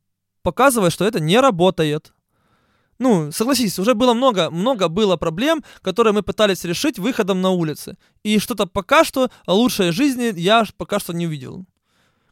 показывает, 0.44 0.94
что 0.94 1.06
это 1.06 1.20
не 1.20 1.40
работает. 1.40 2.14
Ну, 3.00 3.32
согласись, 3.32 3.80
уже 3.80 3.96
было 3.96 4.14
много, 4.14 4.52
много 4.52 4.88
было 4.88 5.18
проблем, 5.18 5.64
которые 5.82 6.14
мы 6.14 6.22
пытались 6.22 6.64
решить 6.64 7.00
выходом 7.00 7.42
на 7.42 7.50
улицы. 7.50 7.98
И 8.22 8.38
что-то 8.38 8.68
пока 8.68 9.04
что 9.04 9.32
лучшей 9.48 9.92
жизни 9.92 10.32
я 10.40 10.64
пока 10.78 11.00
что 11.00 11.12
не 11.12 11.26
увидел. 11.26 11.66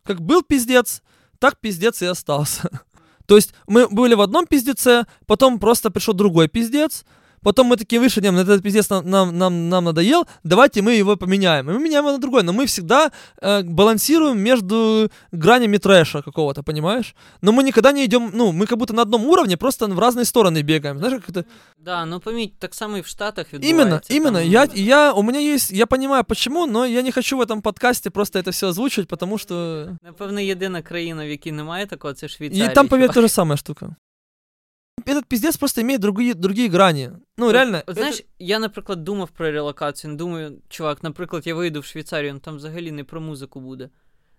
Как 0.04 0.22
был 0.22 0.42
пиздец, 0.44 1.02
так 1.40 1.60
пиздец 1.60 2.02
и 2.02 2.06
остался. 2.06 2.70
То 3.26 3.36
есть 3.36 3.54
мы 3.68 3.88
были 3.88 4.16
в 4.16 4.22
одном 4.22 4.48
пиздеце, 4.48 5.06
потом 5.26 5.60
просто 5.60 5.92
пришел 5.92 6.14
другой 6.14 6.48
пиздец, 6.48 7.06
Потом 7.45 7.67
мы 7.67 7.77
такие 7.77 8.01
вышли, 8.01 8.23
нет, 8.23 8.35
этот 8.35 8.63
пиздец 8.63 8.91
нам, 8.91 9.11
нам, 9.11 9.39
нам, 9.39 9.69
нам 9.69 9.85
надоел, 9.85 10.27
давайте 10.45 10.81
мы 10.81 10.95
его 10.95 11.17
поменяем. 11.17 11.71
И 11.71 11.75
мы 11.75 11.79
меняем 11.79 12.05
его 12.05 12.13
на 12.13 12.19
другой. 12.19 12.43
Но 12.43 12.53
мы 12.55 12.65
всегда 12.65 13.13
э, 13.43 13.63
балансируем 13.63 14.39
между 14.39 15.11
гранями 15.31 15.77
трэша 15.77 16.23
какого-то, 16.23 16.63
понимаешь? 16.63 17.15
Но 17.43 17.53
мы 17.53 17.63
никогда 17.63 17.93
не 17.93 18.07
идем, 18.07 18.31
ну, 18.33 18.53
мы 18.53 18.67
как 18.67 18.79
будто 18.79 18.95
на 18.95 19.03
одном 19.03 19.27
уровне, 19.27 19.57
просто 19.57 19.87
в 19.87 19.99
разные 19.99 20.25
стороны 20.25 20.63
бегаем. 20.63 20.99
Знаешь, 20.99 21.21
как 21.21 21.37
это... 21.37 21.45
Да, 21.77 22.07
ну 22.07 22.21
поміть, 22.21 22.59
так 22.59 22.75
само 22.75 22.97
и 22.97 23.03
в 23.03 23.07
Штатах 23.07 23.47
Именно, 23.53 24.01
именно. 24.09 24.39
Там... 24.39 24.49
Я, 24.49 24.69
я, 24.75 25.13
у 25.13 25.23
меня 25.23 25.39
есть, 25.39 25.71
я 25.71 25.87
понимаю 25.87 26.25
почему, 26.25 26.67
но 26.67 26.87
я 26.87 27.03
не 27.03 27.13
хочу 27.13 27.37
в 27.37 27.43
этом 27.43 27.61
подкасте 27.61 28.11
просто 28.11 28.39
это 28.39 28.53
все 28.53 28.69
озвучивать, 28.69 29.09
потому 29.09 29.39
что... 29.39 29.89
Напевно, 30.03 30.41
єдина 30.41 30.83
країна, 30.83 31.25
в 31.25 31.29
якій 31.29 31.53
немає 31.53 31.87
такого, 31.87 32.15
це 32.15 32.29
Швейцарія. 32.29 32.71
И 32.71 32.75
там, 32.75 32.89
поверь, 32.89 33.13
та 33.13 33.21
же 33.21 33.29
самая 33.29 33.57
штука 33.57 33.97
этот 35.09 35.27
пиздец 35.27 35.57
просто 35.57 35.83
имеет 35.83 36.01
другие, 36.01 36.35
другие 36.35 36.69
грани. 36.69 37.11
Ну, 37.37 37.47
от, 37.47 37.53
реально. 37.53 37.83
От, 37.87 37.95
знаєш, 37.97 38.23
я, 38.39 38.59
наприклад, 38.59 39.05
думав 39.05 39.31
про 39.31 39.51
релокацію. 39.51 40.17
Думаю, 40.17 40.59
чувак, 40.69 41.03
наприклад, 41.03 41.47
я 41.47 41.55
вийду 41.55 41.81
в 41.81 41.85
Швейцарію, 41.85 42.35
ну 42.35 42.39
там 42.39 42.57
взагалі 42.57 42.93
не 42.93 43.05
про 43.05 43.21
музику 43.21 43.61
буде. 43.61 43.91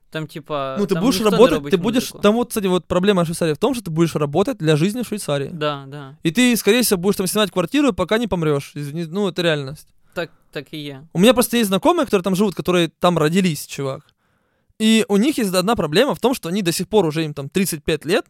Там, 0.09 0.27
типа, 0.27 0.77
ну, 0.79 0.85
ты 0.85 0.93
там 0.93 1.03
будешь 1.03 1.21
работать, 1.21 1.63
ты 1.63 1.77
будешь, 1.77 2.03
музыку. 2.03 2.21
там 2.21 2.35
вот, 2.35 2.47
кстати, 2.47 2.67
вот 2.67 2.85
проблема 2.85 3.25
Швейцарии 3.25 3.53
в 3.53 3.57
том, 3.57 3.73
что 3.73 3.83
ты 3.83 3.91
будешь 3.91 4.15
работать 4.15 4.57
для 4.57 4.75
жизни 4.75 5.01
в 5.01 5.07
Швейцарии. 5.07 5.49
Да, 5.53 5.85
да. 5.87 6.17
И 6.23 6.31
ты, 6.31 6.55
скорее 6.55 6.81
всего, 6.81 7.01
будешь 7.01 7.17
там 7.17 7.27
снимать 7.27 7.51
квартиру, 7.51 7.93
пока 7.93 8.17
не 8.17 8.27
помрешь. 8.27 8.71
Ну, 8.75 9.27
это 9.27 9.41
реальность. 9.41 9.87
Так, 10.13 10.31
так 10.51 10.67
и 10.71 10.77
я. 10.77 11.03
У 11.13 11.19
меня 11.19 11.33
просто 11.33 11.57
есть 11.57 11.67
знакомые, 11.67 12.05
которые 12.05 12.23
там 12.23 12.35
живут, 12.35 12.55
которые 12.55 12.89
там 12.99 13.17
родились, 13.17 13.67
чувак. 13.67 14.05
И 14.79 15.05
у 15.09 15.17
них 15.17 15.37
есть 15.37 15.53
одна 15.53 15.75
проблема 15.75 16.15
в 16.15 16.19
том, 16.19 16.33
что 16.33 16.49
они 16.49 16.61
до 16.61 16.71
сих 16.71 16.87
пор 16.87 17.05
уже 17.05 17.25
им 17.25 17.33
там 17.33 17.49
35 17.49 18.05
лет, 18.05 18.25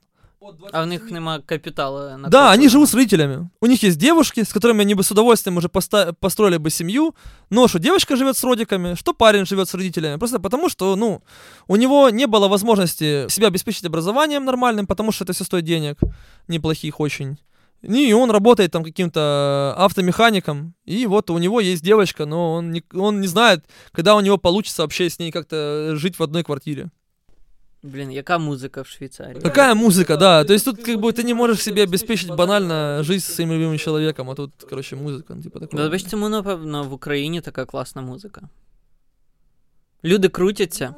а 0.72 0.82
у 0.82 0.86
них 0.86 1.10
нема 1.10 1.40
капитала. 1.40 2.16
На 2.16 2.28
да, 2.28 2.50
они 2.50 2.68
живут 2.68 2.88
с 2.88 2.94
родителями. 2.94 3.50
У 3.60 3.66
них 3.66 3.82
есть 3.82 3.98
девушки, 3.98 4.42
с 4.42 4.52
которыми 4.52 4.80
они 4.82 4.94
бы 4.94 5.02
с 5.02 5.10
удовольствием 5.10 5.58
уже 5.58 5.68
поста- 5.68 6.14
построили 6.14 6.56
бы 6.56 6.70
семью. 6.70 7.14
Но 7.50 7.68
что 7.68 7.78
девочка 7.78 8.16
живет 8.16 8.36
с 8.36 8.44
родиками, 8.44 8.94
что 8.94 9.12
парень 9.12 9.44
живет 9.44 9.68
с 9.68 9.74
родителями. 9.74 10.18
Просто 10.18 10.40
потому, 10.40 10.68
что, 10.68 10.96
ну, 10.96 11.22
у 11.68 11.76
него 11.76 12.08
не 12.10 12.26
было 12.26 12.48
возможности 12.48 13.28
себя 13.28 13.48
обеспечить 13.48 13.84
образованием 13.84 14.44
нормальным, 14.44 14.86
потому 14.86 15.12
что 15.12 15.24
это 15.24 15.32
все 15.34 15.44
стоит 15.44 15.64
денег, 15.64 15.98
неплохих 16.48 17.00
очень. 17.00 17.38
И 17.82 18.12
он 18.12 18.30
работает 18.30 18.72
там 18.72 18.84
каким-то 18.84 19.74
автомехаником, 19.78 20.74
и 20.84 21.06
вот 21.06 21.30
у 21.30 21.38
него 21.38 21.60
есть 21.60 21.82
девочка, 21.82 22.26
но 22.26 22.54
он 22.54 22.72
не, 22.72 22.84
он 22.92 23.22
не 23.22 23.26
знает, 23.26 23.64
когда 23.92 24.16
у 24.16 24.20
него 24.20 24.36
получится 24.36 24.82
вообще 24.82 25.08
с 25.08 25.18
ней 25.18 25.32
как-то 25.32 25.92
жить 25.96 26.18
в 26.18 26.22
одной 26.22 26.44
квартире. 26.44 26.90
Блин, 27.82 28.10
яка 28.10 28.38
музыка 28.38 28.82
в 28.84 28.88
Швейцарии? 28.88 29.40
Какая 29.40 29.74
музыка, 29.74 30.16
да. 30.16 30.44
То 30.44 30.52
есть 30.52 30.64
тут 30.64 30.82
как 30.82 31.00
бы 31.00 31.12
ты 31.12 31.22
не 31.22 31.34
можешь 31.34 31.62
себе 31.62 31.82
обеспечить 31.82 32.28
банально 32.28 33.02
жизнь 33.02 33.24
с 33.24 33.34
своим 33.34 33.52
любимым 33.52 33.78
человеком, 33.78 34.28
а 34.28 34.34
тут, 34.34 34.50
короче, 34.68 34.96
музыка, 34.96 35.34
ну, 35.34 35.42
типа 35.42 35.60
такого. 35.60 35.82
Да, 35.82 35.90
бачите, 35.90 36.10
чому, 36.10 36.28
напевно, 36.28 36.82
в 36.82 36.92
Україні 36.92 37.40
така 37.40 37.64
класна 37.64 38.02
музика. 38.02 38.48
Люди 40.04 40.28
крутяться. 40.28 40.94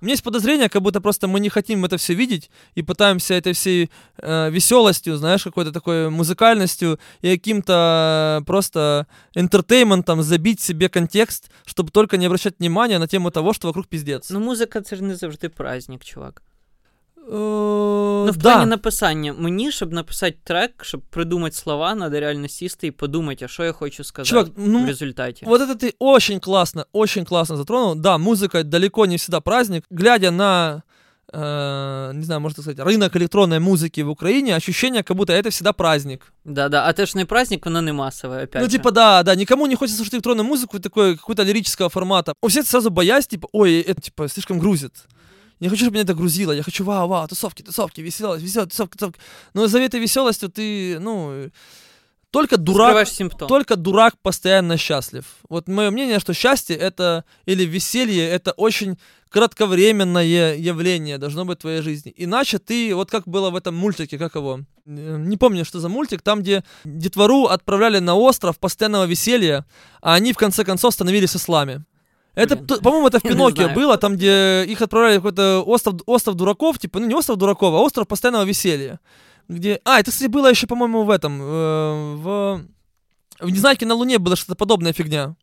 У 0.00 0.04
меня 0.04 0.12
есть 0.12 0.22
подозрение, 0.22 0.68
как 0.68 0.82
будто 0.82 1.00
просто 1.00 1.26
мы 1.26 1.40
не 1.40 1.48
хотим 1.48 1.84
это 1.84 1.96
все 1.96 2.14
видеть 2.14 2.50
и 2.74 2.82
пытаемся 2.82 3.34
этой 3.34 3.52
всей 3.52 3.90
э, 4.18 4.50
веселостью, 4.50 5.16
знаешь, 5.16 5.44
какой-то 5.44 5.72
такой 5.72 6.10
музыкальностью 6.10 6.98
и 7.22 7.36
каким-то 7.36 8.42
просто 8.46 9.06
интертейментом 9.34 10.22
забить 10.22 10.60
себе 10.60 10.88
контекст, 10.88 11.50
чтобы 11.64 11.90
только 11.90 12.16
не 12.16 12.26
обращать 12.26 12.58
внимания 12.58 12.98
на 12.98 13.08
тему 13.08 13.30
того, 13.30 13.52
что 13.52 13.68
вокруг 13.68 13.88
пиздец. 13.88 14.30
Ну, 14.30 14.40
музика 14.40 14.80
це 14.80 14.96
ж 14.96 15.02
не 15.02 15.14
завжди 15.14 15.48
праздник, 15.48 16.04
чувак. 16.04 16.42
Ну, 17.33 18.31
в 18.31 18.37
плані 18.41 18.65
написання. 18.65 19.33
Мені, 19.33 19.71
щоб 19.71 19.93
написати 19.93 20.37
трек, 20.43 20.71
щоб 20.81 21.01
придумати 21.01 21.55
слова, 21.55 21.95
надо 21.95 22.19
реально 22.19 22.47
сісти 22.47 22.87
і 22.87 22.91
подумати, 22.91 23.45
а 23.45 23.47
що 23.47 23.63
я 23.63 23.71
хочу 23.71 24.03
сказать 24.03 24.27
Чувак, 24.29 24.47
ну, 24.57 24.83
в 24.83 24.87
результате. 24.87 25.45
Вот 25.45 25.61
это 25.61 25.75
ты 25.75 25.93
очень 25.99 26.39
классно, 26.39 26.85
очень 26.91 27.25
классно 27.25 27.57
затронул. 27.57 27.95
Да, 27.95 28.17
музыка 28.17 28.63
далеко 28.63 29.05
не 29.05 29.15
всегда 29.15 29.39
праздник. 29.39 29.85
Глядя 29.91 30.31
на 30.31 30.83
э, 31.33 32.11
не 32.13 32.23
знаю, 32.23 32.41
можно 32.41 32.63
сказать, 32.63 32.79
рынок 32.79 33.15
электронной 33.15 33.59
музыки 33.59 34.01
в 34.01 34.09
Украине, 34.09 34.55
ощущение, 34.55 35.03
как 35.03 35.15
будто 35.17 35.33
это 35.33 35.49
всегда 35.49 35.71
праздник. 35.73 36.33
Да-да, 36.43 36.85
а 36.87 36.91
это 36.91 37.05
ж 37.05 37.15
не 37.15 37.25
праздник, 37.25 37.65
воно 37.65 37.81
не 37.81 37.93
массовое, 37.93 38.43
опять 38.43 38.61
Ну, 38.61 38.69
же. 38.69 38.77
типа, 38.77 38.91
да, 38.91 39.23
да, 39.23 39.35
никому 39.35 39.67
не 39.67 39.75
хочется 39.75 39.97
слушать 39.97 40.15
электронную 40.15 40.45
музыку 40.45 40.79
такой, 40.79 41.15
какой-то 41.15 41.43
лирического 41.43 41.89
формата. 41.89 42.33
У 42.41 42.47
всех 42.47 42.67
сразу 42.67 42.89
боясь, 42.89 43.27
типа, 43.27 43.47
ой, 43.53 43.81
это, 43.81 44.01
типа, 44.01 44.27
слишком 44.27 44.59
грузит. 44.59 44.91
Не 45.60 45.68
хочу, 45.68 45.84
чтобы 45.84 45.94
меня 45.94 46.04
это 46.04 46.14
грузило. 46.14 46.52
Я 46.52 46.62
хочу, 46.62 46.84
вау, 46.84 47.08
вау, 47.08 47.26
тусовки, 47.28 47.62
тусовки, 47.62 48.00
веселость, 48.00 48.44
веселость, 48.44 48.70
тусовки, 48.70 48.96
тусовки. 48.96 49.20
Но 49.54 49.66
за 49.66 49.80
этой 49.80 50.00
веселостью 50.00 50.50
ты, 50.50 50.98
ну, 50.98 51.50
только 52.30 52.58
дурак, 52.58 53.08
только 53.48 53.76
дурак 53.76 54.18
постоянно 54.20 54.76
счастлив. 54.76 55.24
Вот 55.48 55.68
мое 55.68 55.90
мнение, 55.90 56.18
что 56.18 56.34
счастье 56.34 56.76
это 56.76 57.24
или 57.46 57.64
веселье 57.64 58.28
это 58.28 58.52
очень 58.52 58.98
кратковременное 59.30 60.56
явление 60.56 61.18
должно 61.18 61.44
быть 61.44 61.58
в 61.58 61.60
твоей 61.62 61.80
жизни. 61.80 62.12
Иначе 62.14 62.58
ты, 62.58 62.94
вот 62.94 63.10
как 63.10 63.26
было 63.26 63.50
в 63.50 63.56
этом 63.56 63.74
мультике, 63.74 64.18
как 64.18 64.34
его, 64.34 64.60
не 64.84 65.36
помню, 65.36 65.64
что 65.64 65.80
за 65.80 65.88
мультик, 65.88 66.20
там, 66.22 66.40
где 66.42 66.62
детвору 66.84 67.46
отправляли 67.46 68.00
на 68.00 68.14
остров 68.14 68.58
постоянного 68.58 69.04
веселья, 69.04 69.64
а 70.02 70.14
они 70.14 70.32
в 70.32 70.36
конце 70.36 70.64
концов 70.64 70.92
становились 70.92 71.36
ислами. 71.36 71.84
Это, 72.35 72.55
по-моему, 72.55 73.07
это 73.07 73.19
в 73.19 73.23
Пиноккио 73.23 73.69
было, 73.69 73.97
там, 73.97 74.15
где 74.15 74.63
их 74.65 74.81
отправляли 74.81 75.17
в 75.17 75.21
какой-то 75.21 75.63
остров, 75.65 75.95
остров 76.05 76.35
дураков, 76.35 76.79
типа, 76.79 76.99
ну 76.99 77.07
не 77.07 77.13
остров 77.13 77.37
дураков, 77.37 77.73
а 77.73 77.79
остров 77.79 78.07
постоянного 78.07 78.45
веселья. 78.45 78.99
Где... 79.49 79.81
А, 79.83 79.99
это, 79.99 80.11
кстати, 80.11 80.29
было 80.29 80.49
еще, 80.49 80.65
по-моему, 80.65 81.03
в 81.03 81.09
этом, 81.09 81.41
э, 81.41 82.15
в... 82.15 82.61
В 83.41 83.49
Незнайке 83.49 83.85
на 83.85 83.95
Луне 83.95 84.19
была 84.19 84.35
что-то 84.35 84.55
подобная 84.55 84.93
фигня. 84.93 85.35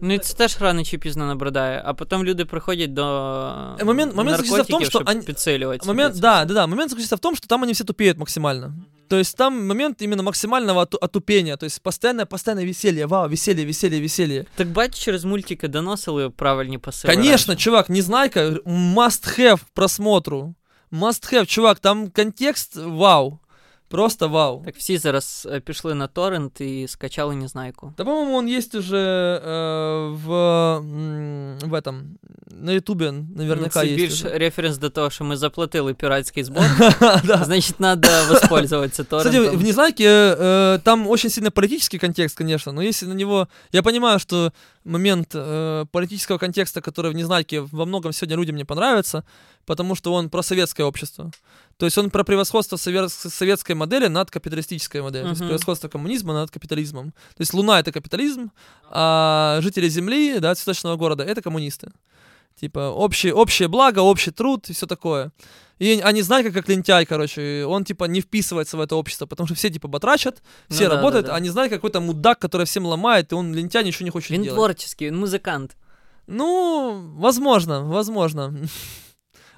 Ну, 0.00 0.18
це 0.18 0.36
теж 0.36 0.60
рано 0.60 0.84
чи 0.84 0.98
пізно 0.98 1.26
набридає, 1.26 1.82
а 1.84 1.94
потім 1.94 2.24
люди 2.24 2.44
приходять 2.44 2.92
до 2.92 3.02
момент, 3.84 4.16
момент 4.16 4.38
наркотиків, 4.38 4.64
в 4.64 4.66
том, 4.66 4.84
что 4.84 5.02
они... 5.06 5.22
підсилювати. 5.22 5.86
Момент, 5.86 6.18
да, 6.20 6.44
да, 6.44 6.54
да. 6.54 6.66
Момент 6.66 6.90
заключается 6.90 7.16
в 7.16 7.20
том, 7.20 7.36
что 7.36 7.46
там 7.46 7.62
они 7.62 7.72
все 7.72 7.84
тупеют 7.84 8.18
максимально. 8.18 8.74
То 9.07 9.17
есть 9.17 9.37
там 9.37 9.67
момент 9.67 10.01
именно 10.01 10.23
максимального 10.23 10.81
отупения, 10.81 11.57
то 11.57 11.65
есть 11.65 11.81
постоянное, 11.81 12.25
постоянное 12.25 12.65
веселье, 12.65 13.05
вау, 13.05 13.29
веселье, 13.29 13.65
веселье, 13.65 13.99
веселье. 13.99 14.45
Так 14.55 14.67
бать 14.67 14.95
через 14.99 15.23
мультики 15.23 15.67
доносили 15.67 16.29
правильні 16.29 16.77
посили. 16.77 17.13
Конечно, 17.13 17.53
раньше. 17.53 17.63
чувак, 17.63 17.89
Незнайка, 17.89 18.39
must 18.65 19.39
have 19.39 19.59
просмотру. 19.73 20.55
Must 20.91 21.33
have, 21.33 21.45
чувак, 21.45 21.79
там 21.79 22.11
контекст, 22.11 22.75
вау. 22.75 23.39
Просто 23.92 24.28
вау. 24.28 24.62
Так 24.64 24.76
всі 24.76 24.98
зараз 24.98 25.48
э, 25.50 25.60
пішли 25.60 25.94
на 25.94 26.06
торрент 26.06 26.60
і 26.60 26.88
скачали 26.88 27.34
Незнайку. 27.34 27.94
Да, 27.96 28.04
по-моему, 28.04 28.36
он 28.36 28.46
есть 28.46 28.74
уже 28.74 28.96
э, 29.46 30.08
в, 30.12 30.28
в 31.66 31.74
этом, 31.74 32.02
на 32.50 32.72
Ютубе 32.72 33.12
наверняка 33.36 33.80
Це 33.80 33.86
есть. 33.86 33.96
більш 33.96 34.12
уже. 34.12 34.38
референс 34.38 34.78
до 34.78 34.90
того, 34.90 35.10
що 35.10 35.24
ми 35.24 35.36
заплатили 35.36 35.94
піратський 35.94 36.44
збор. 36.44 36.64
Значит, 37.44 37.80
надо 37.80 38.08
воспользоваться 38.28 39.04
торрентом. 39.04 39.42
Кстати, 39.42 39.56
в 39.56 39.62
Незнайке 39.62 40.08
э, 40.08 40.78
там 40.82 41.06
очень 41.08 41.30
сильно 41.30 41.50
политический 41.50 41.98
контекст, 41.98 42.36
конечно, 42.36 42.72
но 42.72 42.82
если 42.82 43.08
на 43.08 43.14
него... 43.14 43.48
Я 43.72 43.82
понимаю, 43.82 44.18
что 44.18 44.52
момент 44.84 45.34
э, 45.34 45.86
политического 45.92 46.38
контекста, 46.38 46.80
который 46.80 47.10
в 47.10 47.14
Незнайке 47.14 47.60
во 47.60 47.86
многом 47.86 48.12
сегодня 48.12 48.36
людям 48.36 48.56
не 48.56 48.64
понравится, 48.64 49.24
потому 49.64 49.94
что 49.94 50.12
он 50.12 50.28
про 50.28 50.42
советское 50.42 50.84
общество. 50.84 51.30
То 51.77 51.85
есть 51.85 51.97
он 51.97 52.09
про 52.09 52.23
превосходство 52.23 52.77
советской 52.77 53.73
модели 53.73 54.07
над 54.07 54.29
капиталистической 54.31 55.01
моделью. 55.01 55.27
Uh-huh. 55.27 55.35
То 55.35 55.39
есть 55.39 55.45
превосходство 55.45 55.87
коммунизма 55.89 56.33
над 56.33 56.51
капитализмом. 56.51 57.11
То 57.11 57.41
есть 57.41 57.53
Луна— 57.53 57.79
это 57.81 57.91
капитализм, 57.91 58.51
а 58.89 59.59
жители 59.61 59.89
Земли, 59.89 60.39
да, 60.39 60.53
цветочного 60.55 60.95
города— 60.95 61.23
это 61.25 61.41
коммунисты. 61.41 61.91
Типа 62.55 62.91
общее, 62.91 63.33
общее 63.33 63.67
благо, 63.67 63.99
общий 63.99 64.31
труд 64.31 64.69
и 64.69 64.73
все 64.73 64.85
такое. 64.85 65.31
И 65.79 65.99
они 66.03 66.21
знают, 66.21 66.53
как 66.53 66.69
лентяй, 66.69 67.05
короче, 67.05 67.65
он 67.65 67.83
типа 67.83 68.05
не 68.05 68.21
вписывается 68.21 68.77
в 68.77 68.81
это 68.81 68.95
общество, 68.95 69.25
потому 69.25 69.47
что 69.47 69.55
все 69.55 69.69
типа 69.69 69.87
батрачат, 69.87 70.41
все 70.69 70.87
ну, 70.87 70.95
работают, 70.95 71.25
да, 71.25 71.31
да. 71.31 71.37
а 71.37 71.39
не 71.39 71.49
знают 71.49 71.73
какой-то 71.73 71.99
мудак, 71.99 72.39
который 72.39 72.67
всем 72.67 72.85
ломает, 72.85 73.31
и 73.31 73.35
он 73.35 73.53
лентяй 73.53 73.83
ничего 73.83 74.05
не 74.05 74.11
хочет 74.11 74.31
он 74.31 74.43
делать. 74.43 74.55
Творческий, 74.55 75.09
он 75.09 75.17
музыкант. 75.17 75.75
Ну, 76.27 77.13
возможно, 77.17 77.83
возможно. 77.83 78.55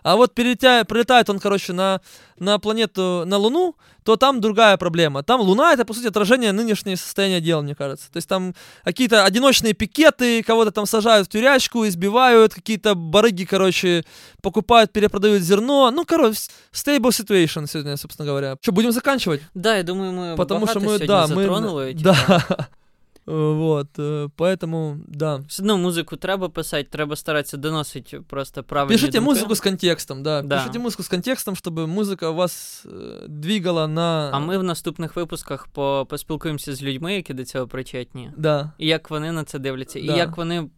А 0.05 0.15
вот 0.17 0.35
перелетя, 0.35 0.83
прилетает 0.85 1.31
он, 1.31 1.39
короче, 1.39 1.73
на, 1.73 1.99
на 2.37 2.59
планету, 2.59 3.23
на 3.25 3.37
Луну, 3.37 3.75
то 4.03 4.17
там 4.17 4.39
другая 4.39 4.77
проблема. 4.77 5.23
Там 5.23 5.41
Луна— 5.41 5.73
это, 5.73 5.83
по 5.83 5.95
сути, 5.95 6.05
отражение 6.05 6.51
нынешнего 6.51 6.95
состояния 6.95 7.41
дел, 7.41 7.63
мне 7.63 7.73
кажется. 7.73 8.11
То 8.11 8.17
есть 8.17 8.29
там 8.29 8.53
какие-то 8.83 9.25
одиночные 9.25 9.73
пикеты, 9.73 10.43
кого-то 10.43 10.69
там 10.69 10.85
сажают 10.85 11.27
в 11.27 11.31
тюрячку, 11.31 11.87
избивают, 11.87 12.53
какие-то 12.53 12.93
барыги, 12.93 13.45
короче, 13.45 14.03
покупают, 14.43 14.93
перепродают 14.93 15.41
зерно. 15.41 15.89
Ну, 15.89 16.05
короче, 16.05 16.37
stable 16.71 17.09
situation 17.09 17.65
сегодня, 17.67 17.97
собственно 17.97 18.27
говоря. 18.27 18.57
Что, 18.61 18.73
будем 18.73 18.91
заканчивать? 18.91 19.41
Да, 19.55 19.75
я 19.75 19.81
думаю, 19.81 20.11
мы 20.11 20.35
Потому 20.35 20.67
что 20.67 20.81
мы, 20.81 20.99
да, 20.99 21.25
мы, 21.25 21.93
типу. 21.95 22.03
да, 22.03 22.45
вот, 23.26 23.98
э, 23.98 24.28
поэтому, 24.36 24.96
да. 25.06 25.36
Все 25.48 25.62
одно 25.62 25.78
музику 25.78 26.16
треба 26.16 26.48
писати, 26.48 26.88
треба 26.90 27.16
старатися 27.16 27.56
доносити 27.56 28.20
просто 28.20 28.62
правильні 28.62 28.94
Пишите 28.96 29.18
думки. 29.20 29.30
музыку 29.40 29.52
с 29.52 29.60
контекстом, 29.60 30.22
да. 30.22 30.42
Да. 30.42 30.56
Пишите 30.58 30.78
музыку 30.78 31.02
с 31.02 31.08
контекстом, 31.08 31.54
чтобы 31.54 31.86
музыка 31.86 32.30
вас 32.30 32.86
э, 32.86 33.28
двигала 33.28 33.86
на... 33.86 34.30
А 34.32 34.38
ми 34.38 34.58
в 34.58 34.62
наступних 34.62 35.16
випусках 35.16 35.66
по, 35.66 36.06
поспілкуємося 36.10 36.74
з 36.74 36.82
людьми, 36.82 37.14
які 37.14 37.34
до 37.34 37.44
цього 37.44 37.68
причетні, 37.68 38.32
Да, 38.36 38.72
і 38.78 38.86
як 38.86 39.10
вони 39.10 39.32
на 39.32 39.44
це 39.44 39.58
дивляться, 39.58 39.98
і 39.98 40.06
Да. 40.06 40.16
як 40.16 40.36
вони 40.36 40.70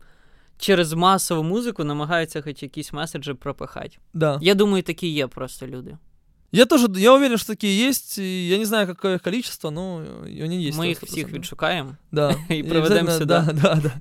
через 0.59 0.93
масову 0.93 1.43
музику 1.43 1.85
намагаються 1.85 2.43
хоч 2.43 2.62
якісь 2.62 2.93
меседжі 2.93 3.35
пропихати. 3.35 3.99
да. 4.15 4.39
Я 4.43 4.55
думаю, 4.55 4.82
такі 4.82 5.09
є 5.09 5.27
просто 5.27 5.66
люди. 5.66 5.97
Я 6.55 6.66
тоже, 6.66 6.86
я 6.97 7.15
уверен, 7.15 7.39
что 7.39 7.47
такие 7.53 7.86
есть. 7.89 8.19
и 8.19 8.49
Я 8.49 8.59
не 8.59 8.65
знаю, 8.66 8.86
какое 8.86 9.15
их 9.15 9.23
количество, 9.23 9.70
но 9.70 10.03
они 10.43 10.62
есть. 10.62 10.78
Ми 10.78 10.89
їх 10.89 10.99
100%. 11.03 11.07
всіх 11.07 11.32
відшукаємо. 11.32 11.97
Да. 12.12 12.31
и 12.51 12.55
И 12.59 12.62
проведем 12.62 13.07
обязательно- 13.07 13.19
сюда. 13.19 13.49
Да, 13.53 13.53
да, 13.62 13.81
да. 13.82 13.93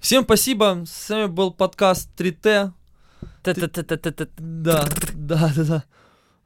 Всем 0.00 0.24
спасибо. 0.24 0.76
С 0.86 1.10
вами 1.10 1.26
был 1.34 1.52
подкаст 1.56 2.08
3T. 2.20 2.70
Та-та-та-та-та-та. 3.42 4.26
Да, 4.38 4.88
да, 5.14 5.52
да, 5.56 5.64
да. 5.64 5.82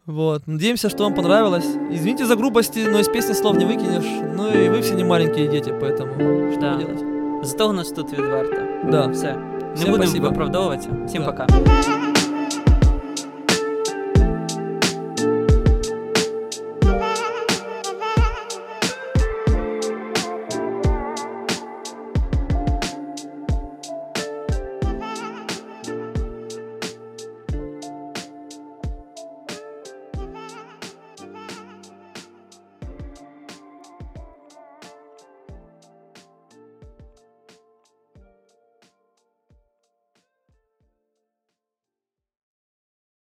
Вот. 0.06 0.48
Надеемся, 0.48 0.89
что 0.89 1.05
вам 1.05 1.14
понравилось. 1.14 1.66
Извините 1.93 2.26
за 2.26 2.36
грубости, 2.36 2.78
но 2.90 2.98
из 2.98 3.09
песни 3.09 3.35
слов 3.35 3.56
не 3.56 3.64
выкинешь. 3.66 4.35
Ну 4.36 4.48
и 4.48 4.68
вы 4.68 4.80
все 4.80 4.94
не 4.94 5.05
маленькие 5.05 5.48
дети, 5.48 5.70
поэтому 5.70 6.51
что 6.52 6.60
Да. 6.60 6.76
делать? 6.76 7.05
Зато 7.47 7.68
у 7.68 7.72
нас 7.72 7.89
тут 7.93 8.12
відверто. 8.12 8.56
Да. 8.90 9.06
Все. 9.06 9.32
Не 9.35 9.74
Всім 9.74 9.86
будемо 9.90 10.05
спасибо. 10.06 10.28
виправдовуватися. 10.28 10.89
Всім 11.06 11.22
Да. 11.22 11.32
пока. 11.32 11.47